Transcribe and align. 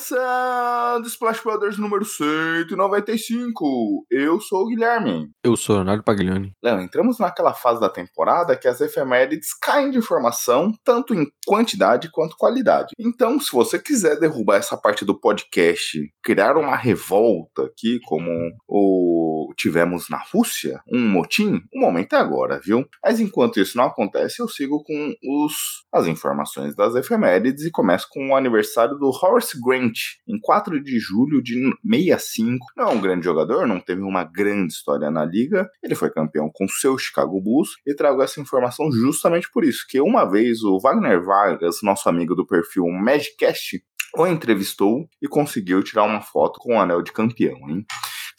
Começando 0.00 1.06
Splash 1.08 1.42
Brothers 1.42 1.76
número 1.76 2.06
195. 2.06 4.06
Eu 4.10 4.40
sou 4.40 4.62
o 4.62 4.68
Guilherme. 4.68 5.30
Eu 5.44 5.58
sou 5.58 5.76
Leonardo 5.76 6.02
Paglioni. 6.02 6.56
Léo, 6.62 6.80
entramos 6.80 7.18
naquela 7.18 7.52
fase 7.52 7.80
da 7.80 7.90
temporada 7.90 8.56
que 8.56 8.66
as 8.66 8.80
efemérides 8.80 9.52
caem 9.52 9.90
de 9.90 9.98
informação, 9.98 10.72
tanto 10.82 11.14
em 11.14 11.30
quantidade 11.46 12.10
quanto 12.10 12.38
qualidade. 12.38 12.94
Então, 12.98 13.38
se 13.38 13.52
você 13.52 13.78
quiser 13.78 14.18
derrubar 14.18 14.56
essa 14.56 14.74
parte 14.74 15.04
do 15.04 15.20
podcast, 15.20 16.00
criar 16.22 16.56
uma 16.56 16.76
revolta 16.76 17.66
aqui, 17.66 18.00
como 18.06 18.30
o 18.66 19.52
tivemos 19.56 20.08
na 20.08 20.22
Rússia, 20.32 20.80
um 20.90 21.08
motim, 21.08 21.60
o 21.74 21.80
momento 21.80 22.14
é 22.14 22.18
agora, 22.18 22.60
viu? 22.62 22.86
Mas 23.04 23.20
enquanto 23.20 23.60
isso 23.60 23.76
não 23.76 23.84
acontece, 23.84 24.40
eu 24.40 24.48
sigo 24.48 24.82
com 24.82 25.14
os, 25.44 25.54
as 25.92 26.06
informações 26.06 26.74
das 26.74 26.94
efemérides 26.94 27.64
e 27.64 27.70
começo 27.70 28.06
com 28.10 28.30
o 28.30 28.36
aniversário 28.36 28.96
do 28.96 29.10
Horace 29.10 29.60
Grant, 29.60 29.89
em 30.28 30.38
4 30.40 30.82
de 30.82 30.98
julho 30.98 31.42
de 31.42 31.54
65. 31.84 32.66
Não 32.76 32.84
é 32.84 32.92
um 32.92 33.00
grande 33.00 33.24
jogador, 33.24 33.66
não 33.66 33.80
teve 33.80 34.02
uma 34.02 34.24
grande 34.24 34.72
história 34.72 35.10
na 35.10 35.24
liga, 35.24 35.68
ele 35.82 35.94
foi 35.94 36.10
campeão 36.10 36.50
com 36.52 36.68
seu 36.68 36.96
Chicago 36.98 37.40
Bulls 37.40 37.70
e 37.86 37.94
trago 37.94 38.22
essa 38.22 38.40
informação 38.40 38.90
justamente 38.92 39.50
por 39.52 39.64
isso, 39.64 39.84
que 39.88 40.00
uma 40.00 40.24
vez 40.24 40.62
o 40.62 40.78
Wagner 40.78 41.22
Vargas, 41.24 41.78
nosso 41.82 42.08
amigo 42.08 42.34
do 42.34 42.46
perfil 42.46 42.86
Magicast, 42.88 43.82
o 44.16 44.26
entrevistou 44.26 45.08
e 45.22 45.28
conseguiu 45.28 45.82
tirar 45.82 46.04
uma 46.04 46.20
foto 46.20 46.58
com 46.58 46.74
o 46.74 46.80
anel 46.80 47.02
de 47.02 47.12
campeão, 47.12 47.58
hein? 47.68 47.84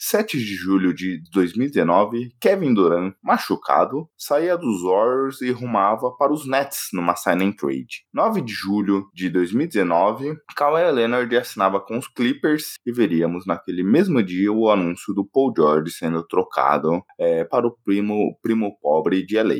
7 0.04 0.36
de 0.36 0.56
julho 0.56 0.92
de 0.92 1.22
2019, 1.32 2.34
Kevin 2.40 2.74
Durant, 2.74 3.14
machucado, 3.22 4.08
saía 4.18 4.58
dos 4.58 4.82
Warriors 4.82 5.40
e 5.40 5.52
rumava 5.52 6.10
para 6.16 6.32
os 6.32 6.44
Nets 6.44 6.88
numa 6.92 7.14
sign 7.14 7.54
trade. 7.54 8.04
9 8.12 8.40
de 8.40 8.52
julho 8.52 9.08
de 9.14 9.30
2019, 9.30 10.34
Kawhi 10.56 10.90
Leonard 10.90 11.36
assinava 11.36 11.80
com 11.80 11.96
os 11.98 12.08
Clippers 12.08 12.74
e 12.84 12.90
veríamos 12.90 13.46
naquele 13.46 13.84
mesmo 13.84 14.20
dia 14.24 14.52
o 14.52 14.68
anúncio 14.68 15.14
do 15.14 15.24
Paul 15.24 15.52
George 15.56 15.92
sendo 15.92 16.26
trocado 16.26 17.00
é, 17.16 17.44
para 17.44 17.64
o 17.64 17.76
primo, 17.84 18.36
primo 18.42 18.76
pobre 18.82 19.24
de 19.24 19.40
LA. 19.40 19.54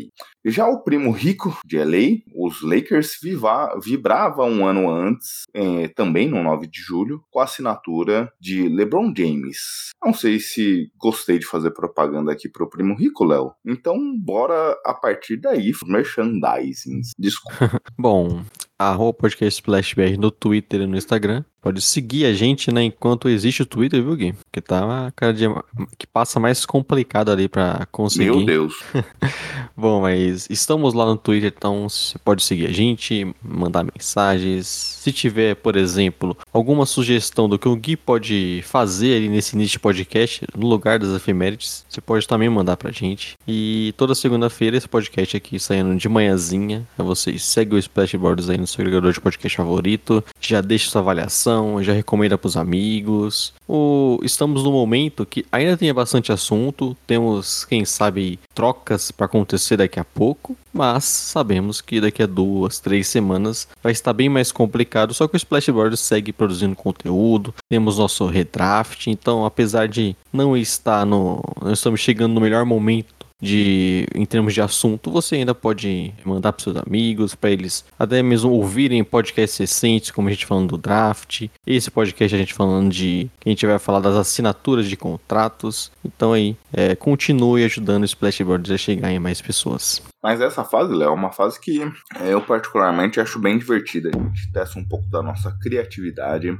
Já 0.45 0.69
o 0.69 0.83
primo 0.83 1.12
rico 1.12 1.57
de 1.65 1.79
LA, 1.79 2.19
os 2.35 2.62
Lakers 2.62 3.19
viva, 3.23 3.79
vibrava 3.83 4.45
um 4.45 4.67
ano 4.67 4.91
antes, 4.91 5.45
é, 5.55 5.87
também 5.89 6.29
no 6.29 6.43
9 6.43 6.67
de 6.67 6.81
julho, 6.81 7.23
com 7.31 7.39
a 7.39 7.45
assinatura 7.45 8.33
de 8.41 8.69
LeBron 8.69 9.13
James. 9.17 9.91
Não 10.03 10.13
sei 10.13 10.41
se 10.41 10.91
gostei 10.98 11.39
de 11.39 11.47
fazer 11.47 11.70
propaganda 11.70 12.33
aqui 12.33 12.48
pro 12.48 12.69
primo 12.69 12.97
rico, 12.97 13.25
Léo. 13.25 13.53
Então, 13.65 13.97
bora 14.19 14.77
a 14.85 14.93
partir 14.93 15.37
daí, 15.37 15.70
merchandising. 15.87 17.03
Desculpa. 17.17 17.81
Bom, 17.97 18.43
arroba 18.77 19.15
podcast 19.15 19.61
Splash 19.61 19.95
BR 19.95 20.19
no 20.19 20.31
Twitter 20.33 20.81
e 20.81 20.87
no 20.87 20.97
Instagram. 20.97 21.45
Pode 21.62 21.80
seguir 21.80 22.24
a 22.24 22.32
gente, 22.32 22.72
né, 22.72 22.82
enquanto 22.82 23.28
existe 23.28 23.62
o 23.62 23.66
Twitter, 23.66 24.02
viu, 24.02 24.16
Gui? 24.16 24.32
Porque 24.32 24.60
tá 24.60 24.84
uma 24.84 25.12
cada 25.14 25.32
dia 25.32 25.48
que 25.96 26.08
passa 26.08 26.41
mais 26.41 26.66
complicado 26.66 27.30
ali 27.30 27.48
pra 27.48 27.86
conseguir. 27.92 28.24
Meu 28.24 28.44
Deus. 28.44 28.82
Bom, 29.77 30.01
mas 30.01 30.48
estamos 30.51 30.92
lá 30.92 31.06
no 31.06 31.17
Twitter, 31.17 31.55
então 31.56 31.89
você 31.89 32.18
pode 32.18 32.42
seguir 32.42 32.67
a 32.67 32.72
gente, 32.72 33.33
mandar 33.40 33.84
mensagens. 33.84 34.67
Se 34.67 35.12
tiver, 35.12 35.55
por 35.55 35.77
exemplo, 35.77 36.36
alguma 36.52 36.84
sugestão 36.84 37.48
do 37.48 37.56
que 37.56 37.68
o 37.68 37.77
Gui 37.77 37.96
pode 37.96 38.61
fazer 38.64 39.17
ali 39.17 39.28
nesse 39.28 39.55
início 39.55 39.74
de 39.74 39.78
podcast, 39.78 40.45
no 40.56 40.67
lugar 40.67 40.98
das 40.98 41.14
efemérides, 41.14 41.86
você 41.89 42.01
pode 42.01 42.27
também 42.27 42.48
mandar 42.48 42.77
pra 42.77 42.90
gente. 42.90 43.36
E 43.46 43.95
toda 43.96 44.17
segunda-feira 44.17 44.77
esse 44.77 44.89
podcast 44.89 45.36
aqui 45.36 45.61
saindo 45.61 45.95
de 45.95 46.08
manhãzinha. 46.08 46.84
É 46.98 47.02
vocês 47.05 47.45
segue 47.45 47.77
o 47.77 47.78
Splashboards 47.78 48.51
aí 48.51 48.58
no 48.58 48.67
seu 48.67 48.83
agregador 48.83 49.12
de 49.12 49.20
podcast 49.20 49.56
favorito, 49.56 50.24
já 50.40 50.61
deixa 50.61 50.90
sua 50.90 51.01
avaliação 51.01 51.52
já 51.80 51.92
recomenda 51.92 52.36
para 52.39 52.48
os 52.48 52.57
amigos. 52.57 53.52
O, 53.68 54.18
estamos 54.23 54.63
no 54.63 54.73
momento 54.73 55.24
que 55.27 55.45
ainda 55.51 55.77
tem 55.77 55.92
bastante 55.92 56.33
assunto, 56.33 56.96
temos, 57.07 57.64
quem 57.64 57.85
sabe, 57.85 58.39
trocas 58.55 59.11
para 59.11 59.27
acontecer 59.27 59.77
daqui 59.77 59.98
a 59.98 60.05
pouco, 60.05 60.57
mas 60.73 61.05
sabemos 61.05 61.80
que 61.80 62.01
daqui 62.01 62.23
a 62.23 62.27
duas, 62.27 62.79
três 62.79 63.08
semanas 63.08 63.68
vai 63.83 63.92
estar 63.92 64.13
bem 64.13 64.29
mais 64.29 64.52
complicado. 64.52 65.14
Só 65.14 65.29
que 65.29 65.35
o 65.35 65.36
Splashboard 65.36 65.96
segue 65.96 66.33
produzindo 66.33 66.77
conteúdo, 66.77 67.55
temos 67.69 67.98
nosso 67.98 68.27
redraft, 68.27 69.07
então 69.08 69.45
apesar 69.45 69.89
de 69.89 70.17
não 70.33 70.57
estar 70.57 71.05
no. 71.05 71.42
Estamos 71.73 72.01
chegando 72.01 72.34
no 72.34 72.40
melhor 72.40 72.64
momento 72.64 73.21
de 73.42 74.07
em 74.14 74.25
termos 74.25 74.55
de 74.55 74.63
assunto, 74.63 75.11
você 75.11 75.35
ainda 75.35 75.53
pode 75.55 76.14
mandar 76.25 76.53
para 76.53 76.63
seus 76.63 76.77
amigos, 76.77 77.35
para 77.35 77.51
eles 77.51 77.85
até 77.98 78.23
mesmo 78.23 78.53
ouvirem 78.53 79.03
podcasts 79.03 79.58
recentes, 79.58 80.13
como 80.13 80.29
a 80.29 80.30
gente 80.30 80.47
falando 80.47 80.70
do 80.70 80.79
draft, 80.79 81.48
esse 81.67 81.91
podcast 81.91 82.35
a 82.35 82.39
gente 82.39 82.55
falando 82.55 82.92
de 82.92 83.29
que 83.41 83.48
a 83.48 83.51
gente 83.51 83.67
vai 83.67 83.79
falar 83.81 83.98
das 83.98 84.14
assinaturas 84.14 84.89
de 84.89 84.97
contratos. 84.97 85.91
Então 86.05 86.33
aí, 86.33 86.57
é, 86.73 86.95
continue 86.95 87.64
ajudando 87.64 88.02
o 88.02 88.07
Splashboard 88.07 88.73
a 88.73 88.79
chegar 88.79 89.11
em 89.11 89.19
mais 89.19 89.42
pessoas. 89.42 90.01
Mas 90.23 90.41
essa 90.41 90.63
fase, 90.63 90.95
Léo, 90.95 91.08
é 91.08 91.13
uma 91.13 91.33
fase 91.33 91.61
que 91.61 91.81
eu 92.20 92.41
particularmente 92.42 93.19
acho 93.19 93.41
bem 93.41 93.58
divertida. 93.58 94.11
A 94.14 94.19
gente 94.19 94.52
testa 94.52 94.79
um 94.79 94.85
pouco 94.85 95.11
da 95.11 95.20
nossa 95.20 95.51
criatividade 95.61 96.57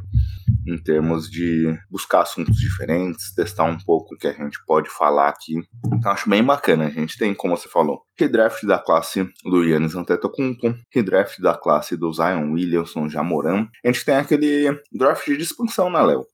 em 0.67 0.79
termos 0.79 1.31
de 1.31 1.77
buscar 1.91 2.23
assuntos 2.23 2.57
diferentes, 2.57 3.35
testar 3.35 3.65
um 3.65 3.79
pouco 3.79 4.15
o 4.15 4.19
que 4.19 4.27
a 4.27 4.33
gente 4.33 4.59
pode 4.67 4.89
falar 4.89 5.29
aqui. 5.29 5.55
Então 5.93 6.13
acho 6.13 6.29
bem 6.29 6.43
bacana. 6.43 6.87
A 6.87 6.91
gente 6.91 7.19
tem, 7.19 7.35
como 7.35 7.57
você 7.57 7.69
falou, 7.69 8.03
redraft 8.17 8.65
da 8.67 8.79
classe 8.79 9.29
do 9.45 9.65
Yannis 9.65 9.95
Antetokounmpo, 9.95 10.75
redraft 10.93 11.41
da 11.41 11.55
classe 11.55 11.97
do 11.97 12.13
Zion 12.13 12.53
Williamson 12.53 13.09
Jamoran. 13.09 13.67
A 13.85 13.89
gente 13.89 14.05
tem 14.05 14.17
aquele 14.17 14.81
draft 14.93 15.27
de 15.27 15.43
expansão, 15.43 15.91
né, 15.91 16.01
Léo? 16.01 16.25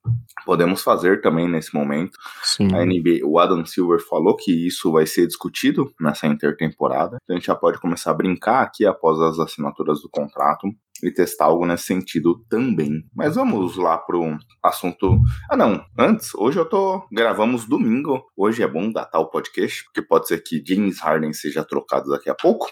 Podemos 0.44 0.82
fazer 0.82 1.20
também 1.20 1.48
nesse 1.48 1.74
momento. 1.74 2.18
Sim. 2.42 2.68
A 2.74 2.84
NBA, 2.84 3.24
o 3.24 3.38
Adam 3.38 3.64
Silver 3.64 4.00
falou 4.00 4.36
que 4.36 4.66
isso 4.66 4.92
vai 4.92 5.06
ser 5.06 5.26
discutido 5.26 5.90
nessa 6.00 6.26
intertemporada. 6.26 7.18
Então 7.22 7.36
a 7.36 7.38
gente 7.38 7.46
já 7.46 7.56
pode 7.56 7.80
começar 7.80 8.10
a 8.10 8.14
brincar 8.14 8.62
aqui 8.62 8.84
após 8.86 9.18
as 9.20 9.38
assinaturas 9.38 10.00
do 10.02 10.08
contrato 10.10 10.68
e 11.02 11.12
testar 11.12 11.46
algo 11.46 11.66
nesse 11.66 11.84
sentido 11.84 12.44
também. 12.48 13.02
Mas 13.14 13.36
vamos 13.36 13.76
lá 13.76 13.98
pro 13.98 14.36
assunto. 14.62 15.20
Ah, 15.50 15.56
não, 15.56 15.84
antes, 15.98 16.34
hoje 16.34 16.58
eu 16.58 16.64
tô. 16.64 17.06
Gravamos 17.12 17.66
domingo. 17.66 18.24
Hoje 18.36 18.62
é 18.62 18.68
bom 18.68 18.90
datar 18.90 19.20
o 19.20 19.30
podcast, 19.30 19.84
porque 19.84 20.02
pode 20.02 20.26
ser 20.28 20.42
que 20.42 20.62
James 20.66 20.98
Harden 21.00 21.32
seja 21.32 21.64
trocado 21.64 22.10
daqui 22.10 22.28
a 22.30 22.34
pouco. 22.34 22.68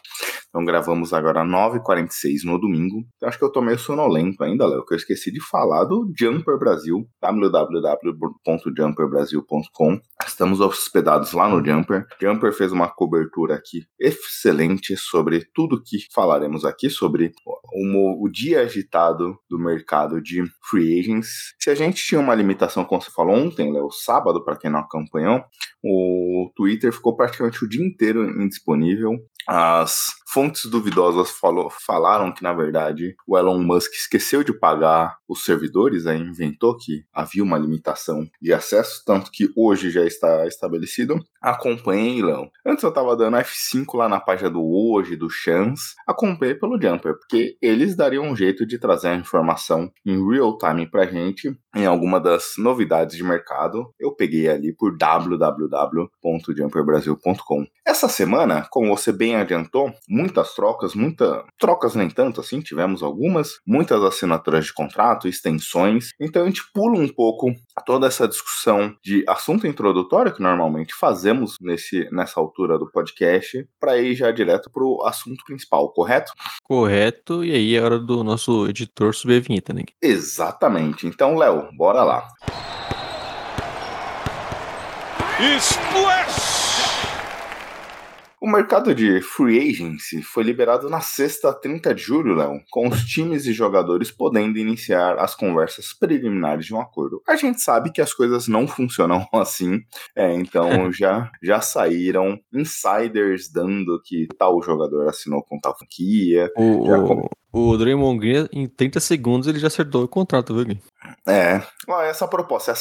Então 0.49 0.65
gravamos 0.65 1.13
agora 1.13 1.45
9h46 1.45 2.45
no 2.45 2.59
domingo. 2.59 3.05
Então, 3.17 3.29
acho 3.29 3.39
que 3.39 3.45
eu 3.45 3.53
tô 3.53 3.61
meio 3.61 3.79
sonolento 3.79 4.43
ainda, 4.43 4.67
Léo, 4.67 4.87
que 4.87 4.95
eu 4.95 4.99
esqueci 4.99 5.31
de 5.31 5.41
falar 5.41 5.85
do 5.85 6.11
Jumper 6.19 6.59
Brasil, 6.59 7.07
www.jumperbrasil.com. 7.21 10.01
Estamos 10.27 10.61
hospedados 10.61 11.33
lá 11.33 11.49
no 11.49 11.65
Jumper. 11.65 12.05
Jumper 12.21 12.53
fez 12.53 12.73
uma 12.73 12.89
cobertura 12.89 13.55
aqui 13.55 13.87
excelente 13.99 14.97
sobre 14.97 15.47
tudo 15.55 15.83
que 15.83 15.99
falaremos 16.13 16.65
aqui, 16.65 16.91
sobre 16.91 17.33
o, 17.47 18.25
o 18.25 18.29
dia 18.29 18.61
agitado 18.61 19.39
do 19.49 19.59
mercado 19.59 20.21
de 20.21 20.43
free 20.69 20.99
agents. 20.99 21.55
Se 21.61 21.71
a 21.71 21.75
gente 21.75 22.05
tinha 22.05 22.21
uma 22.21 22.35
limitação, 22.35 22.85
como 22.85 23.01
você 23.01 23.11
falou 23.11 23.37
ontem, 23.37 23.73
Léo, 23.73 23.91
sábado, 23.91 24.45
para 24.45 24.57
quem 24.57 24.71
não 24.71 24.81
acompanhou, 24.81 25.43
o 25.83 26.51
Twitter 26.57 26.93
ficou 26.93 27.17
praticamente 27.17 27.65
o 27.65 27.69
dia 27.69 27.87
inteiro 27.87 28.43
indisponível. 28.43 29.17
As 29.49 30.13
fontes 30.27 30.69
duvidosas 30.69 31.31
falou, 31.31 31.71
falaram 31.71 32.33
que, 32.33 32.43
na 32.43 32.53
verdade, 32.53 33.15
o 33.27 33.39
Elon 33.39 33.63
Musk 33.63 33.93
esqueceu 33.93 34.43
de 34.43 34.53
pagar 34.53 35.17
os 35.29 35.45
servidores, 35.45 36.07
aí 36.07 36.21
inventou 36.21 36.77
que 36.77 37.05
havia 37.13 37.43
uma 37.43 37.57
limitação 37.57 38.29
de 38.43 38.53
acesso, 38.53 39.03
tanto 39.07 39.31
que 39.31 39.51
hoje 39.57 39.91
já 39.91 40.05
está 40.05 40.47
estabelecido. 40.47 41.25
Acompanhei, 41.47 42.21
Léo. 42.21 42.51
Antes 42.67 42.83
eu 42.83 42.93
tava 42.93 43.17
dando 43.17 43.37
F5 43.37 43.95
lá 43.95 44.09
na 44.09 44.19
página 44.19 44.51
do 44.51 44.65
Hoje, 44.65 45.15
do 45.15 45.31
Chance. 45.31 45.95
Acompanhei 46.05 46.57
pelo 46.57 46.77
Jumper, 46.77 47.17
porque 47.17 47.57
eles 47.63 47.95
dariam 47.95 48.25
um 48.25 48.35
jeito 48.35 48.67
de 48.67 48.81
trazer 48.81 49.11
a 49.11 49.15
informação 49.15 49.89
em 50.05 50.29
real 50.29 50.59
time 50.59 50.91
pra 50.91 51.07
gente 51.07 51.57
em 51.77 51.87
alguma 51.87 52.19
das 52.19 52.55
novidades 52.59 53.17
de 53.17 53.23
mercado. 53.23 53.95
Eu 54.01 54.13
peguei 54.13 54.49
ali 54.49 54.75
por 54.75 54.97
www.jumperbrasil.com. 54.97 57.65
Essa 57.87 58.09
semana, 58.09 58.67
como 58.69 58.89
você 58.89 59.13
bem 59.13 59.37
adiantou, 59.37 59.95
muitas 60.09 60.53
trocas, 60.55 60.97
muitas 60.97 61.45
trocas 61.61 61.95
nem 61.95 62.11
tanto 62.11 62.41
assim, 62.41 62.61
tivemos 62.61 63.05
algumas, 63.05 63.61
muitas 63.65 64.03
assinaturas 64.03 64.65
de 64.65 64.75
contrato, 64.75 65.29
extensões. 65.29 66.11
Então 66.21 66.43
a 66.43 66.47
gente 66.47 66.63
pula 66.75 66.99
um 66.99 67.07
pouco 67.07 67.55
toda 67.85 68.09
essa 68.09 68.27
discussão 68.27 68.93
de 69.05 69.25
assunto 69.29 69.69
introdutório 69.69 70.35
que 70.35 70.43
normalmente 70.43 70.93
fazemos 70.95 71.36
nesse, 71.61 72.09
nessa 72.11 72.41
altura 72.41 72.79
do 72.79 72.91
podcast 72.91 73.67
para 73.81 73.99
ir 73.99 74.15
já 74.15 74.31
direto 74.31 74.71
para 74.71 74.85
o 74.85 75.05
assunto 75.05 75.45
principal, 75.45 75.93
correto? 75.93 76.33
Correto, 76.63 77.45
e 77.45 77.53
aí 77.53 77.75
é 77.75 77.83
hora 77.83 77.99
do 77.99 78.23
nosso 78.25 78.69
editor 78.69 79.15
subir 79.15 79.39
a 79.39 79.41
vinheta, 79.41 79.73
né? 79.73 79.83
Exatamente. 80.03 81.07
Então, 81.07 81.37
Léo, 81.37 81.69
bora 81.77 82.03
lá. 82.03 82.29
Splash! 85.39 86.16
O 88.47 88.49
mercado 88.49 88.95
de 88.95 89.21
free 89.23 89.59
agency 89.59 90.23
foi 90.23 90.45
liberado 90.45 90.89
na 90.89 91.01
sexta 91.01 91.53
30 91.53 91.93
de 91.93 92.01
julho, 92.01 92.33
Léo, 92.33 92.61
com 92.71 92.87
os 92.87 93.05
times 93.05 93.45
e 93.45 93.53
jogadores 93.53 94.13
podendo 94.13 94.57
iniciar 94.57 95.19
as 95.19 95.35
conversas 95.35 95.93
preliminares 95.93 96.67
de 96.67 96.73
um 96.73 96.81
acordo. 96.81 97.21
A 97.27 97.35
gente 97.35 97.61
sabe 97.61 97.91
que 97.91 98.01
as 98.01 98.15
coisas 98.15 98.47
não 98.47 98.69
funcionam 98.69 99.27
assim, 99.35 99.81
é, 100.15 100.33
então 100.33 100.69
já, 100.95 101.29
já 101.43 101.61
saíram 101.61 102.39
insiders 102.55 103.51
dando 103.51 104.01
que 104.05 104.29
tal 104.39 104.63
jogador 104.63 105.09
assinou 105.09 105.43
com 105.43 105.59
tal 105.59 105.77
franquia. 105.77 106.49
O, 106.57 106.87
já 106.87 106.99
o, 107.57 107.77
Draymond 107.77 108.19
Green, 108.19 108.49
em 108.53 108.67
30 108.67 109.01
segundos, 109.01 109.49
ele 109.49 109.59
já 109.59 109.69
acertou 109.69 110.05
o 110.05 110.09
contrato, 110.09 110.55
viu, 110.55 110.65
Gui? 110.65 110.81
É, 111.27 111.63
essa 112.09 112.29
proposta. 112.29 112.75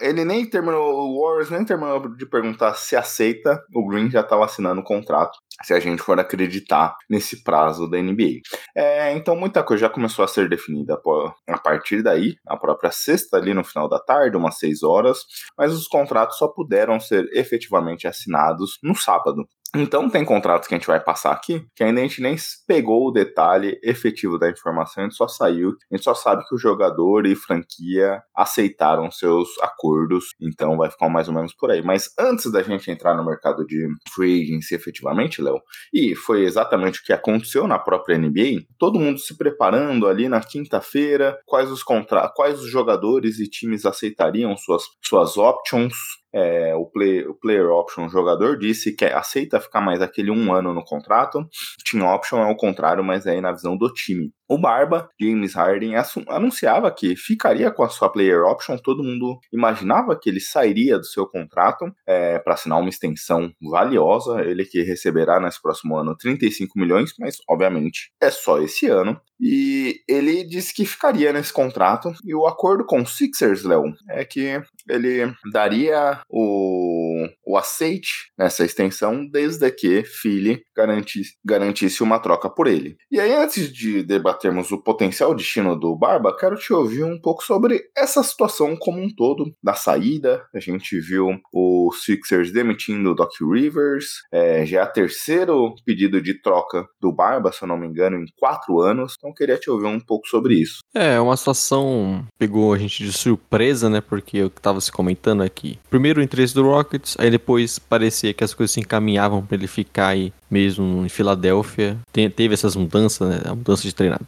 Ele 0.00 0.24
nem 0.24 0.48
terminou, 0.48 0.82
o 0.82 1.22
Warriors 1.22 1.50
nem 1.50 1.64
terminou 1.64 2.14
de 2.14 2.26
perguntar 2.26 2.74
se 2.74 2.94
aceita, 2.94 3.62
o 3.74 3.86
Green 3.86 4.10
já 4.10 4.20
estava 4.20 4.44
assinando 4.44 4.80
o 4.80 4.84
contrato, 4.84 5.38
se 5.62 5.74
a 5.74 5.80
gente 5.80 6.02
for 6.02 6.18
acreditar 6.20 6.94
nesse 7.10 7.42
prazo 7.42 7.88
da 7.88 7.98
NBA. 7.98 8.40
É, 8.76 9.12
então 9.12 9.34
muita 9.34 9.62
coisa 9.62 9.82
já 9.82 9.90
começou 9.90 10.24
a 10.24 10.28
ser 10.28 10.48
definida 10.48 11.00
a 11.48 11.58
partir 11.58 12.02
daí, 12.02 12.36
a 12.46 12.56
própria 12.56 12.90
sexta, 12.90 13.36
ali 13.36 13.52
no 13.52 13.64
final 13.64 13.88
da 13.88 13.98
tarde, 13.98 14.36
umas 14.36 14.58
6 14.58 14.82
horas, 14.82 15.18
mas 15.58 15.72
os 15.72 15.88
contratos 15.88 16.38
só 16.38 16.48
puderam 16.48 17.00
ser 17.00 17.28
efetivamente 17.32 18.06
assinados 18.06 18.78
no 18.82 18.94
sábado. 18.94 19.44
Então 19.74 20.08
tem 20.08 20.24
contratos 20.24 20.68
que 20.68 20.74
a 20.74 20.78
gente 20.78 20.86
vai 20.86 21.00
passar 21.00 21.32
aqui, 21.32 21.66
que 21.74 21.82
ainda 21.82 22.00
a 22.00 22.02
gente 22.04 22.22
nem 22.22 22.36
pegou 22.66 23.08
o 23.08 23.10
detalhe 23.10 23.78
efetivo 23.82 24.38
da 24.38 24.48
informação, 24.48 25.02
a 25.02 25.06
gente 25.06 25.16
só 25.16 25.26
saiu, 25.26 25.70
a 25.90 25.96
gente 25.96 26.04
só 26.04 26.14
sabe 26.14 26.44
que 26.46 26.54
o 26.54 26.58
jogador 26.58 27.26
e 27.26 27.34
franquia 27.34 28.22
aceitaram 28.34 29.10
seus 29.10 29.48
acordos, 29.60 30.26
então 30.40 30.76
vai 30.76 30.90
ficar 30.90 31.08
mais 31.08 31.28
ou 31.28 31.34
menos 31.34 31.52
por 31.54 31.70
aí. 31.70 31.82
Mas 31.82 32.12
antes 32.18 32.50
da 32.52 32.62
gente 32.62 32.90
entrar 32.90 33.16
no 33.16 33.24
mercado 33.24 33.66
de 33.66 33.88
free 34.14 34.42
agency 34.42 34.74
efetivamente, 34.74 35.42
Léo, 35.42 35.60
e 35.92 36.14
foi 36.14 36.44
exatamente 36.44 37.00
o 37.00 37.04
que 37.04 37.12
aconteceu 37.12 37.66
na 37.66 37.78
própria 37.78 38.16
NBA, 38.16 38.64
todo 38.78 39.00
mundo 39.00 39.18
se 39.18 39.36
preparando 39.36 40.06
ali 40.06 40.28
na 40.28 40.40
quinta-feira, 40.40 41.38
quais 41.46 41.70
os 41.70 41.82
contra 41.82 42.28
quais 42.28 42.60
os 42.60 42.70
jogadores 42.70 43.38
e 43.38 43.48
times 43.48 43.84
aceitariam 43.84 44.56
suas, 44.56 44.84
suas 45.02 45.36
options, 45.36 45.94
é, 46.34 46.74
o, 46.74 46.84
play, 46.84 47.24
o 47.24 47.34
player 47.34 47.70
option, 47.70 48.06
o 48.06 48.08
jogador 48.08 48.58
disse 48.58 48.92
que 48.92 49.04
aceita 49.04 49.60
ficar 49.60 49.80
mais 49.80 50.02
aquele 50.02 50.32
um 50.32 50.52
ano 50.52 50.74
no 50.74 50.84
contrato. 50.84 51.48
Team 51.88 52.04
option 52.04 52.38
é 52.38 52.50
o 52.50 52.56
contrário, 52.56 53.04
mas 53.04 53.24
é 53.24 53.30
aí 53.30 53.40
na 53.40 53.52
visão 53.52 53.76
do 53.76 53.88
time. 53.92 54.32
O 54.54 54.58
Barba, 54.58 55.10
James 55.20 55.52
Harden, 55.54 55.94
anunciava 56.28 56.88
que 56.88 57.16
ficaria 57.16 57.72
com 57.72 57.82
a 57.82 57.88
sua 57.88 58.08
player 58.08 58.44
option. 58.44 58.78
Todo 58.78 59.02
mundo 59.02 59.40
imaginava 59.52 60.16
que 60.16 60.30
ele 60.30 60.38
sairia 60.38 60.96
do 60.96 61.04
seu 61.04 61.26
contrato 61.26 61.92
é, 62.06 62.38
para 62.38 62.54
assinar 62.54 62.78
uma 62.78 62.88
extensão 62.88 63.52
valiosa. 63.60 64.42
Ele 64.42 64.64
que 64.64 64.80
receberá 64.82 65.40
nesse 65.40 65.60
próximo 65.60 65.96
ano 65.96 66.16
35 66.16 66.78
milhões, 66.78 67.10
mas 67.18 67.38
obviamente 67.50 68.12
é 68.22 68.30
só 68.30 68.62
esse 68.62 68.86
ano. 68.86 69.20
E 69.40 70.00
ele 70.08 70.44
disse 70.44 70.72
que 70.72 70.86
ficaria 70.86 71.32
nesse 71.32 71.52
contrato. 71.52 72.14
E 72.24 72.34
o 72.34 72.46
acordo 72.46 72.84
com 72.84 73.02
o 73.02 73.06
Sixers, 73.06 73.64
Léo, 73.64 73.92
é 74.08 74.24
que 74.24 74.62
ele 74.88 75.34
daria 75.52 76.20
o, 76.28 77.26
o 77.46 77.56
aceite 77.56 78.30
nessa 78.38 78.64
extensão 78.64 79.26
desde 79.26 79.70
que 79.70 80.04
Philly 80.04 80.62
garantisse, 80.76 81.34
garantisse 81.44 82.02
uma 82.02 82.18
troca 82.18 82.48
por 82.48 82.66
ele. 82.66 82.96
E 83.10 83.18
aí, 83.18 83.32
antes 83.32 83.72
de 83.72 84.02
debatermos 84.44 84.70
o 84.70 84.78
potencial 84.78 85.34
destino 85.34 85.74
do 85.74 85.96
Barba, 85.96 86.36
quero 86.36 86.56
te 86.56 86.72
ouvir 86.72 87.04
um 87.04 87.18
pouco 87.18 87.42
sobre 87.42 87.84
essa 87.96 88.22
situação 88.22 88.76
como 88.76 89.00
um 89.00 89.08
todo, 89.08 89.54
da 89.62 89.74
saída. 89.74 90.44
A 90.54 90.60
gente 90.60 91.00
viu 91.00 91.40
o 91.52 91.90
Sixers 91.92 92.52
demitindo 92.52 93.10
o 93.10 93.14
Doc 93.14 93.32
Rivers, 93.40 94.22
é, 94.30 94.66
já 94.66 94.80
é 94.80 94.84
o 94.84 94.92
terceiro 94.92 95.74
pedido 95.84 96.20
de 96.20 96.34
troca 96.34 96.86
do 97.00 97.12
Barba, 97.12 97.52
se 97.52 97.62
eu 97.62 97.68
não 97.68 97.78
me 97.78 97.86
engano, 97.86 98.18
em 98.18 98.26
quatro 98.38 98.80
anos. 98.80 99.14
Então, 99.16 99.32
queria 99.32 99.56
te 99.56 99.70
ouvir 99.70 99.86
um 99.86 100.00
pouco 100.00 100.26
sobre 100.28 100.54
isso. 100.54 100.78
É, 100.94 101.18
uma 101.18 101.36
situação 101.36 102.26
pegou 102.38 102.74
a 102.74 102.78
gente 102.78 103.02
de 103.02 103.12
surpresa, 103.12 103.88
né? 103.88 104.00
Porque 104.00 104.36
eu 104.38 104.50
tava 104.50 104.80
se 104.80 104.92
comentando 104.92 105.42
aqui. 105.42 105.78
Primeiro 105.88 106.20
o 106.20 106.22
interesse 106.22 106.54
do 106.54 106.64
Rockets, 106.64 107.16
aí 107.18 107.30
depois 107.30 107.78
parecia 107.78 108.34
que 108.34 108.44
as 108.44 108.52
coisas 108.52 108.72
se 108.72 108.80
encaminhavam 108.80 109.44
para 109.44 109.56
ele 109.56 109.66
ficar 109.66 110.08
aí 110.08 110.32
mesmo 110.54 111.04
em 111.04 111.08
Filadélfia. 111.08 111.98
Tem, 112.12 112.30
teve 112.30 112.54
essas 112.54 112.76
mudanças, 112.76 113.28
né? 113.28 113.40
A 113.44 113.54
mudança 113.54 113.82
de 113.82 113.92
treinador. 113.92 114.23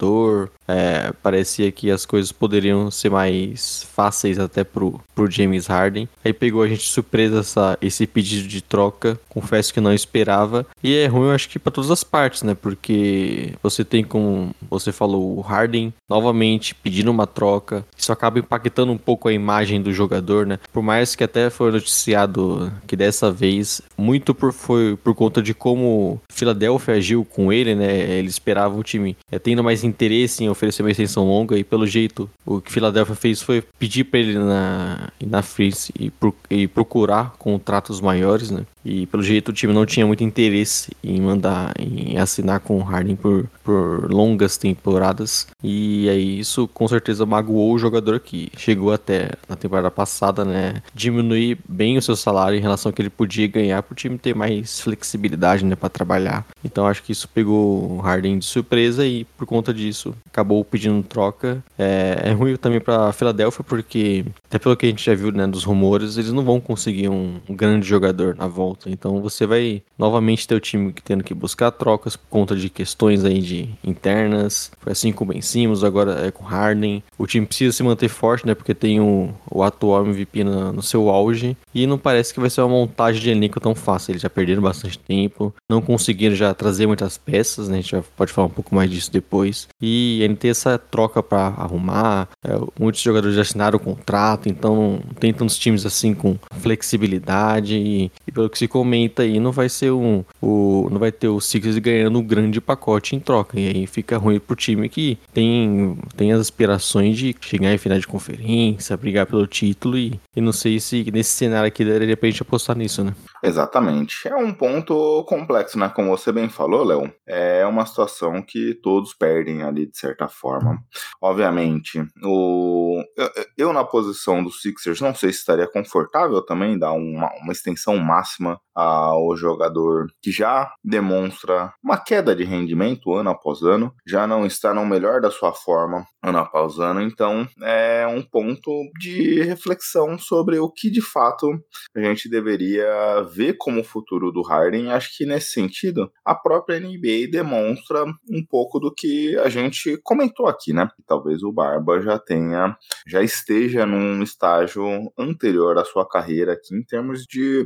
É, 0.69 1.13
parecia 1.23 1.71
que 1.71 1.91
as 1.91 2.05
coisas 2.05 2.33
poderiam 2.33 2.91
ser 2.91 3.11
mais 3.11 3.87
fáceis 3.95 4.39
até 4.39 4.65
pro, 4.65 5.01
pro 5.15 5.31
James 5.31 5.67
Harden. 5.67 6.09
Aí 6.25 6.33
pegou 6.33 6.63
a 6.63 6.69
gente 6.69 6.83
surpresa 6.83 7.41
essa, 7.41 7.79
esse 7.81 8.07
pedido 8.07 8.49
de 8.49 8.61
troca. 8.61 9.19
Confesso 9.29 9.73
que 9.73 9.81
não 9.81 9.93
esperava. 9.93 10.67
E 10.83 10.95
é 10.95 11.07
ruim, 11.07 11.29
eu 11.29 11.33
acho 11.33 11.49
que 11.49 11.59
para 11.59 11.73
todas 11.73 11.91
as 11.91 12.03
partes, 12.03 12.43
né? 12.43 12.55
Porque 12.55 13.53
você 13.63 13.85
tem 13.85 14.05
como 14.05 14.55
você 14.69 14.93
falou, 14.93 15.37
o 15.37 15.41
Harden 15.41 15.93
novamente 16.09 16.75
pedindo 16.75 17.11
uma 17.11 17.27
troca. 17.27 17.85
Isso 17.97 18.13
acaba 18.13 18.39
impactando 18.39 18.93
um 18.93 18.99
pouco 18.99 19.29
a 19.29 19.33
imagem 19.33 19.81
do 19.81 19.93
jogador, 19.93 20.47
né? 20.47 20.59
Por 20.73 20.83
mais 20.83 21.15
que 21.15 21.25
até 21.25 21.51
foi 21.51 21.71
noticiado 21.71 22.73
que 22.87 22.97
dessa 22.97 23.31
vez, 23.31 23.81
muito 23.97 24.35
por, 24.35 24.53
foi 24.53 24.97
por 24.97 25.15
conta 25.15 25.43
de 25.43 25.55
como 25.55 26.21
Philadelphia 26.29 26.95
agiu 26.95 27.25
com 27.25 27.53
ele, 27.53 27.75
né? 27.75 27.97
Ele 27.97 28.29
esperava 28.29 28.77
o 28.77 28.83
time 28.83 29.17
é, 29.31 29.39
tendo 29.39 29.63
mais 29.63 29.85
interesse 29.87 30.45
em 30.45 30.49
oferecer 30.49 30.83
uma 30.83 30.91
extensão 30.91 31.27
longa 31.27 31.57
e 31.57 31.65
pelo 31.65 31.87
jeito 31.87 32.29
o 32.45 32.61
que 32.61 32.73
Philadelphia 32.73 33.15
fez 33.15 33.41
foi 33.41 33.63
pedir 33.79 34.05
para 34.05 34.21
ele 34.21 34.39
na, 34.39 35.11
na 35.25 35.43
free 35.43 35.73
e, 35.99 36.13
e 36.51 36.67
procurar 36.69 37.35
contratos 37.39 38.01
maiores, 38.01 38.51
né? 38.51 38.65
E 38.87 39.05
pelo 39.07 39.23
jeito 39.23 39.49
o 39.49 39.53
time 39.53 39.73
não 39.73 39.85
tinha 39.85 40.07
muito 40.07 40.23
interesse 40.23 40.93
em 41.03 41.21
mandar, 41.21 41.75
em 41.77 42.17
assinar 42.19 42.61
com 42.61 42.79
o 42.79 42.83
Harden 42.83 43.17
por, 43.17 43.51
por 43.65 44.09
longas 44.13 44.57
temporadas. 44.57 45.49
E 45.63 46.09
aí 46.09 46.39
isso 46.39 46.69
com 46.69 46.87
certeza 46.87 47.27
magoou 47.27 47.75
o 47.75 47.79
jogador 47.79 48.21
que 48.21 48.49
chegou 48.57 48.93
até 48.93 49.31
na 49.49 49.57
temporada 49.57 49.91
passada, 49.91 50.45
né? 50.45 50.83
Diminuir 50.95 51.59
bem 51.69 51.99
o 51.99 52.03
seu 52.03 52.15
salário 52.15 52.57
em 52.57 52.63
relação 52.63 52.91
ao 52.91 52.93
que 52.93 53.03
ele 53.03 53.11
podia 53.11 53.49
ganhar 53.49 53.83
para 53.83 53.93
o 53.93 53.97
time 53.97 54.17
ter 54.17 54.37
mais 54.37 54.81
flexibilidade, 54.81 55.65
né? 55.65 55.75
Para 55.75 55.89
trabalhar. 55.89 56.47
Então 56.65 56.87
acho 56.87 57.03
que 57.03 57.11
isso 57.11 57.29
pegou 57.29 57.91
o 57.91 57.99
Harden 57.99 58.39
de 58.39 58.45
surpresa 58.45 59.05
e 59.05 59.25
por 59.37 59.47
conta 59.47 59.75
disso 59.75 60.15
acabou 60.27 60.65
pedindo 60.65 61.03
troca. 61.03 61.61
É, 61.77 62.21
é 62.27 62.33
ruim 62.33 62.55
também 62.55 62.81
para 62.81 63.13
Filadélfia 63.13 63.65
porque 63.65 64.25
até 64.45 64.61
pelo 64.61 64.77
que 64.77 64.87
a 64.87 64.89
gente 64.89 65.05
já 65.05 65.15
viu, 65.15 65.33
né? 65.33 65.45
Dos 65.45 65.65
rumores, 65.65 66.17
eles 66.17 66.33
não 66.33 66.45
vão 66.45 66.61
conseguir 66.61 67.09
um, 67.09 67.41
um 67.49 67.55
grande 67.57 67.85
jogador 67.85 68.37
na 68.37 68.47
volta 68.47 68.76
volta. 68.77 68.91
Então 68.91 69.21
você 69.21 69.47
vai 69.47 69.83
novamente 69.99 70.47
ter 70.47 70.55
o 70.55 70.61
time 70.61 70.93
tendo 71.05 71.25
que 71.25 71.35
buscar 71.35 71.71
trocas 71.71 72.17
por 72.17 72.29
conta 72.29 72.55
de 72.55 72.69
questões 72.69 73.25
aí 73.25 73.41
de 73.41 73.71
internas. 73.83 74.71
Foi 74.79 74.93
assim 74.93 75.13
com 75.13 75.25
o 75.25 75.27
Ben 75.27 75.41
Simmons, 75.41 75.83
agora 75.83 76.27
é 76.27 76.31
com 76.31 76.45
Harden. 76.45 77.03
O 77.19 77.27
time 77.27 77.47
precisa 77.47 77.73
se 77.73 77.83
manter 77.83 78.09
forte, 78.09 78.47
né? 78.47 78.55
Porque 78.55 78.75
tem 78.75 79.01
o, 79.01 79.31
o 79.51 79.63
atual 79.63 80.07
MVP 80.07 80.45
no, 80.45 80.83
seu 80.83 81.09
auge. 81.09 81.57
E 81.75 81.87
não 81.87 81.99
parece 81.99 82.33
que 82.33 82.41
vai 82.41 82.51
ser 82.51 82.61
uma 82.61 82.69
montagem 82.69 83.21
de 83.21 83.31
elenco 83.31 83.59
tão 83.59 83.75
fácil. 83.75 84.13
Eles 84.13 84.23
já 84.23 84.31
perderam 84.31 84.63
bastante 84.63 84.99
tempo, 84.99 85.55
não 85.69 85.81
conseguiram 85.81 86.35
já 86.35 86.53
trazer 86.53 86.87
muitas 86.87 87.17
peças, 87.17 87.69
né? 87.69 87.79
A 87.79 87.81
gente 87.81 87.91
já 87.91 88.03
pode 88.17 88.33
falar 88.33 88.49
um 88.49 88.51
pouco 88.51 88.75
mais 88.75 88.91
disso 88.91 89.11
depois. 89.11 89.69
E 89.81 90.21
ainda 90.23 90.37
tem 90.37 90.51
essa 90.51 90.79
troca 90.79 91.23
para 91.23 91.47
arrumar. 91.49 92.29
É, 92.45 92.53
muitos 92.79 93.01
jogadores 93.01 93.35
já 93.35 93.43
assinaram 93.43 93.77
o 93.77 93.81
contrato, 93.81 94.49
então 94.49 95.01
tem 95.19 95.33
tantos 95.33 95.59
times 95.59 95.87
assim 95.87 96.15
com 96.15 96.37
flexibilidade. 96.61 97.77
E 97.77 98.11
pelo 98.37 98.51
que 98.51 98.59
se 98.59 98.69
comenta 98.69 99.23
aí, 99.23 99.41
não 99.41 99.51
vai 99.51 99.67
ser 99.67 99.91
um. 99.93 100.23
O, 100.43 100.91
não 100.91 100.99
vai 100.99 101.11
ter 101.11 101.29
o 101.29 101.41
Sixers 101.41 101.79
ganhando 101.79 102.19
um 102.19 102.23
grande 102.23 102.61
pacote 102.61 103.17
em 103.17 103.21
troca. 103.21 103.59
E 103.59 103.67
aí 103.67 103.87
fica 103.87 104.19
ruim 104.19 104.39
pro 104.39 104.55
time 104.55 104.91
que 104.91 105.19
tem, 105.33 105.99
tem 106.15 106.33
as 106.35 106.41
aspirações 106.43 107.17
de 107.17 107.35
chegar 107.41 107.73
em 107.73 107.79
final 107.79 107.99
de 107.99 108.07
conferência, 108.07 108.95
brigar 108.95 109.25
pelo 109.25 109.47
título. 109.47 109.97
E, 109.97 110.21
e 110.37 110.41
não 110.43 110.53
sei 110.53 110.79
se 110.79 111.11
nesse 111.11 111.31
cenário 111.31 111.67
aqui 111.67 111.83
daria 111.83 112.15
pra 112.15 112.29
gente 112.29 112.43
apostar 112.43 112.77
nisso, 112.77 113.03
né? 113.03 113.15
Exatamente. 113.43 114.29
É 114.29 114.37
um 114.37 114.53
ponto 114.53 115.25
complexo, 115.25 115.79
né? 115.79 115.89
Como 115.89 116.11
você 116.11 116.31
bem 116.31 116.51
falou, 116.51 116.85
Léo. 116.85 117.11
É 117.27 117.65
uma 117.67 117.87
situação 117.87 118.43
que 118.43 118.75
todos 118.83 119.15
perdem 119.15 119.63
ali 119.63 119.87
de 119.87 119.97
certa 119.97 120.29
forma. 120.29 120.79
Obviamente, 121.23 122.05
o 122.23 123.03
eu, 123.17 123.31
eu 123.57 123.73
na 123.73 123.85
posição 123.85 124.45
dos 124.45 124.61
Sixers 124.61 125.01
não 125.01 125.15
sei 125.15 125.33
se 125.33 125.39
estaria 125.39 125.67
confortável 125.67 126.43
também 126.43 126.79
dar 126.79 126.93
uma, 126.93 127.31
uma 127.41 127.53
extensão 127.53 127.97
máxima 127.97 128.26
máxima 128.27 128.61
ao 128.77 129.35
jogador 129.37 130.07
que 130.23 130.31
já 130.31 130.71
demonstra 130.85 131.73
uma 131.83 131.97
queda 131.97 132.37
de 132.37 132.45
rendimento 132.45 133.15
ano 133.15 133.31
após 133.31 133.63
ano, 133.63 133.91
já 134.07 134.27
não 134.27 134.45
está 134.45 134.75
no 134.75 134.85
melhor 134.85 135.23
da 135.23 135.31
sua 135.31 135.55
forma 135.55 136.05
ano 136.23 136.39
após 136.39 136.79
ano, 136.79 137.01
então 137.01 137.49
é 137.63 138.07
um 138.07 138.21
ponto 138.21 138.71
de 138.99 139.43
reflexão 139.43 140.19
sobre 140.19 140.59
o 140.59 140.71
que 140.71 140.91
de 140.91 141.01
fato 141.01 141.49
a 141.97 142.01
gente 142.01 142.29
deveria 142.29 143.23
ver 143.23 143.57
como 143.59 143.81
o 143.81 143.85
futuro 143.85 144.31
do 144.31 144.43
Harden. 144.43 144.91
Acho 144.91 145.17
que 145.17 145.25
nesse 145.25 145.53
sentido 145.53 146.11
a 146.25 146.35
própria 146.35 146.81
NBA 146.81 147.31
demonstra 147.31 148.05
um 148.05 148.45
pouco 148.47 148.79
do 148.79 148.93
que 148.93 149.39
a 149.39 149.49
gente 149.49 149.99
comentou 150.03 150.47
aqui, 150.47 150.73
né? 150.73 150.89
Talvez 151.07 151.43
o 151.43 151.53
Barba 151.53 152.01
já 152.01 152.19
tenha, 152.19 152.77
já 153.07 153.23
esteja 153.23 153.87
num 153.87 154.23
estágio 154.23 154.85
anterior 155.17 155.79
à 155.79 155.85
sua 155.85 156.07
carreira 156.07 156.53
aqui 156.53 156.75
em 156.75 156.85
termos 156.85 157.23
de, 157.23 157.65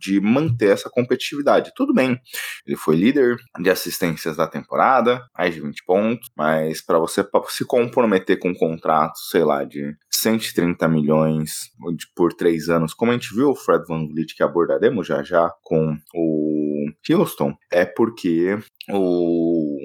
de 0.00 0.20
manter 0.20 0.47
essa 0.60 0.90
competitividade. 0.90 1.72
Tudo 1.74 1.94
bem, 1.94 2.18
ele 2.66 2.76
foi 2.76 2.96
líder 2.96 3.36
de 3.60 3.70
assistências 3.70 4.36
da 4.36 4.46
temporada, 4.46 5.24
mais 5.36 5.54
de 5.54 5.60
20 5.60 5.84
pontos, 5.84 6.28
mas 6.36 6.80
para 6.80 6.98
você 6.98 7.26
se 7.48 7.64
comprometer 7.64 8.38
com 8.38 8.50
um 8.50 8.54
contrato, 8.54 9.18
sei 9.30 9.44
lá, 9.44 9.64
de 9.64 9.94
130 10.10 10.88
milhões 10.88 11.70
por 12.14 12.32
três 12.32 12.68
anos, 12.68 12.92
como 12.92 13.10
a 13.10 13.14
gente 13.14 13.34
viu 13.34 13.50
o 13.50 13.56
Fred 13.56 13.84
Van 13.86 14.06
Vliet, 14.06 14.34
que 14.34 14.42
abordaremos 14.42 15.06
já 15.06 15.22
já 15.22 15.50
com 15.62 15.96
o 16.14 16.86
Houston, 17.08 17.54
é 17.70 17.84
porque 17.84 18.58
o, 18.90 19.78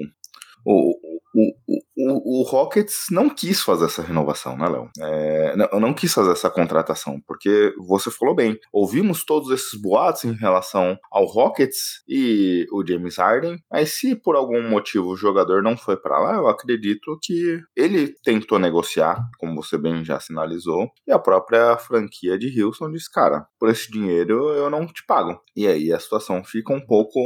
o, 0.64 0.94
o, 1.34 1.54
o, 1.66 1.80
o, 1.96 2.42
Rockets 2.42 3.06
não 3.10 3.28
quis 3.28 3.62
fazer 3.62 3.86
essa 3.86 4.02
renovação, 4.02 4.56
né, 4.56 4.68
Léo? 4.68 4.90
É, 4.98 5.56
não, 5.56 5.80
não 5.80 5.94
quis 5.94 6.12
fazer 6.12 6.32
essa 6.32 6.50
contratação, 6.50 7.20
porque 7.26 7.72
você 7.78 8.10
falou 8.10 8.34
bem, 8.34 8.58
ouvimos 8.72 9.24
todos 9.24 9.50
esses 9.50 9.80
boatos 9.80 10.24
em 10.24 10.32
relação 10.32 10.98
ao 11.10 11.24
Rockets 11.24 12.02
e 12.08 12.66
o 12.72 12.84
James 12.86 13.16
Harden, 13.16 13.58
mas 13.70 13.92
se 13.92 14.14
por 14.16 14.36
algum 14.36 14.68
motivo 14.68 15.08
o 15.08 15.16
jogador 15.16 15.62
não 15.62 15.76
foi 15.76 15.96
para 15.96 16.18
lá, 16.18 16.34
eu 16.34 16.48
acredito 16.48 17.18
que 17.22 17.60
ele 17.76 18.14
tentou 18.22 18.58
negociar, 18.58 19.18
como 19.38 19.62
você 19.62 19.78
bem 19.78 20.04
já 20.04 20.18
sinalizou, 20.18 20.88
e 21.06 21.12
a 21.12 21.18
própria 21.18 21.76
franquia 21.76 22.38
de 22.38 22.62
Houston 22.62 22.90
disse, 22.90 23.10
cara, 23.10 23.46
por 23.58 23.68
esse 23.68 23.90
dinheiro 23.90 24.50
eu 24.50 24.68
não 24.68 24.86
te 24.86 25.04
pago. 25.06 25.40
E 25.56 25.66
aí 25.66 25.92
a 25.92 25.98
situação 25.98 26.42
fica 26.44 26.72
um 26.72 26.84
pouco 26.84 27.20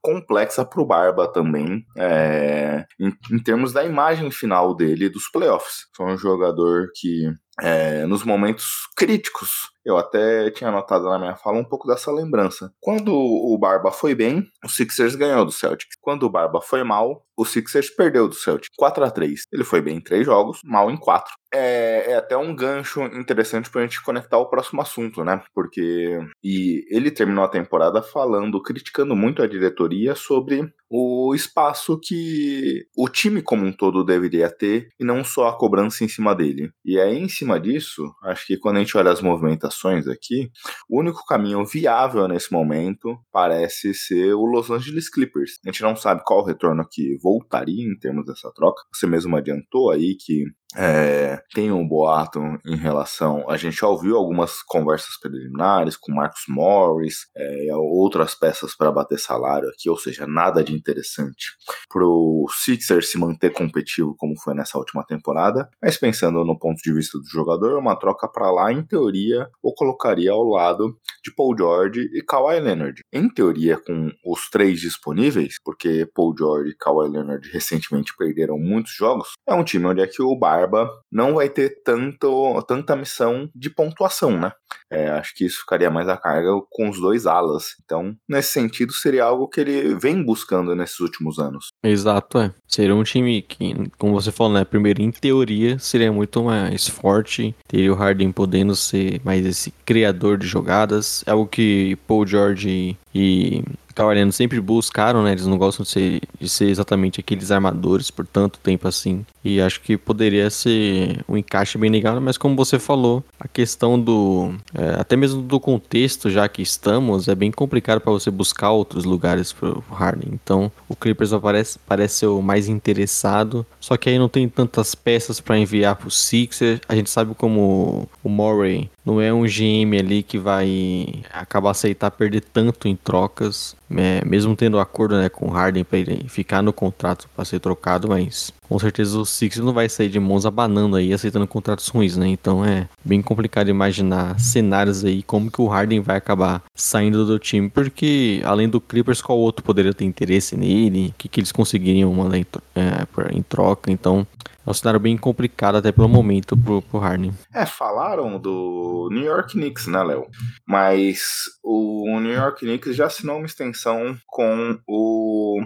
complexa 0.00 0.64
pro 0.64 0.86
Barba 0.86 1.30
também, 1.30 1.84
é, 1.96 2.84
em, 3.00 3.12
em 3.30 3.42
termos 3.42 3.72
da 3.72 3.84
imagem 3.84 4.11
final 4.30 4.74
dele 4.74 5.08
dos 5.08 5.28
playoffs. 5.30 5.86
Foi 5.96 6.12
um 6.12 6.16
jogador 6.16 6.88
que, 6.94 7.30
é, 7.60 8.06
nos 8.06 8.24
momentos 8.24 8.88
críticos, 8.96 9.72
eu 9.84 9.96
até 9.96 10.50
tinha 10.50 10.70
anotado 10.70 11.04
na 11.04 11.18
minha 11.18 11.36
fala 11.36 11.58
um 11.58 11.64
pouco 11.64 11.88
dessa 11.88 12.12
lembrança. 12.12 12.72
Quando 12.80 13.12
o 13.12 13.58
Barba 13.58 13.90
foi 13.90 14.14
bem, 14.14 14.46
o 14.64 14.68
Sixers 14.68 15.16
ganhou 15.16 15.44
do 15.44 15.52
Celtics. 15.52 15.96
Quando 16.00 16.24
o 16.24 16.30
Barba 16.30 16.60
foi 16.60 16.84
mal, 16.84 17.26
o 17.36 17.44
Sixers 17.44 17.90
perdeu 17.90 18.28
do 18.28 18.34
Celtics. 18.34 18.70
4 18.76 19.04
a 19.04 19.10
3 19.10 19.46
Ele 19.52 19.64
foi 19.64 19.82
bem 19.82 19.96
em 19.96 20.00
3 20.00 20.24
jogos, 20.24 20.60
mal 20.64 20.90
em 20.90 20.96
4. 20.96 21.32
É, 21.52 22.12
é 22.12 22.16
até 22.16 22.36
um 22.36 22.54
gancho 22.54 23.02
interessante 23.02 23.68
pra 23.70 23.82
gente 23.82 24.02
conectar 24.02 24.38
o 24.38 24.48
próximo 24.48 24.80
assunto, 24.80 25.24
né? 25.24 25.42
Porque. 25.54 26.18
E 26.42 26.86
ele 26.88 27.10
terminou 27.10 27.44
a 27.44 27.48
temporada 27.48 28.02
falando, 28.02 28.62
criticando 28.62 29.14
muito 29.16 29.42
a 29.42 29.46
diretoria 29.46 30.14
sobre 30.14 30.72
o 30.88 31.34
espaço 31.34 31.98
que 32.02 32.86
o 32.96 33.08
time 33.08 33.42
como 33.42 33.64
um 33.64 33.72
todo 33.72 34.04
deveria 34.04 34.50
ter 34.50 34.88
e 35.00 35.04
não 35.04 35.24
só 35.24 35.48
a 35.48 35.56
cobrança 35.56 36.04
em 36.04 36.08
cima 36.08 36.34
dele. 36.34 36.70
E 36.84 36.98
aí, 37.00 37.18
em 37.18 37.28
cima 37.42 37.58
disso, 37.58 38.14
acho 38.22 38.46
que 38.46 38.56
quando 38.56 38.76
a 38.76 38.78
gente 38.80 38.96
olha 38.96 39.10
as 39.10 39.20
movimentações 39.20 40.06
aqui, 40.06 40.50
o 40.88 41.00
único 41.00 41.24
caminho 41.26 41.64
viável 41.64 42.28
nesse 42.28 42.52
momento 42.52 43.18
parece 43.32 43.92
ser 43.94 44.34
o 44.34 44.44
Los 44.44 44.70
Angeles 44.70 45.10
Clippers. 45.10 45.58
A 45.64 45.68
gente 45.68 45.82
não 45.82 45.96
sabe 45.96 46.22
qual 46.24 46.44
retorno 46.44 46.86
que 46.88 47.18
voltaria 47.22 47.84
em 47.84 47.98
termos 47.98 48.24
dessa 48.24 48.52
troca. 48.52 48.82
Você 48.92 49.06
mesmo 49.06 49.36
adiantou 49.36 49.90
aí 49.90 50.16
que 50.18 50.44
é, 50.76 51.40
tem 51.54 51.70
um 51.70 51.86
boato 51.86 52.40
em 52.66 52.76
relação. 52.76 53.48
A 53.48 53.56
gente 53.56 53.76
já 53.76 53.86
ouviu 53.86 54.16
algumas 54.16 54.62
conversas 54.62 55.18
preliminares 55.20 55.96
com 55.96 56.12
Marcos 56.12 56.44
Morris, 56.48 57.26
é, 57.36 57.68
outras 57.74 58.34
peças 58.34 58.74
para 58.76 58.92
bater 58.92 59.18
salário 59.18 59.68
aqui, 59.68 59.88
ou 59.88 59.98
seja, 59.98 60.26
nada 60.26 60.62
de 60.62 60.74
interessante 60.74 61.52
para 61.88 62.04
o 62.04 62.46
Sixers 62.50 63.10
se 63.10 63.18
manter 63.18 63.50
competitivo 63.50 64.14
como 64.16 64.38
foi 64.40 64.54
nessa 64.54 64.78
última 64.78 65.04
temporada. 65.04 65.68
Mas 65.82 65.96
pensando 65.96 66.44
no 66.44 66.58
ponto 66.58 66.80
de 66.82 66.92
vista 66.92 67.18
do 67.18 67.26
jogador, 67.26 67.78
uma 67.78 67.96
troca 67.96 68.28
para 68.28 68.50
lá, 68.50 68.72
em 68.72 68.82
teoria, 68.82 69.48
o 69.62 69.74
colocaria 69.74 70.32
ao 70.32 70.44
lado 70.44 70.96
de 71.22 71.34
Paul 71.34 71.56
George 71.56 72.00
e 72.14 72.22
Kawhi 72.22 72.60
Leonard. 72.60 73.02
Em 73.12 73.28
teoria, 73.28 73.78
com 73.78 74.10
os 74.24 74.48
três 74.50 74.80
disponíveis, 74.80 75.56
porque 75.64 76.08
Paul 76.14 76.34
George 76.36 76.70
e 76.70 76.76
Kawhi 76.76 77.08
Leonard 77.08 77.48
recentemente 77.50 78.14
perderam 78.16 78.58
muitos 78.58 78.92
jogos, 78.92 79.32
é 79.46 79.54
um 79.54 79.64
time 79.64 79.86
onde 79.86 80.00
é 80.00 80.06
que 80.06 80.22
o 80.22 80.36
Bar 80.36 80.61
Barba 80.66 80.90
não 81.10 81.34
vai 81.34 81.48
ter 81.48 81.82
tanto, 81.84 82.62
tanta 82.62 82.96
missão 82.96 83.50
de 83.54 83.70
pontuação, 83.70 84.38
né? 84.38 84.52
É, 84.92 85.08
acho 85.10 85.34
que 85.34 85.46
isso 85.46 85.60
ficaria 85.60 85.90
mais 85.90 86.06
a 86.08 86.18
carga 86.18 86.50
com 86.70 86.90
os 86.90 87.00
dois 87.00 87.26
alas. 87.26 87.76
Então, 87.82 88.14
nesse 88.28 88.50
sentido, 88.50 88.92
seria 88.92 89.24
algo 89.24 89.48
que 89.48 89.60
ele 89.60 89.94
vem 89.94 90.22
buscando 90.22 90.76
nesses 90.76 91.00
últimos 91.00 91.38
anos. 91.38 91.68
Exato, 91.82 92.38
é. 92.38 92.52
Seria 92.68 92.94
um 92.94 93.02
time 93.02 93.40
que, 93.40 93.74
como 93.98 94.12
você 94.12 94.30
falou, 94.30 94.52
né? 94.52 94.64
Primeiro, 94.64 95.00
em 95.00 95.10
teoria, 95.10 95.78
seria 95.78 96.12
muito 96.12 96.42
mais 96.44 96.86
forte. 96.86 97.54
Teria 97.66 97.92
o 97.92 97.96
Harden 97.96 98.30
podendo 98.32 98.76
ser 98.76 99.20
mais 99.24 99.46
esse 99.46 99.72
criador 99.84 100.36
de 100.36 100.46
jogadas. 100.46 101.24
É 101.26 101.30
algo 101.30 101.46
que 101.46 101.96
Paul 102.06 102.26
George 102.26 102.96
e 103.14 103.64
Kawhi 103.92 104.32
sempre 104.32 104.60
buscaram, 104.60 105.22
né? 105.22 105.32
Eles 105.32 105.46
não 105.46 105.58
gostam 105.58 105.84
de 105.84 105.90
ser, 105.90 106.20
de 106.40 106.48
ser 106.48 106.68
exatamente 106.68 107.20
aqueles 107.20 107.50
armadores 107.50 108.10
por 108.10 108.26
tanto 108.26 108.58
tempo 108.58 108.88
assim. 108.88 109.24
E 109.44 109.60
acho 109.60 109.80
que 109.80 109.96
poderia 109.96 110.48
ser 110.50 111.22
um 111.28 111.36
encaixe 111.36 111.78
bem 111.78 111.90
legal, 111.90 112.20
mas 112.20 112.38
como 112.38 112.56
você 112.56 112.78
falou, 112.78 113.22
a 113.38 113.46
questão 113.46 114.00
do. 114.00 114.54
É, 114.82 115.00
até 115.00 115.16
mesmo 115.16 115.40
do 115.40 115.60
contexto, 115.60 116.28
já 116.28 116.48
que 116.48 116.60
estamos, 116.60 117.28
é 117.28 117.34
bem 117.36 117.52
complicado 117.52 118.00
para 118.00 118.10
você 118.10 118.30
buscar 118.32 118.72
outros 118.72 119.04
lugares 119.04 119.52
pro 119.52 119.84
Harden. 119.90 120.30
Então, 120.32 120.72
o 120.88 120.96
Clippers 120.96 121.30
parece, 121.40 121.78
parece 121.86 122.14
ser 122.16 122.26
o 122.26 122.42
mais 122.42 122.68
interessado. 122.68 123.64
Só 123.78 123.96
que 123.96 124.10
aí 124.10 124.18
não 124.18 124.28
tem 124.28 124.48
tantas 124.48 124.94
peças 124.94 125.40
para 125.40 125.56
enviar 125.56 125.94
pro 125.94 126.10
Sixers. 126.10 126.80
A 126.88 126.96
gente 126.96 127.10
sabe 127.10 127.32
como 127.34 128.08
o 128.24 128.28
Murray 128.28 128.90
não 129.04 129.20
é 129.20 129.32
um 129.32 129.42
GM 129.42 129.98
ali 129.98 130.22
que 130.22 130.38
vai 130.38 131.22
acabar 131.32 131.70
aceitar 131.70 132.10
perder 132.10 132.42
tanto 132.52 132.88
em 132.88 132.96
trocas, 132.96 133.76
é, 133.90 134.24
mesmo 134.24 134.56
tendo 134.56 134.78
acordo 134.78 135.16
né, 135.16 135.28
com 135.28 135.46
o 135.46 135.50
Harden 135.50 135.84
para 135.84 135.98
ele 135.98 136.24
ficar 136.28 136.62
no 136.62 136.72
contrato 136.72 137.28
para 137.34 137.44
ser 137.44 137.60
trocado, 137.60 138.08
mas 138.08 138.52
com 138.72 138.78
certeza 138.78 139.18
o 139.18 139.26
Sixers 139.26 139.62
não 139.62 139.74
vai 139.74 139.86
sair 139.86 140.08
de 140.08 140.18
mãos 140.18 140.46
abanando 140.46 140.96
aí, 140.96 141.12
aceitando 141.12 141.46
contratos 141.46 141.88
ruins, 141.88 142.16
né? 142.16 142.28
Então 142.28 142.64
é 142.64 142.88
bem 143.04 143.20
complicado 143.20 143.68
imaginar 143.68 144.40
cenários 144.40 145.04
aí 145.04 145.22
como 145.22 145.50
que 145.50 145.60
o 145.60 145.66
Harden 145.66 146.00
vai 146.00 146.16
acabar 146.16 146.62
saindo 146.74 147.26
do 147.26 147.38
time, 147.38 147.68
porque 147.68 148.40
além 148.42 148.70
do 148.70 148.80
Clippers, 148.80 149.20
qual 149.20 149.38
outro 149.38 149.62
poderia 149.62 149.92
ter 149.92 150.06
interesse 150.06 150.56
nele? 150.56 151.08
O 151.08 151.14
que, 151.18 151.28
que 151.28 151.40
eles 151.40 151.52
conseguiriam 151.52 152.14
mandar 152.14 152.38
em, 152.38 152.46
é, 152.74 153.36
em 153.36 153.42
troca? 153.42 153.92
Então 153.92 154.26
é 154.66 154.70
um 154.70 154.74
cenário 154.74 155.00
bem 155.00 155.16
complicado 155.16 155.76
até 155.76 155.90
pelo 155.92 156.08
momento 156.08 156.56
pro, 156.56 156.82
pro 156.82 156.98
Harden. 156.98 157.32
É, 157.54 157.66
falaram 157.66 158.38
do 158.38 159.08
New 159.10 159.24
York 159.24 159.52
Knicks, 159.52 159.86
né, 159.86 160.02
Léo? 160.02 160.26
Mas 160.66 161.20
o 161.62 162.18
New 162.20 162.32
York 162.32 162.60
Knicks 162.64 162.96
já 162.96 163.06
assinou 163.06 163.36
uma 163.36 163.46
extensão 163.46 164.16
com 164.26 164.78
o 164.86 165.62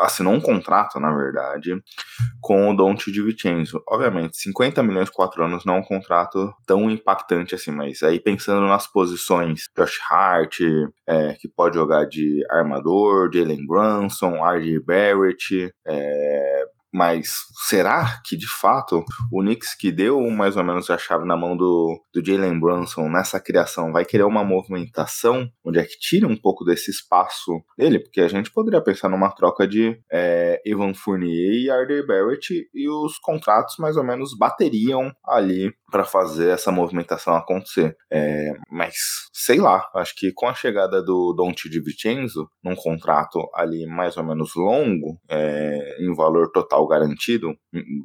assinou 0.00 0.32
um 0.32 0.40
contrato, 0.40 0.98
na 0.98 1.14
verdade, 1.14 1.80
com 2.40 2.70
o 2.70 2.76
Dante 2.76 3.12
de 3.12 3.22
Vincenzo. 3.22 3.82
Obviamente, 3.88 4.36
50 4.36 4.82
milhões 4.82 5.10
4 5.10 5.44
anos 5.44 5.64
não 5.64 5.76
é 5.76 5.78
um 5.78 5.82
contrato 5.82 6.52
tão 6.66 6.90
impactante 6.90 7.54
assim, 7.54 7.70
mas 7.70 8.02
aí 8.02 8.18
pensando 8.18 8.66
nas 8.66 8.86
posições, 8.86 9.64
Josh 9.76 10.00
Hart, 10.10 10.60
é, 11.06 11.34
que 11.34 11.48
pode 11.48 11.76
jogar 11.76 12.06
de 12.06 12.44
armador, 12.50 13.30
Jalen 13.32 13.66
Brunson, 13.66 14.44
R.J. 14.44 14.80
Barrett, 14.80 15.72
é, 15.86 16.64
mas 16.92 17.28
será 17.68 18.20
que 18.24 18.36
de 18.36 18.48
fato 18.48 19.04
o 19.30 19.40
Knicks 19.40 19.74
que 19.74 19.92
deu 19.92 20.20
mais 20.30 20.56
ou 20.56 20.64
menos 20.64 20.90
a 20.90 20.98
chave 20.98 21.24
na 21.24 21.36
mão 21.36 21.56
do, 21.56 22.00
do 22.12 22.24
Jalen 22.24 22.58
Brunson 22.58 23.08
nessa 23.08 23.40
criação 23.40 23.92
vai 23.92 24.04
querer 24.04 24.24
uma 24.24 24.44
movimentação 24.44 25.48
onde 25.64 25.78
é 25.78 25.84
que 25.84 25.98
tire 25.98 26.24
um 26.26 26.36
pouco 26.36 26.64
desse 26.64 26.90
espaço 26.90 27.62
dele? 27.76 27.98
Porque 28.00 28.20
a 28.20 28.28
gente 28.28 28.50
poderia 28.50 28.80
pensar 28.80 29.08
numa 29.08 29.30
troca 29.30 29.66
de 29.66 30.00
é, 30.10 30.60
Evan 30.64 30.94
Fournier 30.94 31.52
e 31.52 31.70
Arder 31.70 32.06
Barrett 32.06 32.68
e 32.72 32.88
os 32.88 33.18
contratos 33.18 33.76
mais 33.78 33.96
ou 33.96 34.04
menos 34.04 34.36
bateriam 34.36 35.12
ali 35.24 35.72
para 35.90 36.04
fazer 36.04 36.50
essa 36.50 36.70
movimentação 36.70 37.34
acontecer. 37.34 37.96
É, 38.10 38.52
mas 38.70 38.94
sei 39.32 39.58
lá, 39.58 39.88
acho 39.94 40.14
que 40.14 40.32
com 40.32 40.46
a 40.46 40.54
chegada 40.54 41.02
do 41.02 41.32
Dante 41.34 41.68
de 41.68 41.80
Vincenzo 41.80 42.48
num 42.62 42.74
contrato 42.74 43.48
ali 43.54 43.86
mais 43.86 44.16
ou 44.16 44.24
menos 44.24 44.54
longo, 44.54 45.18
é, 45.28 45.96
em 46.00 46.14
valor 46.14 46.50
total 46.50 46.77
garantido, 46.86 47.54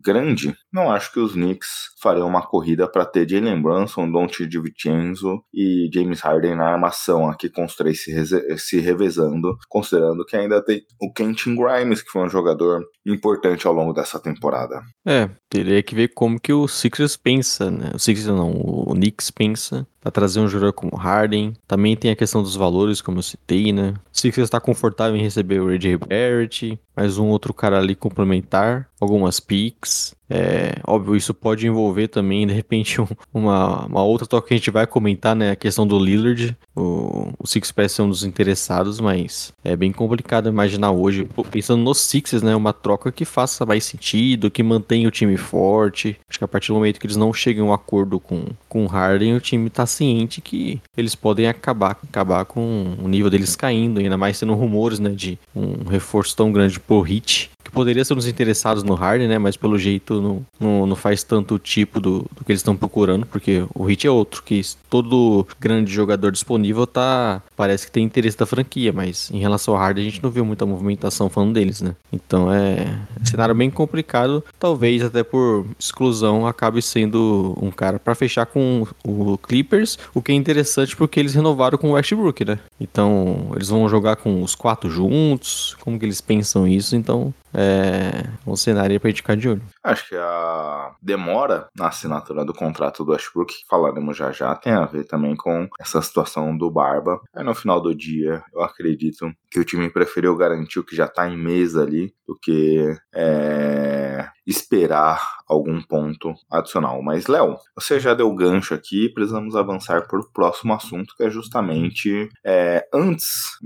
grande, 0.03 0.55
não 0.71 0.91
acho 0.91 1.11
que 1.11 1.19
os 1.19 1.33
Knicks 1.33 1.89
fariam 2.01 2.27
uma 2.27 2.45
corrida 2.45 2.87
para 2.87 3.05
ter 3.05 3.29
Jalen 3.29 3.61
Brunson, 3.61 4.11
Dante 4.11 4.47
de 4.47 4.59
Vincenzo 4.59 5.43
e 5.53 5.89
James 5.93 6.21
Harden 6.21 6.55
na 6.55 6.71
armação 6.71 7.29
aqui 7.29 7.49
com 7.49 7.65
os 7.65 7.75
três 7.75 8.03
se, 8.03 8.57
se 8.57 8.79
revezando, 8.79 9.55
considerando 9.69 10.25
que 10.25 10.35
ainda 10.35 10.63
tem 10.63 10.81
o 11.01 11.11
Kenton 11.11 11.55
Grimes, 11.55 12.01
que 12.01 12.09
foi 12.09 12.23
um 12.23 12.29
jogador 12.29 12.83
importante 13.05 13.67
ao 13.67 13.73
longo 13.73 13.93
dessa 13.93 14.19
temporada. 14.19 14.81
É, 15.05 15.29
teria 15.49 15.81
que 15.83 15.95
ver 15.95 16.09
como 16.09 16.39
que 16.39 16.53
o 16.53 16.67
Sixers 16.67 17.17
pensa, 17.17 17.69
né? 17.69 17.91
O 17.93 17.99
Sixers 17.99 18.35
não, 18.35 18.51
o 18.51 18.93
Knicks 18.93 19.31
pensa 19.31 19.87
para 20.03 20.11
trazer 20.11 20.41
um 20.41 20.47
jogador 20.49 20.73
como 20.73 20.97
Harden. 20.97 21.53
Também 21.65 21.95
tem 21.95 22.11
a 22.11 22.15
questão 22.15 22.43
dos 22.43 22.57
valores, 22.57 23.01
como 23.01 23.19
eu 23.19 23.23
citei, 23.23 23.71
né? 23.71 23.93
O 24.13 24.17
Sixers 24.17 24.47
está 24.47 24.59
confortável 24.59 25.15
em 25.15 25.23
receber 25.23 25.61
o 25.61 25.69
RJ 25.69 25.95
Barrett, 25.97 26.77
mais 26.93 27.17
um 27.17 27.27
outro 27.27 27.53
cara 27.53 27.79
ali 27.79 27.95
complementar, 27.95 28.89
algumas 28.99 29.39
picks. 29.39 30.13
É, 30.35 30.77
óbvio, 30.87 31.15
isso 31.15 31.31
pode 31.31 31.67
envolver 31.67 32.07
também, 32.07 32.47
de 32.47 32.53
repente, 32.53 32.99
um, 32.99 33.05
uma, 33.31 33.85
uma 33.85 34.03
outra 34.03 34.25
toque 34.25 34.47
que 34.47 34.53
a 34.55 34.57
gente 34.57 34.71
vai 34.71 34.87
comentar, 34.87 35.35
né? 35.35 35.51
A 35.51 35.55
questão 35.55 35.85
do 35.85 35.99
Lillard. 35.99 36.57
O, 36.75 37.31
o 37.37 37.45
Six 37.45 37.71
parece 37.71 37.95
ser 37.95 38.01
um 38.01 38.09
dos 38.09 38.23
interessados, 38.23 38.99
mas 38.99 39.53
é 39.63 39.75
bem 39.75 39.91
complicado 39.91 40.49
imaginar 40.49 40.89
hoje, 40.89 41.27
pensando 41.51 41.83
nos 41.83 42.01
Sixers, 42.01 42.41
né? 42.41 42.55
Uma 42.55 42.73
troca 42.73 43.11
que 43.11 43.25
faça 43.25 43.63
mais 43.63 43.83
sentido, 43.83 44.49
que 44.49 44.63
mantenha 44.63 45.07
o 45.07 45.11
time 45.11 45.37
forte. 45.37 46.17
Acho 46.27 46.39
que 46.39 46.45
a 46.45 46.47
partir 46.47 46.69
do 46.69 46.75
momento 46.75 46.99
que 46.99 47.05
eles 47.05 47.15
não 47.15 47.31
chegam 47.31 47.67
a 47.67 47.69
um 47.69 47.73
acordo 47.73 48.19
com, 48.19 48.45
com 48.67 48.85
o 48.85 48.87
Harden, 48.87 49.35
o 49.35 49.39
time 49.39 49.69
tá 49.69 49.85
ciente 49.85 50.41
que 50.41 50.81
eles 50.97 51.13
podem 51.13 51.47
acabar, 51.47 51.99
acabar 52.09 52.43
com 52.45 52.95
o 52.99 53.07
nível 53.07 53.29
deles 53.29 53.55
caindo, 53.55 53.99
ainda 53.99 54.17
mais 54.17 54.37
sendo 54.37 54.55
rumores, 54.55 54.97
né? 54.97 55.11
De 55.11 55.37
um 55.55 55.87
reforço 55.87 56.35
tão 56.35 56.51
grande 56.51 56.79
por 56.79 57.03
Hit 57.03 57.52
que 57.63 57.71
poderia 57.71 58.03
ser 58.03 58.13
uns 58.13 58.27
interessados 58.27 58.83
no 58.83 58.93
Harden, 58.93 59.27
né? 59.27 59.37
Mas 59.37 59.55
pelo 59.55 59.77
jeito 59.77 60.21
não, 60.21 60.45
não, 60.59 60.87
não 60.87 60.95
faz 60.95 61.23
tanto 61.23 61.57
tipo 61.57 61.99
do, 61.99 62.25
do 62.35 62.43
que 62.43 62.51
eles 62.51 62.59
estão 62.59 62.75
procurando, 62.75 63.25
porque 63.25 63.65
o 63.73 63.83
Hit 63.85 64.05
é 64.05 64.11
outro, 64.11 64.43
que 64.43 64.61
todo 64.89 65.47
grande 65.59 65.91
jogador 65.91 66.31
disponível 66.31 66.85
tá. 66.85 67.41
Parece 67.55 67.85
que 67.85 67.91
tem 67.91 68.03
interesse 68.03 68.37
da 68.37 68.45
franquia, 68.45 68.91
mas 68.91 69.29
em 69.31 69.39
relação 69.39 69.73
ao 69.73 69.79
Harden 69.79 70.05
a 70.05 70.09
gente 70.09 70.21
não 70.21 70.29
viu 70.29 70.45
muita 70.45 70.65
movimentação 70.65 71.29
falando 71.29 71.53
deles, 71.53 71.81
né? 71.81 71.95
Então 72.11 72.53
é 72.53 72.99
um 73.19 73.25
cenário 73.25 73.55
bem 73.55 73.69
complicado, 73.69 74.43
talvez 74.59 75.03
até 75.03 75.23
por 75.23 75.65
exclusão 75.79 76.45
acabe 76.45 76.81
sendo 76.81 77.57
um 77.61 77.71
cara 77.71 77.99
para 77.99 78.15
fechar 78.15 78.45
com 78.45 78.85
o 79.03 79.37
Clippers, 79.37 79.97
o 80.13 80.21
que 80.21 80.31
é 80.31 80.35
interessante 80.35 80.95
porque 80.95 81.19
eles 81.19 81.33
renovaram 81.33 81.77
com 81.77 81.91
o 81.91 81.93
Westbrook, 81.93 82.45
né? 82.45 82.59
Então 82.79 83.51
eles 83.55 83.69
vão 83.69 83.87
jogar 83.87 84.17
com 84.17 84.43
os 84.43 84.55
quatro 84.55 84.89
juntos, 84.89 85.75
como 85.79 85.97
que 85.97 86.05
eles 86.05 86.21
pensam 86.21 86.67
isso, 86.67 86.95
então 86.95 87.33
é 87.53 88.29
um 88.45 88.55
cenário 88.55 88.99
pra 88.99 89.09
gente 89.09 89.21
ficar 89.21 89.35
de 89.35 89.49
olho. 89.49 89.61
Acho 89.83 90.09
que 90.09 90.15
a 90.15 90.95
demora 91.01 91.67
na 91.77 91.87
assinatura 91.87 92.43
do 92.43 92.53
contrato 92.53 93.03
do 93.03 93.11
Westbrook, 93.11 93.53
que 93.53 93.67
falaremos 93.69 94.17
já 94.17 94.31
já, 94.31 94.55
tem 94.55 94.73
a 94.73 94.85
ver 94.85 95.05
também 95.05 95.35
com 95.35 95.67
essa 95.79 96.01
situação 96.01 96.57
do 96.57 96.69
Barba. 96.69 97.21
Aí 97.35 97.43
no 97.43 97.55
final 97.55 97.79
do 97.79 97.93
dia, 97.95 98.43
eu 98.53 98.61
acredito 98.61 99.31
que 99.49 99.59
o 99.59 99.65
time 99.65 99.89
preferiu 99.89 100.35
garantir 100.35 100.79
o 100.79 100.83
que 100.83 100.95
já 100.95 101.07
tá 101.07 101.29
em 101.29 101.37
mesa 101.37 101.83
ali 101.83 102.13
do 102.27 102.37
que 102.39 102.95
é, 103.13 104.27
esperar 104.45 105.42
algum 105.47 105.81
ponto 105.81 106.33
adicional. 106.49 107.01
Mas, 107.01 107.27
Léo, 107.27 107.57
você 107.75 107.99
já 107.99 108.13
deu 108.13 108.33
gancho 108.33 108.73
aqui, 108.73 109.09
precisamos 109.13 109.55
avançar 109.55 110.07
para 110.07 110.19
o 110.19 110.31
próximo 110.31 110.73
assunto, 110.73 111.15
que 111.15 111.23
é 111.23 111.29
justamente 111.29 112.29
é, 112.45 112.87
antes. 112.93 113.57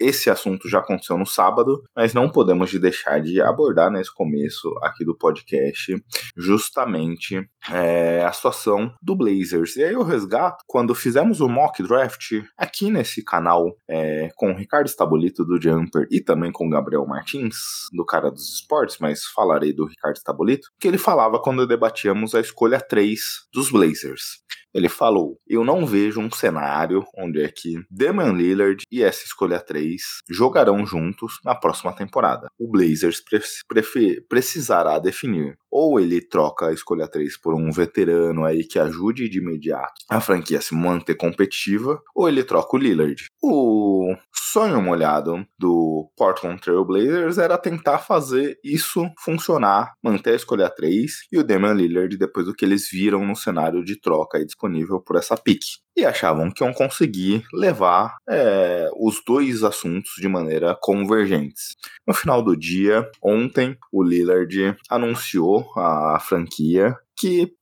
Esse 0.00 0.30
assunto 0.30 0.68
já 0.68 0.78
aconteceu 0.78 1.18
no 1.18 1.26
sábado, 1.26 1.82
mas 1.94 2.14
não 2.14 2.30
podemos 2.30 2.72
deixar 2.72 3.20
de 3.20 3.40
abordar 3.40 3.90
nesse 3.90 4.12
começo 4.12 4.68
aqui 4.82 5.04
do 5.04 5.16
podcast 5.16 5.94
justamente 6.36 7.48
é, 7.70 8.24
a 8.24 8.32
situação 8.32 8.92
do 9.02 9.16
Blazers. 9.16 9.76
E 9.76 9.84
aí 9.84 9.92
eu 9.92 10.02
resgato 10.02 10.62
quando 10.66 10.94
fizemos 10.94 11.40
o 11.40 11.48
mock 11.48 11.82
draft 11.82 12.42
aqui 12.56 12.90
nesse 12.90 13.24
canal 13.24 13.76
é, 13.88 14.28
com 14.36 14.52
o 14.52 14.56
Ricardo 14.56 14.88
Stabolito 14.88 15.44
do 15.44 15.60
Jumper 15.60 16.06
e 16.10 16.20
também 16.20 16.52
com 16.52 16.66
o 16.66 16.70
Gabriel 16.70 17.06
Martins, 17.06 17.56
do 17.92 18.04
cara 18.04 18.30
dos 18.30 18.54
esportes, 18.54 18.98
mas 19.00 19.24
falarei 19.24 19.72
do 19.72 19.86
Ricardo 19.86 20.16
Stabolito, 20.16 20.68
que 20.78 20.88
ele 20.88 20.98
falava 20.98 21.40
quando 21.40 21.66
debatíamos 21.66 22.34
a 22.34 22.40
escolha 22.40 22.80
3 22.80 23.20
dos 23.52 23.70
Blazers. 23.70 24.44
Ele 24.74 24.88
falou: 24.88 25.38
Eu 25.46 25.64
não 25.64 25.86
vejo 25.86 26.20
um 26.20 26.30
cenário 26.30 27.04
onde 27.16 27.42
é 27.42 27.48
que 27.48 27.82
Damian 27.90 28.32
Lillard 28.32 28.84
e 28.90 29.02
essa 29.02 29.24
escolha 29.24 29.60
3 29.60 30.00
jogarão 30.28 30.84
juntos 30.84 31.38
na 31.44 31.54
próxima 31.54 31.94
temporada. 31.94 32.48
O 32.58 32.70
Blazers 32.70 33.22
pre 33.22 34.20
precisará 34.28 34.98
definir. 34.98 35.56
Ou 35.70 35.98
ele 35.98 36.20
troca 36.20 36.68
a 36.68 36.72
escolha 36.72 37.08
3 37.08 37.36
por 37.40 37.54
um 37.54 37.70
veterano 37.70 38.44
aí 38.44 38.64
que 38.64 38.78
ajude 38.78 39.28
de 39.28 39.38
imediato 39.38 39.92
a 40.08 40.20
franquia 40.20 40.60
se 40.60 40.74
manter 40.74 41.14
competitiva, 41.14 42.00
ou 42.14 42.28
ele 42.28 42.44
troca 42.44 42.76
o 42.76 42.78
Lillard. 42.78 43.26
O 43.42 44.14
sonho 44.32 44.80
molhado 44.80 45.44
do 45.58 46.10
Portland 46.16 46.60
Trail 46.60 46.84
Blazers 46.84 47.38
era 47.38 47.58
tentar 47.58 47.98
fazer 47.98 48.58
isso 48.62 49.04
funcionar, 49.18 49.94
manter 50.02 50.32
a 50.32 50.36
escolha 50.36 50.70
3 50.70 51.26
e 51.32 51.38
o 51.38 51.44
Damian 51.44 51.74
Lillard 51.74 52.16
depois 52.16 52.46
do 52.46 52.54
que 52.54 52.64
eles 52.64 52.88
viram 52.90 53.26
no 53.26 53.34
cenário 53.34 53.84
de 53.84 54.00
troca 54.00 54.38
aí 54.38 54.44
disponível 54.64 55.00
por 55.00 55.16
essa 55.16 55.36
pique. 55.36 55.78
E 55.96 56.04
achavam 56.04 56.50
que 56.50 56.64
iam 56.64 56.72
conseguir 56.72 57.44
levar 57.52 58.16
é, 58.28 58.88
os 58.96 59.22
dois 59.24 59.62
assuntos 59.62 60.12
de 60.18 60.28
maneira 60.28 60.76
convergentes. 60.80 61.76
No 62.06 62.12
final 62.12 62.42
do 62.42 62.56
dia, 62.56 63.08
ontem, 63.22 63.76
o 63.92 64.02
Lillard 64.02 64.76
anunciou 64.90 65.70
a 65.76 66.18
franquia 66.20 66.96
que 67.16 67.52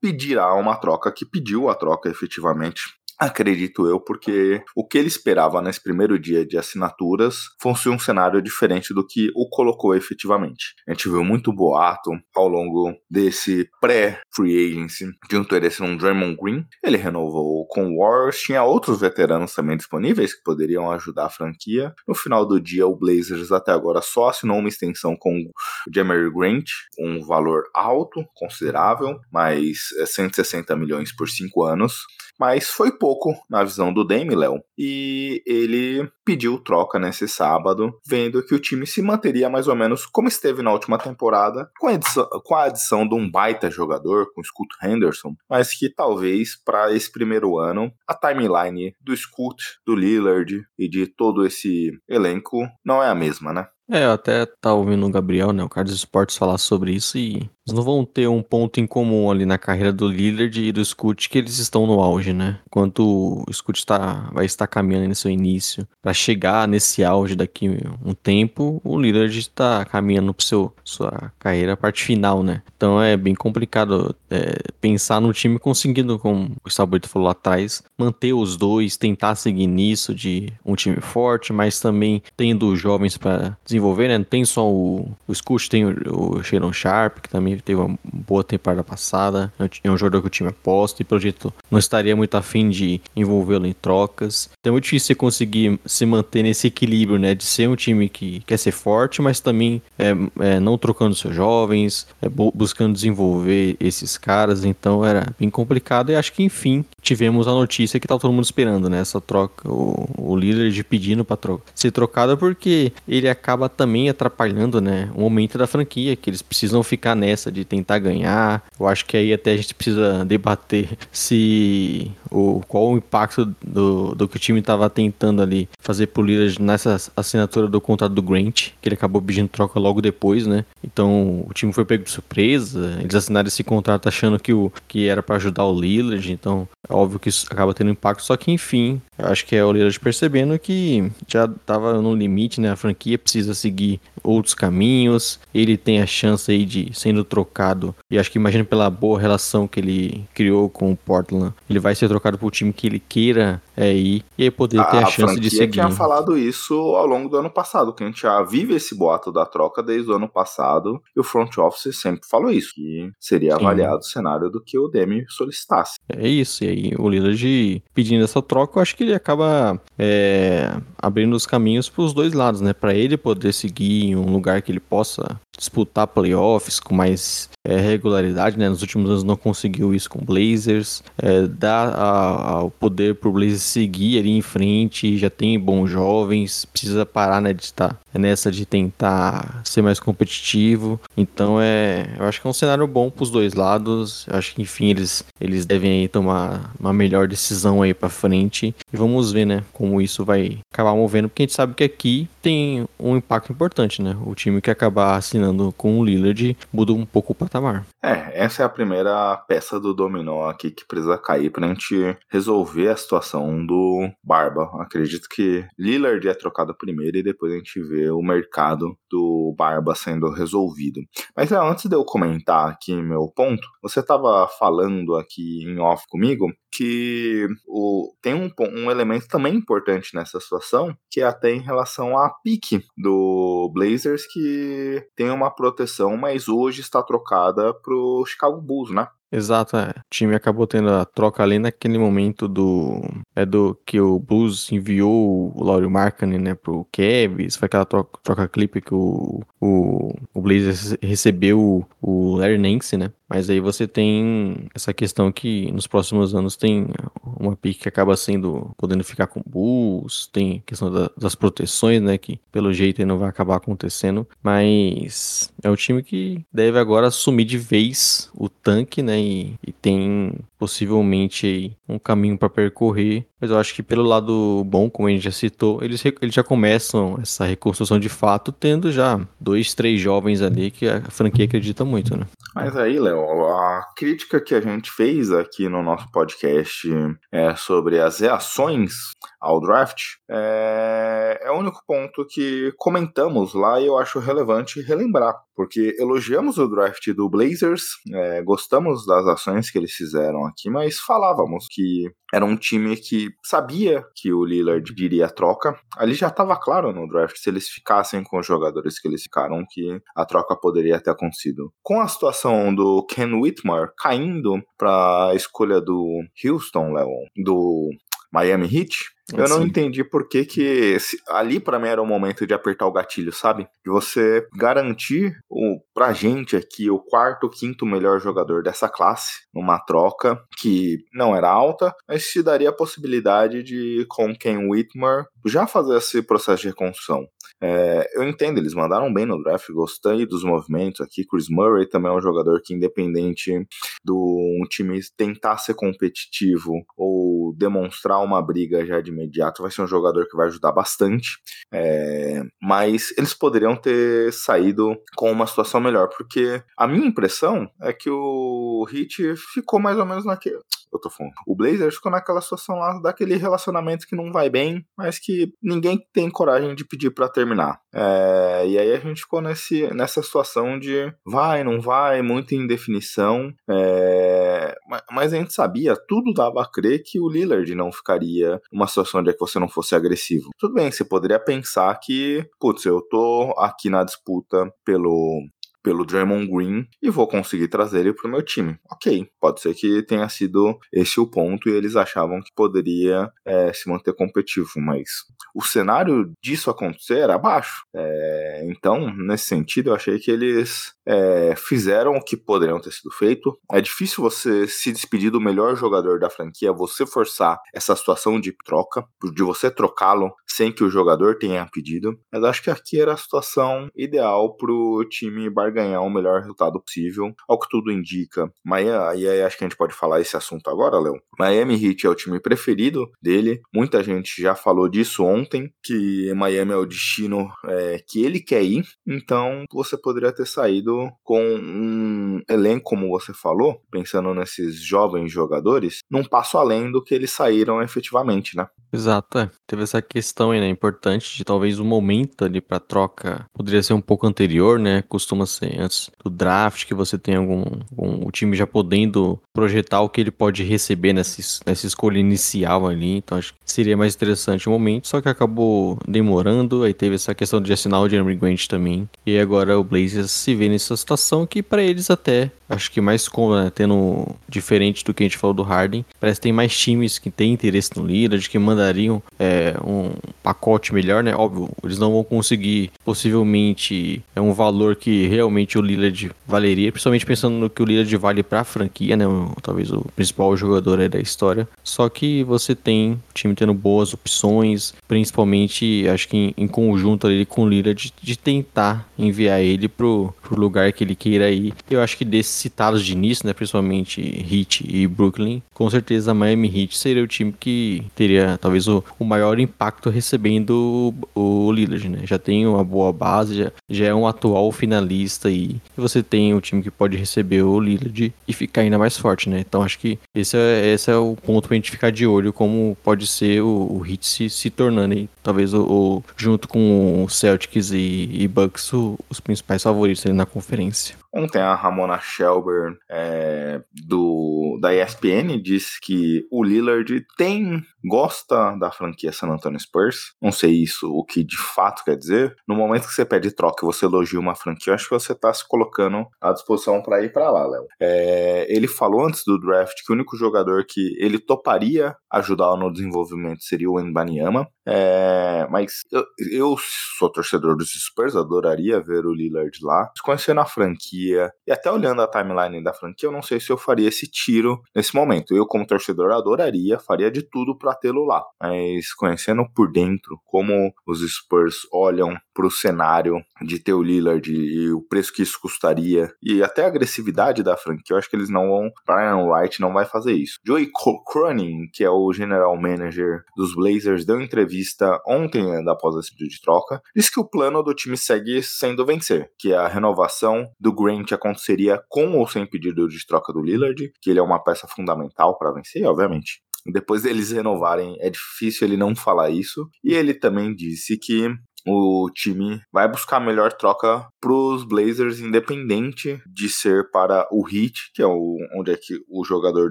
pedirá 0.00 0.54
uma 0.54 0.76
troca, 0.76 1.10
que 1.10 1.26
pediu 1.26 1.68
a 1.68 1.74
troca 1.74 2.08
efetivamente 2.08 2.82
Acredito 3.20 3.86
eu, 3.86 4.00
porque 4.00 4.64
o 4.74 4.86
que 4.86 4.96
ele 4.96 5.08
esperava 5.08 5.60
nesse 5.60 5.82
primeiro 5.82 6.18
dia 6.18 6.46
de 6.46 6.56
assinaturas 6.56 7.50
fosse 7.60 7.86
um 7.90 7.98
cenário 7.98 8.40
diferente 8.40 8.94
do 8.94 9.06
que 9.06 9.30
o 9.36 9.46
colocou 9.46 9.94
efetivamente. 9.94 10.74
A 10.88 10.92
gente 10.92 11.06
viu 11.06 11.22
muito 11.22 11.52
boato 11.52 12.12
ao 12.34 12.48
longo 12.48 12.94
desse 13.10 13.68
pré-free 13.78 14.70
agency 14.70 15.10
de 15.28 15.36
um 15.36 15.42
interesse 15.42 15.82
num 15.82 15.98
Draymond 15.98 16.38
Green. 16.40 16.64
Ele 16.82 16.96
renovou 16.96 17.66
com 17.66 17.90
o 17.90 17.98
Warriors, 17.98 18.40
tinha 18.40 18.64
outros 18.64 19.00
veteranos 19.02 19.54
também 19.54 19.76
disponíveis 19.76 20.32
que 20.32 20.42
poderiam 20.42 20.90
ajudar 20.90 21.26
a 21.26 21.30
franquia. 21.30 21.92
No 22.08 22.14
final 22.14 22.46
do 22.46 22.58
dia, 22.58 22.86
o 22.86 22.96
Blazers 22.96 23.52
até 23.52 23.70
agora 23.70 24.00
só 24.00 24.30
assinou 24.30 24.58
uma 24.58 24.68
extensão 24.70 25.14
com 25.14 25.36
o 25.36 25.50
Jameer 25.94 26.32
Grant, 26.32 26.70
um 26.98 27.20
valor 27.22 27.64
alto, 27.74 28.24
considerável, 28.34 29.20
mas 29.30 29.90
160 30.06 30.74
milhões 30.74 31.14
por 31.14 31.28
cinco 31.28 31.64
anos. 31.64 32.06
Mas 32.38 32.70
foi 32.70 32.90
pouco 32.90 33.09
na 33.48 33.64
visão 33.64 33.92
do 33.92 34.04
Dame, 34.04 34.34
Léo. 34.34 34.62
E 34.76 35.42
ele 35.46 36.10
pediu 36.30 36.60
troca 36.60 36.96
nesse 36.96 37.26
sábado, 37.26 37.98
vendo 38.06 38.40
que 38.46 38.54
o 38.54 38.60
time 38.60 38.86
se 38.86 39.02
manteria 39.02 39.50
mais 39.50 39.66
ou 39.66 39.74
menos 39.74 40.06
como 40.06 40.28
esteve 40.28 40.62
na 40.62 40.70
última 40.70 40.96
temporada, 40.96 41.68
com 41.80 41.88
a, 41.88 41.94
adição, 41.94 42.28
com 42.44 42.54
a 42.54 42.64
adição 42.66 43.08
de 43.08 43.16
um 43.16 43.28
baita 43.28 43.68
jogador, 43.68 44.32
com 44.32 44.40
o 44.40 44.44
Scoot 44.44 44.72
Henderson, 44.80 45.34
mas 45.48 45.76
que 45.76 45.92
talvez 45.92 46.50
para 46.64 46.94
esse 46.94 47.10
primeiro 47.10 47.58
ano 47.58 47.92
a 48.06 48.14
timeline 48.14 48.94
do 49.00 49.16
Scoot, 49.16 49.80
do 49.84 49.96
Lillard 49.96 50.62
e 50.78 50.88
de 50.88 51.08
todo 51.08 51.44
esse 51.44 51.98
elenco 52.08 52.60
não 52.84 53.02
é 53.02 53.08
a 53.08 53.14
mesma, 53.14 53.52
né? 53.52 53.66
É, 53.92 54.04
eu 54.04 54.12
até 54.12 54.46
tá 54.46 54.72
ouvindo 54.72 55.04
o 55.04 55.10
Gabriel, 55.10 55.52
né, 55.52 55.64
o 55.64 55.68
cara 55.68 55.84
dos 55.84 55.94
esportes 55.94 56.36
falar 56.36 56.58
sobre 56.58 56.92
isso 56.92 57.18
e 57.18 57.50
eles 57.66 57.74
não 57.74 57.82
vão 57.82 58.04
ter 58.04 58.28
um 58.28 58.40
ponto 58.40 58.78
em 58.78 58.86
comum 58.86 59.28
ali 59.28 59.44
na 59.44 59.58
carreira 59.58 59.92
do 59.92 60.06
Lillard 60.06 60.62
e 60.62 60.70
do 60.70 60.84
Scoot 60.84 61.28
que 61.28 61.38
eles 61.38 61.58
estão 61.58 61.88
no 61.88 62.00
auge, 62.00 62.32
né? 62.32 62.60
Enquanto 62.66 63.44
o 63.48 63.52
Scoot 63.52 63.84
tá, 63.84 64.30
vai 64.32 64.44
estar 64.44 64.68
caminhando 64.68 65.08
no 65.08 65.14
seu 65.16 65.28
início 65.28 65.88
para 66.00 66.14
chegar 66.20 66.68
nesse 66.68 67.02
auge 67.02 67.34
daqui 67.34 67.68
um 68.04 68.14
tempo, 68.14 68.80
o 68.84 68.98
Lillard 68.98 69.36
está 69.38 69.84
caminhando 69.84 70.34
para 70.34 70.44
seu 70.44 70.72
sua 70.84 71.32
carreira, 71.38 71.76
parte 71.76 72.02
final, 72.02 72.42
né? 72.42 72.62
Então 72.76 73.00
é 73.00 73.16
bem 73.16 73.34
complicado 73.34 74.14
é, 74.28 74.56
pensar 74.80 75.20
no 75.20 75.32
time 75.32 75.58
conseguindo, 75.58 76.18
como 76.18 76.56
o 76.64 76.70
Saborito 76.70 77.08
falou 77.08 77.26
lá 77.26 77.32
atrás, 77.32 77.82
manter 77.96 78.32
os 78.32 78.56
dois, 78.56 78.96
tentar 78.96 79.34
seguir 79.36 79.66
nisso 79.66 80.14
de 80.14 80.52
um 80.64 80.74
time 80.74 81.00
forte, 81.00 81.52
mas 81.52 81.80
também 81.80 82.22
tendo 82.36 82.74
jovens 82.76 83.16
para 83.16 83.56
desenvolver, 83.64 84.08
né? 84.08 84.18
Não 84.18 84.24
tem 84.24 84.44
só 84.44 84.68
o, 84.68 85.10
o 85.26 85.34
Scoot, 85.34 85.70
tem 85.70 85.84
o, 85.84 86.38
o 86.38 86.42
Sharon 86.42 86.72
Sharp, 86.72 87.20
que 87.20 87.28
também 87.28 87.56
teve 87.58 87.80
uma 87.80 87.98
boa 88.04 88.42
temporada 88.42 88.82
passada, 88.82 89.52
é 89.84 89.90
um 89.90 89.96
jogador 89.96 90.20
que 90.22 90.26
o 90.26 90.30
time 90.30 90.50
aposta 90.50 91.02
e 91.02 91.04
pelo 91.04 91.20
jeito 91.20 91.52
não 91.70 91.78
estaria 91.78 92.16
muito 92.16 92.34
afim 92.36 92.68
de 92.68 93.00
envolvê-lo 93.14 93.66
em 93.66 93.72
trocas. 93.72 94.50
Então 94.60 94.70
é 94.70 94.72
muito 94.72 94.84
difícil 94.84 95.08
você 95.08 95.14
conseguir 95.14 95.78
se 95.84 96.04
manter 96.10 96.42
nesse 96.42 96.66
equilíbrio, 96.66 97.18
né? 97.18 97.34
De 97.34 97.44
ser 97.44 97.68
um 97.68 97.76
time 97.76 98.08
que 98.08 98.40
quer 98.46 98.58
ser 98.58 98.72
forte, 98.72 99.22
mas 99.22 99.40
também 99.40 99.80
é, 99.98 100.10
é 100.40 100.60
não 100.60 100.76
trocando 100.76 101.14
seus 101.14 101.34
jovens, 101.34 102.06
é, 102.20 102.28
buscando 102.28 102.94
desenvolver 102.94 103.76
esses 103.80 104.18
caras. 104.18 104.64
Então 104.64 105.04
era 105.04 105.26
bem 105.38 105.48
complicado 105.48 106.10
e 106.10 106.16
acho 106.16 106.32
que 106.32 106.42
enfim 106.42 106.84
tivemos 107.00 107.46
a 107.48 107.52
notícia 107.52 107.98
que 107.98 108.06
tá 108.06 108.18
todo 108.18 108.32
mundo 108.32 108.44
esperando, 108.44 108.88
né? 108.88 109.00
Essa 109.00 109.20
troca, 109.20 109.68
o, 109.70 110.08
o 110.16 110.40
de 110.40 110.82
pedindo 110.82 111.24
para 111.24 111.36
tro 111.36 111.62
ser 111.74 111.90
trocado 111.90 112.36
porque 112.36 112.92
ele 113.06 113.28
acaba 113.28 113.68
também 113.68 114.08
atrapalhando, 114.08 114.80
né? 114.80 115.10
O 115.14 115.22
momento 115.22 115.58
da 115.58 115.66
franquia, 115.66 116.16
que 116.16 116.30
eles 116.30 116.42
precisam 116.42 116.82
ficar 116.82 117.14
nessa 117.14 117.50
de 117.50 117.64
tentar 117.64 117.98
ganhar. 117.98 118.64
Eu 118.78 118.86
acho 118.86 119.04
que 119.04 119.16
aí 119.16 119.32
até 119.32 119.52
a 119.52 119.56
gente 119.56 119.74
precisa 119.74 120.24
debater 120.24 120.88
se 121.12 122.10
o 122.30 122.60
qual 122.66 122.90
o 122.90 122.96
impacto 122.96 123.54
do, 123.62 124.14
do 124.14 124.28
que 124.28 124.36
o 124.36 124.40
time 124.40 124.60
estava 124.60 124.88
tentando 124.88 125.42
ali 125.42 125.68
fazer 125.80 126.06
pro 126.08 126.22
Lillard 126.22 126.60
nessa 126.62 126.96
assinatura 127.16 127.66
do 127.66 127.80
contrato 127.80 128.12
do 128.12 128.22
Grant, 128.22 128.70
que 128.80 128.88
ele 128.88 128.94
acabou 128.94 129.20
pedindo 129.20 129.48
troca 129.48 129.78
logo 129.78 130.00
depois, 130.00 130.46
né? 130.46 130.64
Então 130.82 131.44
o 131.48 131.52
time 131.52 131.72
foi 131.72 131.84
pego 131.84 132.04
de 132.04 132.10
surpresa, 132.10 132.98
eles 133.00 133.14
assinaram 133.14 133.48
esse 133.48 133.64
contrato 133.64 134.08
achando 134.08 134.38
que, 134.38 134.52
o, 134.52 134.72
que 134.86 135.08
era 135.08 135.22
para 135.22 135.36
ajudar 135.36 135.64
o 135.64 135.78
Lillard, 135.78 136.32
então 136.32 136.68
óbvio 136.90 137.18
que 137.18 137.28
isso 137.28 137.46
acaba 137.50 137.74
tendo 137.74 137.90
impacto, 137.90 138.22
só 138.22 138.36
que 138.36 138.50
enfim, 138.50 139.00
acho 139.18 139.46
que 139.46 139.56
é 139.56 139.64
o 139.64 139.72
Lillard 139.72 139.98
percebendo 140.00 140.58
que 140.58 141.10
já 141.26 141.44
estava 141.44 142.00
no 142.00 142.14
limite, 142.14 142.60
né? 142.60 142.70
A 142.70 142.76
franquia 142.76 143.18
precisa 143.18 143.54
seguir 143.54 144.00
outros 144.22 144.54
caminhos, 144.54 145.40
ele 145.54 145.76
tem 145.76 146.00
a 146.00 146.06
chance 146.06 146.50
aí 146.50 146.64
de 146.64 146.90
sendo 146.92 147.24
trocado, 147.24 147.94
e 148.10 148.18
acho 148.18 148.30
que 148.30 148.38
imagina 148.38 148.64
pela 148.64 148.90
boa 148.90 149.18
relação 149.18 149.66
que 149.66 149.80
ele 149.80 150.24
criou 150.34 150.68
com 150.68 150.92
o 150.92 150.96
Portland, 150.96 151.54
ele 151.68 151.78
vai 151.78 151.94
ser 151.94 152.08
trocado 152.08 152.38
pro 152.38 152.50
time 152.50 152.72
que 152.72 152.86
ele 152.86 153.00
queira 153.00 153.62
é, 153.80 153.92
ir, 153.94 154.24
e 154.36 154.44
aí 154.44 154.50
poder 154.50 154.84
ter 154.90 154.98
a, 154.98 155.06
a 155.06 155.06
chance 155.06 155.40
de 155.40 155.50
seguir. 155.50 155.72
tinha 155.72 155.90
falado 155.90 156.36
isso 156.36 156.74
ao 156.74 157.06
longo 157.06 157.28
do 157.28 157.36
ano 157.36 157.50
passado, 157.50 157.92
que 157.92 158.04
a 158.04 158.06
gente 158.06 158.20
já 158.20 158.42
vive 158.42 158.74
esse 158.74 158.94
boato 158.94 159.32
da 159.32 159.46
troca 159.46 159.82
desde 159.82 160.10
o 160.10 160.14
ano 160.14 160.28
passado, 160.28 161.02
e 161.16 161.20
o 161.20 161.24
front 161.24 161.56
office 161.58 161.98
sempre 161.98 162.28
falou 162.28 162.50
isso, 162.50 162.74
que 162.74 163.10
seria 163.18 163.56
Sim. 163.56 163.60
avaliado 163.60 163.98
o 163.98 164.04
cenário 164.04 164.50
do 164.50 164.62
que 164.62 164.78
o 164.78 164.88
Demi 164.88 165.24
solicitasse. 165.28 165.98
É 166.08 166.28
isso, 166.28 166.64
e 166.64 166.68
aí 166.68 166.92
o 166.98 167.08
Lillard 167.08 167.82
pedindo 167.94 168.24
essa 168.24 168.42
troca, 168.42 168.78
eu 168.78 168.82
acho 168.82 168.96
que 168.96 169.04
ele 169.04 169.14
acaba 169.14 169.80
é, 169.98 170.76
abrindo 170.98 171.34
os 171.34 171.46
caminhos 171.46 171.88
para 171.88 172.02
os 172.02 172.12
dois 172.12 172.32
lados, 172.32 172.60
né? 172.60 172.72
Para 172.72 172.94
ele 172.94 173.16
poder 173.16 173.52
seguir 173.52 174.10
em 174.10 174.16
um 174.16 174.30
lugar 174.32 174.62
que 174.62 174.70
ele 174.70 174.80
possa 174.80 175.40
disputar 175.60 176.06
playoffs 176.06 176.80
com 176.80 176.94
mais 176.94 177.50
é, 177.62 177.76
regularidade, 177.76 178.58
né? 178.58 178.68
Nos 178.68 178.80
últimos 178.80 179.10
anos 179.10 179.22
não 179.22 179.36
conseguiu 179.36 179.94
isso 179.94 180.08
com 180.08 180.24
Blazers. 180.24 181.02
É, 181.18 181.46
dá 181.46 182.62
o 182.64 182.70
poder 182.70 183.16
pro 183.16 183.30
Blazers 183.30 183.62
seguir 183.62 184.18
ali 184.18 184.30
em 184.30 184.40
frente, 184.40 185.18
já 185.18 185.28
tem 185.28 185.60
bons 185.60 185.88
jovens, 185.90 186.64
precisa 186.64 187.04
parar, 187.04 187.42
né, 187.42 187.52
de 187.52 187.62
estar 187.62 188.00
nessa 188.14 188.50
de 188.50 188.66
tentar 188.66 189.62
ser 189.64 189.82
mais 189.82 190.00
competitivo. 190.00 191.00
Então 191.16 191.60
é, 191.60 192.08
eu 192.18 192.24
acho 192.26 192.40
que 192.40 192.46
é 192.46 192.50
um 192.50 192.54
cenário 192.54 192.86
bom 192.86 193.10
para 193.10 193.22
os 193.22 193.30
dois 193.30 193.54
lados. 193.54 194.26
Eu 194.28 194.36
acho 194.36 194.54
que 194.54 194.62
enfim 194.62 194.90
eles 194.90 195.24
eles 195.40 195.64
devem 195.66 196.00
aí 196.00 196.08
tomar 196.08 196.72
uma 196.78 196.92
melhor 196.92 197.26
decisão 197.26 197.82
aí 197.82 197.94
para 197.94 198.08
frente 198.08 198.74
e 198.92 198.96
vamos 198.96 199.32
ver, 199.32 199.44
né, 199.44 199.62
como 199.72 200.00
isso 200.00 200.24
vai 200.24 200.58
acabar 200.72 200.94
movendo, 200.94 201.28
porque 201.28 201.42
a 201.42 201.44
gente 201.44 201.54
sabe 201.54 201.74
que 201.74 201.84
aqui 201.84 202.28
tem 202.42 202.86
um 202.98 203.16
impacto 203.16 203.52
importante, 203.52 204.02
né? 204.02 204.16
O 204.24 204.34
time 204.34 204.60
que 204.60 204.70
acabar 204.70 205.16
assinando 205.16 205.72
com 205.76 205.98
o 205.98 206.04
Lillard 206.04 206.56
muda 206.72 206.92
um 206.92 207.04
pouco 207.04 207.32
o 207.32 207.34
patamar. 207.34 207.86
É, 208.02 208.44
essa 208.44 208.62
é 208.62 208.66
a 208.66 208.68
primeira 208.68 209.36
peça 209.48 209.78
do 209.78 209.94
dominó 209.94 210.48
aqui 210.48 210.70
que 210.70 210.86
precisa 210.86 211.18
cair 211.18 211.50
pra 211.50 211.68
gente 211.68 212.16
resolver 212.28 212.88
a 212.88 212.96
situação 212.96 213.64
do 213.64 214.08
Barba. 214.22 214.70
Acredito 214.80 215.28
que 215.28 215.64
Lillard 215.78 216.26
é 216.26 216.34
trocado 216.34 216.74
primeiro 216.74 217.18
e 217.18 217.22
depois 217.22 217.52
a 217.52 217.56
gente 217.56 217.80
vê 217.80 217.99
o 218.10 218.22
mercado 218.22 218.96
do 219.10 219.54
Barba 219.56 219.94
sendo 219.94 220.30
resolvido. 220.30 221.00
Mas 221.36 221.50
é, 221.50 221.56
antes 221.56 221.86
de 221.86 221.96
eu 221.96 222.04
comentar 222.04 222.70
aqui 222.70 222.94
meu 222.94 223.30
ponto, 223.34 223.66
você 223.82 224.00
estava 224.00 224.48
falando 224.58 225.16
aqui 225.16 225.64
em 225.64 225.78
off 225.80 226.04
comigo 226.08 226.46
que 226.72 227.48
o, 227.66 228.12
tem 228.22 228.34
um, 228.34 228.50
um 228.72 228.90
elemento 228.90 229.26
também 229.26 229.54
importante 229.54 230.14
nessa 230.14 230.38
situação, 230.38 230.96
que 231.10 231.20
é 231.20 231.24
até 231.24 231.52
em 231.52 231.60
relação 231.60 232.16
à 232.16 232.30
pique 232.44 232.84
do 232.96 233.70
Blazers, 233.74 234.24
que 234.32 235.04
tem 235.16 235.30
uma 235.30 235.50
proteção, 235.50 236.16
mas 236.16 236.48
hoje 236.48 236.80
está 236.80 237.02
trocada 237.02 237.74
pro 237.74 238.24
Chicago 238.26 238.60
Bulls, 238.60 238.90
né? 238.94 239.08
Exato, 239.32 239.76
é. 239.76 239.90
O 239.90 240.02
time 240.10 240.34
acabou 240.34 240.66
tendo 240.66 240.90
a 240.90 241.04
troca 241.04 241.42
ali 241.42 241.58
naquele 241.58 241.98
momento 241.98 242.48
do. 242.48 243.00
É 243.34 243.46
do 243.46 243.76
que 243.86 244.00
o 244.00 244.18
Blues 244.18 244.70
enviou 244.72 245.52
o 245.56 245.62
Laurie 245.62 245.88
Markkinen, 245.88 246.38
né, 246.38 246.54
pro 246.54 246.84
Cavs. 246.92 247.54
Foi 247.56 247.66
aquela 247.66 247.86
troca, 247.86 248.18
troca 248.24 248.48
que 248.48 248.94
o, 248.94 249.40
o, 249.60 250.12
o 250.34 250.40
Blazers 250.40 250.96
recebeu 251.00 251.86
o 252.00 252.36
Larry 252.36 252.58
Nance, 252.58 252.96
né? 252.96 253.12
Mas 253.30 253.48
aí 253.48 253.60
você 253.60 253.86
tem 253.86 254.66
essa 254.74 254.92
questão 254.92 255.30
que 255.30 255.70
nos 255.70 255.86
próximos 255.86 256.34
anos 256.34 256.56
tem 256.56 256.88
uma 257.22 257.54
pique 257.54 257.82
que 257.82 257.88
acaba 257.88 258.16
sendo 258.16 258.74
podendo 258.76 259.04
ficar 259.04 259.28
com 259.28 259.40
Bulls, 259.46 260.28
tem 260.32 260.58
a 260.58 260.68
questão 260.68 260.90
da, 260.90 261.08
das 261.16 261.36
proteções, 261.36 262.02
né, 262.02 262.18
que 262.18 262.40
pelo 262.50 262.72
jeito 262.72 263.06
não 263.06 263.18
vai 263.18 263.28
acabar 263.28 263.56
acontecendo, 263.56 264.26
mas 264.42 265.52
é 265.62 265.70
um 265.70 265.76
time 265.76 266.02
que 266.02 266.44
deve 266.52 266.76
agora 266.76 267.06
assumir 267.06 267.44
de 267.44 267.56
vez 267.56 268.28
o 268.34 268.48
tanque, 268.48 269.00
né, 269.00 269.20
e, 269.20 269.54
e 269.64 269.72
tem 269.72 270.32
possivelmente 270.60 271.74
um 271.88 271.98
caminho 271.98 272.36
para 272.36 272.50
percorrer. 272.50 273.24
Mas 273.40 273.50
eu 273.50 273.58
acho 273.58 273.74
que 273.74 273.82
pelo 273.82 274.02
lado 274.02 274.62
bom, 274.66 274.90
como 274.90 275.08
a 275.08 275.10
gente 275.10 275.24
já 275.24 275.30
citou, 275.30 275.82
eles, 275.82 276.04
eles 276.20 276.34
já 276.34 276.44
começam 276.44 277.18
essa 277.22 277.46
reconstrução 277.46 277.98
de 277.98 278.10
fato, 278.10 278.52
tendo 278.52 278.92
já 278.92 279.18
dois, 279.40 279.72
três 279.72 279.98
jovens 279.98 280.42
ali 280.42 280.70
que 280.70 280.86
a 280.86 281.00
franquia 281.04 281.46
acredita 281.46 281.82
muito, 281.82 282.14
né? 282.14 282.26
Mas 282.54 282.76
aí, 282.76 282.98
Léo, 282.98 283.46
a 283.46 283.86
crítica 283.96 284.38
que 284.38 284.54
a 284.54 284.60
gente 284.60 284.90
fez 284.90 285.32
aqui 285.32 285.66
no 285.68 285.82
nosso 285.82 286.10
podcast 286.12 286.86
é 287.32 287.56
sobre 287.56 287.98
as 287.98 288.20
reações 288.20 288.92
ao 289.40 289.60
draft 289.60 290.00
é, 290.28 291.40
é 291.42 291.50
o 291.50 291.58
único 291.58 291.82
ponto 291.86 292.26
que 292.28 292.72
comentamos 292.76 293.54
lá 293.54 293.80
e 293.80 293.86
eu 293.86 293.96
acho 293.96 294.18
relevante 294.18 294.82
relembrar, 294.82 295.34
porque 295.56 295.96
elogiamos 295.98 296.58
o 296.58 296.68
draft 296.68 297.08
do 297.14 297.28
Blazers, 297.28 297.84
é, 298.12 298.42
gostamos 298.42 299.06
das 299.06 299.26
ações 299.26 299.70
que 299.70 299.78
eles 299.78 299.92
fizeram 299.92 300.44
aqui, 300.46 300.68
mas 300.68 300.98
falávamos 300.98 301.66
que 301.70 302.10
era 302.32 302.44
um 302.44 302.56
time 302.56 302.96
que 302.96 303.28
sabia 303.44 304.04
que 304.14 304.32
o 304.32 304.44
Lillard 304.44 304.94
diria 304.94 305.28
troca. 305.28 305.76
Ali 305.96 306.14
já 306.14 306.28
estava 306.28 306.56
claro 306.56 306.92
no 306.92 307.08
draft, 307.08 307.36
se 307.36 307.50
eles 307.50 307.68
ficassem 307.68 308.22
com 308.22 308.38
os 308.38 308.46
jogadores 308.46 309.00
que 309.00 309.08
eles 309.08 309.22
ficaram, 309.22 309.64
que 309.68 310.00
a 310.14 310.24
troca 310.24 310.56
poderia 310.56 311.00
ter 311.00 311.10
acontecido. 311.10 311.72
Com 311.82 312.00
a 312.00 312.08
situação 312.08 312.72
do 312.74 313.04
Ken 313.06 313.34
Whitmore 313.34 313.90
caindo 313.98 314.62
para 314.78 315.30
a 315.30 315.34
escolha 315.34 315.80
do 315.80 316.22
Houston, 316.44 316.92
Léo, 316.92 317.08
do 317.36 317.90
Miami 318.32 318.66
Heat, 318.66 318.96
eu 319.36 319.48
não 319.48 319.62
entendi 319.62 320.04
por 320.04 320.28
que 320.28 320.44
que 320.44 320.96
ali 321.28 321.60
para 321.60 321.78
mim 321.78 321.88
era 321.88 322.02
o 322.02 322.06
momento 322.06 322.46
de 322.46 322.54
apertar 322.54 322.86
o 322.86 322.92
gatilho, 322.92 323.32
sabe? 323.32 323.68
De 323.84 323.90
você 323.90 324.46
garantir 324.56 325.36
o 325.48 325.80
pra 325.94 326.12
gente 326.12 326.56
aqui 326.56 326.90
o 326.90 326.98
quarto, 326.98 327.48
quinto 327.48 327.84
melhor 327.84 328.20
jogador 328.20 328.62
dessa 328.62 328.88
classe 328.88 329.42
numa 329.54 329.78
troca 329.78 330.42
que 330.58 330.98
não 331.12 331.34
era 331.34 331.48
alta, 331.48 331.94
mas 332.08 332.24
te 332.26 332.42
daria 332.42 332.70
a 332.70 332.76
possibilidade 332.76 333.62
de 333.62 334.06
com 334.08 334.34
Ken 334.34 334.68
Whitmer 334.68 335.26
já 335.46 335.66
fazer 335.66 335.96
esse 335.96 336.22
processo 336.22 336.62
de 336.62 336.68
reconstrução. 336.68 337.26
É, 337.62 338.08
eu 338.14 338.22
entendo, 338.26 338.58
eles 338.58 338.74
mandaram 338.74 339.12
bem 339.12 339.26
no 339.26 339.42
draft, 339.42 339.68
gostei 339.70 340.24
dos 340.24 340.42
movimentos 340.42 341.00
aqui. 341.00 341.26
Chris 341.26 341.48
Murray 341.50 341.86
também 341.86 342.10
é 342.10 342.14
um 342.14 342.20
jogador 342.20 342.60
que, 342.62 342.74
independente 342.74 343.66
do 344.02 344.16
um 344.16 344.66
time 344.68 344.98
tentar 345.16 345.58
ser 345.58 345.74
competitivo 345.74 346.72
ou 346.96 347.54
demonstrar 347.56 348.20
uma 348.20 348.40
briga 348.40 348.84
já 348.86 349.00
de 349.00 349.10
imediato, 349.10 349.62
vai 349.62 349.70
ser 349.70 349.82
um 349.82 349.86
jogador 349.86 350.26
que 350.28 350.36
vai 350.36 350.46
ajudar 350.46 350.72
bastante. 350.72 351.38
É, 351.72 352.42
mas 352.62 353.12
eles 353.18 353.34
poderiam 353.34 353.76
ter 353.76 354.32
saído 354.32 354.96
com 355.16 355.30
uma 355.30 355.46
situação 355.46 355.80
melhor, 355.80 356.08
porque 356.16 356.62
a 356.76 356.86
minha 356.86 357.06
impressão 357.06 357.70
é 357.82 357.92
que 357.92 358.08
o 358.10 358.84
Hit 358.88 359.34
ficou 359.52 359.78
mais 359.78 359.98
ou 359.98 360.06
menos 360.06 360.24
naquele. 360.24 360.58
Eu 360.92 360.98
tô 360.98 361.08
falando. 361.08 361.32
O 361.46 361.54
Blazers 361.54 361.94
ficou 361.94 362.10
naquela 362.10 362.40
situação 362.40 362.76
lá 362.76 362.98
daquele 363.00 363.36
relacionamento 363.36 364.06
que 364.06 364.16
não 364.16 364.32
vai 364.32 364.50
bem, 364.50 364.84
mas 364.96 365.20
que 365.20 365.29
ninguém 365.62 365.98
tem 366.12 366.30
coragem 366.30 366.74
de 366.74 366.84
pedir 366.84 367.10
para 367.10 367.28
terminar. 367.28 367.80
É, 367.92 368.66
e 368.66 368.78
aí 368.78 368.92
a 368.92 368.98
gente 368.98 369.22
ficou 369.22 369.40
nesse, 369.40 369.92
nessa 369.94 370.22
situação 370.22 370.78
de 370.78 371.12
vai, 371.24 371.64
não 371.64 371.80
vai, 371.80 372.22
muita 372.22 372.54
indefinição. 372.54 373.52
É, 373.68 374.74
mas 375.10 375.32
a 375.32 375.36
gente 375.36 375.52
sabia, 375.52 375.94
tudo 376.08 376.32
dava 376.32 376.62
a 376.62 376.70
crer 376.70 377.02
que 377.04 377.20
o 377.20 377.28
Lillard 377.28 377.74
não 377.74 377.92
ficaria 377.92 378.60
numa 378.72 378.86
situação 378.86 379.22
de 379.22 379.32
que 379.32 379.40
você 379.40 379.58
não 379.58 379.68
fosse 379.68 379.94
agressivo. 379.94 380.50
Tudo 380.58 380.74
bem, 380.74 380.90
você 380.90 381.04
poderia 381.04 381.38
pensar 381.38 381.98
que, 382.00 382.44
putz, 382.58 382.84
eu 382.84 383.00
tô 383.02 383.54
aqui 383.58 383.90
na 383.90 384.04
disputa 384.04 384.72
pelo 384.84 385.42
pelo 385.82 386.04
Draymond 386.04 386.48
Green 386.48 386.86
e 387.02 387.10
vou 387.10 387.26
conseguir 387.26 387.68
trazer 387.68 388.00
ele 388.00 388.12
para 388.12 388.28
o 388.28 388.30
meu 388.30 388.42
time. 388.42 388.78
Ok, 388.90 389.28
pode 389.40 389.60
ser 389.60 389.74
que 389.74 390.02
tenha 390.02 390.28
sido 390.28 390.78
esse 390.92 391.20
o 391.20 391.26
ponto 391.26 391.68
e 391.68 391.72
eles 391.72 391.96
achavam 391.96 392.40
que 392.40 392.52
poderia 392.54 393.30
é, 393.44 393.72
se 393.72 393.88
manter 393.88 394.14
competitivo, 394.14 394.70
mas 394.76 395.08
o 395.54 395.62
cenário 395.62 396.32
disso 396.42 396.70
acontecer 396.70 397.18
era 397.18 397.38
baixo. 397.38 397.84
É, 397.94 398.62
então, 398.66 399.14
nesse 399.16 399.46
sentido, 399.46 399.90
eu 399.90 399.94
achei 399.94 400.18
que 400.18 400.30
eles 400.30 400.92
é, 401.10 401.54
fizeram 401.56 402.12
o 402.12 402.24
que 402.24 402.36
poderiam 402.36 402.80
ter 402.80 402.92
sido 402.92 403.10
feito. 403.10 403.58
É 403.72 403.80
difícil 403.80 404.22
você 404.22 404.68
se 404.68 404.92
despedir 404.92 405.30
do 405.30 405.40
melhor 405.40 405.74
jogador 405.74 406.20
da 406.20 406.30
franquia, 406.30 406.72
você 406.72 407.04
forçar 407.04 407.58
essa 407.74 407.96
situação 407.96 408.40
de 408.40 408.54
troca, 408.64 409.04
de 409.34 409.42
você 409.42 409.68
trocá-lo 409.70 410.32
sem 410.46 410.72
que 410.72 410.84
o 410.84 410.90
jogador 410.90 411.36
tenha 411.36 411.66
pedido. 411.72 412.16
Mas 412.32 412.44
acho 412.44 412.62
que 412.62 412.70
aqui 412.70 413.00
era 413.00 413.14
a 413.14 413.16
situação 413.16 413.88
ideal 413.96 414.56
para 414.56 414.72
o 414.72 415.04
time 415.04 415.50
barganhar 415.50 416.02
o 416.02 416.10
melhor 416.10 416.40
resultado 416.40 416.80
possível. 416.80 417.32
Ao 417.48 417.58
que 417.58 417.68
tudo 417.68 417.90
indica, 417.90 418.52
Miami, 418.64 419.26
aí 419.26 419.42
acho 419.42 419.58
que 419.58 419.64
a 419.64 419.68
gente 419.68 419.76
pode 419.76 419.94
falar 419.94 420.20
esse 420.20 420.36
assunto 420.36 420.70
agora, 420.70 420.98
Léo. 420.98 421.20
Miami 421.38 421.74
Heat 421.74 422.06
é 422.06 422.10
o 422.10 422.14
time 422.14 422.38
preferido 422.40 423.10
dele. 423.20 423.60
Muita 423.74 424.02
gente 424.02 424.40
já 424.40 424.54
falou 424.54 424.88
disso 424.88 425.24
ontem, 425.24 425.72
que 425.82 426.32
Miami 426.34 426.72
é 426.72 426.76
o 426.76 426.86
destino 426.86 427.48
é, 427.66 427.98
que 428.06 428.22
ele 428.24 428.40
quer 428.40 428.62
ir. 428.62 428.84
Então 429.06 429.64
você 429.72 429.96
poderia 429.96 430.32
ter 430.32 430.46
saído 430.46 430.99
com 431.22 431.42
um 431.42 432.40
elenco, 432.48 432.90
como 432.90 433.08
você 433.08 433.32
falou, 433.32 433.80
pensando 433.90 434.34
nesses 434.34 434.82
jovens 434.82 435.30
jogadores, 435.30 436.00
num 436.10 436.24
passo 436.24 436.58
além 436.58 436.90
do 436.90 437.02
que 437.02 437.14
eles 437.14 437.30
saíram 437.30 437.80
efetivamente, 437.82 438.56
né? 438.56 438.66
Exato, 438.92 439.38
é. 439.38 439.50
teve 439.66 439.82
essa 439.82 440.02
questão 440.02 440.50
aí, 440.50 440.60
né, 440.60 440.68
importante 440.68 441.36
de 441.36 441.44
talvez 441.44 441.78
o 441.78 441.84
momento 441.84 442.44
ali 442.44 442.60
para 442.60 442.80
troca 442.80 443.46
poderia 443.54 443.82
ser 443.82 443.92
um 443.92 444.00
pouco 444.00 444.26
anterior, 444.26 444.78
né, 444.78 445.02
costuma 445.08 445.46
ser 445.46 445.80
antes 445.80 446.10
do 446.24 446.30
draft, 446.30 446.86
que 446.86 446.94
você 446.94 447.16
tem 447.16 447.36
algum, 447.36 447.62
algum 447.96 448.26
o 448.26 448.30
time 448.32 448.56
já 448.56 448.66
podendo 448.66 449.40
projetar 449.52 450.00
o 450.00 450.08
que 450.08 450.20
ele 450.20 450.30
pode 450.30 450.64
receber 450.64 451.12
nessa, 451.12 451.40
nessa 451.64 451.86
escolha 451.86 452.18
inicial 452.18 452.86
ali, 452.86 453.18
então 453.18 453.38
acho 453.38 453.52
que 453.54 453.58
seria 453.64 453.96
mais 453.96 454.14
interessante 454.14 454.68
o 454.68 454.72
momento, 454.72 455.06
só 455.06 455.20
que 455.20 455.28
acabou 455.28 455.98
demorando, 456.06 456.82
aí 456.82 456.92
teve 456.92 457.14
essa 457.14 457.34
questão 457.34 457.60
de 457.60 457.72
assinar 457.72 458.00
o 458.00 458.08
Jeremy 458.08 458.34
Grant 458.34 458.66
também, 458.66 459.08
e 459.24 459.38
agora 459.38 459.78
o 459.78 459.84
Blazers 459.84 460.32
se 460.32 460.54
vê 460.54 460.68
nessa 460.68 460.96
situação 460.96 461.46
que 461.46 461.62
para 461.62 461.82
eles 461.82 462.10
até 462.10 462.50
acho 462.70 462.90
que 462.90 463.00
mais 463.00 463.28
como, 463.28 463.56
né, 463.56 463.70
tendo 463.74 464.26
diferente 464.48 465.04
do 465.04 465.12
que 465.12 465.24
a 465.24 465.26
gente 465.26 465.36
falou 465.36 465.52
do 465.52 465.62
Harden, 465.62 466.04
parece 466.18 466.40
que 466.40 466.44
tem 466.44 466.52
mais 466.52 466.76
times 466.76 467.18
que 467.18 467.30
têm 467.30 467.52
interesse 467.52 467.90
no 467.96 468.06
Lillard, 468.06 468.48
que 468.48 468.58
mandariam 468.58 469.20
é, 469.38 469.74
um 469.84 470.12
pacote 470.42 470.94
melhor, 470.94 471.22
né? 471.22 471.34
Óbvio, 471.34 471.68
eles 471.82 471.98
não 471.98 472.12
vão 472.12 472.24
conseguir 472.24 472.92
possivelmente 473.04 474.22
é 474.34 474.40
um 474.40 474.52
valor 474.52 474.94
que 474.96 475.26
realmente 475.26 475.76
o 475.76 475.82
Lillard 475.82 476.30
valeria, 476.46 476.92
principalmente 476.92 477.26
pensando 477.26 477.56
no 477.56 477.68
que 477.68 477.82
o 477.82 477.84
Lillard 477.84 478.16
vale 478.16 478.42
para 478.42 478.60
a 478.60 478.64
franquia, 478.64 479.16
né? 479.16 479.24
Talvez 479.62 479.90
o 479.90 480.04
principal 480.14 480.56
jogador 480.56 481.08
da 481.08 481.18
história. 481.18 481.68
Só 481.82 482.08
que 482.08 482.44
você 482.44 482.74
tem 482.74 483.12
o 483.12 483.20
time 483.34 483.54
tendo 483.54 483.74
boas 483.74 484.14
opções, 484.14 484.94
principalmente 485.08 486.06
acho 486.08 486.28
que 486.28 486.36
em, 486.36 486.54
em 486.56 486.68
conjunto 486.68 487.26
ali 487.26 487.44
com 487.44 487.62
o 487.62 487.68
Lillard 487.68 488.00
de, 488.00 488.12
de 488.22 488.38
tentar 488.38 489.08
enviar 489.18 489.60
ele 489.60 489.88
pro, 489.88 490.34
pro 490.42 490.58
lugar 490.58 490.92
que 490.92 491.02
ele 491.02 491.14
queira 491.14 491.50
ir. 491.50 491.74
Eu 491.90 492.00
acho 492.00 492.16
que 492.16 492.24
desses 492.24 492.59
citados 492.60 493.04
de 493.04 493.12
início, 493.12 493.46
né, 493.46 493.52
principalmente 493.52 494.20
Heat 494.20 494.84
e 494.88 495.06
Brooklyn, 495.06 495.62
com 495.72 495.88
certeza 495.88 496.34
Miami 496.34 496.68
Heat 496.68 496.96
seria 496.96 497.22
o 497.22 497.26
time 497.26 497.54
que 497.58 498.04
teria 498.14 498.58
talvez 498.60 498.86
o, 498.86 499.02
o 499.18 499.24
maior 499.24 499.58
impacto 499.58 500.10
recebendo 500.10 501.14
o, 501.34 501.66
o 501.66 501.72
Lillard, 501.72 502.08
né? 502.08 502.20
Já 502.24 502.38
tem 502.38 502.66
uma 502.66 502.84
boa 502.84 503.12
base, 503.12 503.56
já, 503.56 503.72
já 503.88 504.06
é 504.06 504.14
um 504.14 504.26
atual 504.26 504.70
finalista 504.72 505.50
e, 505.50 505.80
você 505.96 506.22
tem 506.22 506.54
o 506.54 506.60
time 506.60 506.82
que 506.82 506.90
pode 506.90 507.16
receber 507.16 507.62
o 507.62 507.78
Lillard 507.78 508.32
e 508.46 508.52
ficar 508.52 508.82
ainda 508.82 508.98
mais 508.98 509.16
forte, 509.16 509.48
né? 509.48 509.60
Então 509.60 509.82
acho 509.82 509.98
que 509.98 510.18
esse 510.34 510.56
é, 510.56 510.92
esse 510.92 511.10
é 511.10 511.16
o 511.16 511.36
ponto 511.36 511.68
pra 511.68 511.74
gente 511.74 511.90
ficar 511.90 512.10
de 512.10 512.26
olho 512.26 512.52
como 512.52 512.96
pode 513.02 513.26
ser 513.26 513.62
o, 513.62 513.98
o 513.98 514.06
Heat 514.06 514.26
se, 514.26 514.50
se 514.50 514.70
tornando 514.70 515.14
aí, 515.14 515.28
talvez 515.42 515.74
o, 515.74 515.82
o 515.82 516.24
junto 516.36 516.68
com 516.68 517.24
o 517.24 517.28
Celtics 517.28 517.90
e, 517.90 518.28
e 518.32 518.48
Bucks 518.48 518.90
os 518.92 519.40
principais 519.40 519.82
favoritos 519.82 520.24
na 520.24 520.46
conferência. 520.46 521.16
Ontem 521.32 521.60
a 521.60 521.74
Ramona 521.74 522.18
Shelburne 522.20 522.96
é, 523.08 523.80
do, 523.92 524.78
da 524.80 524.94
ESPN 524.94 525.60
disse 525.62 526.00
que 526.00 526.46
o 526.50 526.62
Lillard 526.62 527.24
tem 527.36 527.82
gosta 528.04 528.76
da 528.78 528.90
franquia 528.90 529.32
San 529.32 529.48
Antonio 529.48 529.78
Spurs. 529.78 530.34
Não 530.40 530.50
sei 530.50 530.72
isso 530.82 531.10
o 531.12 531.24
que 531.24 531.44
de 531.44 531.56
fato 531.56 532.02
quer 532.04 532.16
dizer. 532.16 532.56
No 532.66 532.74
momento 532.74 533.06
que 533.06 533.14
você 533.14 533.24
pede 533.24 533.54
troca 533.54 533.84
e 533.84 533.86
você 533.86 534.06
elogia 534.06 534.40
uma 534.40 534.54
franquia, 534.54 534.94
acho 534.94 535.04
que 535.04 535.14
você 535.14 535.32
está 535.32 535.52
se 535.52 535.66
colocando 535.68 536.26
à 536.40 536.52
disposição 536.52 537.02
para 537.02 537.22
ir 537.22 537.32
para 537.32 537.50
lá, 537.50 537.66
Léo. 537.66 537.86
É, 538.00 538.66
ele 538.68 538.88
falou 538.88 539.26
antes 539.26 539.44
do 539.44 539.58
draft 539.58 539.98
que 540.04 540.12
o 540.12 540.14
único 540.14 540.36
jogador 540.36 540.84
que 540.88 541.16
ele 541.18 541.38
toparia 541.38 542.16
ajudar 542.30 542.76
no 542.76 542.92
desenvolvimento 542.92 543.62
seria 543.62 543.90
o 543.90 544.00
Embanyama. 544.00 544.68
É, 544.86 545.66
mas 545.70 546.00
eu, 546.10 546.24
eu, 546.50 546.76
sou 547.18 547.30
torcedor 547.30 547.76
dos 547.76 547.90
Spurs, 547.90 548.34
adoraria 548.34 549.00
ver 549.00 549.26
o 549.26 549.32
Lillard 549.32 549.78
lá. 549.82 550.10
Conhecendo 550.24 550.60
a 550.60 550.66
franquia 550.66 551.19
e 551.28 551.72
até 551.72 551.90
olhando 551.90 552.22
a 552.22 552.28
timeline 552.28 552.82
da 552.82 552.92
franquia, 552.92 553.28
eu 553.28 553.32
não 553.32 553.42
sei 553.42 553.60
se 553.60 553.70
eu 553.70 553.76
faria 553.76 554.08
esse 554.08 554.30
tiro 554.30 554.80
nesse 554.94 555.14
momento. 555.14 555.54
Eu, 555.54 555.66
como 555.66 555.86
torcedor, 555.86 556.32
adoraria, 556.32 556.98
faria 556.98 557.30
de 557.30 557.42
tudo 557.42 557.76
para 557.76 557.94
tê-lo 557.94 558.24
lá. 558.24 558.42
Mas 558.60 559.12
conhecendo 559.14 559.64
por 559.74 559.90
dentro 559.90 560.38
como 560.44 560.92
os 561.06 561.20
Spurs 561.20 561.76
olham 561.92 562.34
para 562.54 562.66
o 562.66 562.70
cenário 562.70 563.36
de 563.62 563.78
ter 563.78 563.92
o 563.92 564.02
Lillard 564.02 564.50
e 564.50 564.92
o 564.92 565.02
preço 565.02 565.32
que 565.32 565.42
isso 565.42 565.58
custaria 565.60 566.30
e 566.42 566.62
até 566.62 566.84
a 566.84 566.88
agressividade 566.88 567.62
da 567.62 567.76
franquia, 567.76 568.14
eu 568.14 568.18
acho 568.18 568.28
que 568.28 568.36
eles 568.36 568.50
não 568.50 568.68
vão. 568.68 568.90
Brian 569.06 569.44
Wright 569.44 569.80
não 569.80 569.92
vai 569.92 570.04
fazer 570.04 570.32
isso. 570.32 570.58
Joey 570.64 570.90
Cronin, 571.30 571.88
que 571.92 572.04
é 572.04 572.10
o 572.10 572.32
general 572.32 572.76
manager 572.76 573.42
dos 573.56 573.74
Blazers, 573.74 574.24
deu 574.24 574.40
entrevista 574.40 575.20
ontem, 575.26 575.74
ainda 575.74 575.92
após 575.92 576.16
esse 576.16 576.30
pedido 576.32 576.50
de 576.50 576.60
troca, 576.60 577.00
disse 577.14 577.32
que 577.32 577.40
o 577.40 577.48
plano 577.48 577.82
do 577.82 577.94
time 577.94 578.16
segue 578.16 578.62
sendo 578.62 579.04
vencer, 579.04 579.50
que 579.58 579.72
a 579.72 579.86
renovação 579.88 580.70
do 580.78 580.92
Grant 580.92 581.09
aconteceria 581.34 582.02
com 582.08 582.38
ou 582.38 582.46
sem 582.46 582.66
pedido 582.66 583.08
de 583.08 583.26
troca 583.26 583.52
do 583.52 583.62
Lillard, 583.62 584.12
que 584.20 584.30
ele 584.30 584.38
é 584.38 584.42
uma 584.42 584.62
peça 584.62 584.86
fundamental 584.88 585.58
para 585.58 585.72
vencer, 585.72 586.04
obviamente. 586.04 586.60
Depois 586.86 587.22
deles 587.22 587.50
renovarem, 587.50 588.16
é 588.20 588.30
difícil 588.30 588.86
ele 588.86 588.96
não 588.96 589.14
falar 589.14 589.50
isso. 589.50 589.88
E 590.02 590.14
ele 590.14 590.32
também 590.32 590.74
disse 590.74 591.18
que 591.18 591.50
o 591.86 592.30
time 592.34 592.80
vai 592.92 593.08
buscar 593.08 593.38
a 593.38 593.40
melhor 593.40 593.72
troca 593.72 594.26
para 594.40 594.52
os 594.52 594.84
Blazers, 594.84 595.40
independente 595.40 596.40
de 596.46 596.68
ser 596.68 597.10
para 597.10 597.46
o 597.50 597.66
Heat, 597.66 598.10
que 598.14 598.22
é 598.22 598.26
o, 598.26 598.56
onde 598.76 598.92
é 598.92 598.96
que 598.96 599.18
o 599.28 599.44
jogador 599.44 599.90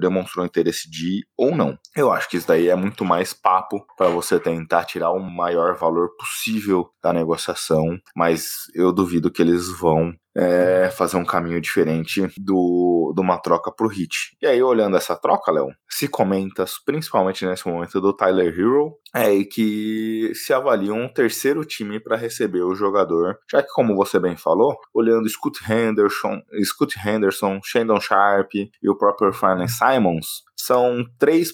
demonstrou 0.00 0.44
interesse 0.44 0.90
de 0.90 1.18
ir 1.18 1.24
ou 1.36 1.54
não. 1.54 1.78
Eu 1.96 2.12
acho 2.12 2.28
que 2.28 2.36
isso 2.36 2.48
daí 2.48 2.68
é 2.68 2.74
muito 2.74 3.04
mais 3.04 3.32
papo 3.32 3.84
para 3.96 4.08
você 4.08 4.38
tentar 4.38 4.84
tirar 4.84 5.10
o 5.10 5.20
maior 5.20 5.76
valor 5.76 6.10
possível 6.16 6.88
da 7.02 7.12
negociação, 7.12 7.98
mas 8.16 8.66
eu 8.74 8.92
duvido 8.92 9.30
que 9.30 9.42
eles 9.42 9.68
vão 9.78 10.12
é, 10.36 10.90
fazer 10.90 11.16
um 11.16 11.24
caminho 11.24 11.60
diferente 11.60 12.28
do, 12.38 13.12
de 13.14 13.20
uma 13.20 13.38
troca 13.38 13.72
pro 13.72 13.88
Hit. 13.88 14.36
E 14.40 14.46
aí, 14.46 14.62
olhando 14.62 14.96
essa 14.96 15.16
troca, 15.16 15.50
Léo, 15.50 15.68
se 15.88 16.08
comenta, 16.08 16.64
principalmente 16.84 17.44
nesse 17.46 17.66
momento, 17.68 18.00
do 18.00 18.12
Tyler 18.12 18.52
Hero, 18.52 18.94
é 19.14 19.42
que 19.44 20.32
se 20.34 20.52
avalia 20.52 20.94
um 20.94 21.08
terceiro 21.08 21.64
time 21.64 21.98
para 21.98 22.16
receber 22.16 22.62
o 22.62 22.74
jogador, 22.74 23.38
já 23.50 23.62
que, 23.62 23.68
como 23.72 23.96
você 23.96 24.18
bem 24.18 24.36
falou, 24.36 24.76
olhando 24.94 25.28
Scott 25.28 25.60
Henderson, 25.70 26.40
Scott 26.64 26.96
Henderson, 27.04 27.60
Shandon 27.64 28.00
Sharp 28.00 28.54
e 28.54 28.88
o 28.88 28.96
próprio 28.96 29.32
Farney 29.32 29.68
Simons, 29.68 30.44
são 30.64 31.04
três 31.18 31.52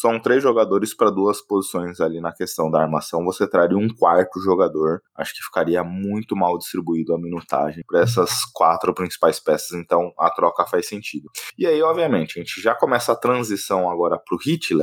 são 0.00 0.20
três 0.20 0.42
jogadores 0.42 0.94
para 0.94 1.10
duas 1.10 1.40
posições 1.40 2.00
ali 2.00 2.20
na 2.20 2.32
questão 2.32 2.70
da 2.70 2.80
armação. 2.80 3.24
Você 3.24 3.48
traria 3.48 3.76
um 3.76 3.88
quarto 3.88 4.40
jogador. 4.40 5.02
Acho 5.16 5.34
que 5.34 5.42
ficaria 5.42 5.82
muito 5.82 6.36
mal 6.36 6.56
distribuído 6.58 7.14
a 7.14 7.18
minutagem 7.18 7.82
para 7.86 8.00
essas 8.00 8.44
quatro 8.52 8.92
principais 8.94 9.40
peças. 9.40 9.72
Então 9.72 10.12
a 10.18 10.30
troca 10.30 10.66
faz 10.66 10.86
sentido. 10.88 11.30
E 11.56 11.66
aí, 11.66 11.82
obviamente, 11.82 12.38
a 12.38 12.42
gente 12.42 12.60
já 12.60 12.74
começa 12.74 13.12
a 13.12 13.16
transição 13.16 13.90
agora 13.90 14.18
para 14.18 14.34
o 14.34 14.38
Hit, 14.38 14.74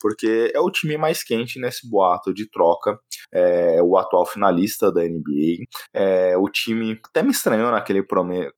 porque 0.00 0.52
é 0.54 0.60
o 0.60 0.70
time 0.70 0.96
mais 0.96 1.22
quente 1.22 1.60
nesse 1.60 1.88
boato 1.88 2.32
de 2.32 2.48
troca. 2.50 2.98
É 3.32 3.82
o 3.82 3.96
atual 3.96 4.24
finalista 4.24 4.90
da 4.92 5.02
NBA. 5.02 5.66
É, 5.92 6.36
o 6.36 6.48
time 6.48 6.98
até 7.08 7.22
me 7.22 7.30
estranhou 7.30 7.70
naquele 7.70 8.04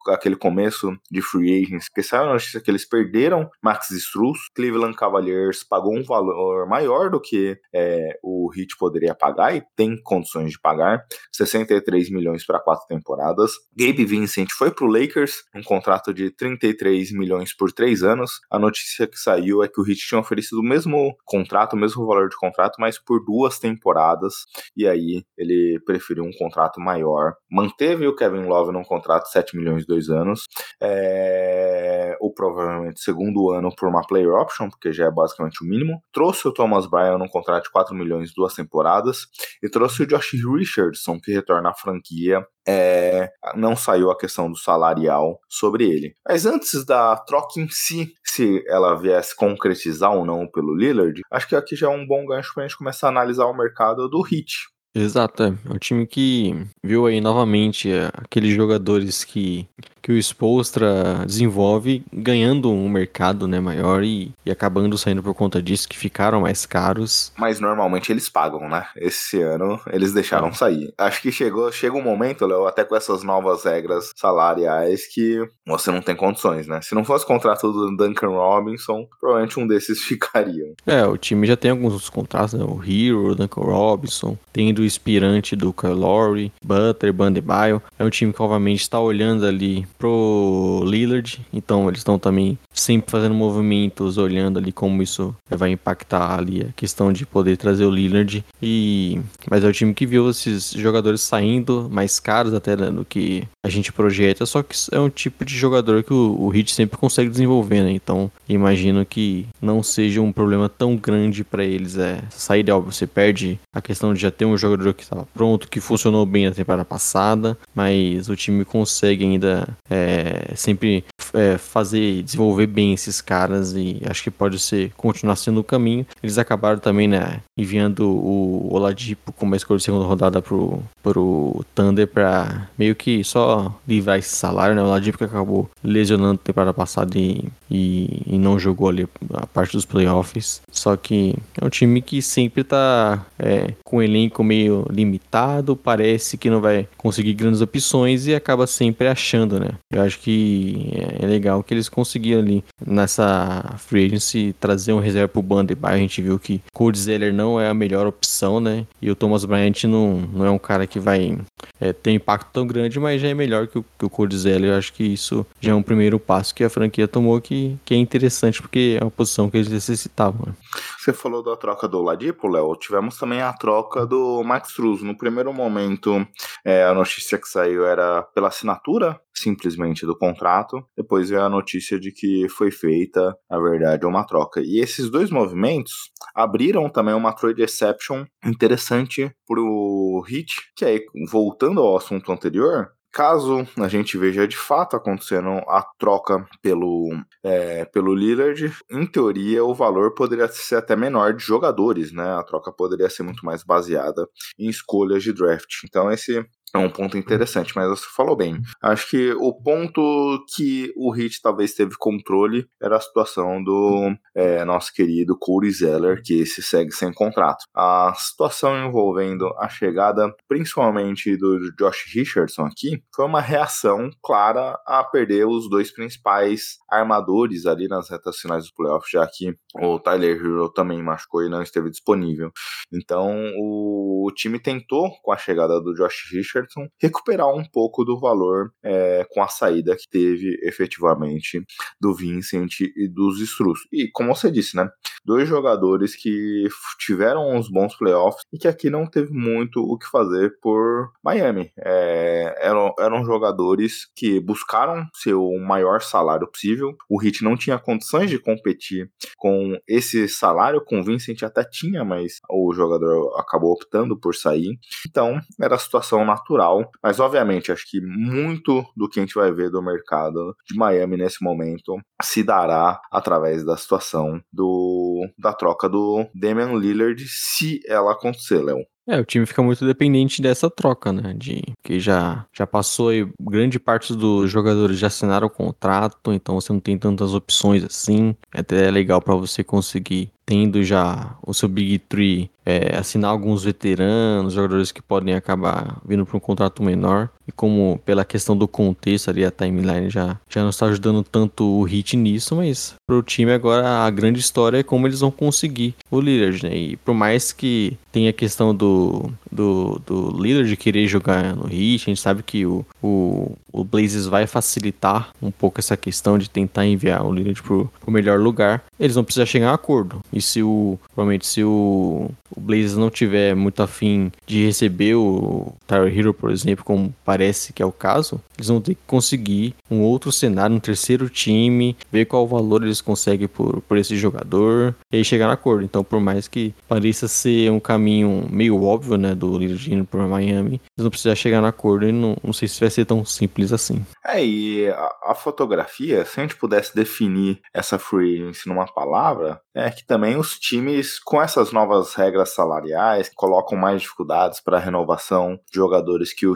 aquele 0.09 0.37
começo 0.37 0.97
de 1.11 1.23
free 1.23 1.62
agents, 1.62 1.87
porque 1.88 2.03
saiu 2.03 2.25
a 2.25 2.33
notícia 2.33 2.61
que 2.61 2.71
eles 2.71 2.87
perderam 2.87 3.51
Max 3.62 3.90
Struz, 3.90 4.38
Cleveland 4.59 4.97
Cavaliers 4.97 5.62
pagou 5.62 5.97
um 5.97 6.03
valor 6.03 6.66
maior 6.66 7.11
do 7.11 7.21
que 7.21 7.57
é, 7.73 8.18
o 8.25 8.51
Heat 8.53 8.77
poderia 8.77 9.14
pagar 9.14 9.55
e 9.55 9.62
tem 9.77 9.97
condições 10.03 10.51
de 10.51 10.61
pagar, 10.61 11.05
63 11.33 12.11
milhões 12.11 12.44
para 12.44 12.59
quatro 12.59 12.85
temporadas. 12.88 13.53
Gabe 13.77 14.05
Vincent 14.05 14.49
foi 14.51 14.73
para 14.73 14.85
o 14.85 14.90
Lakers, 14.90 15.44
um 15.55 15.62
contrato 15.62 16.12
de 16.12 16.33
33 16.35 17.12
milhões 17.12 17.55
por 17.55 17.71
três 17.71 18.03
anos. 18.03 18.33
A 18.51 18.59
notícia 18.59 19.07
que 19.07 19.16
saiu 19.16 19.62
é 19.62 19.68
que 19.68 19.81
o 19.81 19.88
Heat 19.88 20.01
tinha 20.09 20.21
oferecido 20.21 20.59
o 20.59 20.64
mesmo 20.64 21.16
contrato, 21.25 21.75
o 21.75 21.79
mesmo 21.79 22.05
valor 22.05 22.29
de 22.29 22.37
contrato, 22.37 22.81
mas 22.81 22.99
por 22.99 23.25
duas 23.25 23.61
temporadas. 23.61 24.35
E 24.77 24.88
aí 24.88 25.23
ele 25.37 25.81
preferiu 25.87 26.25
um 26.25 26.33
contrato 26.37 26.81
maior. 26.81 27.35
Manteve 27.49 28.09
o 28.09 28.16
Kevin 28.16 28.47
Love 28.47 28.73
num 28.73 28.83
contrato 28.83 29.27
de 29.27 29.31
7 29.31 29.57
milhões 29.57 29.87
dois 29.87 30.09
anos. 30.09 30.47
É... 30.83 32.16
O 32.21 32.35
provavelmente 32.35 33.01
segundo 33.01 33.53
ano 33.53 33.73
por 33.77 33.88
uma 33.88 34.03
player 34.03 34.33
option, 34.48 34.68
porque 34.68 34.92
já 34.92 35.06
é 35.06 35.11
basicamente 35.11 35.62
o 35.62 35.66
mínimo. 35.66 36.02
Trouxe 36.12 36.48
o 36.48 36.52
Thomas 36.52 36.87
Bryan 36.87 37.18
num 37.18 37.28
contrato 37.28 37.64
de 37.64 37.70
4 37.70 37.94
milhões 37.94 38.32
duas 38.34 38.54
temporadas. 38.54 39.26
E 39.62 39.68
trouxe 39.68 40.02
o 40.02 40.06
Josh 40.06 40.32
Richardson, 40.32 41.18
que 41.20 41.32
retorna 41.32 41.70
à 41.70 41.74
franquia 41.74 42.44
é, 42.68 43.30
não 43.54 43.74
saiu 43.74 44.11
a 44.11 44.18
questão 44.18 44.50
do 44.50 44.58
salarial 44.58 45.40
sobre 45.48 45.88
ele. 45.88 46.14
Mas 46.28 46.44
antes 46.44 46.84
da 46.84 47.16
troca 47.16 47.58
em 47.58 47.68
si, 47.70 48.12
se 48.22 48.62
ela 48.68 48.94
viesse 48.94 49.34
concretizar 49.34 50.12
ou 50.12 50.26
não 50.26 50.46
pelo 50.46 50.76
Lillard, 50.76 51.22
acho 51.32 51.48
que 51.48 51.56
aqui 51.56 51.74
já 51.74 51.87
é 51.87 51.90
um 51.90 52.06
bom 52.06 52.26
gancho 52.26 52.52
para 52.52 52.64
a 52.64 52.68
gente 52.68 52.76
começar 52.76 53.06
a 53.06 53.11
analisar 53.11 53.46
o 53.46 53.56
mercado 53.56 54.06
do 54.08 54.22
Heat. 54.22 54.68
Exato, 54.98 55.42
é. 55.44 55.46
é 55.48 55.72
um 55.72 55.78
time 55.78 56.06
que 56.06 56.54
viu 56.82 57.06
aí 57.06 57.20
novamente 57.20 57.90
é, 57.90 58.11
aqueles 58.14 58.54
jogadores 58.54 59.24
que 59.24 59.68
que 60.08 60.12
o 60.12 60.16
Spolstra 60.16 61.22
desenvolve 61.26 62.02
ganhando 62.11 62.70
um 62.70 62.88
mercado 62.88 63.46
né, 63.46 63.61
maior 63.61 64.02
e, 64.02 64.32
e 64.46 64.50
acabando 64.50 64.96
saindo 64.96 65.22
por 65.22 65.34
conta 65.34 65.61
disso, 65.61 65.87
que 65.87 65.98
ficaram 65.98 66.40
mais 66.40 66.64
caros. 66.64 67.30
Mas 67.37 67.61
normalmente 67.61 68.11
eles 68.11 68.26
pagam, 68.26 68.70
né? 68.70 68.87
Esse 68.96 69.42
ano 69.42 69.78
eles 69.92 70.14
deixaram 70.14 70.48
é. 70.48 70.52
sair. 70.52 70.94
Acho 70.96 71.20
que 71.20 71.30
chegou, 71.30 71.70
chega 71.70 71.94
um 71.94 72.02
momento, 72.02 72.46
Léo, 72.46 72.66
até 72.66 72.84
com 72.84 72.96
essas 72.96 73.22
novas 73.22 73.64
regras 73.64 74.11
salariais, 74.16 75.06
que 75.06 75.46
você 75.66 75.90
não 75.90 76.00
tem 76.00 76.16
condições, 76.16 76.66
né? 76.66 76.80
Se 76.80 76.94
não 76.94 77.04
fosse 77.04 77.26
o 77.26 77.28
contrato 77.28 77.70
do 77.70 77.94
Duncan 77.94 78.30
Robinson, 78.30 79.06
provavelmente 79.20 79.61
um 79.61 79.66
desses 79.66 80.00
ficariam. 80.08 80.72
É, 80.87 81.04
o 81.04 81.18
time 81.18 81.46
já 81.46 81.54
tem 81.54 81.70
alguns 81.70 82.08
contratos, 82.08 82.54
né? 82.54 82.64
O 82.64 82.82
Hero, 82.82 83.32
o 83.32 83.34
Duncan 83.34 83.61
Robinson, 83.61 84.38
tem 84.54 84.72
do 84.72 84.88
Inspirante 84.88 85.55
do 85.55 85.72
Kyle 85.72 85.92
Lowry, 85.92 86.53
Butler, 86.64 87.12
Bandebaio. 87.12 87.83
É 87.98 88.05
um 88.05 88.11
time 88.11 88.33
que, 88.33 88.42
obviamente, 88.42 88.81
está 88.81 88.98
olhando 88.98 89.46
ali 89.46 89.87
pro 89.98 90.83
Lillard, 90.85 91.40
então 91.53 91.88
eles 91.88 92.01
estão 92.01 92.18
também 92.18 92.59
sempre 92.72 93.11
fazendo 93.11 93.35
movimentos, 93.35 94.18
olhando 94.18 94.59
ali 94.59 94.72
como 94.72 95.03
isso 95.03 95.35
vai 95.48 95.70
impactar 95.70 96.38
ali 96.38 96.62
a 96.62 96.72
questão 96.74 97.12
de 97.12 97.27
poder 97.27 97.57
trazer 97.57 97.85
o 97.85 97.90
Lillard. 97.90 98.44
E 98.62 99.20
mas 99.51 99.64
é 99.64 99.68
o 99.68 99.72
time 99.72 99.94
que 99.94 100.07
viu 100.07 100.31
esses 100.31 100.72
jogadores 100.72 101.20
saindo 101.20 101.88
mais 101.90 102.18
caros 102.20 102.55
até 102.55 102.77
né, 102.77 102.90
do 102.90 103.05
que 103.05 103.46
a 103.62 103.68
gente 103.68 103.92
projeta, 103.92 104.46
só 104.46 104.62
que 104.62 104.74
é 104.92 104.98
um 104.98 105.11
tipo 105.11 105.44
de 105.44 105.57
jogador 105.57 106.03
que 106.03 106.12
o, 106.12 106.37
o 106.38 106.55
Heat 106.55 106.74
sempre 106.74 106.98
consegue 106.98 107.31
desenvolver, 107.31 107.83
né? 107.83 107.92
Então 107.92 108.31
imagino 108.48 109.05
que 109.05 109.46
não 109.61 109.83
seja 109.83 110.20
um 110.20 110.33
problema 110.33 110.68
tão 110.68 110.96
grande 110.96 111.44
para 111.44 111.64
eles 111.64 111.96
é 111.96 112.22
sair 112.31 112.62
de 112.62 112.70
algo. 112.70 112.92
Você 112.92 113.07
perde 113.07 113.59
a 113.74 113.81
questão 113.81 114.14
de 114.14 114.20
já 114.20 114.31
ter 114.31 114.44
um 114.44 114.57
jogador 114.57 114.67
que 114.94 115.02
estava 115.02 115.26
pronto, 115.33 115.68
que 115.68 115.81
funcionou 115.81 116.24
bem 116.26 116.46
na 116.46 116.54
temporada 116.54 116.85
passada, 116.85 117.57
mas 117.74 118.28
o 118.28 118.37
time 118.37 118.64
consegue 118.64 119.24
ainda 119.24 119.68
é, 119.88 120.52
sempre 120.54 121.04
é, 121.33 121.59
fazer, 121.59 122.22
desenvolver 122.22 122.66
bem 122.66 122.92
esses 122.92 123.20
caras 123.20 123.72
e 123.74 124.00
acho 124.09 124.22
que 124.22 124.31
pode 124.31 124.59
ser 124.59 124.92
continuar 124.96 125.37
sendo 125.37 125.61
o 125.61 125.64
caminho. 125.64 126.07
Eles 126.22 126.38
acabaram 126.38 126.78
também, 126.78 127.09
né, 127.09 127.40
enviando 127.57 128.09
o 128.09 128.72
Oladipo 128.72 129.33
como 129.33 129.54
escolha 129.54 129.78
de 129.78 129.85
segunda 129.85 130.07
rodada 130.07 130.40
pro, 130.40 130.83
pro 131.02 131.64
Thunder 131.74 132.07
para 132.07 132.68
meio 132.78 132.94
que 132.94 133.22
só 133.24 133.74
livrar 133.87 134.18
esse 134.18 134.35
salário, 134.35 134.74
né? 134.74 134.83
O 134.83 134.87
Oladipo 134.87 135.18
que 135.18 135.24
acabou 135.24 135.70
lesionando 135.83 136.33
na 136.33 136.38
temporada 136.38 136.74
passada 136.74 137.18
e, 137.18 137.44
e, 137.70 138.22
e, 138.26 138.38
não 138.38 138.59
jogou 138.59 138.88
ali 138.88 139.09
a 139.35 139.46
parte 139.46 139.72
dos 139.72 139.85
playoffs. 139.85 140.61
Só 140.70 140.96
que 140.96 141.35
é 141.61 141.64
um 141.64 141.68
time 141.68 142.00
que 142.00 142.20
sempre 142.22 142.64
tá 142.64 143.24
é, 143.38 143.74
com 143.85 143.98
um 143.98 144.02
elenco 144.02 144.42
meio 144.42 144.58
limitado, 144.90 145.77
parece 145.77 146.37
que 146.37 146.51
não 146.51 146.61
vai 146.61 146.88
conseguir 146.97 147.35
grandes 147.35 147.61
opções 147.61 148.27
e 148.27 148.35
acaba 148.35 148.66
sempre 148.66 149.07
achando, 149.07 149.61
né? 149.61 149.71
Eu 149.92 150.03
acho 150.03 150.18
que 150.18 150.90
é 151.21 151.27
legal 151.27 151.62
que 151.62 151.75
eles 151.75 151.88
conseguiram 151.88 152.40
ali 152.40 152.64
nessa 152.85 153.75
free 153.79 154.07
agency 154.07 154.55
trazer 154.59 154.92
um 154.92 154.99
reserva 154.99 155.29
pro 155.29 155.42
Bandebaio. 155.42 155.97
A 155.97 155.99
gente 155.99 156.23
viu 156.23 156.38
que 156.38 156.61
Cody 156.73 156.99
Zeller 156.99 157.33
não 157.33 157.61
é 157.61 157.68
a 157.68 157.75
melhor 157.75 158.07
opção, 158.07 158.61
né? 158.61 158.87
E 159.01 159.11
o 159.11 159.14
Thomas 159.14 159.44
Bryant 159.44 159.85
não, 159.85 160.16
não 160.33 160.44
é 160.44 160.51
um 160.51 160.59
cara 160.59 160.87
que 160.87 160.99
vai 160.99 161.37
é, 161.81 161.92
ter 161.92 162.12
impacto 162.12 162.49
tão 162.53 162.66
grande, 162.66 162.99
mas 162.99 163.21
já 163.21 163.29
é 163.29 163.35
melhor 163.35 163.66
que 163.66 163.79
o, 163.79 163.85
que 163.99 164.05
o 164.05 164.11
Cody 164.11 164.37
Zeller. 164.37 164.71
Eu 164.71 164.79
acho 164.79 164.92
que 164.92 165.05
isso 165.05 165.47
já 165.61 165.73
é 165.73 165.75
um 165.75 165.83
primeiro 165.83 166.18
passo 166.18 166.55
que 166.55 166.64
a 166.64 166.71
franquia 166.71 167.07
tomou 167.07 167.40
que, 167.40 167.77
que 167.85 167.94
é 167.94 167.97
interessante 167.97 168.61
porque 168.61 168.99
é 169.01 169.05
uma 169.05 169.11
posição 169.11 169.51
que 169.51 169.57
eles 169.57 169.68
necessitavam. 169.68 170.47
Né? 170.47 170.53
Você 170.99 171.12
falou 171.12 171.42
da 171.42 171.57
troca 171.57 171.88
do 171.88 172.03
Ladipo, 172.03 172.49
Léo. 172.49 172.77
Tivemos 172.77 173.16
também 173.16 173.40
a 173.40 173.53
troca 173.53 174.07
do 174.07 174.42
Max 174.48 174.74
Cruz. 174.74 175.02
No 175.02 175.16
primeiro 175.16 175.52
momento, 175.52 176.26
é, 176.64 176.84
a 176.84 176.94
notícia 176.94 177.38
que 177.38 177.46
saiu 177.46 177.87
era 177.87 178.22
pela 178.34 178.48
assinatura 178.48 179.20
simplesmente 179.32 180.04
do 180.04 180.16
contrato. 180.16 180.84
Depois 180.96 181.30
veio 181.30 181.42
a 181.42 181.48
notícia 181.48 181.98
de 181.98 182.11
que 182.11 182.48
foi 182.48 182.70
feita, 182.70 183.37
na 183.48 183.58
verdade, 183.61 184.04
uma 184.04 184.26
troca. 184.26 184.61
E 184.61 184.80
esses 184.80 185.11
dois 185.11 185.30
movimentos 185.30 185.92
abriram 186.34 186.90
também 186.90 187.14
uma 187.14 187.32
trade 187.32 187.62
exception 187.62 188.24
interessante 188.44 189.30
para 189.46 189.61
o 189.61 190.24
Heat, 190.28 190.52
que 190.76 190.84
aí, 190.84 191.00
voltando 191.30 191.80
ao 191.80 191.96
assunto 191.96 192.32
anterior, 192.32 192.88
Caso 193.12 193.66
a 193.79 193.88
gente 193.88 194.18
veja 194.18 194.47
de 194.47 194.57
fato 194.57 194.94
acontecendo 194.94 195.49
a 195.66 195.83
troca 195.99 196.47
pelo, 196.62 197.09
é, 197.42 197.85
pelo 197.87 198.14
Lillard, 198.14 198.73
em 198.90 199.07
teoria 199.07 199.64
o 199.64 199.75
valor 199.75 200.14
poderia 200.14 200.47
ser 200.49 200.77
até 200.77 200.94
menor 200.94 201.35
de 201.35 201.42
jogadores, 201.42 202.12
né? 202.12 202.35
A 202.35 202.42
troca 202.42 202.71
poderia 202.71 203.09
ser 203.09 203.23
muito 203.23 203.44
mais 203.44 203.64
baseada 203.64 204.29
em 204.59 204.68
escolhas 204.68 205.23
de 205.23 205.33
draft. 205.33 205.85
Então 205.85 206.11
esse 206.11 206.44
é 206.74 206.78
um 206.78 206.90
ponto 206.90 207.16
interessante, 207.16 207.72
mas 207.74 207.88
você 207.88 208.07
falou 208.14 208.37
bem. 208.37 208.61
Acho 208.83 209.11
que 209.11 209.33
o 209.33 209.54
ponto 209.54 210.44
que 210.54 210.92
o 210.96 211.11
Hit 211.11 211.40
talvez 211.40 211.72
teve 211.74 211.94
controle 211.98 212.66
era 212.81 212.96
a 212.96 213.00
situação 213.00 213.62
do 213.62 214.14
é, 214.35 214.64
nosso 214.64 214.92
querido 214.92 215.37
Corey 215.38 215.70
Zeller, 215.70 216.22
que 216.22 216.44
se 216.44 216.62
segue 216.62 216.92
sem 216.92 217.12
contrato. 217.12 217.64
A 217.74 218.12
situação 218.16 218.87
envolvendo 218.87 219.46
a 219.59 219.68
chegada, 219.68 220.33
principalmente 220.48 221.37
do 221.37 221.74
Josh 221.76 222.04
Richardson 222.14 222.66
aqui, 222.66 223.02
foi 223.14 223.24
uma 223.24 223.40
reação 223.40 224.11
clara 224.22 224.78
a 224.87 225.02
perder 225.04 225.46
os 225.46 225.68
dois 225.68 225.92
principais 225.92 226.78
armadores 226.90 227.66
ali 227.66 227.88
nas 227.88 228.11
retas 228.11 228.38
finais 228.38 228.64
dos 228.64 228.72
playoffs, 228.72 229.11
já 229.11 229.26
que 229.26 229.54
o 229.74 229.98
Tyler 229.98 230.37
Hero 230.37 230.70
também 230.70 231.02
machucou 231.02 231.42
e 231.42 231.48
não 231.48 231.62
esteve 231.62 231.90
disponível. 231.90 232.50
Então 232.92 233.52
o 233.57 234.31
time 234.35 234.59
tentou, 234.59 235.11
com 235.22 235.33
a 235.33 235.37
chegada 235.37 235.81
do 235.81 235.94
Josh 235.94 236.31
Richardson, 236.33 236.58
Richardson 236.59 236.88
recuperar 237.01 237.49
um 237.49 237.64
pouco 237.64 238.05
do 238.05 238.18
valor 238.18 238.73
é, 238.83 239.27
com 239.31 239.42
a 239.42 239.49
saída 239.49 239.97
que 239.97 240.09
teve 240.09 240.59
efetivamente 240.62 241.62
do 242.01 242.14
Vincent 242.14 242.81
e 242.81 243.09
dos 243.09 243.40
Struz. 243.40 243.81
E 243.92 244.09
como 244.11 244.35
você 244.35 244.51
disse, 244.51 244.77
né? 244.77 244.88
Dois 245.25 245.49
jogadores 245.49 246.14
que 246.16 246.66
tiveram 246.99 247.57
uns 247.57 247.71
bons 247.71 247.97
playoffs 247.97 248.42
e 248.53 248.59
que 248.59 248.68
aqui 248.68 248.90
não 248.90 249.07
teve 249.07 249.33
muito 249.33 249.81
o 249.81 249.99
que 249.99 250.07
fazer 250.07 250.59
por 250.61 251.11
Miami. 251.23 251.71
É, 251.79 252.55
eram, 252.61 252.94
eram 252.99 253.25
jogadores 253.25 254.09
que 254.14 254.40
buscaram 254.40 255.07
seu 255.14 255.51
maior 255.59 256.01
salário 256.01 256.51
possível. 256.51 256.97
O 257.09 257.23
Heat 257.23 257.42
não 257.42 257.57
tinha 257.57 257.79
condições 257.79 258.31
de 258.31 258.38
competir 258.38 259.11
com 259.37 259.79
esse 259.87 260.29
salário, 260.29 260.85
com 260.85 261.01
o 261.01 261.05
Vincent 261.05 261.42
até 261.42 261.64
tinha, 261.64 262.05
mas 262.05 262.38
o 262.51 262.73
jogador 262.73 263.35
acabou 263.38 263.73
optando 263.73 264.18
por 264.18 264.35
sair. 264.35 264.79
Então, 265.09 265.40
era 265.61 265.75
a 265.75 265.79
situação 265.79 266.25
natural 266.25 266.47
natural, 266.48 266.90
mas 267.02 267.20
obviamente 267.20 267.70
acho 267.70 267.84
que 267.88 268.00
muito 268.00 268.84
do 268.96 269.08
que 269.08 269.20
a 269.20 269.22
gente 269.22 269.34
vai 269.34 269.52
ver 269.52 269.70
do 269.70 269.82
mercado 269.82 270.54
de 270.66 270.76
Miami 270.76 271.16
nesse 271.16 271.42
momento 271.42 271.98
se 272.22 272.42
dará 272.42 273.00
através 273.12 273.64
da 273.64 273.76
situação 273.76 274.40
do 274.52 275.26
da 275.38 275.52
troca 275.52 275.88
do 275.88 276.26
Damian 276.34 276.72
Lillard, 276.74 277.22
se 277.26 277.80
ela 277.87 278.12
acontecer, 278.12 278.62
Léo. 278.62 278.78
É, 279.06 279.18
o 279.18 279.24
time 279.24 279.46
fica 279.46 279.62
muito 279.62 279.87
dependente 279.87 280.42
dessa 280.42 280.68
troca, 280.68 281.11
né? 281.11 281.32
De 281.34 281.62
que 281.82 281.98
já, 281.98 282.44
já 282.54 282.66
passou 282.66 283.08
aí, 283.08 283.26
grande 283.40 283.80
parte 283.80 284.14
dos 284.14 284.50
jogadores 284.50 284.98
já 284.98 285.06
assinaram 285.06 285.46
o 285.46 285.50
contrato, 285.50 286.30
então 286.30 286.61
você 286.61 286.70
não 286.74 286.80
tem 286.80 286.98
tantas 286.98 287.32
opções 287.32 287.82
assim. 287.82 288.37
É 288.52 288.61
até 288.61 288.87
é 288.87 288.90
legal 288.90 289.22
para 289.22 289.34
você 289.34 289.64
conseguir 289.64 290.30
tendo 290.48 290.82
já 290.82 291.37
o 291.46 291.52
seu 291.52 291.68
Big 291.68 291.98
Three 291.98 292.50
é, 292.68 292.96
assinar 292.98 293.30
alguns 293.30 293.64
veteranos, 293.64 294.52
jogadores 294.52 294.92
que 294.92 295.00
podem 295.00 295.34
acabar 295.34 295.98
vindo 296.06 296.26
para 296.26 296.37
um 296.37 296.40
contrato 296.40 296.82
menor. 296.82 297.30
E 297.46 297.52
como 297.52 297.98
pela 298.04 298.26
questão 298.26 298.54
do 298.54 298.68
contexto 298.68 299.30
ali, 299.30 299.42
a 299.42 299.50
timeline 299.50 300.11
já, 300.11 300.38
já 300.50 300.61
não 300.61 300.68
está 300.68 300.84
ajudando 300.84 301.22
tanto 301.22 301.64
o 301.64 301.82
Hit 301.82 302.14
nisso, 302.14 302.54
mas 302.54 302.94
para 303.06 303.16
o 303.16 303.22
time 303.22 303.52
agora 303.52 304.04
a 304.04 304.11
grande 304.11 304.38
história 304.38 304.78
é 304.78 304.82
como 304.82 305.06
eles 305.06 305.20
vão 305.20 305.30
conseguir 305.30 305.94
o 306.11 306.20
Lillard, 306.20 306.62
né? 306.62 306.76
E 306.76 306.96
por 306.96 307.14
mais 307.14 307.52
que 307.52 307.96
tenha 308.12 308.28
a 308.28 308.34
questão 308.34 308.74
do, 308.74 309.30
do, 309.50 309.98
do 310.04 310.42
Lillard 310.42 310.76
querer 310.76 311.06
jogar 311.08 311.56
no 311.56 311.66
Hit, 311.66 312.04
a 312.04 312.11
gente 312.11 312.20
sabe 312.20 312.42
que 312.42 312.66
o, 312.66 312.84
o, 313.02 313.56
o 313.72 313.82
Blazers 313.82 314.26
vai 314.26 314.46
facilitar 314.46 315.30
um 315.40 315.50
pouco 315.50 315.80
essa 315.80 315.96
questão 315.96 316.37
de 316.37 316.50
tentar 316.50 316.84
enviar 316.84 317.24
o 317.24 317.32
Lillard 317.32 317.62
para 317.62 317.76
o 318.06 318.11
melhor 318.11 318.38
lugar. 318.38 318.84
Eles 319.00 319.14
vão 319.14 319.24
precisar 319.24 319.46
chegar 319.46 319.70
a 319.70 319.74
acordo. 319.74 320.20
E 320.38 320.42
se 320.42 320.62
o, 320.62 320.98
provavelmente 321.14 321.46
se 321.46 321.64
o, 321.64 322.31
o 322.55 322.61
Blazers 322.61 322.96
não 322.96 323.11
tiver 323.11 323.55
muito 323.55 323.83
afim 323.83 324.31
de 324.46 324.64
receber 324.64 325.16
o 325.16 325.74
Tyler 325.87 326.16
Hero, 326.16 326.33
por 326.33 326.51
exemplo, 326.51 326.85
como 326.85 327.12
parece 327.24 327.72
que 327.72 327.83
é 327.83 327.87
o 327.87 327.92
caso, 327.92 328.40
eles 328.56 328.69
vão 328.69 328.81
ter 328.81 328.94
que 328.94 329.00
conseguir 329.06 329.75
um 329.90 330.02
outro 330.02 330.31
cenário, 330.31 330.77
um 330.77 330.81
terceiro 330.81 331.29
time, 331.29 331.96
ver 332.10 332.27
qual 332.27 332.46
valor 332.46 332.85
eles 332.85 333.00
conseguem 333.00 333.48
por, 333.48 333.81
por 333.83 333.96
esse 333.96 334.17
jogador 334.17 334.94
e 335.12 335.25
chegar 335.25 335.46
no 335.46 335.52
acordo. 335.52 335.85
Então, 335.85 336.04
por 336.04 336.21
mais 336.21 336.46
que 336.46 336.73
pareça 336.88 337.27
ser 337.27 337.71
um 337.73 337.81
caminho 337.81 338.46
meio 338.50 338.83
óbvio, 338.83 339.17
né, 339.17 339.35
do 339.35 339.58
Lillard 339.58 340.04
para 340.04 340.27
Miami, 340.27 340.75
eles 340.75 341.02
vão 341.02 341.10
precisar 341.10 341.35
chegar 341.35 341.60
no 341.60 341.67
acordo 341.67 342.08
e 342.08 342.12
não, 342.12 342.37
não 342.42 342.52
sei 342.52 342.69
se 342.69 342.79
vai 342.79 342.90
ser 342.90 343.04
tão 343.04 343.25
simples 343.25 343.73
assim. 343.73 344.04
É, 344.25 344.44
e 344.44 344.88
a, 344.88 345.31
a 345.31 345.35
fotografia, 345.35 346.25
se 346.25 346.38
a 346.38 346.42
gente 346.42 346.56
pudesse 346.56 346.94
definir 346.94 347.60
essa 347.73 347.98
free 347.98 348.52
numa 348.67 348.87
palavra, 348.87 349.60
é 349.75 349.90
que 349.90 350.04
também 350.04 350.27
os 350.37 350.58
times, 350.58 351.18
com 351.18 351.40
essas 351.40 351.72
novas 351.72 352.14
regras 352.14 352.54
salariais, 352.54 353.31
colocam 353.35 353.79
mais 353.79 354.02
dificuldades 354.02 354.60
para 354.60 354.76
a 354.76 354.81
renovação 354.81 355.54
de 355.70 355.76
jogadores 355.76 356.33
que, 356.33 356.46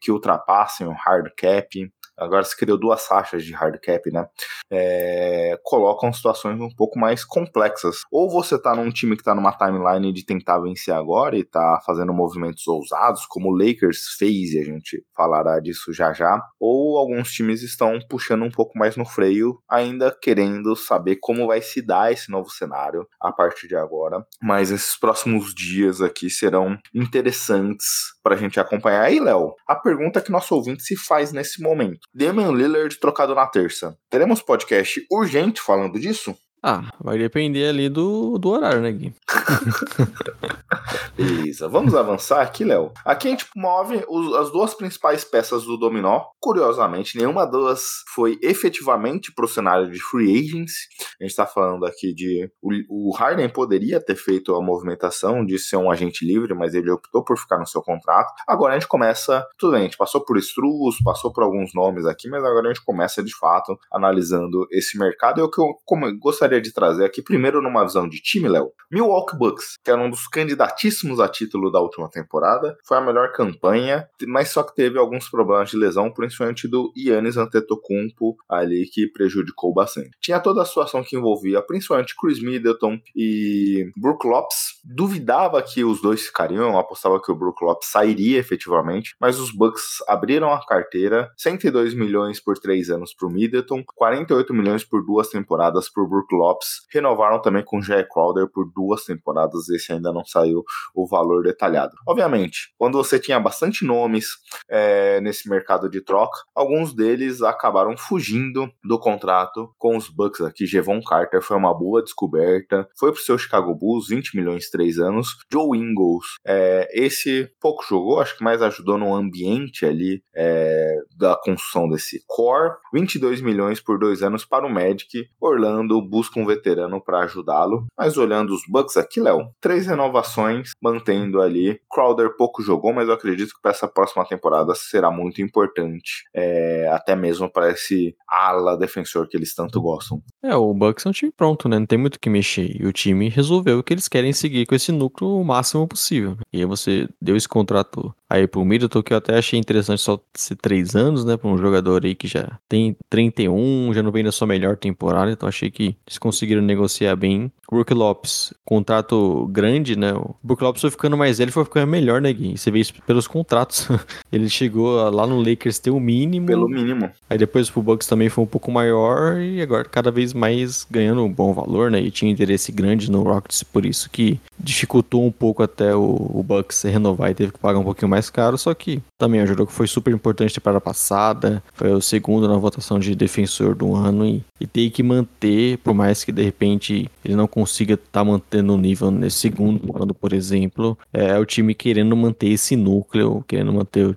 que 0.00 0.12
ultrapassem 0.12 0.86
o 0.86 0.92
hard 0.92 1.30
cap 1.36 1.92
agora 2.18 2.44
se 2.44 2.56
criou 2.56 2.78
duas 2.78 3.06
faixas 3.06 3.44
de 3.44 3.52
hard 3.52 3.78
cap, 3.80 4.10
né? 4.10 4.26
É, 4.70 5.58
colocam 5.62 6.12
situações 6.12 6.60
um 6.60 6.68
pouco 6.68 6.98
mais 6.98 7.24
complexas. 7.24 7.98
Ou 8.10 8.30
você 8.30 8.60
tá 8.60 8.74
num 8.74 8.90
time 8.90 9.16
que 9.16 9.22
tá 9.22 9.34
numa 9.34 9.52
timeline 9.52 10.12
de 10.12 10.24
tentar 10.24 10.58
vencer 10.58 10.94
agora 10.94 11.36
e 11.36 11.44
tá 11.44 11.80
fazendo 11.84 12.12
movimentos 12.12 12.66
ousados, 12.66 13.26
como 13.26 13.50
o 13.50 13.56
Lakers 13.56 14.16
fez, 14.18 14.52
e 14.52 14.58
a 14.58 14.64
gente 14.64 15.04
falará 15.16 15.60
disso 15.60 15.92
já 15.92 16.12
já, 16.12 16.42
ou 16.58 16.98
alguns 16.98 17.30
times 17.32 17.62
estão 17.62 17.98
puxando 18.08 18.44
um 18.44 18.50
pouco 18.50 18.78
mais 18.78 18.96
no 18.96 19.04
freio, 19.04 19.58
ainda 19.68 20.16
querendo 20.20 20.74
saber 20.76 21.16
como 21.20 21.46
vai 21.46 21.62
se 21.62 21.80
dar 21.80 22.12
esse 22.12 22.30
novo 22.30 22.50
cenário 22.50 23.06
a 23.20 23.32
partir 23.32 23.68
de 23.68 23.76
agora. 23.76 24.24
Mas 24.42 24.70
esses 24.70 24.96
próximos 24.98 25.54
dias 25.54 26.00
aqui 26.00 26.28
serão 26.28 26.76
interessantes 26.94 27.86
para 28.22 28.34
a 28.34 28.38
gente 28.38 28.58
acompanhar. 28.58 29.02
Aí, 29.02 29.20
Léo, 29.20 29.54
a 29.66 29.74
pergunta 29.74 30.20
que 30.20 30.32
nosso 30.32 30.54
ouvinte 30.54 30.82
se 30.82 30.96
faz 30.96 31.32
nesse 31.32 31.62
momento. 31.62 32.07
Damian 32.14 32.52
Lillard 32.52 32.98
trocado 32.98 33.34
na 33.34 33.46
terça. 33.46 33.98
Teremos 34.08 34.42
podcast 34.42 35.06
urgente 35.10 35.60
falando 35.60 35.98
disso? 35.98 36.36
Ah, 36.62 36.90
vai 37.00 37.18
depender 37.18 37.68
ali 37.68 37.88
do, 37.88 38.36
do 38.38 38.50
horário, 38.50 38.80
né, 38.80 38.90
Gui? 38.90 39.14
Beleza, 41.16 41.68
vamos 41.68 41.94
avançar 41.96 42.42
aqui, 42.42 42.62
Léo. 42.64 42.92
Aqui 43.04 43.28
a 43.28 43.30
gente 43.32 43.46
move 43.56 44.04
os, 44.08 44.34
as 44.34 44.52
duas 44.52 44.72
principais 44.72 45.24
peças 45.24 45.64
do 45.64 45.76
dominó. 45.76 46.22
Curiosamente, 46.40 47.16
nenhuma 47.18 47.44
delas 47.44 48.04
foi 48.14 48.38
efetivamente 48.40 49.32
pro 49.34 49.48
cenário 49.48 49.90
de 49.90 50.00
free 50.00 50.38
agents. 50.38 50.74
A 51.20 51.24
gente 51.24 51.34
tá 51.34 51.44
falando 51.44 51.84
aqui 51.84 52.14
de. 52.14 52.48
O, 52.62 53.10
o 53.10 53.16
Harden 53.16 53.48
poderia 53.48 54.00
ter 54.00 54.14
feito 54.14 54.54
a 54.54 54.62
movimentação 54.62 55.44
de 55.44 55.58
ser 55.58 55.76
um 55.76 55.90
agente 55.90 56.24
livre, 56.24 56.54
mas 56.54 56.74
ele 56.74 56.90
optou 56.90 57.24
por 57.24 57.36
ficar 57.36 57.58
no 57.58 57.66
seu 57.66 57.82
contrato. 57.82 58.32
Agora 58.46 58.74
a 58.74 58.78
gente 58.78 58.88
começa. 58.88 59.44
Tudo 59.58 59.72
bem, 59.72 59.80
a 59.80 59.84
gente 59.84 59.96
passou 59.96 60.24
por 60.24 60.38
Struz, 60.38 61.02
passou 61.02 61.32
por 61.32 61.42
alguns 61.42 61.74
nomes 61.74 62.06
aqui, 62.06 62.28
mas 62.28 62.44
agora 62.44 62.70
a 62.70 62.72
gente 62.72 62.84
começa 62.84 63.22
de 63.22 63.36
fato 63.36 63.76
analisando 63.92 64.66
esse 64.70 64.96
mercado. 64.96 65.40
E 65.40 65.42
o 65.42 65.50
que 65.50 65.60
eu 65.60 65.74
gostaria 66.20 66.47
gostaria 66.48 66.60
de 66.60 66.72
trazer 66.72 67.04
aqui, 67.04 67.22
primeiro 67.22 67.60
numa 67.60 67.84
visão 67.84 68.08
de 68.08 68.20
time, 68.20 68.48
Léo. 68.48 68.72
Milwaukee 68.90 69.36
Bucks, 69.36 69.76
que 69.84 69.90
era 69.90 70.00
um 70.00 70.08
dos 70.08 70.26
candidatíssimos 70.26 71.20
a 71.20 71.28
título 71.28 71.70
da 71.70 71.78
última 71.78 72.08
temporada, 72.08 72.76
foi 72.86 72.96
a 72.96 73.00
melhor 73.02 73.32
campanha, 73.32 74.08
mas 74.26 74.48
só 74.48 74.62
que 74.62 74.74
teve 74.74 74.98
alguns 74.98 75.28
problemas 75.28 75.70
de 75.70 75.76
lesão, 75.76 76.10
principalmente 76.10 76.66
do 76.66 76.90
Yannis 76.96 77.36
Antetokounmpo 77.36 78.36
ali, 78.48 78.88
que 78.90 79.06
prejudicou 79.08 79.74
bastante. 79.74 80.10
Tinha 80.20 80.40
toda 80.40 80.62
a 80.62 80.64
situação 80.64 81.04
que 81.04 81.16
envolvia 81.16 81.60
principalmente 81.60 82.16
Chris 82.18 82.42
Middleton 82.42 82.98
e 83.14 83.90
Brook 83.96 84.26
Lopes. 84.26 84.80
Duvidava 84.82 85.60
que 85.62 85.84
os 85.84 86.00
dois 86.00 86.22
ficariam, 86.22 86.78
apostava 86.78 87.20
que 87.20 87.30
o 87.30 87.34
Brook 87.34 87.62
Lopes 87.62 87.90
sairia 87.90 88.38
efetivamente, 88.38 89.14
mas 89.20 89.38
os 89.38 89.52
Bucks 89.52 89.98
abriram 90.08 90.50
a 90.50 90.64
carteira, 90.64 91.30
102 91.36 91.92
milhões 91.94 92.40
por 92.40 92.58
três 92.58 92.88
anos 92.88 93.12
para 93.12 93.28
o 93.28 93.30
Middleton, 93.30 93.84
48 93.94 94.54
milhões 94.54 94.84
por 94.84 95.04
duas 95.04 95.28
temporadas 95.28 95.90
o 96.02 96.06
Brook 96.06 96.32
Lopes. 96.38 96.68
Renovaram 96.92 97.42
também 97.42 97.64
com 97.64 97.82
Jay 97.82 98.04
Crowder 98.04 98.48
por 98.48 98.70
duas 98.72 99.04
temporadas, 99.04 99.68
esse 99.68 99.92
ainda 99.92 100.12
não 100.12 100.24
saiu 100.24 100.64
o 100.94 101.06
valor 101.06 101.42
detalhado. 101.42 101.94
Obviamente, 102.06 102.72
quando 102.78 102.96
você 102.96 103.18
tinha 103.18 103.40
bastante 103.40 103.84
nomes 103.84 104.28
é, 104.68 105.20
nesse 105.20 105.48
mercado 105.48 105.88
de 105.88 106.00
troca, 106.00 106.38
alguns 106.54 106.94
deles 106.94 107.42
acabaram 107.42 107.96
fugindo 107.96 108.70
do 108.84 108.98
contrato 108.98 109.70
com 109.78 109.96
os 109.96 110.08
Bucks 110.08 110.40
aqui. 110.40 110.66
Jevon 110.66 111.00
Carter 111.02 111.42
foi 111.42 111.56
uma 111.56 111.76
boa 111.76 112.02
descoberta, 112.02 112.88
foi 112.98 113.12
pro 113.12 113.20
seu 113.20 113.36
Chicago 113.38 113.74
Bulls, 113.74 114.08
20 114.08 114.36
milhões, 114.36 114.70
3 114.70 114.98
anos. 114.98 115.28
Joe 115.52 115.78
Ingles, 115.78 116.24
é, 116.46 116.88
esse 116.92 117.50
pouco 117.60 117.84
jogou, 117.88 118.20
acho 118.20 118.36
que 118.36 118.44
mais 118.44 118.62
ajudou 118.62 118.98
no 118.98 119.14
ambiente 119.14 119.84
ali 119.84 120.22
é, 120.34 120.96
da 121.16 121.36
construção 121.36 121.88
desse 121.88 122.22
core. 122.26 122.76
22 122.92 123.40
milhões 123.40 123.80
por 123.80 123.98
dois 123.98 124.22
anos 124.22 124.44
para 124.44 124.66
o 124.66 124.70
Magic. 124.70 125.28
Orlando 125.40 126.00
busca 126.02 126.27
busca 126.28 126.38
um 126.38 126.46
veterano 126.46 127.00
para 127.00 127.20
ajudá-lo. 127.20 127.86
Mas 127.96 128.16
olhando 128.16 128.54
os 128.54 128.62
Bucks 128.68 128.96
aqui, 128.96 129.20
Léo, 129.20 129.50
três 129.60 129.86
renovações, 129.86 130.70
mantendo 130.80 131.40
ali. 131.40 131.80
Crowder 131.90 132.36
pouco 132.36 132.62
jogou, 132.62 132.92
mas 132.92 133.08
eu 133.08 133.14
acredito 133.14 133.54
que 133.54 133.62
para 133.62 133.70
essa 133.70 133.88
próxima 133.88 134.24
temporada 134.26 134.74
será 134.74 135.10
muito 135.10 135.40
importante, 135.42 136.24
é, 136.34 136.88
até 136.92 137.16
mesmo 137.16 137.50
para 137.50 137.70
esse 137.70 138.14
ala 138.28 138.76
defensor 138.76 139.26
que 139.28 139.36
eles 139.36 139.54
tanto 139.54 139.80
gostam. 139.80 140.22
É, 140.42 140.54
o 140.54 140.72
Bucks 140.74 141.06
é 141.06 141.08
um 141.08 141.12
time 141.12 141.32
pronto, 141.34 141.68
né? 141.68 141.78
Não 141.78 141.86
tem 141.86 141.98
muito 141.98 142.16
o 142.16 142.20
que 142.20 142.30
mexer. 142.30 142.76
E 142.80 142.86
o 142.86 142.92
time 142.92 143.28
resolveu 143.28 143.82
que 143.82 143.94
eles 143.94 144.08
querem 144.08 144.32
seguir 144.32 144.66
com 144.66 144.74
esse 144.74 144.92
núcleo 144.92 145.30
o 145.30 145.44
máximo 145.44 145.88
possível. 145.88 146.36
E 146.52 146.58
aí 146.58 146.64
você 146.64 147.08
deu 147.20 147.36
esse 147.36 147.48
contrato 147.48 148.14
aí 148.28 148.46
pro 148.46 148.64
Middleton, 148.64 149.02
que 149.02 149.12
eu 149.12 149.16
até 149.16 149.38
achei 149.38 149.58
interessante 149.58 150.02
só 150.02 150.20
ser 150.34 150.56
três 150.56 150.94
anos, 150.94 151.24
né? 151.24 151.36
Pra 151.36 151.48
um 151.48 151.56
jogador 151.56 152.04
aí 152.04 152.14
que 152.14 152.28
já 152.28 152.58
tem 152.68 152.96
31, 153.08 153.92
já 153.94 154.02
não 154.02 154.12
vem 154.12 154.22
na 154.22 154.32
sua 154.32 154.46
melhor 154.46 154.76
temporada, 154.76 155.30
então 155.30 155.48
achei 155.48 155.70
que 155.70 155.96
eles 156.06 156.18
conseguiram 156.18 156.62
negociar 156.62 157.16
bem. 157.16 157.50
Brook 157.70 157.92
Lopes, 157.92 158.54
contrato 158.64 159.46
grande, 159.52 159.94
né? 159.94 160.12
O 160.14 160.34
Brook 160.42 160.62
Lopes 160.62 160.80
foi 160.80 160.90
ficando 160.90 161.16
mais 161.18 161.36
velho, 161.38 161.52
foi 161.52 161.64
ficando 161.64 161.86
melhor, 161.86 162.20
né, 162.20 162.32
Gui? 162.32 162.56
Você 162.56 162.70
vê 162.70 162.80
isso 162.80 162.94
pelos 163.06 163.26
contratos. 163.26 163.86
Ele 164.32 164.48
chegou 164.48 165.10
lá 165.10 165.26
no 165.26 165.38
Lakers 165.38 165.78
ter 165.78 165.90
o 165.90 166.00
mínimo. 166.00 166.46
Pelo 166.46 166.66
mínimo. 166.66 167.10
Aí 167.28 167.36
depois 167.36 167.68
pro 167.68 167.82
Bucks 167.82 168.06
também 168.06 168.30
foi 168.30 168.44
um 168.44 168.46
pouco 168.46 168.70
maior 168.70 169.38
e 169.38 169.60
agora 169.60 169.84
cada 169.84 170.10
vez 170.10 170.32
mais 170.32 170.86
ganhando 170.90 171.22
um 171.22 171.30
bom 171.30 171.52
valor, 171.52 171.90
né? 171.90 172.00
E 172.00 172.10
tinha 172.10 172.32
interesse 172.32 172.72
grande 172.72 173.10
no 173.10 173.22
Rockets, 173.22 173.62
por 173.62 173.84
isso 173.84 174.08
que 174.08 174.40
dificultou 174.58 175.26
um 175.26 175.30
pouco 175.30 175.62
até 175.62 175.94
o, 175.94 176.30
o 176.34 176.42
Bucks 176.42 176.82
renovar 176.82 177.30
e 177.30 177.34
teve 177.34 177.52
que 177.52 177.58
pagar 177.58 177.78
um 177.78 177.84
pouquinho 177.84 178.08
mais 178.08 178.17
caro, 178.30 178.58
só 178.58 178.74
que 178.74 179.00
também 179.16 179.40
ajudou 179.40 179.66
que 179.66 179.72
foi 179.72 179.86
super 179.86 180.12
importante 180.12 180.60
para 180.60 180.78
a 180.78 180.80
passada, 180.80 181.62
foi 181.74 181.92
o 181.92 182.00
segundo 182.00 182.48
na 182.48 182.56
votação 182.56 182.98
de 182.98 183.14
defensor 183.14 183.74
do 183.74 183.94
ano 183.94 184.26
e, 184.26 184.44
e 184.60 184.66
tem 184.66 184.90
que 184.90 185.02
manter, 185.02 185.78
por 185.78 185.94
mais 185.94 186.24
que 186.24 186.32
de 186.32 186.42
repente 186.42 187.10
ele 187.24 187.36
não 187.36 187.46
consiga 187.46 187.94
estar 187.94 188.06
tá 188.10 188.24
mantendo 188.24 188.74
o 188.74 188.78
nível 188.78 189.10
nesse 189.10 189.38
segundo 189.38 189.94
ano, 190.00 190.12
por 190.14 190.32
exemplo, 190.32 190.98
é 191.12 191.38
o 191.38 191.44
time 191.44 191.74
querendo 191.74 192.16
manter 192.16 192.48
esse 192.48 192.74
núcleo, 192.76 193.44
querendo 193.46 193.72
manter 193.72 194.06
o, 194.06 194.16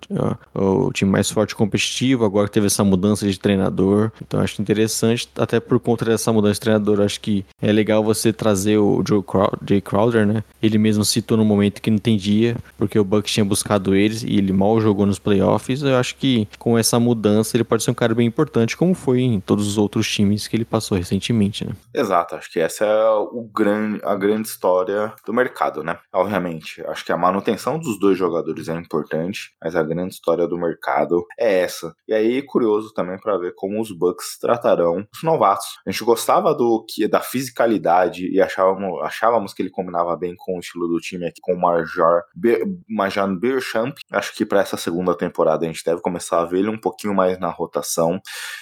o, 0.54 0.88
o 0.88 0.94
time 0.94 1.12
mais 1.12 1.30
forte 1.30 1.52
e 1.52 1.56
competitivo, 1.56 2.26
agora 2.26 2.48
que 2.48 2.54
teve 2.54 2.68
essa 2.68 2.84
mudança 2.84 3.28
de 3.28 3.40
treinador, 3.40 4.12
então 4.22 4.40
acho 4.40 4.62
interessante, 4.62 5.30
até 5.38 5.60
por 5.60 5.80
conta 5.80 6.06
dessa 6.06 6.34
mudança 6.34 6.56
de 6.56 6.60
treinador, 6.62 7.02
acho 7.02 7.20
que 7.20 7.46
é 7.62 7.72
legal 7.72 8.04
você 8.04 8.34
trazer 8.34 8.78
o 8.78 9.04
Joe 9.08 9.22
Crowder, 9.22 9.60
Jay 9.68 9.82
Crowder, 9.82 10.26
né? 10.26 10.44
Ele 10.62 10.78
mesmo 10.78 11.04
citou 11.04 11.38
no 11.38 11.46
momento 11.46 11.82
que 11.82 11.90
não 11.90 11.98
entendia, 11.98 12.56
porque 12.78 12.98
o 12.98 13.04
Bucks 13.04 13.32
tinha 13.32 13.46
buscado 13.46 13.91
eles 13.96 14.24
e 14.24 14.38
ele 14.38 14.54
mal 14.54 14.80
jogou 14.80 15.06
nos 15.06 15.20
playoffs. 15.20 15.82
Eu 15.82 15.98
acho 15.98 16.16
que 16.16 16.48
com 16.58 16.78
essa 16.78 17.00
mudança 17.00 17.56
ele 17.56 17.64
pode 17.64 17.84
ser 17.84 17.92
um 17.92 17.96
cara 17.96 18.16
bem 18.16 18.28
importante, 18.28 18.78
como 18.78 18.94
foi 18.94 19.22
em 19.22 19.40
todos 19.40 19.68
os 19.68 19.78
outros 19.78 20.10
times 20.10 20.48
que 20.48 20.56
ele 20.56 20.66
passou 20.66 20.98
recentemente, 20.98 21.66
né? 21.66 21.74
Exato, 21.94 22.36
acho 22.36 22.52
que 22.52 22.60
essa 22.60 22.86
é 22.86 23.10
o 23.10 23.50
grande, 23.54 24.02
a 24.04 24.16
grande 24.16 24.48
história 24.48 25.14
do 25.26 25.34
mercado, 25.34 25.84
né? 25.84 25.98
Obviamente, 26.14 26.84
acho 26.88 27.06
que 27.06 27.12
a 27.12 27.18
manutenção 27.18 27.80
dos 27.80 28.00
dois 28.00 28.18
jogadores 28.18 28.68
é 28.68 28.76
importante, 28.76 29.54
mas 29.62 29.76
a 29.76 29.84
grande 29.84 30.14
história 30.14 30.48
do 30.48 30.58
mercado 30.58 31.26
é 31.40 31.60
essa. 31.62 31.94
E 32.08 32.14
aí, 32.14 32.42
curioso 32.42 32.94
também 32.94 33.20
para 33.20 33.38
ver 33.38 33.54
como 33.56 33.82
os 33.82 33.92
Bucks 33.92 34.38
tratarão 34.40 35.06
os 35.14 35.24
novatos. 35.24 35.66
A 35.86 35.92
gente 35.92 36.04
gostava 36.04 36.54
do 36.54 36.86
que 36.88 37.08
da 37.08 37.20
fisicalidade 37.20 38.28
e 38.32 38.42
achávamos, 38.42 39.02
achávamos 39.02 39.54
que 39.54 39.62
ele 39.62 39.70
combinava 39.70 40.16
bem 40.16 40.36
com 40.36 40.58
o 40.58 40.60
estilo 40.60 40.88
do 40.88 41.00
time 41.00 41.28
aqui 41.28 41.42
com 41.42 41.54
o 41.54 41.60
Marjar, 41.60 42.24
Marjan 42.90 43.40
Beerchamp. 43.82 43.98
Acho 44.12 44.36
que 44.36 44.46
para 44.46 44.62
essa 44.62 44.78
segunda 44.78 45.16
temporada 45.16 45.66
a 45.66 45.68
gente 45.68 45.84
deve 45.84 46.02
começar 46.02 46.42
a 46.42 46.46
ver 46.46 46.60
ele 46.60 46.70
um 46.70 46.80
pouquinho 46.80 47.14
mais 47.14 47.40
na 47.40 47.50
rotação. 47.50 48.20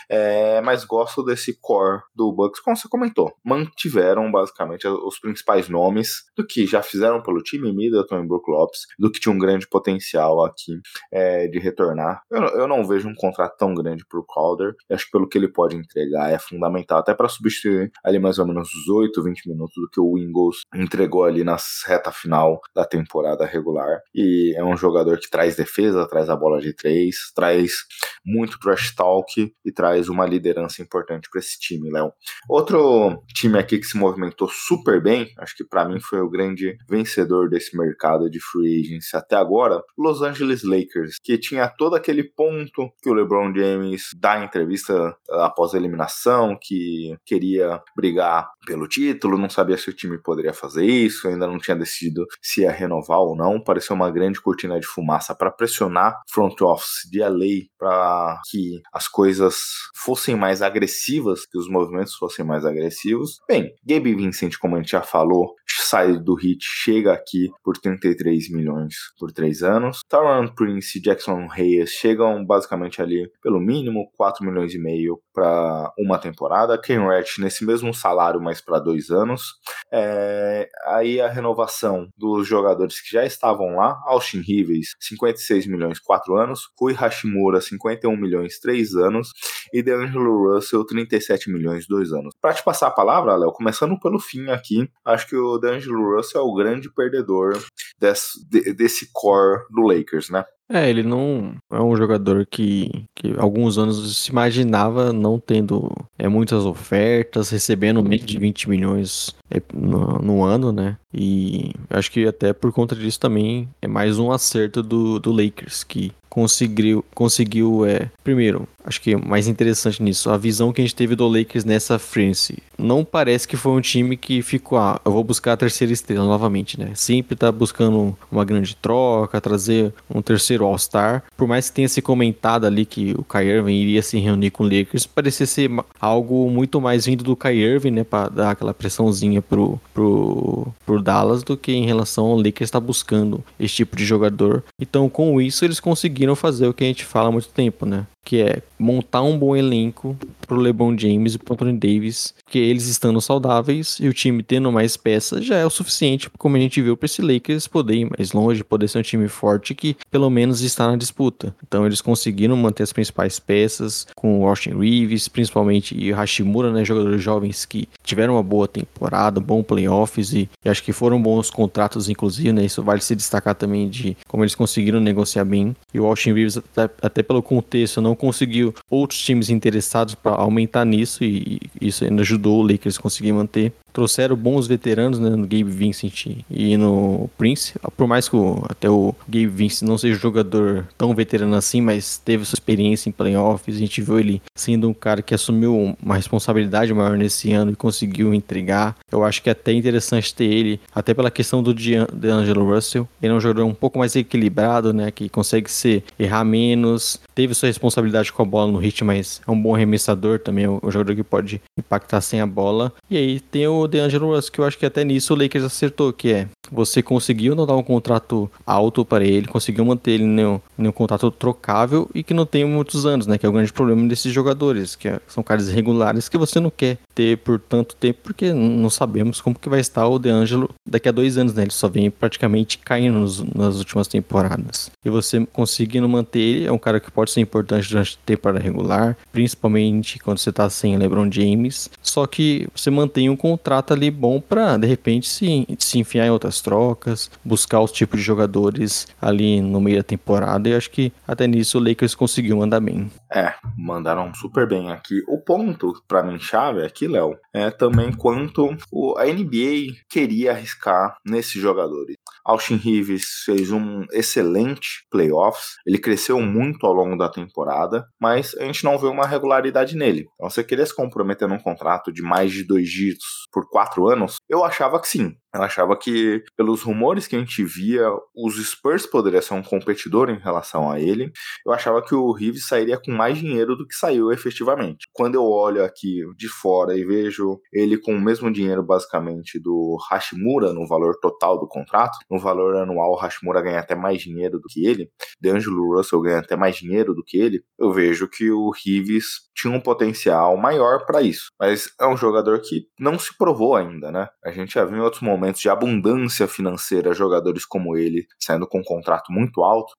É, 0.09 0.61
mas 0.61 0.83
gosto 0.85 1.23
desse 1.23 1.57
core 1.59 2.01
do 2.15 2.31
Bucks, 2.31 2.59
como 2.61 2.77
você 2.77 2.87
comentou. 2.87 3.33
Mantiveram 3.43 4.31
basicamente 4.31 4.87
os 4.87 5.19
principais 5.19 5.69
nomes 5.69 6.23
do 6.35 6.45
que 6.45 6.65
já 6.65 6.81
fizeram 6.81 7.21
pelo 7.21 7.41
time 7.41 7.73
Middleton 7.73 8.23
e 8.23 8.27
Brook 8.27 8.49
Lopes, 8.49 8.81
do 8.97 9.11
que 9.11 9.19
tinha 9.19 9.33
um 9.33 9.39
grande 9.39 9.67
potencial 9.67 10.43
aqui 10.45 10.79
é, 11.11 11.47
de 11.47 11.59
retornar. 11.59 12.21
Eu, 12.29 12.43
eu, 12.43 12.67
não 12.67 12.85
vejo 12.85 13.07
um 13.07 13.15
contrato 13.15 13.57
tão 13.57 13.73
grande 13.73 14.05
pro 14.07 14.25
Calder. 14.25 14.75
Acho 14.89 15.05
que 15.05 15.11
pelo 15.11 15.27
que 15.27 15.37
ele 15.37 15.47
pode 15.47 15.75
entregar 15.75 16.31
é 16.31 16.39
fundamental, 16.39 16.99
até 16.99 17.13
para 17.13 17.27
substituir 17.27 17.91
ali 18.03 18.19
mais 18.19 18.39
ou 18.39 18.47
menos 18.47 18.69
os 18.73 18.87
8, 18.87 19.21
20 19.21 19.49
minutos 19.49 19.75
do 19.75 19.89
que 19.89 19.99
o 19.99 20.17
Ingles 20.17 20.57
entregou 20.73 21.23
ali 21.23 21.43
na 21.43 21.57
reta 21.87 22.11
final 22.11 22.59
da 22.75 22.85
temporada 22.85 23.45
regular. 23.45 23.99
E 24.13 24.53
é 24.55 24.63
um 24.63 24.77
jogador 24.77 25.08
que 25.17 25.29
traz 25.29 25.55
defesa, 25.55 26.07
traz 26.07 26.29
a 26.29 26.35
bola 26.35 26.59
de 26.59 26.73
três, 26.73 27.31
traz 27.33 27.85
muito 28.25 28.59
trash 28.59 28.93
talk 28.95 29.53
e 29.65 29.71
traz 29.71 30.09
uma 30.09 30.25
liderança 30.25 30.81
importante 30.81 31.29
para 31.29 31.39
esse 31.39 31.59
time, 31.59 31.89
Léo. 31.89 32.11
Outro 32.49 33.23
time 33.33 33.57
aqui 33.57 33.79
que 33.79 33.87
se 33.87 33.97
movimentou 33.97 34.49
super 34.49 35.01
bem, 35.01 35.31
acho 35.37 35.55
que 35.55 35.63
para 35.63 35.87
mim 35.87 35.99
foi 35.99 36.19
o 36.19 36.29
grande 36.29 36.77
vencedor 36.89 37.49
desse 37.49 37.77
mercado 37.77 38.29
de 38.29 38.39
free 38.39 38.81
agency 38.81 39.15
até 39.15 39.35
agora, 39.35 39.81
Los 39.97 40.21
Angeles 40.21 40.63
Lakers, 40.63 41.17
que 41.23 41.37
tinha 41.37 41.67
todo 41.67 41.95
aquele 41.95 42.23
ponto 42.23 42.89
que 43.01 43.09
o 43.09 43.13
LeBron 43.13 43.53
James 43.55 44.09
dá 44.17 44.39
em 44.39 44.45
entrevista 44.45 45.15
após 45.29 45.73
a 45.73 45.77
eliminação, 45.77 46.57
que 46.61 47.15
queria 47.25 47.81
brigar 47.95 48.49
pelo 48.69 48.87
título, 48.87 49.35
não 49.35 49.49
sabia 49.49 49.75
se 49.75 49.89
o 49.89 49.93
time 49.93 50.19
poderia 50.21 50.53
fazer 50.53 50.85
isso, 50.85 51.27
ainda 51.27 51.47
não 51.47 51.57
tinha 51.57 51.75
decidido 51.75 52.27
se 52.39 52.61
ia 52.61 52.71
renovar 52.71 53.17
ou 53.17 53.35
não. 53.35 53.59
Pareceu 53.59 53.95
uma 53.95 54.11
grande 54.11 54.39
cortina 54.39 54.79
de 54.79 54.85
fumaça 54.85 55.33
para 55.33 55.49
pressionar 55.49 56.21
front 56.31 56.61
office 56.61 57.09
de 57.09 57.19
LA 57.19 57.65
para 57.79 58.39
que 58.47 58.79
as 58.93 59.07
coisas 59.07 59.55
fossem 59.95 60.35
mais 60.35 60.61
agressivas, 60.61 61.47
que 61.47 61.57
os 61.57 61.67
movimentos 61.67 62.13
fossem 62.13 62.45
mais 62.45 62.63
agressivos. 62.63 63.39
Bem, 63.47 63.73
Gabe 63.83 64.13
Vincent, 64.13 64.53
como 64.59 64.75
a 64.75 64.79
gente 64.79 64.91
já 64.91 65.01
falou, 65.01 65.55
sai 65.89 66.19
do 66.19 66.37
Heat, 66.39 66.59
chega 66.61 67.11
aqui 67.11 67.49
por 67.63 67.75
33 67.77 68.51
milhões 68.51 68.95
por 69.17 69.31
três 69.31 69.63
anos. 69.63 70.01
Taron 70.07 70.47
Prince 70.53 70.97
e 70.97 71.01
Jackson 71.01 71.47
Reyes 71.47 71.89
chegam 71.89 72.45
basicamente 72.45 73.01
ali 73.01 73.29
pelo 73.41 73.59
mínimo 73.59 74.09
4 74.15 74.45
milhões 74.45 74.73
e 74.73 74.79
meio 74.79 75.19
para 75.33 75.91
uma 75.97 76.19
temporada. 76.19 76.79
Ken 76.79 76.99
Ratch 76.99 77.39
nesse 77.39 77.65
mesmo 77.65 77.93
salário, 77.93 78.41
mas 78.41 78.61
para 78.61 78.79
dois 78.79 79.09
anos. 79.09 79.53
É, 79.91 80.69
aí 80.85 81.19
a 81.19 81.29
renovação 81.29 82.07
dos 82.17 82.47
jogadores 82.47 83.01
que 83.01 83.11
já 83.11 83.25
estavam 83.25 83.75
lá: 83.75 83.97
Austin 84.05 84.41
Rivers, 84.41 84.95
56 84.99 85.65
milhões, 85.65 85.99
4 85.99 86.35
anos. 86.35 86.69
Rui 86.79 86.93
Hashimura, 86.93 87.61
51 87.61 88.15
milhões, 88.15 88.59
3 88.59 88.95
anos. 88.95 89.31
E 89.73 89.81
DeAngelo 89.81 90.53
Russell, 90.53 90.85
37 90.85 91.51
milhões, 91.51 91.87
2 91.87 92.11
anos. 92.11 92.35
Para 92.41 92.53
te 92.53 92.63
passar 92.63 92.87
a 92.87 92.91
palavra, 92.91 93.35
Léo, 93.35 93.51
começando 93.51 93.99
pelo 93.99 94.19
fim 94.19 94.49
aqui, 94.49 94.89
acho 95.05 95.27
que 95.27 95.35
o 95.35 95.57
DeAngelo 95.57 95.78
Russell 95.87 96.41
é 96.41 96.43
o 96.43 96.53
grande 96.53 96.89
perdedor 96.89 97.61
desse, 97.99 98.43
desse 98.73 99.09
core 99.13 99.63
do 99.69 99.81
Lakers, 99.81 100.29
né? 100.29 100.43
É, 100.71 100.87
ele 100.87 101.01
não 101.01 101.55
é 101.71 101.81
um 101.81 101.95
jogador 101.95 102.45
que, 102.45 103.05
que 103.15 103.33
alguns 103.39 103.79
anos 103.79 104.17
se 104.17 104.29
imaginava 104.29 105.11
não 105.11 105.39
tendo 105.39 105.91
é, 106.17 106.27
muitas 106.27 106.63
ofertas, 106.63 107.49
recebendo 107.49 108.03
menos 108.03 108.23
de 108.23 108.37
20 108.37 108.69
milhões 108.69 109.35
é, 109.49 109.59
no, 109.73 110.19
no, 110.19 110.43
ano, 110.43 110.71
né? 110.71 110.95
E 111.11 111.73
acho 111.89 112.11
que 112.11 112.27
até 112.27 112.53
por 112.53 112.71
conta 112.71 112.95
disso 112.95 113.19
também 113.19 113.67
é 113.81 113.87
mais 113.87 114.19
um 114.19 114.31
acerto 114.31 114.83
do, 114.83 115.19
do 115.19 115.31
Lakers, 115.31 115.83
que 115.83 116.11
conseguiu, 116.29 117.03
conseguiu 117.13 117.85
é, 117.85 118.09
primeiro, 118.23 118.67
acho 118.83 119.01
que 119.01 119.15
mais 119.15 119.47
interessante 119.47 120.01
nisso, 120.01 120.29
a 120.29 120.37
visão 120.37 120.71
que 120.71 120.81
a 120.81 120.83
gente 120.83 120.95
teve 120.95 121.15
do 121.15 121.27
Lakers 121.27 121.65
nessa 121.65 121.99
frente. 121.99 122.57
Não 122.77 123.03
parece 123.03 123.47
que 123.47 123.57
foi 123.57 123.71
um 123.73 123.81
time 123.81 124.15
que 124.15 124.41
ficou, 124.41 124.77
ah, 124.77 124.99
eu 125.03 125.11
vou 125.11 125.23
buscar 125.23 125.53
a 125.53 125.57
terceira 125.57 125.91
estrela 125.91 126.25
novamente, 126.25 126.79
né? 126.79 126.91
Sempre 126.95 127.35
tá 127.35 127.51
buscando 127.51 128.17
uma 128.31 128.45
grande 128.45 128.75
troca, 128.75 129.41
trazer 129.41 129.93
um 130.09 130.21
terceiro 130.21 130.65
All-Star. 130.65 131.23
Por 131.35 131.47
mais 131.47 131.69
que 131.69 131.75
tenha 131.75 131.89
se 131.89 132.01
comentado 132.01 132.65
ali 132.65 132.85
que 132.85 133.13
o 133.17 133.23
Kyrie 133.23 133.51
Irving 133.51 133.75
iria 133.75 134.01
se 134.01 134.17
reunir 134.19 134.51
com 134.51 134.63
o 134.63 134.69
Lakers, 134.69 135.05
parecia 135.05 135.45
ser 135.45 135.69
algo 135.99 136.49
muito 136.49 136.79
mais 136.79 137.05
vindo 137.05 137.23
do 137.23 137.35
Kyrie 137.35 137.63
Irving, 137.63 137.91
né? 137.91 138.03
Pra 138.03 138.29
dar 138.29 138.51
aquela 138.51 138.73
pressãozinha 138.73 139.41
pro, 139.41 139.79
pro, 139.93 140.67
pro 140.85 141.01
Dallas 141.01 141.43
do 141.43 141.57
que 141.57 141.71
em 141.71 141.85
relação 141.85 142.25
ao 142.25 142.37
Lakers 142.37 142.67
estar 142.69 142.79
tá 142.79 142.85
buscando 142.85 143.43
esse 143.59 143.75
tipo 143.75 143.95
de 143.95 144.05
jogador. 144.05 144.63
Então, 144.79 145.09
com 145.09 145.41
isso, 145.41 145.65
eles 145.65 145.79
conseguiram 145.79 146.18
fazer 146.35 146.67
o 146.67 146.73
que 146.73 146.83
a 146.83 146.87
gente 146.87 147.05
fala 147.05 147.29
há 147.29 147.31
muito 147.31 147.49
tempo, 147.49 147.85
né? 147.85 148.05
Que 148.23 148.41
é 148.41 148.61
montar 148.77 149.21
um 149.21 149.37
bom 149.37 149.55
elenco 149.55 150.15
pro 150.47 150.57
LeBron 150.57 150.97
James 150.97 151.35
e 151.35 151.37
pro 151.37 151.53
Anthony 151.53 151.73
Davis, 151.73 152.33
que 152.45 152.57
eles 152.57 152.87
estando 152.87 153.21
saudáveis 153.21 153.97
e 153.99 154.07
o 154.07 154.13
time 154.13 154.41
tendo 154.41 154.71
mais 154.71 154.97
peças 154.97 155.45
já 155.45 155.57
é 155.57 155.65
o 155.65 155.69
suficiente, 155.69 156.29
como 156.37 156.55
a 156.55 156.59
gente 156.59 156.81
viu 156.81 156.95
para 156.95 157.05
esse 157.05 157.21
Lakers 157.21 157.67
poder 157.67 157.95
ir 157.95 158.09
mais 158.17 158.31
longe, 158.31 158.63
poder 158.63 158.87
ser 158.87 158.99
um 158.99 159.03
time 159.03 159.27
forte 159.27 159.75
que 159.75 159.95
pelo 160.09 160.29
menos 160.29 160.61
está 160.61 160.87
na 160.87 160.95
disputa. 160.95 161.55
Então 161.67 161.85
eles 161.85 162.01
conseguiram 162.01 162.55
manter 162.55 162.83
as 162.83 162.93
principais 162.93 163.39
peças 163.39 164.07
com 164.15 164.41
o 164.41 164.47
Austin 164.47 164.77
Reeves, 164.77 165.27
principalmente 165.27 165.95
e 165.95 166.11
Hashimura, 166.11 166.71
né, 166.71 166.83
jogadores 166.85 167.21
jovens 167.21 167.65
que 167.65 167.87
tiveram 168.03 168.35
uma 168.35 168.43
boa 168.43 168.67
temporada, 168.67 169.39
bom 169.39 169.61
playoffs 169.63 170.33
e, 170.33 170.49
e 170.63 170.69
acho 170.69 170.83
que 170.83 170.93
foram 170.93 171.21
bons 171.21 171.49
contratos 171.49 172.09
inclusive, 172.09 172.51
né? 172.51 172.65
Isso 172.65 172.81
vale 172.83 173.01
se 173.01 173.15
destacar 173.15 173.55
também 173.55 173.89
de 173.89 174.17
como 174.27 174.43
eles 174.43 174.55
conseguiram 174.55 174.99
negociar 174.99 175.45
bem. 175.45 175.75
E 175.93 175.99
o 175.99 176.05
Austin 176.05 176.33
Reeves 176.33 176.57
até, 176.57 176.89
até 177.01 177.23
pelo 177.23 177.41
contexto 177.41 178.01
não 178.01 178.08
conseguiu 178.15 178.73
outros 178.89 179.19
times 179.19 179.49
interessados 179.49 180.15
para 180.15 180.31
aumentar 180.33 180.85
nisso 180.85 181.23
e 181.23 181.59
isso 181.79 182.03
ainda 182.03 182.21
ajudou 182.21 182.59
o 182.59 182.67
Lakers 182.67 182.97
conseguir 182.97 183.31
manter 183.33 183.73
trouxeram 183.99 184.33
bons 184.33 184.65
veteranos 184.65 185.19
né, 185.19 185.29
no 185.31 185.41
Gabe 185.41 185.65
Vincent 185.65 186.25
e 186.49 186.77
no 186.77 187.29
Prince. 187.37 187.73
Por 187.97 188.07
mais 188.07 188.29
que 188.29 188.35
o, 188.37 188.63
até 188.69 188.89
o 188.89 189.13
Gabe 189.27 189.47
Vincent 189.47 189.85
não 189.85 189.97
seja 189.97 190.15
um 190.15 190.21
jogador 190.21 190.87
tão 190.97 191.13
veterano 191.13 191.53
assim, 191.53 191.81
mas 191.81 192.17
teve 192.17 192.45
sua 192.45 192.55
experiência 192.55 193.09
em 193.09 193.11
playoffs. 193.11 193.75
A 193.75 193.79
gente 193.79 194.01
viu 194.01 194.17
ele 194.17 194.41
sendo 194.55 194.87
um 194.87 194.93
cara 194.93 195.21
que 195.21 195.35
assumiu 195.35 195.97
uma 196.01 196.15
responsabilidade 196.15 196.93
maior 196.93 197.17
nesse 197.17 197.51
ano 197.51 197.73
e 197.73 197.75
conseguiu 197.75 198.33
entregar. 198.33 198.95
Eu 199.11 199.25
acho 199.25 199.43
que 199.43 199.49
é 199.49 199.51
até 199.51 199.73
interessante 199.73 200.33
ter 200.33 200.45
ele, 200.45 200.79
até 200.95 201.13
pela 201.13 201.29
questão 201.29 201.61
do 201.61 201.73
D'Angelo 201.73 202.73
Russell. 202.73 203.05
Ele 203.21 203.33
é 203.33 203.35
um 203.35 203.41
jogador 203.41 203.65
um 203.65 203.73
pouco 203.73 203.99
mais 203.99 204.15
equilibrado, 204.15 204.93
né, 204.93 205.11
que 205.11 205.27
consegue 205.27 205.69
errar 206.17 206.45
menos. 206.45 207.19
Teve 207.35 207.53
sua 207.53 207.67
responsabilidade 207.67 208.31
com 208.31 208.41
a 208.41 208.45
bola 208.45 208.71
no 208.71 208.77
hit, 208.77 209.03
mas 209.03 209.41
é 209.45 209.51
um 209.51 209.61
bom 209.61 209.75
arremessador 209.75 210.39
também, 210.39 210.63
é 210.63 210.69
um 210.69 210.89
jogador 210.89 211.13
que 211.15 211.23
pode 211.23 211.61
impactar 211.77 212.21
sem 212.21 212.39
a 212.39 212.47
bola. 212.47 212.93
E 213.09 213.17
aí 213.17 213.39
tem 213.39 213.67
o 213.67 213.87
DeAngelo 213.89 214.33
Russell, 214.33 214.51
que 214.51 214.59
eu 214.59 214.65
acho 214.65 214.77
que 214.77 214.85
até 214.85 215.03
nisso 215.03 215.33
o 215.33 215.37
Lakers 215.37 215.65
acertou, 215.65 216.13
que 216.13 216.31
é 216.31 216.47
você 216.71 217.01
conseguiu 217.01 217.55
não 217.55 217.65
dar 217.65 217.75
um 217.75 217.83
contrato 217.83 218.49
alto 218.65 219.03
para 219.03 219.25
ele, 219.25 219.47
conseguiu 219.47 219.83
manter 219.85 220.11
ele 220.11 220.23
em 220.23 220.87
um, 220.87 220.91
contrato 220.91 221.31
trocável 221.31 222.09
e 222.13 222.23
que 222.23 222.33
não 222.33 222.45
tem 222.45 222.65
muitos 222.65 223.05
anos, 223.05 223.27
né? 223.27 223.37
Que 223.37 223.45
é 223.45 223.49
o 223.49 223.51
grande 223.51 223.73
problema 223.73 224.07
desses 224.07 224.31
jogadores, 224.31 224.95
que 224.95 225.07
é, 225.07 225.19
são 225.27 225.43
caras 225.43 225.69
irregulares 225.69 226.29
que 226.29 226.37
você 226.37 226.59
não 226.59 226.69
quer 226.69 226.97
ter 227.13 227.37
por 227.37 227.59
tanto 227.59 227.95
tempo, 227.95 228.19
porque 228.23 228.53
não 228.53 228.89
sabemos 228.89 229.41
como 229.41 229.57
que 229.57 229.69
vai 229.69 229.79
estar 229.79 230.07
o 230.07 230.19
DeAngelo 230.19 230.69
daqui 230.87 231.09
a 231.09 231.11
dois 231.11 231.37
anos, 231.37 231.53
né? 231.53 231.63
Ele 231.63 231.71
só 231.71 231.87
vem 231.87 232.09
praticamente 232.09 232.77
caindo 232.77 233.19
nos, 233.19 233.43
nas 233.53 233.77
últimas 233.77 234.07
temporadas. 234.07 234.91
E 235.03 235.09
você 235.09 235.45
conseguindo 235.51 236.07
manter 236.07 236.39
ele, 236.39 236.67
é 236.67 236.71
um 236.71 236.77
cara 236.77 236.99
que 236.99 237.11
pode 237.11 237.31
ser 237.31 237.41
importante 237.41 237.89
durante 237.89 238.15
a 238.15 238.25
temporada 238.25 238.59
regular, 238.59 239.17
principalmente 239.31 240.19
quando 240.19 240.37
você 240.37 240.51
tá 240.51 240.69
sem 240.69 240.97
LeBron 240.97 241.31
James. 241.31 241.89
Só 242.09 242.25
que 242.25 242.67
você 242.75 242.89
mantém 242.89 243.29
um 243.29 243.35
contrato 243.35 243.93
ali 243.93 244.09
bom 244.09 244.41
para 244.41 244.77
de 244.77 244.87
repente 244.87 245.27
se, 245.27 245.67
se 245.77 245.99
enfiar 245.99 246.25
em 246.25 246.31
outras 246.31 246.61
trocas, 246.61 247.29
buscar 247.43 247.81
os 247.81 247.91
tipos 247.91 248.19
de 248.19 248.25
jogadores 248.25 249.07
ali 249.21 249.61
no 249.61 249.79
meio 249.79 249.97
da 249.97 250.03
temporada. 250.03 250.67
E 250.67 250.75
acho 250.75 250.89
que 250.91 251.13
até 251.27 251.47
nisso 251.47 251.77
o 251.77 251.83
Lakers 251.83 252.15
conseguiu 252.15 252.57
mandar 252.57 252.79
bem. 252.79 253.11
É, 253.31 253.53
mandaram 253.77 254.33
super 254.33 254.67
bem 254.67 254.91
aqui. 254.91 255.21
O 255.27 255.37
ponto 255.37 255.93
para 256.07 256.23
mim 256.23 256.39
chave 256.39 256.83
aqui, 256.83 257.07
Léo, 257.07 257.35
é 257.53 257.69
também 257.69 258.11
quanto 258.11 258.69
a 259.17 259.25
NBA 259.25 259.95
queria 260.09 260.51
arriscar 260.51 261.15
nesses 261.25 261.61
jogadores. 261.61 262.15
Austin 262.49 262.77
Reeves 262.77 263.43
fez 263.45 263.71
um 263.71 264.05
excelente 264.11 265.05
playoffs, 265.11 265.75
ele 265.85 265.99
cresceu 265.99 266.41
muito 266.41 266.85
ao 266.85 266.93
longo 266.93 267.15
da 267.15 267.29
temporada, 267.29 268.07
mas 268.19 268.55
a 268.55 268.63
gente 268.65 268.83
não 268.83 268.97
vê 268.97 269.07
uma 269.07 269.27
regularidade 269.27 269.95
nele. 269.95 270.27
Então, 270.33 270.49
você 270.49 270.63
queria 270.63 270.85
se 270.85 270.95
comprometer 270.95 271.47
num 271.47 271.59
contrato 271.59 272.11
de 272.11 272.23
mais 272.23 272.51
de 272.51 272.63
dois 272.63 272.89
dígitos 272.89 273.27
por 273.51 273.69
quatro 273.69 274.07
anos? 274.07 274.37
Eu 274.49 274.63
achava 274.63 274.99
que 274.99 275.07
sim. 275.07 275.35
Eu 275.53 275.63
achava 275.63 275.97
que, 275.97 276.43
pelos 276.55 276.83
rumores 276.83 277.25
que 277.25 277.35
a 277.35 277.39
gente 277.39 277.63
via, 277.63 278.07
os 278.35 278.55
Spurs 278.63 279.07
poderiam 279.07 279.41
ser 279.41 279.55
um 279.55 279.63
competidor 279.63 280.29
em 280.29 280.37
relação 280.37 280.91
a 280.91 280.99
ele. 280.99 281.31
Eu 281.65 281.71
achava 281.71 282.03
que 282.03 282.13
o 282.13 282.31
Reeves 282.31 282.67
sairia 282.67 282.99
com 283.03 283.11
mais 283.11 283.37
dinheiro 283.39 283.75
do 283.75 283.87
que 283.87 283.95
saiu 283.95 284.31
efetivamente. 284.31 285.07
Quando 285.11 285.35
eu 285.35 285.43
olho 285.43 285.83
aqui 285.83 286.21
de 286.37 286.47
fora 286.47 286.95
e 286.95 287.03
vejo 287.03 287.59
ele 287.73 287.97
com 287.97 288.13
o 288.13 288.21
mesmo 288.21 288.51
dinheiro, 288.51 288.83
basicamente, 288.83 289.59
do 289.59 289.97
Hashimura 290.09 290.71
no 290.71 290.87
valor 290.87 291.15
total 291.19 291.59
do 291.59 291.67
contrato, 291.67 292.17
no 292.29 292.39
valor 292.39 292.75
anual, 292.75 293.13
o 293.13 293.19
Hashimura 293.19 293.61
ganha 293.61 293.79
até 293.79 293.95
mais 293.95 294.21
dinheiro 294.21 294.59
do 294.59 294.67
que 294.69 294.85
ele, 294.85 295.09
D'Angelo 295.41 295.95
Russell 295.97 296.21
ganha 296.21 296.39
até 296.39 296.55
mais 296.55 296.75
dinheiro 296.75 297.15
do 297.15 297.23
que 297.23 297.37
ele, 297.37 297.63
eu 297.79 297.91
vejo 297.91 298.27
que 298.27 298.51
o 298.51 298.69
Reeves 298.69 299.49
tinha 299.55 299.73
um 299.73 299.81
potencial 299.81 300.55
maior 300.57 301.05
para 301.05 301.21
isso. 301.21 301.49
Mas 301.59 301.91
é 301.99 302.05
um 302.05 302.15
jogador 302.15 302.61
que 302.61 302.85
não 302.99 303.17
se 303.17 303.35
provou 303.35 303.75
ainda, 303.75 304.11
né? 304.11 304.27
A 304.45 304.51
gente 304.51 304.75
já 304.75 304.85
viu 304.85 304.97
em 304.97 305.01
outros 305.01 305.21
momentos 305.21 305.38
de 305.61 305.69
abundância 305.69 306.47
financeira 306.47 307.13
jogadores 307.13 307.65
como 307.65 307.97
ele 307.97 308.25
saindo 308.39 308.67
com 308.67 308.79
um 308.79 308.83
contrato 308.83 309.31
muito 309.31 309.63
alto. 309.63 309.93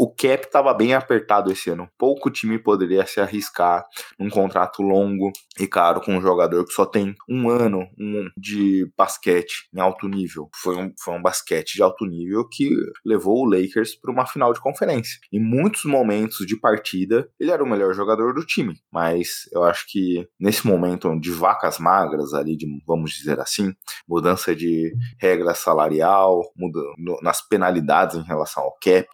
O 0.00 0.08
cap 0.08 0.46
estava 0.46 0.72
bem 0.72 0.94
apertado 0.94 1.52
esse 1.52 1.68
ano. 1.68 1.86
Pouco 1.98 2.30
time 2.30 2.58
poderia 2.58 3.04
se 3.04 3.20
arriscar 3.20 3.84
num 4.18 4.30
contrato 4.30 4.80
longo 4.80 5.30
e 5.58 5.66
caro 5.66 6.00
com 6.00 6.16
um 6.16 6.22
jogador 6.22 6.64
que 6.64 6.72
só 6.72 6.86
tem 6.86 7.14
um 7.28 7.50
ano 7.50 7.86
de 8.34 8.90
basquete 8.96 9.68
em 9.74 9.78
alto 9.78 10.08
nível. 10.08 10.48
Foi 10.54 10.74
um, 10.74 10.90
foi 10.98 11.12
um 11.12 11.20
basquete 11.20 11.74
de 11.74 11.82
alto 11.82 12.06
nível 12.06 12.48
que 12.48 12.70
levou 13.04 13.42
o 13.42 13.44
Lakers 13.44 13.94
para 13.94 14.10
uma 14.10 14.24
final 14.24 14.54
de 14.54 14.60
conferência. 14.60 15.18
Em 15.30 15.38
muitos 15.38 15.84
momentos 15.84 16.46
de 16.46 16.58
partida, 16.58 17.28
ele 17.38 17.50
era 17.50 17.62
o 17.62 17.68
melhor 17.68 17.92
jogador 17.92 18.32
do 18.32 18.46
time, 18.46 18.80
mas 18.90 19.50
eu 19.52 19.62
acho 19.64 19.84
que 19.86 20.26
nesse 20.40 20.66
momento 20.66 21.14
de 21.20 21.30
vacas 21.30 21.78
magras 21.78 22.32
ali, 22.32 22.56
de, 22.56 22.66
vamos 22.86 23.10
dizer 23.10 23.38
assim, 23.38 23.74
mudança 24.08 24.56
de 24.56 24.94
regra 25.18 25.52
salarial, 25.52 26.40
muda, 26.56 26.80
no, 26.96 27.18
nas 27.20 27.46
penalidades 27.46 28.16
em 28.16 28.22
relação 28.22 28.62
ao 28.62 28.78
cap, 28.82 29.06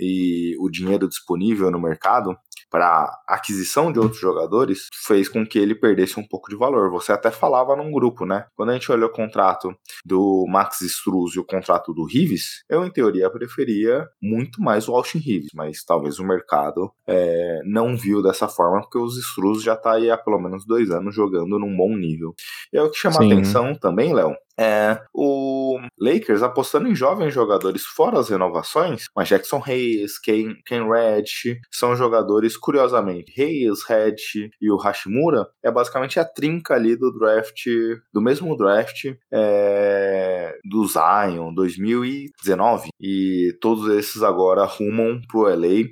e 0.00 0.56
o 0.58 0.70
dinheiro 0.70 1.08
disponível 1.08 1.70
no 1.70 1.80
mercado 1.80 2.36
para 2.70 3.10
aquisição 3.26 3.92
de 3.92 3.98
outros 3.98 4.20
jogadores 4.20 4.86
fez 5.06 5.28
com 5.28 5.44
que 5.44 5.58
ele 5.58 5.74
perdesse 5.74 6.18
um 6.18 6.26
pouco 6.26 6.48
de 6.48 6.56
valor. 6.56 6.90
Você 6.90 7.12
até 7.12 7.30
falava 7.30 7.74
num 7.74 7.90
grupo, 7.90 8.24
né? 8.24 8.46
Quando 8.54 8.70
a 8.70 8.74
gente 8.74 8.90
olhou 8.90 9.08
o 9.08 9.12
contrato 9.12 9.74
do 10.04 10.46
Max 10.48 10.80
Struz 10.82 11.34
e 11.34 11.40
o 11.40 11.44
contrato 11.44 11.92
do 11.92 12.04
Rives, 12.04 12.62
eu 12.68 12.84
em 12.84 12.90
teoria 12.90 13.28
preferia 13.28 14.06
muito 14.22 14.62
mais 14.62 14.88
o 14.88 14.94
Austin 14.94 15.18
Rives, 15.18 15.50
mas 15.52 15.84
talvez 15.84 16.18
o 16.20 16.24
mercado 16.24 16.92
é, 17.06 17.60
não 17.64 17.96
viu 17.96 18.22
dessa 18.22 18.46
forma 18.46 18.80
porque 18.80 18.98
os 18.98 19.18
Struz 19.18 19.62
já 19.62 19.74
tá 19.74 19.94
aí 19.94 20.10
há 20.10 20.16
pelo 20.16 20.40
menos 20.40 20.64
dois 20.64 20.90
anos 20.90 21.14
jogando 21.14 21.58
num 21.58 21.76
bom 21.76 21.96
nível. 21.96 22.34
E 22.72 22.78
é 22.78 22.82
o 22.82 22.90
que 22.90 22.98
chama 22.98 23.16
Sim. 23.16 23.32
atenção 23.32 23.74
também, 23.74 24.14
Léo, 24.14 24.36
é, 24.60 25.00
o 25.14 25.78
Lakers 25.98 26.42
apostando 26.42 26.86
em 26.86 26.94
jovens 26.94 27.32
jogadores 27.32 27.82
fora 27.82 28.18
as 28.18 28.28
renovações, 28.28 29.06
mas 29.16 29.26
Jackson 29.26 29.62
Hayes, 29.66 30.18
Ken, 30.18 30.54
Ken 30.66 30.86
Reddish, 30.86 31.58
são 31.70 31.96
jogadores, 31.96 32.58
curiosamente, 32.58 33.32
Hayes, 33.40 33.82
Reddish 33.88 34.50
e 34.60 34.70
o 34.70 34.76
Hashimura 34.76 35.48
é 35.64 35.70
basicamente 35.70 36.20
a 36.20 36.24
trinca 36.26 36.74
ali 36.74 36.94
do 36.94 37.10
draft, 37.10 37.64
do 38.12 38.20
mesmo 38.20 38.54
draft 38.54 39.06
é, 39.32 40.58
do 40.62 40.84
Zion 40.86 41.54
2019 41.54 42.90
e 43.00 43.56
todos 43.62 43.88
esses 43.96 44.22
agora 44.22 44.64
rumam 44.64 45.22
pro 45.26 45.48
LA, 45.48 45.88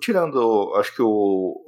tirando, 0.00 0.72
acho 0.76 0.94
que 0.94 1.02
o 1.02 1.64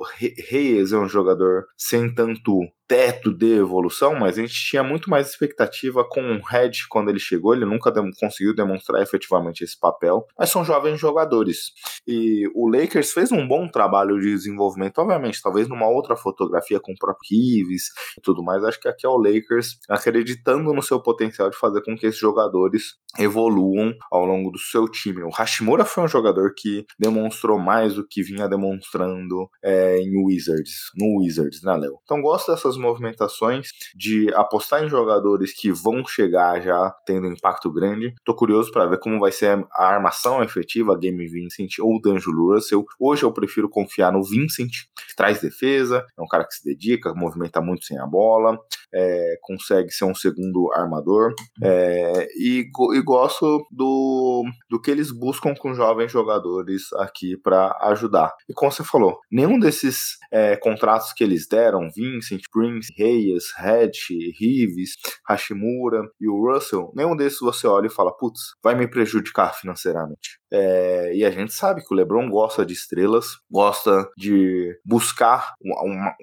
Hayes 0.52 0.92
é 0.92 0.96
um 0.96 1.08
jogador 1.08 1.66
sem 1.76 2.14
tanto 2.14 2.60
teto 2.88 3.36
de 3.36 3.54
evolução, 3.54 4.14
mas 4.14 4.38
a 4.38 4.42
gente 4.42 4.54
tinha 4.54 4.82
muito 4.82 5.10
mais 5.10 5.28
expectativa 5.28 6.04
com 6.08 6.20
o 6.20 6.42
Red 6.42 6.72
quando 6.88 7.08
ele 7.08 7.18
chegou. 7.18 7.54
Ele 7.54 7.64
nunca 7.64 7.92
conseguiu 8.18 8.54
demonstrar 8.54 9.02
efetivamente 9.02 9.64
esse 9.64 9.78
papel, 9.78 10.26
mas 10.38 10.50
são 10.50 10.64
jovens 10.64 11.00
jogadores. 11.00 11.72
E 12.06 12.48
o 12.54 12.68
Lakers 12.68 13.12
fez 13.12 13.32
um 13.32 13.46
bom 13.46 13.68
trabalho 13.68 14.18
de 14.20 14.30
desenvolvimento, 14.30 14.98
obviamente, 14.98 15.42
talvez 15.42 15.68
numa 15.68 15.88
outra 15.88 16.16
fotografia 16.16 16.80
com 16.80 16.92
o 16.92 16.98
próprio 16.98 17.26
Reeves 17.30 17.84
e 18.16 18.20
tudo 18.20 18.42
mais. 18.42 18.62
Acho 18.64 18.80
que 18.80 18.88
aqui 18.88 19.06
é 19.06 19.08
o 19.08 19.18
Lakers 19.18 19.78
acreditando 19.88 20.72
no 20.72 20.82
seu 20.82 21.00
potencial 21.02 21.50
de 21.50 21.56
fazer 21.56 21.82
com 21.82 21.96
que 21.96 22.06
esses 22.06 22.20
jogadores 22.20 22.94
evoluam 23.18 23.92
ao 24.10 24.24
longo 24.24 24.50
do 24.50 24.58
seu 24.58 24.88
time. 24.88 25.22
O 25.22 25.30
Hashimura 25.30 25.84
foi 25.84 26.04
um 26.04 26.08
jogador 26.08 26.52
que 26.56 26.84
demonstrou 26.98 27.58
mais 27.58 27.94
do 27.94 28.06
que 28.06 28.22
vinha 28.22 28.48
demonstrando 28.48 29.48
é, 29.62 29.98
em 29.98 30.24
Wizards, 30.24 30.90
no 30.96 31.20
Wizards, 31.20 31.62
né, 31.62 31.74
Léo? 31.74 31.98
Então 32.04 32.20
gosto 32.20 32.52
dessas 32.52 32.75
movimentações 32.76 33.70
de 33.94 34.32
apostar 34.34 34.84
em 34.84 34.88
jogadores 34.88 35.52
que 35.52 35.70
vão 35.70 36.04
chegar 36.06 36.60
já 36.60 36.90
tendo 37.04 37.26
impacto 37.26 37.70
grande. 37.70 38.14
Tô 38.24 38.34
curioso 38.34 38.70
para 38.70 38.86
ver 38.86 38.98
como 38.98 39.20
vai 39.20 39.32
ser 39.32 39.66
a 39.72 39.86
armação 39.86 40.42
efetiva, 40.42 40.96
Game 40.98 41.26
Vincent 41.26 41.78
ou 41.80 42.00
D'Angelo 42.00 42.54
Russell. 42.54 42.84
Hoje 42.98 43.22
eu 43.22 43.32
prefiro 43.32 43.68
confiar 43.68 44.12
no 44.12 44.22
Vincent, 44.22 44.86
traz 45.16 45.40
defesa, 45.40 46.04
é 46.16 46.22
um 46.22 46.28
cara 46.28 46.44
que 46.44 46.54
se 46.54 46.64
dedica, 46.64 47.14
movimenta 47.14 47.60
muito 47.60 47.84
sem 47.86 47.98
a 47.98 48.06
bola, 48.06 48.58
é, 48.94 49.36
consegue 49.40 49.90
ser 49.90 50.04
um 50.04 50.14
segundo 50.14 50.70
armador 50.72 51.34
é, 51.62 52.28
e, 52.36 52.66
e, 52.94 53.02
gosto 53.02 53.66
do, 53.70 54.44
do 54.70 54.80
que 54.80 54.90
eles 54.90 55.10
buscam 55.10 55.54
com 55.54 55.74
jovens 55.74 56.12
jogadores 56.12 56.92
aqui 56.94 57.36
para 57.36 57.76
ajudar. 57.82 58.32
E 58.48 58.54
como 58.54 58.70
você 58.70 58.84
falou, 58.84 59.18
nenhum 59.30 59.58
desses 59.58 60.16
é, 60.30 60.56
contratos 60.56 61.12
que 61.12 61.24
eles 61.24 61.48
deram, 61.48 61.90
Vincent, 61.94 62.42
Prince, 62.52 62.92
Reyes, 62.96 63.44
Hatch, 63.58 64.10
Reeves, 64.38 64.96
Hashimura 65.28 66.02
e 66.20 66.28
o 66.28 66.52
Russell, 66.52 66.92
nenhum 66.94 67.16
desses 67.16 67.40
você 67.40 67.66
olha 67.66 67.86
e 67.86 67.90
fala, 67.90 68.16
putz, 68.16 68.40
vai 68.62 68.74
me 68.74 68.88
prejudicar 68.88 69.54
financeiramente. 69.54 70.38
É, 70.52 71.12
e 71.14 71.24
a 71.24 71.30
gente 71.30 71.52
sabe 71.52 71.82
que 71.82 71.92
o 71.92 71.96
LeBron 71.96 72.28
gosta 72.28 72.64
de 72.64 72.72
estrelas, 72.72 73.38
gosta 73.50 74.08
de 74.16 74.78
buscar 74.84 75.54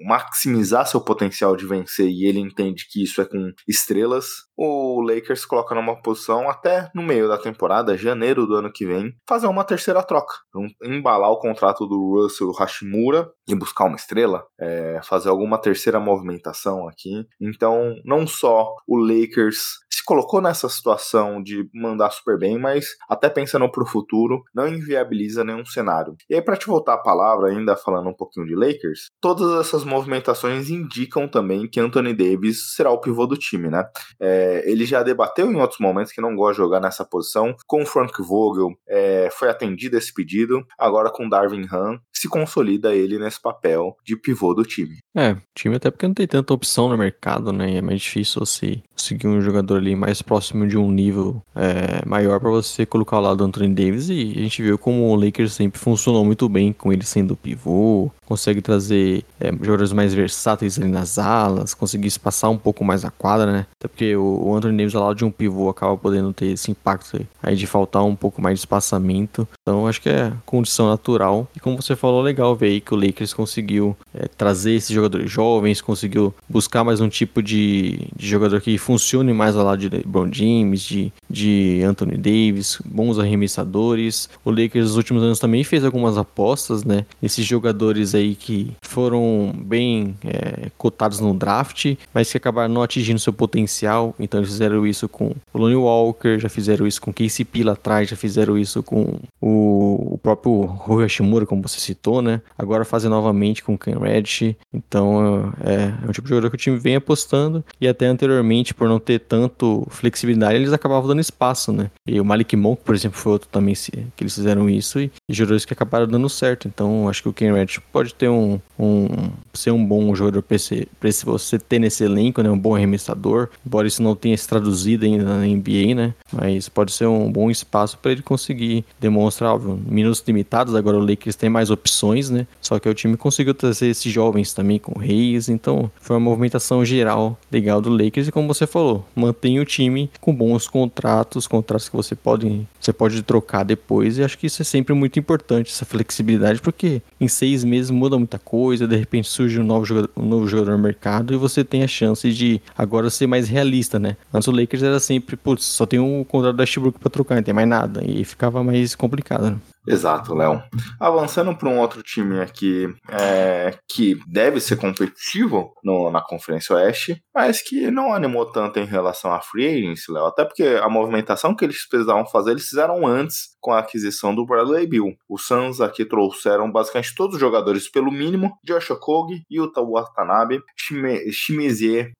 maximizar 0.06 0.86
seu 0.86 1.00
potencial 1.00 1.56
de 1.56 1.66
vencer 1.66 2.08
e 2.08 2.26
ele 2.26 2.40
entende 2.40 2.86
que 2.90 3.02
isso 3.02 3.20
é 3.20 3.24
com 3.24 3.52
estrelas. 3.68 4.26
O 4.56 5.00
Lakers 5.00 5.44
coloca 5.44 5.74
numa 5.74 6.00
posição 6.00 6.48
até 6.48 6.90
no 6.94 7.02
meio 7.02 7.28
da 7.28 7.36
temporada, 7.36 7.96
janeiro 7.96 8.46
do 8.46 8.54
ano 8.54 8.72
que 8.72 8.86
vem, 8.86 9.12
fazer 9.28 9.46
uma 9.46 9.64
terceira 9.64 10.02
troca, 10.02 10.34
então, 10.48 10.66
embalar 10.82 11.30
o 11.30 11.38
contrato 11.38 11.86
do 11.86 12.22
Russell 12.22 12.52
Hashimura 12.52 13.30
e 13.48 13.54
buscar 13.54 13.86
uma 13.86 13.96
estrela, 13.96 14.44
é, 14.58 15.00
fazer 15.02 15.28
alguma 15.28 15.58
terceira 15.58 15.98
movimentação 15.98 16.88
aqui. 16.88 17.26
Então, 17.40 17.94
não 18.04 18.26
só 18.26 18.74
o 18.86 18.96
Lakers 18.96 19.78
se 19.90 20.04
colocou 20.04 20.40
nessa 20.40 20.68
situação 20.68 21.42
de 21.42 21.68
mandar 21.72 22.10
super 22.10 22.38
bem, 22.38 22.58
mas 22.58 22.96
até 23.08 23.28
pensando 23.28 23.70
pro 23.70 23.86
futuro, 23.86 24.13
não 24.54 24.68
inviabiliza 24.68 25.44
nenhum 25.44 25.64
cenário. 25.64 26.16
E 26.28 26.34
aí, 26.34 26.42
para 26.42 26.56
te 26.56 26.66
voltar 26.66 26.94
a 26.94 27.02
palavra, 27.02 27.50
ainda 27.50 27.76
falando 27.76 28.08
um 28.08 28.14
pouquinho 28.14 28.46
de 28.46 28.54
Lakers, 28.54 29.10
todas 29.20 29.60
essas 29.60 29.84
movimentações 29.84 30.70
indicam 30.70 31.28
também 31.28 31.68
que 31.68 31.80
Anthony 31.80 32.14
Davis 32.14 32.74
será 32.74 32.90
o 32.90 33.00
pivô 33.00 33.26
do 33.26 33.36
time, 33.36 33.68
né? 33.68 33.84
É, 34.20 34.62
ele 34.70 34.84
já 34.84 35.02
debateu 35.02 35.50
em 35.50 35.60
outros 35.60 35.80
momentos 35.80 36.12
que 36.12 36.20
não 36.20 36.34
gosta 36.34 36.54
de 36.54 36.58
jogar 36.58 36.80
nessa 36.80 37.04
posição, 37.04 37.54
com 37.66 37.84
Frank 37.84 38.20
Vogel 38.22 38.70
é, 38.88 39.28
foi 39.30 39.48
atendido 39.48 39.96
esse 39.96 40.12
pedido, 40.12 40.64
agora 40.78 41.10
com 41.10 41.28
Darvin 41.28 41.66
Ham, 41.72 41.98
se 42.24 42.28
consolida 42.28 42.94
ele 42.94 43.18
nesse 43.18 43.40
papel 43.40 43.96
de 44.02 44.16
pivô 44.16 44.54
do 44.54 44.64
time. 44.64 44.98
É, 45.14 45.36
time 45.54 45.76
até 45.76 45.90
porque 45.90 46.06
não 46.06 46.14
tem 46.14 46.26
tanta 46.26 46.54
opção 46.54 46.88
no 46.88 46.96
mercado, 46.96 47.52
né? 47.52 47.76
É 47.76 47.82
mais 47.82 48.00
difícil 48.00 48.40
você 48.40 48.82
conseguir 48.92 49.26
um 49.26 49.40
jogador 49.40 49.76
ali 49.76 49.94
mais 49.94 50.22
próximo 50.22 50.66
de 50.66 50.78
um 50.78 50.90
nível 50.90 51.42
é, 51.54 52.06
maior 52.06 52.40
para 52.40 52.50
você 52.50 52.86
colocar 52.86 53.18
lado 53.18 53.38
do 53.38 53.44
Anthony 53.44 53.74
Davis. 53.74 54.08
E 54.08 54.32
a 54.36 54.40
gente 54.40 54.62
viu 54.62 54.78
como 54.78 55.10
o 55.10 55.14
Lakers 55.14 55.52
sempre 55.52 55.78
funcionou 55.78 56.24
muito 56.24 56.48
bem 56.48 56.72
com 56.72 56.92
ele 56.92 57.04
sendo 57.04 57.36
pivô, 57.36 58.10
consegue 58.24 58.62
trazer 58.62 59.24
é, 59.38 59.52
jogadores 59.52 59.92
mais 59.92 60.14
versáteis 60.14 60.78
ali 60.78 60.88
nas 60.88 61.18
alas, 61.18 61.74
conseguir 61.74 62.08
espaçar 62.08 62.50
um 62.50 62.58
pouco 62.58 62.84
mais 62.84 63.04
a 63.04 63.10
quadra, 63.10 63.52
né? 63.52 63.66
Até 63.78 63.88
porque 63.88 64.16
o 64.16 64.54
Anthony 64.54 64.78
Davis 64.78 64.94
ao 64.94 65.04
lado 65.04 65.16
de 65.16 65.24
um 65.24 65.30
pivô 65.30 65.68
acaba 65.68 65.96
podendo 65.96 66.32
ter 66.32 66.46
esse 66.46 66.70
impacto 66.70 67.20
aí 67.42 67.54
de 67.54 67.66
faltar 67.66 68.04
um 68.04 68.16
pouco 68.16 68.40
mais 68.40 68.58
de 68.58 68.60
espaçamento. 68.60 69.46
Então 69.60 69.86
acho 69.86 70.00
que 70.00 70.08
é 70.08 70.32
condição 70.46 70.88
natural. 70.88 71.46
E 71.54 71.60
como 71.60 71.80
você 71.80 71.94
falou 71.94 72.13
legal 72.20 72.54
ver 72.54 72.66
aí 72.66 72.80
que 72.80 72.94
o 72.94 72.96
Lakers 72.96 73.32
conseguiu 73.32 73.96
é, 74.14 74.28
trazer 74.28 74.74
esses 74.74 74.90
jogadores 74.90 75.30
jovens, 75.30 75.80
conseguiu 75.80 76.34
buscar 76.48 76.84
mais 76.84 77.00
um 77.00 77.08
tipo 77.08 77.42
de, 77.42 78.06
de 78.14 78.26
jogador 78.26 78.60
que 78.60 78.76
funcione 78.78 79.32
mais 79.32 79.56
ao 79.56 79.64
lado 79.64 79.78
de 79.78 79.88
LeBron 79.88 80.28
James, 80.32 80.82
de, 80.82 81.12
de 81.28 81.82
Anthony 81.84 82.16
Davis, 82.16 82.78
bons 82.84 83.18
arremessadores. 83.18 84.28
O 84.44 84.50
Lakers 84.50 84.86
nos 84.86 84.96
últimos 84.96 85.22
anos 85.22 85.38
também 85.38 85.64
fez 85.64 85.84
algumas 85.84 86.16
apostas, 86.18 86.84
né? 86.84 87.06
Esses 87.22 87.44
jogadores 87.44 88.14
aí 88.14 88.34
que 88.34 88.72
foram 88.82 89.52
bem 89.56 90.14
é, 90.24 90.70
cotados 90.76 91.20
no 91.20 91.34
draft, 91.34 91.94
mas 92.12 92.30
que 92.30 92.36
acabaram 92.36 92.72
não 92.72 92.82
atingindo 92.82 93.18
seu 93.18 93.32
potencial. 93.32 94.14
Então 94.18 94.40
eles 94.40 94.50
fizeram 94.50 94.86
isso 94.86 95.08
com 95.08 95.34
o 95.52 95.58
Lonnie 95.58 95.76
Walker, 95.76 96.38
já 96.38 96.48
fizeram 96.48 96.86
isso 96.86 97.00
com 97.00 97.12
KCP 97.12 97.64
lá 97.64 97.72
atrás, 97.72 98.08
já 98.08 98.16
fizeram 98.16 98.58
isso 98.58 98.82
com 98.82 99.18
o, 99.40 100.14
o 100.14 100.18
próprio 100.22 100.62
Rui 100.62 101.02
Hashimura, 101.02 101.46
como 101.46 101.62
você 101.62 101.80
citou, 101.80 102.03
né? 102.22 102.40
Agora 102.56 102.84
fazem 102.84 103.10
novamente 103.10 103.62
com 103.62 103.74
o 103.74 103.78
Ken 103.78 103.98
Reddish. 103.98 104.54
Então 104.72 105.52
é, 105.64 105.92
é 106.04 106.08
um 106.08 106.12
tipo 106.12 106.26
de 106.26 106.30
jogador 106.30 106.50
que 106.50 106.56
o 106.56 106.58
time 106.58 106.76
vem 106.76 106.96
apostando 106.96 107.64
e 107.80 107.88
até 107.88 108.06
anteriormente, 108.06 108.74
por 108.74 108.88
não 108.88 108.98
ter 108.98 109.20
tanto 109.20 109.86
flexibilidade, 109.90 110.56
eles 110.56 110.72
acabavam 110.72 111.08
dando 111.08 111.20
espaço, 111.20 111.72
né? 111.72 111.90
E 112.06 112.20
o 112.20 112.24
Malik 112.24 112.56
Monk, 112.56 112.82
por 112.84 112.94
exemplo, 112.94 113.18
foi 113.18 113.32
outro 113.32 113.48
também 113.48 113.74
que 113.74 114.22
eles 114.22 114.34
fizeram 114.34 114.68
isso 114.68 115.00
e, 115.00 115.10
e 115.28 115.34
jogadores 115.34 115.64
que 115.64 115.72
acabaram 115.72 116.06
dando 116.06 116.28
certo. 116.28 116.68
Então 116.68 117.08
acho 117.08 117.22
que 117.22 117.28
o 117.28 117.32
Ken 117.32 117.52
Reddish 117.52 117.80
pode 117.92 118.14
ter 118.14 118.28
um, 118.28 118.60
um 118.78 119.08
ser 119.52 119.70
um 119.70 119.84
bom 119.84 120.14
jogador 120.14 120.42
para 120.42 120.58
você 120.58 121.58
ter 121.58 121.78
nesse 121.78 122.04
elenco, 122.04 122.42
né? 122.42 122.50
Um 122.50 122.58
bom 122.58 122.74
arremessador, 122.74 123.48
embora 123.66 123.86
isso 123.86 124.02
não 124.02 124.14
tenha 124.14 124.36
se 124.36 124.48
traduzido 124.48 125.04
ainda 125.04 125.24
na 125.24 125.46
NBA, 125.46 125.94
né? 125.94 126.14
Mas 126.32 126.68
pode 126.68 126.92
ser 126.92 127.06
um 127.06 127.30
bom 127.30 127.50
espaço 127.50 127.98
para 127.98 128.12
ele 128.12 128.22
conseguir 128.22 128.84
demonstrar, 129.00 129.54
óbvio, 129.54 129.80
minutos 129.86 130.22
limitados. 130.26 130.74
Agora 130.74 130.96
o 130.96 131.06
Lakers 131.06 131.36
tem 131.36 131.48
mais 131.48 131.70
opções, 131.70 131.93
né? 132.30 132.46
Só 132.60 132.78
que 132.78 132.88
o 132.88 132.94
time 132.94 133.16
conseguiu 133.16 133.54
trazer 133.54 133.88
esses 133.88 134.10
jovens 134.12 134.52
também 134.52 134.78
com 134.78 134.98
Reis, 134.98 135.48
então 135.48 135.90
foi 136.00 136.16
uma 136.16 136.20
movimentação 136.20 136.84
geral 136.84 137.38
legal 137.50 137.80
do 137.80 137.90
Lakers 137.90 138.28
e 138.28 138.32
como 138.32 138.48
você 138.48 138.66
falou, 138.66 139.06
mantém 139.14 139.60
o 139.60 139.64
time 139.64 140.10
com 140.20 140.34
bons 140.34 140.68
contratos, 140.68 141.46
contratos 141.46 141.88
que 141.88 141.96
você 141.96 142.14
pode, 142.14 142.66
você 142.80 142.92
pode 142.92 143.22
trocar 143.22 143.64
depois 143.64 144.18
e 144.18 144.24
acho 144.24 144.38
que 144.38 144.46
isso 144.46 144.62
é 144.62 144.64
sempre 144.64 144.94
muito 144.94 145.18
importante, 145.18 145.70
essa 145.70 145.84
flexibilidade, 145.84 146.60
porque 146.60 147.02
em 147.20 147.28
seis 147.28 147.64
meses 147.64 147.90
muda 147.90 148.18
muita 148.18 148.38
coisa, 148.38 148.86
de 148.86 148.96
repente 148.96 149.28
surge 149.28 149.60
um 149.60 149.64
novo 149.64 149.84
jogador, 149.84 150.10
um 150.16 150.26
novo 150.26 150.46
jogador 150.46 150.72
no 150.72 150.82
mercado 150.82 151.34
e 151.34 151.36
você 151.36 151.64
tem 151.64 151.82
a 151.82 151.88
chance 151.88 152.30
de 152.32 152.60
agora 152.76 153.10
ser 153.10 153.26
mais 153.26 153.48
realista, 153.48 153.98
né? 153.98 154.16
Antes 154.32 154.48
o 154.48 154.52
Lakers 154.52 154.82
era 154.82 155.00
sempre, 155.00 155.36
putz, 155.36 155.64
só 155.64 155.86
tem 155.86 155.98
um 155.98 156.24
contrato 156.24 156.56
da 156.56 156.62
Westbrook 156.62 156.98
pra 156.98 157.10
trocar, 157.10 157.36
não 157.36 157.42
tem 157.42 157.54
mais 157.54 157.68
nada, 157.68 158.02
e 158.04 158.24
ficava 158.24 158.62
mais 158.62 158.94
complicado, 158.94 159.50
né? 159.50 159.56
Exato, 159.86 160.34
Léo. 160.34 160.62
Avançando 160.98 161.54
para 161.54 161.68
um 161.68 161.78
outro 161.78 162.02
time 162.02 162.40
aqui 162.40 162.86
é, 163.10 163.76
que 163.88 164.18
deve 164.26 164.60
ser 164.60 164.76
competitivo 164.76 165.74
no, 165.82 166.10
na 166.10 166.22
Conferência 166.22 166.74
Oeste, 166.74 167.22
mas 167.34 167.62
que 167.62 167.90
não 167.90 168.12
animou 168.14 168.46
tanto 168.46 168.78
em 168.78 168.86
relação 168.86 169.32
à 169.32 169.40
Free 169.40 169.66
Agency, 169.66 170.10
Léo. 170.10 170.26
Até 170.26 170.44
porque 170.44 170.62
a 170.82 170.88
movimentação 170.88 171.54
que 171.54 171.64
eles 171.64 171.86
precisavam 171.86 172.26
fazer, 172.26 172.52
eles 172.52 172.68
fizeram 172.68 173.06
antes 173.06 173.54
com 173.60 173.72
a 173.72 173.78
aquisição 173.78 174.34
do 174.34 174.44
Bradley 174.44 174.86
Bill. 174.86 175.14
Os 175.28 175.46
Suns 175.46 175.80
aqui 175.80 176.04
trouxeram 176.04 176.70
basicamente 176.70 177.14
todos 177.14 177.34
os 177.34 177.40
jogadores 177.40 177.90
pelo 177.90 178.10
mínimo: 178.10 178.52
Josh 178.64 178.90
Okogie, 178.90 179.42
Yuta 179.50 179.82
Watanabe, 179.82 180.62
Shime, 180.76 181.18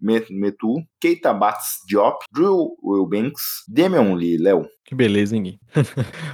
Metu, 0.00 0.74
Keita 1.00 1.32
Bats 1.32 1.80
Diop, 1.86 2.24
Drew 2.32 2.76
Wilbanks, 2.82 3.64
Damian 3.68 4.14
Lee, 4.14 4.38
Léo. 4.38 4.66
Que 4.86 4.94
beleza, 4.94 5.34
hein, 5.34 5.58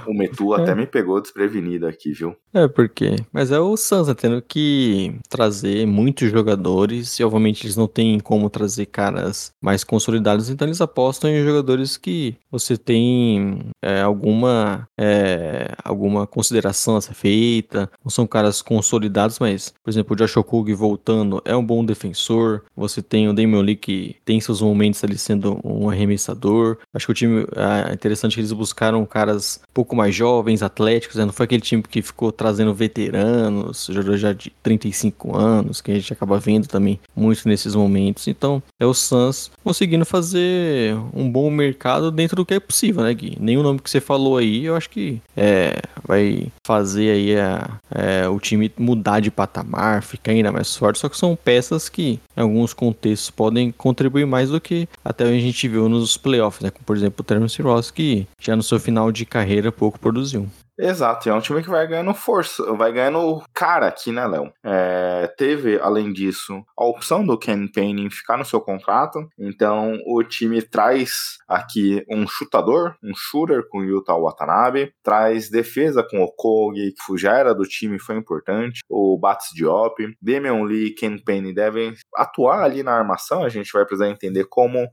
o 0.05 0.13
Metu 0.13 0.53
até 0.53 0.75
me 0.75 0.85
pegou 0.85 1.20
desprevenido 1.21 1.87
aqui, 1.87 2.11
viu? 2.11 2.35
É, 2.53 2.67
porque. 2.67 3.15
Mas 3.31 3.51
é 3.51 3.59
o 3.59 3.77
Sansa 3.77 4.13
tendo 4.13 4.41
que 4.41 5.15
trazer 5.29 5.85
muitos 5.85 6.29
jogadores 6.29 7.19
e, 7.19 7.23
obviamente, 7.23 7.65
eles 7.65 7.77
não 7.77 7.87
têm 7.87 8.19
como 8.19 8.49
trazer 8.49 8.87
caras 8.87 9.51
mais 9.61 9.83
consolidados, 9.83 10.49
então 10.49 10.67
eles 10.67 10.81
apostam 10.81 11.29
em 11.29 11.43
jogadores 11.43 11.97
que 11.97 12.35
você 12.51 12.77
tem 12.77 13.59
é, 13.81 14.01
alguma, 14.01 14.87
é, 14.99 15.73
alguma 15.83 16.27
consideração 16.27 16.97
a 16.97 17.01
ser 17.01 17.13
feita, 17.13 17.89
não 18.03 18.09
são 18.09 18.27
caras 18.27 18.61
consolidados, 18.61 19.39
mas, 19.39 19.73
por 19.83 19.89
exemplo, 19.89 20.13
o 20.13 20.17
Josh 20.17 20.35
Okug 20.37 20.73
voltando 20.73 21.41
é 21.45 21.55
um 21.55 21.65
bom 21.65 21.83
defensor, 21.85 22.63
você 22.75 23.01
tem 23.01 23.29
o 23.29 23.33
Damian 23.33 23.61
Lee 23.61 23.75
que 23.75 24.15
tem 24.25 24.39
seus 24.39 24.61
momentos 24.61 25.03
ali 25.03 25.17
sendo 25.17 25.59
um 25.63 25.89
arremessador. 25.89 26.77
Acho 26.93 27.07
que 27.07 27.11
o 27.11 27.15
time 27.15 27.45
é 27.55 27.93
interessante 27.93 28.35
que 28.35 28.41
eles 28.41 28.51
buscaram 28.51 29.05
caras 29.05 29.61
um 29.69 29.73
pouco 29.73 29.95
mais 29.95 30.13
jovens, 30.13 30.61
atléticos, 30.61 31.10
né? 31.17 31.25
não 31.25 31.33
foi 31.33 31.45
aquele 31.45 31.61
time 31.61 31.83
que 31.83 32.01
ficou 32.01 32.31
trazendo 32.31 32.73
veteranos, 32.73 33.87
jogadores 33.89 34.21
já 34.21 34.33
de 34.33 34.51
35 34.63 35.37
anos, 35.37 35.81
que 35.81 35.91
a 35.91 35.95
gente 35.95 36.13
acaba 36.13 36.39
vendo 36.39 36.67
também 36.67 36.99
muito 37.15 37.47
nesses 37.47 37.75
momentos. 37.75 38.27
Então, 38.27 38.61
é 38.79 38.85
o 38.85 38.93
Suns 38.93 39.51
conseguindo 39.63 40.05
fazer 40.05 40.95
um 41.13 41.29
bom 41.29 41.49
mercado 41.49 42.11
dentro 42.11 42.35
do 42.35 42.45
que 42.45 42.53
é 42.53 42.59
possível, 42.59 43.03
né, 43.03 43.13
Gui? 43.13 43.37
Nenhum 43.39 43.63
nome 43.63 43.79
que 43.79 43.89
você 43.89 44.01
falou 44.01 44.37
aí, 44.37 44.65
eu 44.65 44.75
acho 44.75 44.89
que 44.89 45.21
é, 45.35 45.81
vai 46.05 46.47
fazer 46.65 47.11
aí 47.11 47.37
a, 47.37 47.79
é, 47.91 48.27
o 48.27 48.39
time 48.39 48.71
mudar 48.77 49.19
de 49.19 49.31
patamar, 49.31 50.03
ficar 50.03 50.31
ainda 50.31 50.51
mais 50.51 50.75
forte, 50.75 50.99
só 50.99 51.09
que 51.09 51.17
são 51.17 51.35
peças 51.35 51.89
que, 51.89 52.19
em 52.35 52.41
alguns 52.41 52.73
contextos, 52.73 53.29
podem 53.29 53.71
contribuir 53.71 54.25
mais 54.25 54.49
do 54.49 54.59
que 54.59 54.87
até 55.03 55.23
a 55.23 55.39
gente 55.39 55.67
viu 55.67 55.87
nos 55.89 56.17
playoffs, 56.17 56.61
né? 56.61 56.69
Como, 56.69 56.85
por 56.85 56.95
exemplo, 56.95 57.21
o 57.21 57.23
Terence 57.23 57.61
Ross, 57.61 57.91
que 57.91 58.27
já 58.39 58.55
no 58.55 58.63
seu 58.63 58.79
final 58.79 59.11
de 59.11 59.25
carreira 59.25 59.71
pouco 59.71 59.99
produziu. 59.99 60.47
Exato, 60.79 61.29
é 61.29 61.33
um 61.33 61.41
time 61.41 61.61
que 61.61 61.69
vai 61.69 61.85
ganhando 61.85 62.13
força, 62.13 62.63
vai 62.73 62.91
ganhando 62.91 63.43
cara 63.53 63.87
aqui, 63.87 64.11
né, 64.11 64.25
Léo? 64.25 64.51
É, 64.63 65.27
teve, 65.37 65.77
além 65.79 66.11
disso, 66.13 66.63
a 66.77 66.85
opção 66.85 67.25
do 67.25 67.37
Ken 67.37 67.67
Payne 67.67 68.09
ficar 68.09 68.37
no 68.37 68.45
seu 68.45 68.59
contrato, 68.61 69.27
então 69.37 69.99
o 70.07 70.23
time 70.23 70.61
traz 70.61 71.37
aqui 71.47 72.03
um 72.09 72.25
chutador, 72.25 72.95
um 73.03 73.13
shooter 73.13 73.67
com 73.69 73.79
o 73.79 73.83
Yuta 73.83 74.13
Watanabe, 74.13 74.93
traz 75.03 75.49
defesa 75.49 76.03
com 76.09 76.23
o 76.23 76.31
Kogi, 76.31 76.93
que 76.93 77.17
já 77.17 77.37
era 77.37 77.53
do 77.53 77.63
time 77.63 77.99
foi 77.99 78.15
importante, 78.15 78.81
o 78.89 79.19
Bats 79.19 79.49
Diop, 79.53 79.93
Damian 80.21 80.63
Lee 80.63 80.87
e 80.87 80.95
Ken 80.95 81.17
Payne 81.17 81.53
devem 81.53 81.93
atuar 82.15 82.63
ali 82.63 82.81
na 82.81 82.93
armação, 82.93 83.43
a 83.43 83.49
gente 83.49 83.71
vai 83.71 83.85
precisar 83.85 84.09
entender 84.09 84.45
como 84.45 84.87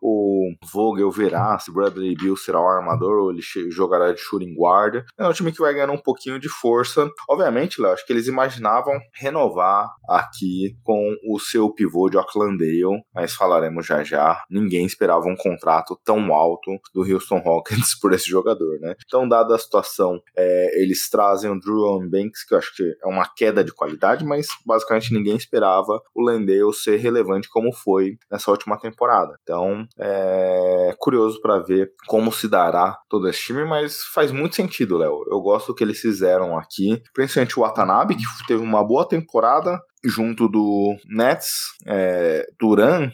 o 0.00 0.54
Vogel 0.72 1.10
verá 1.10 1.58
se 1.58 1.72
Bradley 1.72 2.14
Bill 2.14 2.36
será 2.36 2.60
o 2.60 2.68
armador 2.68 3.18
ou 3.18 3.30
ele 3.30 3.42
jogará 3.70 4.12
de 4.12 4.20
shooting 4.20 4.54
guard. 4.56 5.04
É 5.24 5.28
um 5.28 5.32
time 5.32 5.52
que 5.52 5.60
vai 5.60 5.72
ganhando 5.72 5.92
um 5.92 6.02
pouquinho 6.02 6.38
de 6.38 6.48
força. 6.48 7.10
Obviamente, 7.28 7.80
Léo, 7.80 7.92
acho 7.92 8.06
que 8.06 8.12
eles 8.12 8.26
imaginavam 8.26 8.92
renovar 9.14 9.88
aqui 10.08 10.76
com 10.82 11.16
o 11.28 11.38
seu 11.38 11.70
pivô 11.70 12.08
de 12.08 12.16
Oaklandale, 12.16 13.02
mas 13.14 13.34
falaremos 13.34 13.86
já 13.86 14.02
já. 14.02 14.42
Ninguém 14.50 14.84
esperava 14.84 15.26
um 15.26 15.36
contrato 15.36 15.98
tão 16.04 16.32
alto 16.34 16.78
do 16.94 17.02
Houston 17.02 17.38
Rockets 17.38 17.98
por 18.00 18.12
esse 18.12 18.28
jogador, 18.28 18.78
né? 18.80 18.94
Então, 19.06 19.28
dada 19.28 19.54
a 19.54 19.58
situação, 19.58 20.20
é, 20.36 20.82
eles 20.82 21.08
trazem 21.08 21.50
o 21.50 21.58
Drew 21.58 22.00
Banks, 22.08 22.44
que 22.44 22.54
eu 22.54 22.58
acho 22.58 22.74
que 22.74 22.82
é 23.02 23.06
uma 23.06 23.26
queda 23.26 23.64
de 23.64 23.72
qualidade, 23.72 24.24
mas 24.24 24.46
basicamente 24.66 25.12
ninguém 25.12 25.36
esperava 25.36 26.00
o 26.14 26.22
Landale 26.22 26.72
ser 26.74 26.96
relevante 26.96 27.48
como 27.48 27.72
foi 27.72 28.16
nessa 28.30 28.50
última 28.50 28.78
temporada. 28.78 29.36
Então, 29.42 29.86
é 29.98 30.94
curioso 30.98 31.40
para 31.40 31.58
ver 31.58 31.92
como 32.06 32.32
se 32.32 32.48
dará 32.48 32.98
todo 33.08 33.28
esse 33.28 33.40
time, 33.40 33.64
mas 33.64 34.02
faz 34.12 34.30
muito 34.30 34.56
sentido, 34.56 34.98
Léo. 34.98 35.13
Eu 35.30 35.40
gosto 35.40 35.68
do 35.68 35.74
que 35.74 35.84
eles 35.84 35.98
fizeram 35.98 36.56
aqui, 36.58 37.02
principalmente 37.12 37.58
o 37.58 37.62
Watanabe, 37.62 38.16
que 38.16 38.24
teve 38.46 38.62
uma 38.62 38.84
boa 38.84 39.06
temporada, 39.06 39.80
junto 40.04 40.48
do 40.48 40.96
Nets. 41.06 41.72
É, 41.86 42.46
Duran 42.58 43.10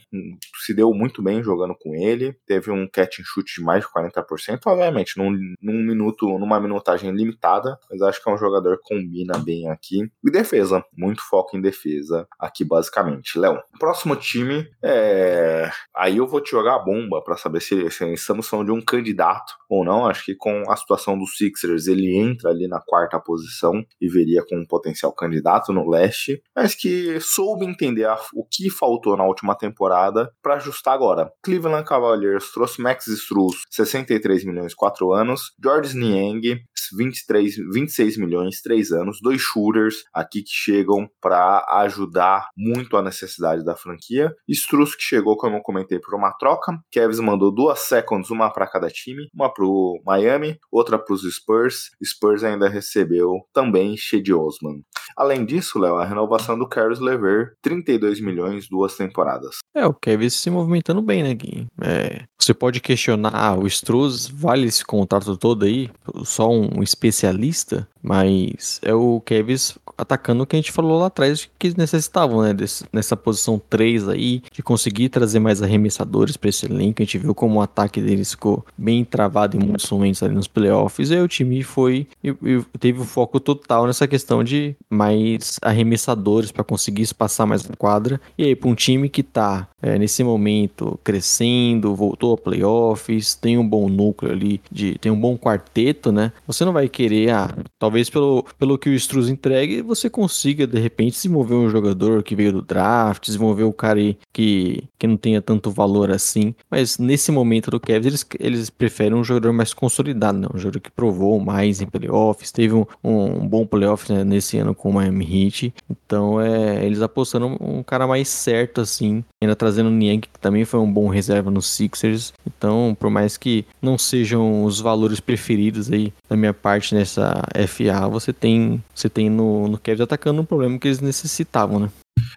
se 0.64 0.74
deu 0.74 0.92
muito 0.92 1.22
bem 1.22 1.42
jogando 1.42 1.74
com 1.78 1.94
ele, 1.94 2.36
teve 2.46 2.70
um 2.70 2.88
catch 2.88 3.20
and 3.20 3.24
shoot 3.24 3.52
de 3.54 3.62
mais 3.64 3.84
de 3.84 3.90
40%, 3.90 4.60
obviamente, 4.66 5.16
num, 5.16 5.30
num 5.60 5.84
minuto, 5.84 6.26
numa 6.38 6.60
minutagem 6.60 7.10
limitada, 7.12 7.78
mas 7.90 8.02
acho 8.02 8.22
que 8.22 8.28
é 8.28 8.34
um 8.34 8.38
jogador 8.38 8.78
que 8.78 8.94
combina 8.94 9.38
bem 9.38 9.68
aqui. 9.68 10.10
E 10.24 10.30
defesa, 10.30 10.84
muito 10.96 11.22
foco 11.28 11.56
em 11.56 11.60
defesa 11.60 12.26
aqui, 12.38 12.64
basicamente. 12.64 13.38
Léo, 13.38 13.60
próximo 13.78 14.16
time, 14.16 14.68
é... 14.82 15.70
aí 15.94 16.16
eu 16.16 16.26
vou 16.26 16.40
te 16.40 16.50
jogar 16.50 16.76
a 16.76 16.78
bomba 16.78 17.22
para 17.22 17.36
saber 17.36 17.60
se, 17.60 17.90
se 17.90 18.12
estamos 18.12 18.48
falando 18.48 18.66
de 18.66 18.72
um 18.72 18.82
candidato 18.82 19.54
ou 19.68 19.84
não. 19.84 20.06
Acho 20.06 20.24
que 20.24 20.34
com 20.34 20.70
a 20.70 20.76
situação 20.76 21.18
dos 21.18 21.36
Sixers, 21.36 21.86
ele 21.86 22.16
entra 22.16 22.50
ali 22.50 22.66
na 22.66 22.80
quarta 22.80 23.18
posição 23.20 23.84
e 24.00 24.08
veria 24.08 24.44
com 24.44 24.56
um 24.56 24.66
potencial 24.66 25.12
candidato 25.12 25.72
no 25.72 25.88
leste, 25.88 26.42
mas 26.54 26.74
que 26.80 27.20
soube 27.20 27.66
entender 27.66 28.06
a, 28.06 28.18
o 28.34 28.44
que 28.44 28.70
faltou 28.70 29.16
na 29.16 29.24
última 29.24 29.54
temporada 29.54 30.32
para 30.42 30.54
ajustar 30.54 30.94
agora. 30.94 31.30
Cleveland 31.42 31.84
Cavaliers 31.84 32.50
trouxe 32.52 32.80
Max 32.80 33.06
Struz, 33.06 33.56
63 33.70 34.44
milhões, 34.44 34.74
4 34.74 35.12
anos, 35.12 35.52
George 35.62 35.94
Niang, 35.94 36.62
23, 36.96 37.56
26 37.72 38.16
milhões, 38.16 38.62
3 38.62 38.92
anos, 38.92 39.18
dois 39.22 39.40
shooters 39.40 40.04
aqui 40.14 40.42
que 40.42 40.50
chegam 40.50 41.08
para 41.20 41.64
ajudar 41.82 42.48
muito 42.56 42.96
a 42.96 43.02
necessidade 43.02 43.64
da 43.64 43.76
franquia. 43.76 44.34
Struz 44.48 44.94
que 44.94 45.02
chegou, 45.02 45.36
como 45.36 45.56
eu 45.56 45.62
comentei, 45.62 45.98
por 45.98 46.14
uma 46.14 46.32
troca. 46.32 46.78
Kevs 46.90 47.20
mandou 47.20 47.54
duas 47.54 47.80
seconds, 47.80 48.30
uma 48.30 48.50
para 48.50 48.66
cada 48.66 48.88
time, 48.88 49.28
uma 49.34 49.52
pro 49.52 50.00
Miami, 50.04 50.58
outra 50.70 50.98
para 50.98 51.14
os 51.14 51.22
Spurs. 51.34 51.90
Spurs 52.02 52.42
ainda 52.42 52.68
recebeu 52.68 53.40
também 53.52 53.96
Shed 53.96 54.32
Osman. 54.32 54.82
Além 55.16 55.44
disso, 55.44 55.78
Léo, 55.78 55.96
a 55.96 56.04
renovação 56.04 56.58
do 56.58 56.68
Caris 56.70 56.98
Lever, 56.98 57.52
32 57.60 58.20
milhões, 58.20 58.68
duas 58.68 58.96
temporadas. 58.96 59.56
É, 59.74 59.86
o 59.86 59.92
Kevin 59.92 60.30
se 60.30 60.48
movimentando 60.48 61.02
bem, 61.02 61.22
né, 61.22 61.34
Gui? 61.34 61.66
É, 61.82 62.22
você 62.38 62.54
pode 62.54 62.80
questionar, 62.80 63.34
ah, 63.34 63.54
o 63.54 63.66
Struz 63.66 64.26
vale 64.26 64.66
esse 64.66 64.84
contrato 64.84 65.36
todo 65.36 65.66
aí? 65.66 65.90
Só 66.24 66.50
um 66.50 66.82
especialista? 66.82 67.86
Mas 68.02 68.80
é 68.82 68.94
o 68.94 69.20
Kevin 69.20 69.56
atacando 70.00 70.42
o 70.42 70.46
que 70.46 70.56
a 70.56 70.58
gente 70.58 70.72
falou 70.72 70.98
lá 70.98 71.06
atrás 71.06 71.48
que 71.58 71.76
necessitavam, 71.76 72.42
né? 72.42 72.54
Desse, 72.54 72.84
nessa 72.92 73.16
posição 73.16 73.60
3 73.70 74.08
aí, 74.08 74.42
de 74.52 74.62
conseguir 74.62 75.08
trazer 75.08 75.38
mais 75.38 75.62
arremessadores 75.62 76.36
para 76.36 76.48
esse 76.48 76.66
elenco. 76.66 77.02
A 77.02 77.04
gente 77.04 77.18
viu 77.18 77.34
como 77.34 77.58
o 77.58 77.62
ataque 77.62 78.00
deles 78.00 78.30
ficou 78.30 78.64
bem 78.76 79.04
travado 79.04 79.56
em 79.56 79.60
muitos 79.60 79.90
momentos 79.90 80.22
ali 80.22 80.34
nos 80.34 80.48
playoffs. 80.48 81.10
E 81.10 81.14
aí 81.14 81.22
o 81.22 81.28
time 81.28 81.62
foi 81.62 82.06
e, 82.22 82.28
e 82.28 82.62
teve 82.78 83.00
o 83.00 83.04
foco 83.04 83.38
total 83.38 83.86
nessa 83.86 84.08
questão 84.08 84.42
de 84.42 84.74
mais 84.88 85.58
arremessadores 85.62 86.50
para 86.50 86.64
conseguir 86.64 87.02
espaçar 87.02 87.46
mais 87.46 87.68
a 87.68 87.76
quadra. 87.76 88.20
E 88.36 88.44
aí, 88.44 88.56
para 88.56 88.68
um 88.68 88.74
time 88.74 89.08
que 89.08 89.22
tá 89.22 89.68
é, 89.82 89.98
nesse 89.98 90.22
momento 90.22 90.98
crescendo, 91.02 91.94
voltou 91.94 92.34
a 92.34 92.38
playoffs, 92.38 93.34
tem 93.34 93.58
um 93.58 93.66
bom 93.66 93.88
núcleo 93.88 94.32
ali, 94.32 94.60
de, 94.70 94.98
tem 94.98 95.10
um 95.10 95.20
bom 95.20 95.36
quarteto, 95.36 96.12
né? 96.12 96.32
Você 96.46 96.64
não 96.64 96.72
vai 96.72 96.88
querer, 96.88 97.30
ah, 97.30 97.54
talvez 97.78 98.10
pelo, 98.10 98.44
pelo 98.58 98.78
que 98.78 98.88
o 98.88 98.94
Struz 98.94 99.28
entregue, 99.28 99.82
você 99.90 100.08
consiga 100.08 100.66
de 100.66 100.78
repente 100.78 101.14
desenvolver 101.14 101.54
um 101.54 101.68
jogador 101.68 102.22
que 102.22 102.34
veio 102.34 102.52
do 102.52 102.62
draft, 102.62 103.24
desenvolver 103.24 103.64
o 103.64 103.72
cara 103.72 104.00
que, 104.32 104.84
que 104.98 105.06
não 105.06 105.16
tenha 105.16 105.42
tanto 105.42 105.70
valor 105.70 106.10
assim. 106.10 106.54
Mas 106.70 106.98
nesse 106.98 107.32
momento 107.32 107.70
do 107.70 107.80
Cavs, 107.80 108.06
eles, 108.06 108.26
eles 108.38 108.70
preferem 108.70 109.18
um 109.18 109.24
jogador 109.24 109.52
mais 109.52 109.74
consolidado, 109.74 110.38
né? 110.38 110.48
Um 110.54 110.58
jogador 110.58 110.80
que 110.80 110.90
provou 110.90 111.40
mais 111.40 111.80
em 111.80 111.86
playoffs, 111.86 112.52
teve 112.52 112.74
um, 112.74 112.86
um, 113.02 113.46
bom 113.46 113.66
playoff 113.66 114.12
né, 114.12 114.24
nesse 114.24 114.58
ano 114.58 114.74
com 114.74 114.90
o 114.90 114.94
Miami 114.94 115.24
Heat. 115.24 115.74
Então, 115.90 116.40
é, 116.40 116.84
eles 116.84 117.02
apostando 117.02 117.56
um 117.60 117.82
cara 117.82 118.06
mais 118.06 118.28
certo 118.28 118.80
assim, 118.80 119.24
ainda 119.42 119.56
trazendo 119.56 119.88
o 119.88 119.92
Niang, 119.92 120.20
que 120.20 120.38
também 120.38 120.64
foi 120.64 120.80
um 120.80 120.92
bom 120.92 121.08
reserva 121.08 121.50
no 121.50 121.62
Sixers. 121.62 122.32
Então, 122.46 122.96
por 122.98 123.10
mais 123.10 123.36
que 123.36 123.64
não 123.80 123.96
sejam 123.96 124.64
os 124.64 124.80
valores 124.80 125.18
preferidos 125.18 125.90
aí 125.90 126.12
da 126.28 126.36
minha 126.36 126.52
parte 126.52 126.94
nessa 126.94 127.42
FA, 127.66 128.08
você 128.08 128.32
tem, 128.32 128.82
você 128.94 129.08
tem 129.08 129.30
no, 129.30 129.68
no 129.68 129.78
Cavs 129.78 130.00
atacando 130.00 130.42
um 130.42 130.44
problema 130.44 130.78
que 130.78 130.88
eles 130.88 131.00
necessitavam, 131.00 131.80
né? 131.80 131.90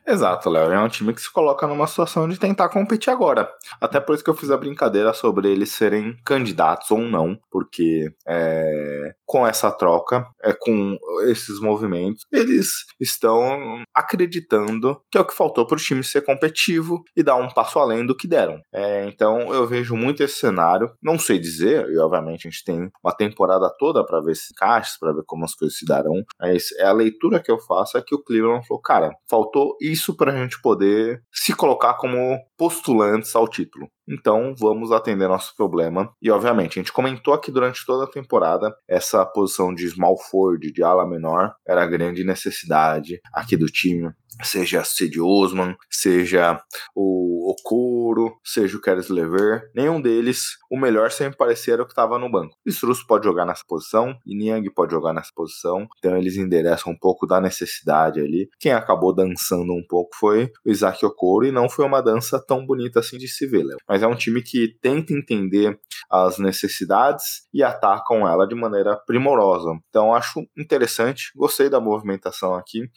Exato, 0.08 0.50
Léo. 0.50 0.72
É 0.72 0.80
um 0.80 0.88
time 0.88 1.14
que 1.14 1.22
se 1.22 1.32
coloca 1.32 1.68
numa 1.68 1.88
situação 1.88 2.28
de 2.28 2.40
tentar 2.40 2.70
competir 2.70 3.12
agora. 3.12 3.50
Até 3.80 4.00
por 4.00 4.16
isso 4.16 4.24
que 4.24 4.30
eu 4.30 4.36
fiz 4.36 4.52
a 4.52 4.58
brincadeira 4.58 5.14
sobre 5.14 5.50
eles 5.50 5.72
serem 5.72 6.16
candidatos 6.26 6.92
ou 6.92 7.00
não, 7.00 7.38
porque 7.52 8.12
é, 8.28 9.16
com 9.34 9.48
essa 9.48 9.72
troca, 9.72 10.28
é, 10.44 10.54
com 10.54 10.96
esses 11.24 11.60
movimentos, 11.60 12.24
eles 12.32 12.86
estão 13.00 13.82
acreditando 13.92 15.02
que 15.12 15.18
é 15.18 15.22
o 15.22 15.26
que 15.26 15.34
faltou 15.34 15.66
para 15.66 15.76
o 15.76 15.80
time 15.80 16.04
ser 16.04 16.22
competitivo 16.22 17.04
e 17.18 17.24
dar 17.24 17.38
um 17.38 17.50
passo 17.50 17.80
além 17.80 18.06
do 18.06 18.16
que 18.16 18.28
deram. 18.28 18.62
É, 18.72 19.08
então 19.08 19.52
eu 19.52 19.66
vejo 19.66 19.96
muito 19.96 20.22
esse 20.22 20.36
cenário. 20.36 20.92
Não 21.02 21.18
sei 21.18 21.40
dizer, 21.40 21.90
e 21.90 21.98
obviamente 21.98 22.48
a 22.48 22.52
gente 22.52 22.64
tem 22.64 22.92
uma 23.04 23.12
temporada 23.12 23.74
toda 23.80 24.06
para 24.06 24.22
ver 24.22 24.34
esses 24.34 24.52
caixas, 24.56 25.00
para 25.00 25.14
ver 25.14 25.24
como 25.26 25.46
as 25.46 25.56
coisas 25.56 25.80
se 25.80 25.86
darão. 25.86 26.24
Mas 26.40 26.72
é 26.74 26.86
a 26.86 26.94
leitura 26.94 27.42
que 27.42 27.52
eu 27.52 27.60
faço 27.60 27.98
é 27.98 28.04
que 28.04 28.14
o 28.14 28.24
Cleveland 28.24 28.68
falou, 28.68 28.84
cara, 28.84 29.16
faltou 29.28 29.76
isso 29.82 30.16
para 30.16 30.32
a 30.32 30.36
gente 30.36 30.62
poder 30.62 31.24
se 31.34 31.56
colocar 31.56 31.96
como 31.96 32.38
postulantes 32.56 33.36
ao 33.36 33.48
título. 33.48 33.88
Então 34.08 34.54
vamos 34.58 34.92
atender 34.92 35.28
nosso 35.28 35.56
problema. 35.56 36.14
E 36.22 36.30
obviamente, 36.30 36.80
a 36.80 36.82
gente 36.82 36.94
comentou 36.94 37.34
aqui 37.34 37.52
durante 37.52 37.86
toda 37.86 38.06
a 38.06 38.12
temporada 38.12 38.76
essa 38.88 39.26
posição 39.26 39.74
de 39.74 39.88
small 39.90 40.18
forward, 40.18 40.72
de 40.72 40.84
ala 40.84 41.08
menor, 41.08 41.54
era 41.68 41.84
a 41.84 41.88
grande 41.88 42.24
necessidade 42.24 43.20
aqui 43.34 43.56
do 43.56 43.68
time 43.68 44.12
seja 44.42 44.84
Sid 44.84 45.20
Osman, 45.22 45.76
seja 45.90 46.60
o 46.96 47.52
Okuro, 47.52 48.34
seja 48.44 48.78
o 48.78 48.82
Keres 48.82 49.10
Lever, 49.10 49.70
nenhum 49.76 50.02
deles, 50.02 50.58
o 50.72 50.80
melhor 50.80 51.12
sempre 51.12 51.38
parecia 51.38 51.76
o 51.76 51.86
que 51.86 51.92
estava 51.92 52.18
no 52.18 52.32
banco. 52.32 52.56
Struz 52.66 53.06
pode 53.06 53.26
jogar 53.26 53.46
nessa 53.46 53.64
posição, 53.68 54.16
e 54.26 54.36
Niang 54.36 54.68
pode 54.74 54.92
jogar 54.92 55.14
nessa 55.14 55.32
posição, 55.36 55.88
então 55.98 56.18
eles 56.18 56.38
endereçam 56.38 56.94
um 56.94 56.98
pouco 56.98 57.28
da 57.28 57.40
necessidade 57.42 58.20
ali. 58.20 58.50
Quem 58.60 58.72
acabou 58.72 59.14
dançando 59.14 59.74
um 59.74 59.84
pouco 59.88 60.16
foi 60.16 60.52
o 60.66 60.72
Isaac 60.72 61.06
Okoro, 61.06 61.46
e 61.46 61.52
não 61.52 61.70
foi 61.70 61.86
uma 61.86 62.02
dança 62.02 62.44
tão 62.46 62.66
bonita 62.66 63.00
assim 63.00 63.18
de 63.18 63.28
se 63.28 63.46
ver. 63.46 63.64
Mas 63.94 64.02
é 64.02 64.08
um 64.08 64.16
time 64.16 64.42
que 64.42 64.76
tenta 64.82 65.14
entender 65.14 65.80
as 66.10 66.40
necessidades 66.40 67.48
e 67.54 67.62
atacam 67.62 68.28
ela 68.28 68.48
de 68.48 68.56
maneira 68.56 68.98
primorosa. 69.06 69.70
Então 69.88 70.16
acho 70.16 70.44
interessante, 70.58 71.32
gostei 71.36 71.70
da 71.70 71.80
movimentação 71.80 72.56
aqui 72.56 72.90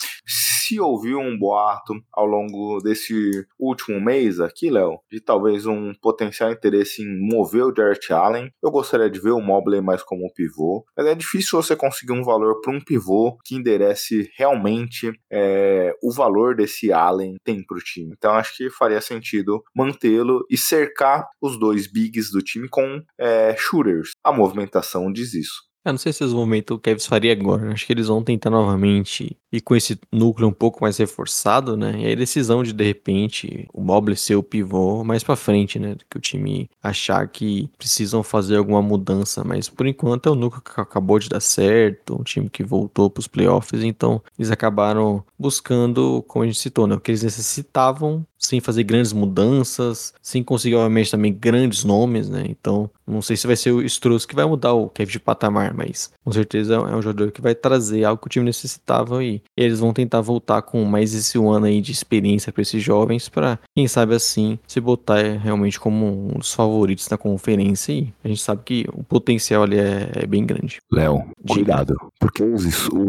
se 0.66 0.80
ouviu 0.80 1.20
um 1.20 1.38
boato 1.38 1.94
ao 2.12 2.26
longo 2.26 2.80
desse 2.80 3.46
último 3.58 4.00
mês 4.00 4.40
aqui, 4.40 4.68
Léo, 4.68 4.98
de 5.10 5.20
talvez 5.20 5.64
um 5.64 5.94
potencial 5.94 6.50
interesse 6.50 7.02
em 7.02 7.20
mover 7.20 7.64
o 7.64 7.74
Jarrett 7.74 8.12
Allen. 8.12 8.50
Eu 8.62 8.70
gostaria 8.70 9.08
de 9.08 9.20
ver 9.20 9.30
o 9.30 9.40
Mobley 9.40 9.80
mais 9.80 10.02
como 10.02 10.32
pivô, 10.34 10.84
mas 10.96 11.06
é 11.06 11.14
difícil 11.14 11.62
você 11.62 11.76
conseguir 11.76 12.12
um 12.12 12.24
valor 12.24 12.60
para 12.60 12.74
um 12.74 12.80
pivô 12.80 13.38
que 13.44 13.54
enderece 13.54 14.30
realmente 14.36 15.12
é, 15.30 15.92
o 16.02 16.12
valor 16.12 16.56
desse 16.56 16.92
Allen 16.92 17.36
tem 17.44 17.64
para 17.64 17.76
o 17.76 17.80
time. 17.80 18.12
Então 18.16 18.32
acho 18.32 18.56
que 18.56 18.70
faria 18.70 19.00
sentido 19.00 19.62
mantê-lo 19.74 20.44
e 20.50 20.56
cercar 20.56 21.28
os 21.40 21.58
dois 21.58 21.90
bigs 21.90 22.30
do 22.30 22.42
time 22.42 22.68
com 22.68 23.02
é, 23.18 23.54
shooters. 23.56 24.10
A 24.24 24.32
movimentação 24.32 25.12
diz 25.12 25.32
isso. 25.34 25.66
Eu 25.86 25.92
não 25.92 25.98
sei 25.98 26.12
se 26.12 26.24
esse 26.24 26.34
momento 26.34 26.74
o 26.74 26.78
Kevs 26.80 27.06
faria 27.06 27.32
agora. 27.32 27.72
Acho 27.72 27.86
que 27.86 27.92
eles 27.92 28.08
vão 28.08 28.20
tentar 28.20 28.50
novamente 28.50 29.38
ir 29.52 29.60
com 29.60 29.76
esse 29.76 29.96
núcleo 30.12 30.48
um 30.48 30.52
pouco 30.52 30.82
mais 30.82 30.96
reforçado, 30.96 31.76
né? 31.76 31.94
E 32.00 32.12
a 32.12 32.14
decisão 32.16 32.64
de, 32.64 32.72
de 32.72 32.84
repente, 32.84 33.68
o 33.72 33.80
Mobley 33.80 34.16
ser 34.16 34.34
o 34.34 34.42
pivô 34.42 35.04
mais 35.04 35.22
pra 35.22 35.36
frente, 35.36 35.78
né? 35.78 35.94
Que 36.10 36.18
o 36.18 36.20
time 36.20 36.68
achar 36.82 37.28
que 37.28 37.70
precisam 37.78 38.24
fazer 38.24 38.56
alguma 38.56 38.82
mudança. 38.82 39.44
Mas 39.44 39.68
por 39.68 39.86
enquanto 39.86 40.28
é 40.28 40.32
o 40.32 40.34
núcleo 40.34 40.60
que 40.60 40.80
acabou 40.80 41.20
de 41.20 41.28
dar 41.28 41.40
certo, 41.40 42.20
um 42.20 42.24
time 42.24 42.50
que 42.50 42.64
voltou 42.64 43.08
pros 43.08 43.28
playoffs. 43.28 43.84
Então 43.84 44.20
eles 44.36 44.50
acabaram 44.50 45.24
buscando, 45.38 46.24
como 46.26 46.42
a 46.42 46.46
gente 46.46 46.58
citou, 46.58 46.88
né? 46.88 46.96
O 46.96 47.00
que 47.00 47.12
eles 47.12 47.22
necessitavam 47.22 48.26
sem 48.38 48.60
fazer 48.60 48.84
grandes 48.84 49.12
mudanças, 49.12 50.12
sem 50.22 50.42
conseguir, 50.42 50.76
obviamente, 50.76 51.10
também 51.10 51.32
grandes 51.32 51.84
nomes, 51.84 52.28
né? 52.28 52.44
Então, 52.48 52.90
não 53.06 53.22
sei 53.22 53.36
se 53.36 53.46
vai 53.46 53.56
ser 53.56 53.72
o 53.72 53.82
Struz 53.82 54.26
que 54.26 54.34
vai 54.34 54.44
mudar 54.44 54.72
o 54.72 54.88
Kevin 54.88 55.12
de 55.12 55.20
patamar, 55.20 55.72
mas 55.72 56.10
com 56.24 56.32
certeza 56.32 56.74
é 56.74 56.96
um 56.96 57.02
jogador 57.02 57.30
que 57.30 57.40
vai 57.40 57.54
trazer 57.54 58.04
algo 58.04 58.20
que 58.20 58.26
o 58.26 58.30
time 58.30 58.44
necessitava 58.44 59.22
e 59.24 59.40
eles 59.56 59.78
vão 59.78 59.92
tentar 59.92 60.20
voltar 60.20 60.62
com 60.62 60.84
mais 60.84 61.14
esse 61.14 61.38
ano 61.38 61.66
aí 61.66 61.80
de 61.80 61.92
experiência 61.92 62.52
para 62.52 62.62
esses 62.62 62.82
jovens, 62.82 63.28
para 63.28 63.58
quem 63.74 63.86
sabe 63.86 64.14
assim 64.14 64.58
se 64.66 64.80
botar 64.80 65.22
realmente 65.38 65.78
como 65.78 66.06
um 66.34 66.38
dos 66.38 66.52
favoritos 66.52 67.06
da 67.06 67.16
conferência 67.16 67.92
e 67.92 68.12
a 68.24 68.28
gente 68.28 68.42
sabe 68.42 68.62
que 68.64 68.86
o 68.92 69.04
potencial 69.04 69.62
ali 69.62 69.78
é, 69.78 70.10
é 70.14 70.26
bem 70.26 70.44
grande. 70.44 70.78
Léo, 70.92 71.24
cuidado, 71.48 71.94
porque 72.18 72.42
o 72.42 72.56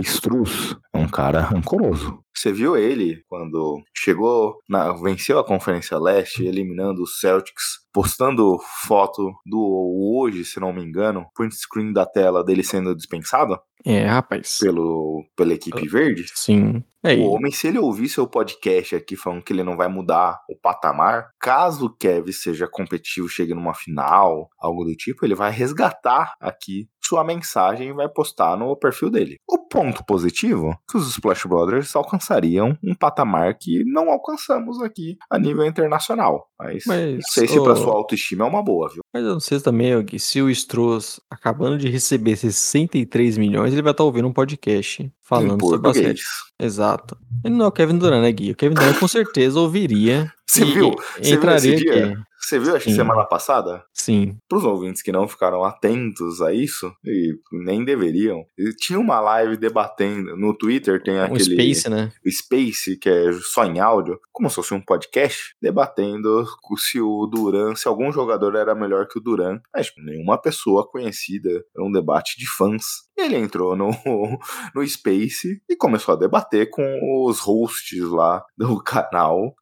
Struz 0.02 0.76
é 0.94 0.98
um 0.98 1.08
cara 1.08 1.42
rancoroso. 1.42 2.20
Você 2.38 2.54
viu 2.54 2.78
ele 2.78 3.24
quando 3.28 3.82
chegou, 3.96 4.62
na, 4.70 4.94
venceu 4.94 5.40
a 5.40 5.44
Conferência 5.44 5.98
Leste, 5.98 6.46
eliminando 6.46 7.02
os 7.02 7.20
Celtics, 7.20 7.80
postando 7.98 8.60
foto 8.86 9.34
do 9.44 10.14
hoje, 10.14 10.46
se 10.46 10.60
não 10.60 10.72
me 10.72 10.84
engano, 10.84 11.26
print 11.34 11.56
screen 11.56 11.92
da 11.92 12.06
tela 12.06 12.44
dele 12.44 12.64
sendo 12.64 12.96
dispensado? 12.96 13.60
É, 13.84 14.06
rapaz. 14.06 14.60
Pelo, 14.60 15.26
pela 15.36 15.54
equipe 15.54 15.88
verde? 15.88 16.26
Sim. 16.36 16.84
É, 17.04 17.16
o 17.16 17.30
homem, 17.30 17.52
se 17.52 17.68
ele 17.68 17.80
ouvir 17.80 18.10
seu 18.10 18.28
podcast 18.28 18.96
aqui 18.96 19.16
falando 19.16 19.42
que 19.42 19.54
ele 19.54 19.64
não 19.64 19.78
vai 19.78 19.88
mudar 19.88 20.42
o 20.50 20.56
patamar, 20.60 21.30
caso 21.40 21.86
o 21.86 21.96
Kevin 21.96 22.32
seja 22.32 22.68
competitivo, 22.68 23.30
chegue 23.30 23.54
numa 23.54 23.74
final, 23.74 24.50
algo 24.60 24.84
do 24.84 24.96
tipo, 24.96 25.26
ele 25.26 25.34
vai 25.34 25.52
resgatar 25.52 26.34
aqui 26.40 26.88
sua 27.02 27.24
mensagem 27.24 27.90
e 27.90 27.94
vai 27.94 28.10
postar 28.10 28.58
no 28.58 28.76
perfil 28.76 29.10
dele. 29.10 29.38
O 29.48 29.60
ponto 29.70 30.04
positivo 30.06 30.72
é 30.72 30.78
que 30.90 30.98
os 30.98 31.10
Splash 31.10 31.46
Brothers 31.46 31.96
alcançariam 31.96 32.78
um 32.84 32.94
patamar 32.94 33.58
que 33.58 33.84
não 33.86 34.10
alcançamos 34.10 34.82
aqui 34.82 35.16
a 35.30 35.40
nível 35.40 35.66
internacional. 35.66 36.50
Mas, 36.60 36.84
Mas 36.86 37.14
não 37.14 37.22
sei 37.22 37.48
se 37.48 37.58
oh, 37.58 37.64
para 37.64 37.76
sua 37.88 37.98
autoestima 37.98 38.46
é 38.46 38.48
uma 38.48 38.64
boa, 38.64 38.90
viu? 38.90 39.02
Mas 39.14 39.24
eu 39.24 39.34
não 39.34 39.40
sei 39.40 39.60
também, 39.60 40.00
Gui, 40.04 40.20
se 40.20 40.42
o 40.42 40.50
Stross, 40.50 41.20
acabando 41.30 41.78
de 41.78 41.90
receber 41.90 42.36
63 42.36 43.38
milhões, 43.38 43.74
ele 43.74 43.82
vai 43.82 43.92
estar 43.92 44.04
ouvindo 44.04 44.28
um 44.28 44.34
podcast 44.34 45.12
falando 45.22 45.60
sobre 45.64 45.80
basquete. 45.80 46.24
Exato. 46.60 47.18
Ele 47.44 47.56
não 47.56 47.66
é 47.66 47.68
o 47.68 47.72
Kevin 47.72 47.98
Durant, 47.98 48.22
né, 48.22 48.32
Gui? 48.32 48.52
O 48.52 48.56
Kevin 48.56 48.76
Durant 48.76 49.00
com 49.00 49.08
certeza 49.08 49.60
ouviria 49.60 50.32
Você 50.50 50.64
E- 50.64 50.74
viu? 50.74 50.92
Você 50.92 51.22
viu 51.22 51.36
entraria 51.36 51.74
esse 51.76 51.84
dia? 51.84 52.18
Você 52.40 52.60
viu, 52.60 52.76
acho 52.76 52.86
que 52.86 52.94
semana 52.96 53.26
passada? 53.26 53.84
Sim. 53.94 54.38
Para 54.48 54.60
os 54.60 54.64
ouvintes 54.64 55.02
que 55.02 55.12
não 55.12 55.28
ficaram 55.28 55.66
atentos 55.66 56.40
a 56.42 56.54
isso, 56.54 56.94
e 57.04 57.36
nem 57.52 57.84
deveriam, 57.84 58.46
tinha 58.80 58.98
uma 58.98 59.20
live 59.20 59.58
debatendo. 59.58 60.38
No 60.38 60.54
Twitter 60.54 61.02
tem 61.04 61.16
Um 61.16 61.24
aquele. 61.24 61.44
Space, 61.44 61.90
né? 61.90 62.12
Space, 62.30 62.96
que 62.98 63.10
é 63.10 63.34
só 63.34 63.66
em 63.66 63.80
áudio, 63.80 64.18
como 64.32 64.50
se 64.50 64.56
fosse 64.56 64.74
um 64.74 64.80
podcast, 64.80 65.56
debatendo 65.62 66.46
se 66.78 67.02
o 67.02 67.26
Duran, 67.26 67.76
se 67.76 67.88
algum 67.88 68.12
jogador 68.14 68.56
era 68.56 68.74
melhor 68.74 69.08
que 69.08 69.18
o 69.18 69.22
Duran. 69.22 69.60
Mas 69.76 69.92
nenhuma 69.98 70.40
pessoa 70.42 70.88
conhecida, 70.88 71.50
era 71.50 71.84
um 71.84 71.92
debate 71.92 72.38
de 72.38 72.48
fãs. 72.48 73.07
Ele 73.18 73.36
entrou 73.36 73.76
no, 73.76 73.90
no 74.76 74.88
Space 74.88 75.62
e 75.68 75.76
começou 75.76 76.14
a 76.14 76.18
debater 76.18 76.70
com 76.70 77.26
os 77.26 77.40
hosts 77.40 78.02
lá 78.04 78.44
do 78.58 78.82
canal, 78.84 79.56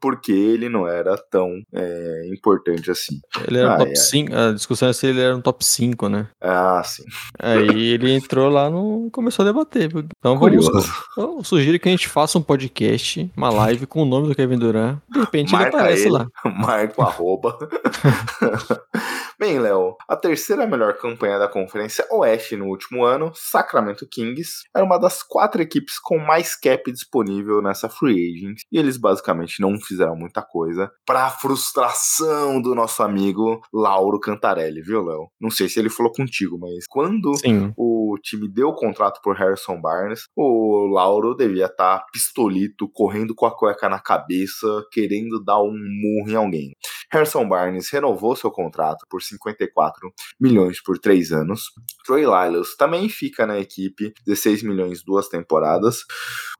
porque 0.00 0.32
ele 0.32 0.68
não 0.68 0.86
era 0.86 1.16
tão 1.30 1.62
é, 1.72 2.28
importante 2.32 2.90
assim. 2.90 3.20
Ele 3.46 3.58
era 3.58 3.68
um 3.68 3.72
Ai, 3.72 3.78
top 3.78 3.90
ai. 3.90 3.96
5. 3.96 4.34
A 4.34 4.52
discussão 4.52 4.88
é 4.88 4.92
se 4.92 5.06
ele 5.06 5.20
era 5.20 5.36
um 5.36 5.40
top 5.40 5.64
5, 5.64 6.08
né? 6.08 6.28
Ah, 6.40 6.82
sim. 6.84 7.04
Aí 7.38 7.88
ele 7.88 8.12
entrou 8.12 8.50
lá 8.50 8.68
no. 8.68 9.08
começou 9.10 9.44
a 9.44 9.48
debater. 9.48 9.90
Então 10.18 10.38
vamos. 10.38 10.68
Curioso. 10.68 10.92
Eu 11.16 11.42
sugiro 11.42 11.78
que 11.78 11.88
a 11.88 11.92
gente 11.92 12.08
faça 12.08 12.38
um 12.38 12.42
podcast, 12.42 13.30
uma 13.36 13.50
live 13.50 13.86
com 13.86 14.02
o 14.02 14.06
nome 14.06 14.28
do 14.28 14.34
Kevin 14.34 14.58
Durant. 14.58 14.98
De 15.08 15.20
repente 15.20 15.54
ele 15.54 15.62
Marca 15.62 15.78
aparece 15.78 16.02
ele. 16.02 16.10
lá. 16.10 16.26
Marca 16.44 17.00
o 17.00 17.04
arroba. 17.04 17.58
Bem, 19.38 19.58
Léo, 19.58 19.96
a 20.06 20.16
terceira 20.16 20.66
melhor 20.66 20.98
campanha 20.98 21.38
da 21.38 21.48
Conferência 21.48 22.06
Oeste 22.10 22.56
no 22.56 22.66
último 22.66 22.89
ano, 22.98 23.32
Sacramento 23.34 24.06
Kings, 24.06 24.62
era 24.74 24.84
uma 24.84 24.98
das 24.98 25.22
quatro 25.22 25.62
equipes 25.62 25.98
com 25.98 26.18
mais 26.18 26.54
cap 26.56 26.90
disponível 26.90 27.62
nessa 27.62 27.88
free 27.88 28.34
agent. 28.34 28.60
E 28.70 28.78
eles 28.78 28.96
basicamente 28.96 29.60
não 29.60 29.80
fizeram 29.80 30.16
muita 30.16 30.42
coisa 30.42 30.90
pra 31.06 31.30
frustração 31.30 32.60
do 32.60 32.74
nosso 32.74 33.02
amigo 33.02 33.60
Lauro 33.72 34.18
Cantarelli, 34.18 34.82
viu, 34.82 35.04
Léo? 35.04 35.28
Não 35.40 35.50
sei 35.50 35.68
se 35.68 35.78
ele 35.78 35.90
falou 35.90 36.12
contigo, 36.12 36.58
mas 36.58 36.86
quando 36.88 37.34
Sim. 37.36 37.72
o 37.76 38.16
time 38.22 38.48
deu 38.48 38.68
o 38.68 38.74
contrato 38.74 39.20
por 39.22 39.36
Harrison 39.36 39.80
Barnes, 39.80 40.24
o 40.36 40.86
Lauro 40.86 41.34
devia 41.34 41.66
estar 41.66 42.04
pistolito, 42.12 42.88
correndo 42.88 43.34
com 43.34 43.46
a 43.46 43.56
cueca 43.56 43.88
na 43.88 43.98
cabeça, 43.98 44.66
querendo 44.90 45.42
dar 45.42 45.62
um 45.62 45.72
murro 45.72 46.30
em 46.30 46.34
alguém. 46.34 46.72
Harrison 47.12 47.48
Barnes 47.48 47.90
renovou 47.90 48.36
seu 48.36 48.50
contrato 48.50 49.06
por 49.08 49.22
54 49.22 50.12
milhões 50.40 50.82
por 50.82 50.98
três 50.98 51.32
anos. 51.32 51.72
Troy 52.04 52.24
Lyles 52.24 52.76
também 52.80 53.10
fica 53.10 53.46
na 53.46 53.60
equipe, 53.60 54.14
16 54.26 54.62
milhões 54.62 55.04
duas 55.04 55.28
temporadas. 55.28 55.98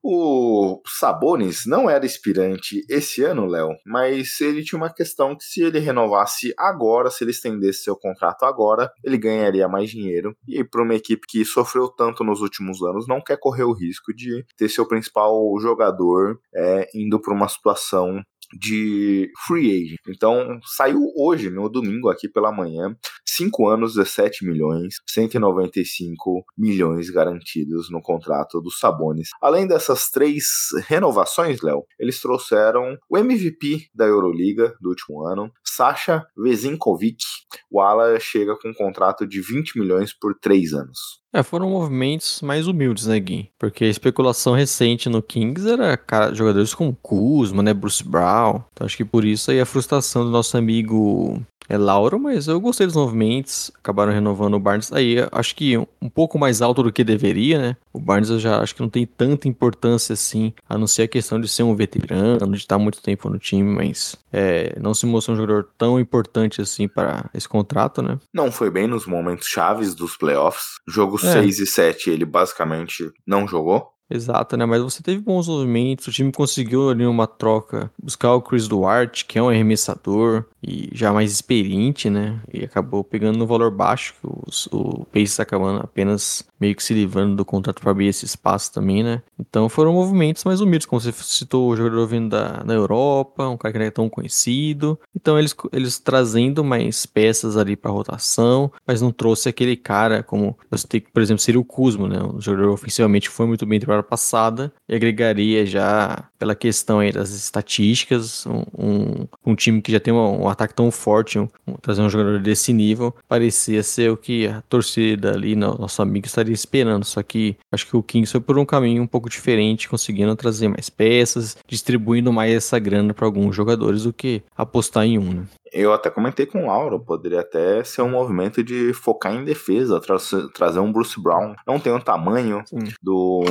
O 0.03 0.83
Sabonis 0.87 1.65
não 1.65 1.89
era 1.89 2.05
inspirante 2.05 2.85
esse 2.91 3.25
ano, 3.25 3.47
Léo, 3.47 3.71
mas 3.87 4.39
ele 4.43 4.63
tinha 4.63 4.77
uma 4.77 4.93
questão 4.93 5.35
que 5.35 5.45
se 5.45 5.63
ele 5.63 5.79
renovasse 5.79 6.53
agora, 6.59 7.11
se 7.11 7.25
ele 7.25 7.31
estendesse 7.31 7.85
seu 7.85 7.97
contrato 7.97 8.45
agora, 8.45 8.93
ele 9.03 9.17
ganharia 9.17 9.67
mais 9.67 9.89
dinheiro. 9.89 10.37
E 10.47 10.63
para 10.63 10.83
uma 10.83 10.95
equipe 10.95 11.27
que 11.27 11.43
sofreu 11.43 11.89
tanto 11.89 12.23
nos 12.23 12.43
últimos 12.43 12.83
anos, 12.83 13.09
não 13.09 13.23
quer 13.23 13.39
correr 13.39 13.65
o 13.65 13.73
risco 13.73 14.15
de 14.15 14.45
ter 14.59 14.69
seu 14.69 14.87
principal 14.87 15.35
jogador 15.59 16.39
é, 16.55 16.87
indo 16.95 17.19
para 17.19 17.33
uma 17.33 17.49
situação 17.49 18.23
de 18.59 19.31
free 19.47 19.71
agent. 19.71 19.99
Então, 20.09 20.61
saiu 20.65 21.01
hoje, 21.17 21.51
no 21.51 21.69
domingo, 21.69 22.09
aqui 22.09 22.29
pela 22.29 22.53
manhã, 22.53 22.97
5 23.27 23.69
anos, 23.69 23.95
17 23.95 24.45
milhões, 24.45 24.97
195 25.09 26.45
milhões 26.57 27.11
garantidos 27.11 27.91
no 27.91 28.03
contrato 28.03 28.61
dos 28.61 28.79
Sabonis. 28.79 29.29
Além 29.41 29.67
dessas 29.67 30.11
três 30.11 30.45
renovações, 30.89 31.61
Léo, 31.63 31.85
eles 31.99 32.21
trouxeram 32.21 32.99
o 33.09 33.17
MVP 33.17 33.89
da 33.95 34.05
Euroliga 34.05 34.75
do 34.81 34.91
último 34.91 35.25
ano, 35.25 35.51
Sasha 35.65 36.27
Vezinkovic. 36.37 37.25
O 37.71 37.81
ala 37.81 38.19
chega 38.19 38.57
com 38.57 38.71
um 38.71 38.75
contrato 38.75 39.27
de 39.27 39.41
20 39.41 39.79
milhões 39.79 40.13
por 40.13 40.35
3 40.39 40.75
anos. 40.75 41.20
É, 41.33 41.45
foram 41.45 41.71
movimentos 41.71 42.43
mais 42.43 42.67
humildes, 42.67 43.07
né, 43.07 43.19
Gui? 43.21 43.51
Porque 43.57 43.85
a 43.85 43.89
especulação 43.89 44.53
recente 44.53 45.09
no 45.09 45.23
Kings 45.23 45.69
era 45.69 45.97
cara, 45.97 46.35
jogadores 46.35 46.75
como 46.75 46.97
Kuzma, 47.01 47.63
né, 47.63 47.73
Bruce 47.73 48.03
Brown. 48.03 48.63
Então 48.73 48.85
acho 48.85 48.97
que 48.97 49.05
por 49.05 49.25
isso 49.25 49.51
aí 49.51 49.61
a 49.61 49.67
frustração 49.67 50.25
do 50.25 50.31
nosso 50.31 50.57
amigo 50.57 51.41
é 51.71 51.79
Lauro, 51.79 52.19
mas 52.19 52.49
eu 52.49 52.61
gostei 52.61 52.85
dos 52.85 52.97
movimentos, 52.97 53.71
acabaram 53.79 54.13
renovando 54.13 54.55
o 54.55 54.61
Barnes. 54.61 54.93
Aí 54.93 55.17
acho 55.31 55.55
que 55.55 55.79
um, 55.79 55.87
um 56.03 56.09
pouco 56.09 56.37
mais 56.37 56.61
alto 56.61 56.83
do 56.83 56.93
que 56.93 57.05
deveria, 57.05 57.61
né? 57.61 57.77
O 57.93 58.01
Barnes 58.01 58.29
eu 58.29 58.41
já 58.41 58.61
acho 58.61 58.75
que 58.75 58.83
não 58.83 58.89
tem 58.89 59.07
tanta 59.07 59.47
importância 59.47 60.13
assim, 60.13 60.53
a 60.69 60.77
não 60.77 60.89
ser 60.89 61.03
a 61.03 61.09
questão 61.09 61.41
de 61.41 61.49
ser 61.49 61.63
um 61.63 61.77
veterano, 61.77 62.53
de 62.53 62.59
estar 62.59 62.77
muito 62.77 63.01
tempo 63.01 63.31
no 63.31 63.39
time, 63.39 63.73
mas 63.73 64.17
é, 64.33 64.77
não 64.81 64.93
se 64.93 65.07
mostrou 65.07 65.37
um 65.37 65.41
jogador 65.41 65.69
tão 65.79 66.01
importante 66.01 66.61
assim 66.61 66.89
para 66.89 67.31
esse 67.33 67.49
contrato, 67.49 68.03
né? 68.03 68.19
Não 68.35 68.51
foi 68.51 68.69
bem 68.69 68.89
nos 68.89 69.07
momentos 69.07 69.47
chaves 69.47 69.95
dos 69.95 70.17
playoffs. 70.17 70.81
Jogo 70.89 71.19
É. 71.23 71.33
6 71.35 71.61
e 71.61 71.67
7 71.67 72.11
ele 72.11 72.25
basicamente 72.25 73.13
não 73.25 73.47
jogou. 73.47 73.93
Exato, 74.13 74.57
né? 74.57 74.67
Mas 74.67 74.83
você 74.83 75.03
teve 75.05 75.21
bons 75.21 75.47
movimentos, 75.47 76.09
o 76.09 76.11
time 76.11 76.33
conseguiu 76.33 76.91
ali 76.91 77.07
uma 77.07 77.29
troca, 77.29 77.91
buscar 78.03 78.35
o 78.35 78.43
Chris 78.43 78.67
Duarte, 78.67 79.25
que 79.25 79.39
é 79.39 79.43
um 79.43 79.49
arremessador 79.49 80.45
e 80.61 80.89
já 80.93 81.13
mais 81.13 81.31
experiente, 81.31 82.11
né? 82.11 82.41
E 82.53 82.65
acabou 82.65 83.05
pegando 83.05 83.39
no 83.39 83.47
valor 83.47 83.71
baixo, 83.71 84.15
que 84.21 84.29
os- 84.49 84.67
o 84.73 85.07
Pace 85.13 85.37
tá 85.37 85.45
acabando 85.45 85.81
apenas 85.81 86.45
meio 86.61 86.75
que 86.75 86.83
se 86.83 86.93
livrando 86.93 87.37
do 87.37 87.45
contrato 87.45 87.81
para 87.81 87.93
abrir 87.93 88.09
esse 88.09 88.25
espaço 88.25 88.73
também, 88.73 89.03
né? 89.05 89.23
Então 89.39 89.69
foram 89.69 89.93
movimentos 89.93 90.43
mais 90.45 90.61
humildes, 90.61 90.87
como 90.87 91.01
você 91.01 91.13
citou, 91.13 91.71
o 91.71 91.77
jogador 91.77 92.05
vindo 92.09 92.29
da, 92.31 92.65
da 92.65 92.75
Europa, 92.75 93.49
um 93.49 93.57
cara 93.57 93.73
que 93.73 93.79
não 93.79 93.87
é 93.87 93.91
tão 93.93 94.09
conhecido. 94.09 94.99
Então 95.15 95.39
eles, 95.39 95.55
eles 95.73 95.99
trazendo 96.01 96.65
mais 96.65 97.07
peças 97.07 97.57
ali 97.57 97.77
para 97.77 97.91
rotação, 97.93 98.73
mas 98.87 99.01
não 99.01 99.13
trouxe 99.13 99.49
aquele 99.49 99.77
cara 99.77 100.23
como 100.23 100.59
eu 100.71 100.77
citei, 100.77 101.01
por 101.01 101.23
exemplo, 101.23 101.41
seria 101.41 101.61
o 101.61 101.65
Kuzma, 101.65 102.09
né? 102.09 102.21
Um 102.23 102.41
jogador 102.41 102.71
ofensivamente 102.71 103.29
foi 103.31 103.47
muito 103.47 103.65
bem 103.65 103.79
temporada 104.01 104.03
passada 104.03 104.73
e 104.89 104.95
agregaria 104.95 105.65
já 105.67 106.25
pela 106.39 106.55
questão 106.55 106.99
aí 107.01 107.13
das 107.13 107.31
estatísticas, 107.31 108.47
um, 108.47 108.65
um, 108.77 109.27
um 109.47 109.55
time 109.55 109.81
que 109.81 109.93
já 109.93 110.01
tem 110.01 110.13
um, 110.13 110.43
um 110.43 110.49
ataque 110.49 110.75
tão 110.75 110.91
forte, 110.91 111.39
um- 111.39 111.49
um- 111.67 111.75
trazer 111.75 112.03
um 112.03 112.09
jogador 112.11 112.41
desse 112.41 112.73
nível, 112.73 113.15
parecia 113.29 113.83
ser 113.83 114.11
o 114.11 114.17
que 114.17 114.47
a 114.47 114.63
torcida 114.69 115.33
ali, 115.33 115.55
no- 115.55 115.77
nosso 115.79 116.03
amigo, 116.03 116.27
estaria 116.27 116.53
esperando. 116.55 117.05
Só 117.05 117.23
que 117.23 117.57
acho 117.73 117.87
que 117.87 117.97
o 117.97 118.03
Kings 118.03 118.33
foi 118.33 118.41
por 118.41 118.59
um 118.59 118.65
caminho 118.65 119.03
um 119.03 119.07
pouco 119.07 119.29
diferente, 119.29 119.89
conseguindo 119.89 120.35
trazer 120.37 120.69
mais 120.69 120.89
peças, 120.91 121.57
distribuindo 121.69 122.33
mais 122.33 122.53
essa 122.55 122.79
grana 122.79 123.13
para 123.15 123.27
alguns 123.27 123.55
jogadores 123.55 124.05
do 124.05 124.13
que 124.13 124.43
apostar 124.57 125.05
em 125.05 125.19
um, 125.19 125.33
né? 125.35 125.43
Eu 125.73 125.93
até 125.93 126.11
comentei 126.11 126.47
com 126.47 126.65
o 126.65 126.67
Lauro, 126.67 126.99
poderia 126.99 127.41
até 127.43 127.85
ser 127.85 128.03
um 128.03 128.11
movimento 128.11 128.61
de 128.63 128.93
focar 128.93 129.33
em 129.33 129.45
defesa, 129.45 130.01
tra- 130.01 130.17
trazer 130.53 130.81
um 130.81 130.91
Bruce 130.93 131.21
Brown. 131.21 131.55
Não 131.65 131.79
tem 131.79 131.93
o 131.93 132.01
tamanho 132.01 132.63
Sim. 132.67 132.89
do 133.01 133.45